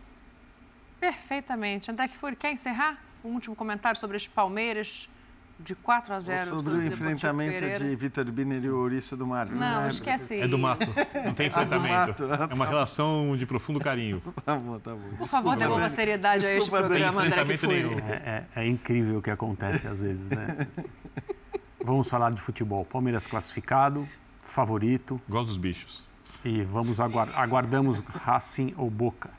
Perfeitamente. 0.99 1.89
André 1.89 2.07
Kifuri, 2.07 2.35
quer 2.35 2.51
encerrar? 2.51 2.97
Um 3.23 3.33
último 3.33 3.55
comentário 3.55 3.99
sobre 3.99 4.17
este 4.17 4.29
Palmeiras 4.29 5.09
de 5.59 5.75
4 5.75 6.13
a 6.13 6.19
0 6.19 6.61
Sobre 6.61 6.79
o 6.79 6.85
enfrentamento 6.87 7.83
de 7.83 7.95
Vitor 7.95 8.25
Biner 8.31 8.63
e 8.63 8.69
o 8.69 8.77
Ouriço 8.77 9.17
do 9.17 9.27
Mar. 9.27 9.47
Não, 9.49 9.87
esquece 9.87 10.39
É 10.39 10.47
do 10.47 10.57
mato, 10.57 10.87
não 11.25 11.33
tem 11.33 11.47
enfrentamento. 11.47 12.25
mato. 12.27 12.51
É 12.51 12.53
uma 12.53 12.65
relação 12.65 13.35
de 13.37 13.45
profundo 13.45 13.79
carinho. 13.79 14.21
Tá 14.45 14.55
bom, 14.55 14.79
tá 14.79 14.91
bom. 14.91 15.17
Por 15.17 15.27
favor, 15.27 15.55
devolva 15.57 15.89
seriedade 15.89 16.45
a 16.45 16.49
este 16.49 16.59
Desculpa, 16.61 16.85
André. 16.85 16.99
programa, 16.99 17.23
André 17.25 17.45
Kifuri. 17.45 17.83
É, 18.07 18.45
é- 18.55 18.61
é 18.63 18.67
incrível 18.67 19.19
o 19.19 19.21
que 19.21 19.29
acontece 19.29 19.87
às 19.87 20.01
vezes, 20.01 20.29
né? 20.29 20.67
Vamos 21.83 22.09
falar 22.09 22.31
de 22.31 22.41
futebol. 22.41 22.85
Palmeiras 22.85 23.27
classificado, 23.27 24.07
favorito. 24.43 25.21
Gosto 25.29 25.47
dos 25.47 25.57
bichos. 25.57 26.03
E 26.43 26.63
vamos 26.63 27.01
aguar 27.01 27.29
aguardamos 27.35 27.99
Racing 27.99 28.73
ou 28.77 28.89
Boca. 28.89 29.29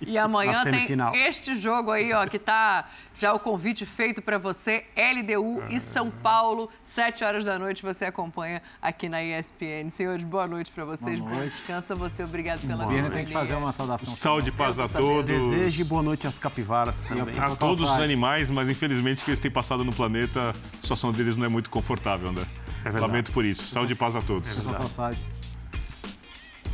E 0.00 0.16
amanhã 0.16 0.52
tem 0.62 0.74
semifinal. 0.74 1.12
este 1.14 1.56
jogo 1.56 1.90
aí, 1.90 2.12
ó, 2.12 2.24
que 2.26 2.38
tá 2.38 2.88
já 3.18 3.32
o 3.32 3.40
convite 3.40 3.84
feito 3.84 4.22
para 4.22 4.38
você, 4.38 4.84
LDU 4.96 5.64
e 5.70 5.80
São 5.80 6.08
Paulo, 6.08 6.70
7 6.84 7.24
horas 7.24 7.46
da 7.46 7.58
noite, 7.58 7.82
você 7.82 8.04
acompanha 8.04 8.62
aqui 8.80 9.08
na 9.08 9.24
ESPN. 9.24 9.90
Senhores, 9.90 10.22
boa 10.22 10.46
noite 10.46 10.70
para 10.70 10.84
vocês, 10.84 11.18
Boa 11.18 11.30
bom 11.32 11.36
noite. 11.38 11.52
descansa 11.56 11.96
você, 11.96 12.22
obrigado 12.22 12.60
pela 12.60 12.86
tem 12.86 13.02
companhia. 13.02 13.24
que 13.24 13.32
fazer 13.32 13.54
uma 13.54 13.72
saudação. 13.72 14.14
Saúde 14.14 14.50
e 14.50 14.52
paz 14.52 14.78
a 14.78 14.86
todos. 14.86 15.24
Desejo 15.50 15.80
e 15.80 15.84
boa 15.84 16.02
noite 16.02 16.28
às 16.28 16.38
capivaras 16.38 17.04
também. 17.04 17.36
A 17.40 17.56
todos 17.56 17.90
os 17.90 17.98
animais, 17.98 18.50
mas 18.50 18.68
infelizmente 18.68 19.24
que 19.24 19.30
eles 19.30 19.40
têm 19.40 19.50
passado 19.50 19.84
no 19.84 19.92
planeta, 19.92 20.50
a 20.50 20.76
situação 20.82 21.10
deles 21.10 21.36
não 21.36 21.44
é 21.46 21.48
muito 21.48 21.70
confortável, 21.70 22.28
André. 22.28 22.44
verdade. 22.84 23.04
Lamento 23.04 23.32
por 23.32 23.44
isso. 23.44 23.64
Saúde 23.64 23.94
e 23.94 23.96
paz 23.96 24.14
a 24.14 24.20
todos. 24.20 24.48
Essa 24.48 24.72
passagem. 24.74 25.35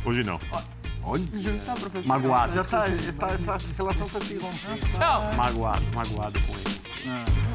Hoje 0.05 0.23
não. 0.23 0.39
Tá, 1.65 1.75
professor? 1.75 2.07
Magoado. 2.07 2.53
Já 2.53 2.63
tá, 2.63 2.85
tá, 3.19 3.31
essa 3.31 3.57
relação 3.77 4.07
tá 4.07 4.19
se 4.21 4.35
rompendo. 4.35 4.87
Tchau. 4.93 5.33
Magoado, 5.35 5.85
magoado 5.93 6.39
com 6.41 6.53
ele. 6.53 6.81
Ah. 7.07 7.52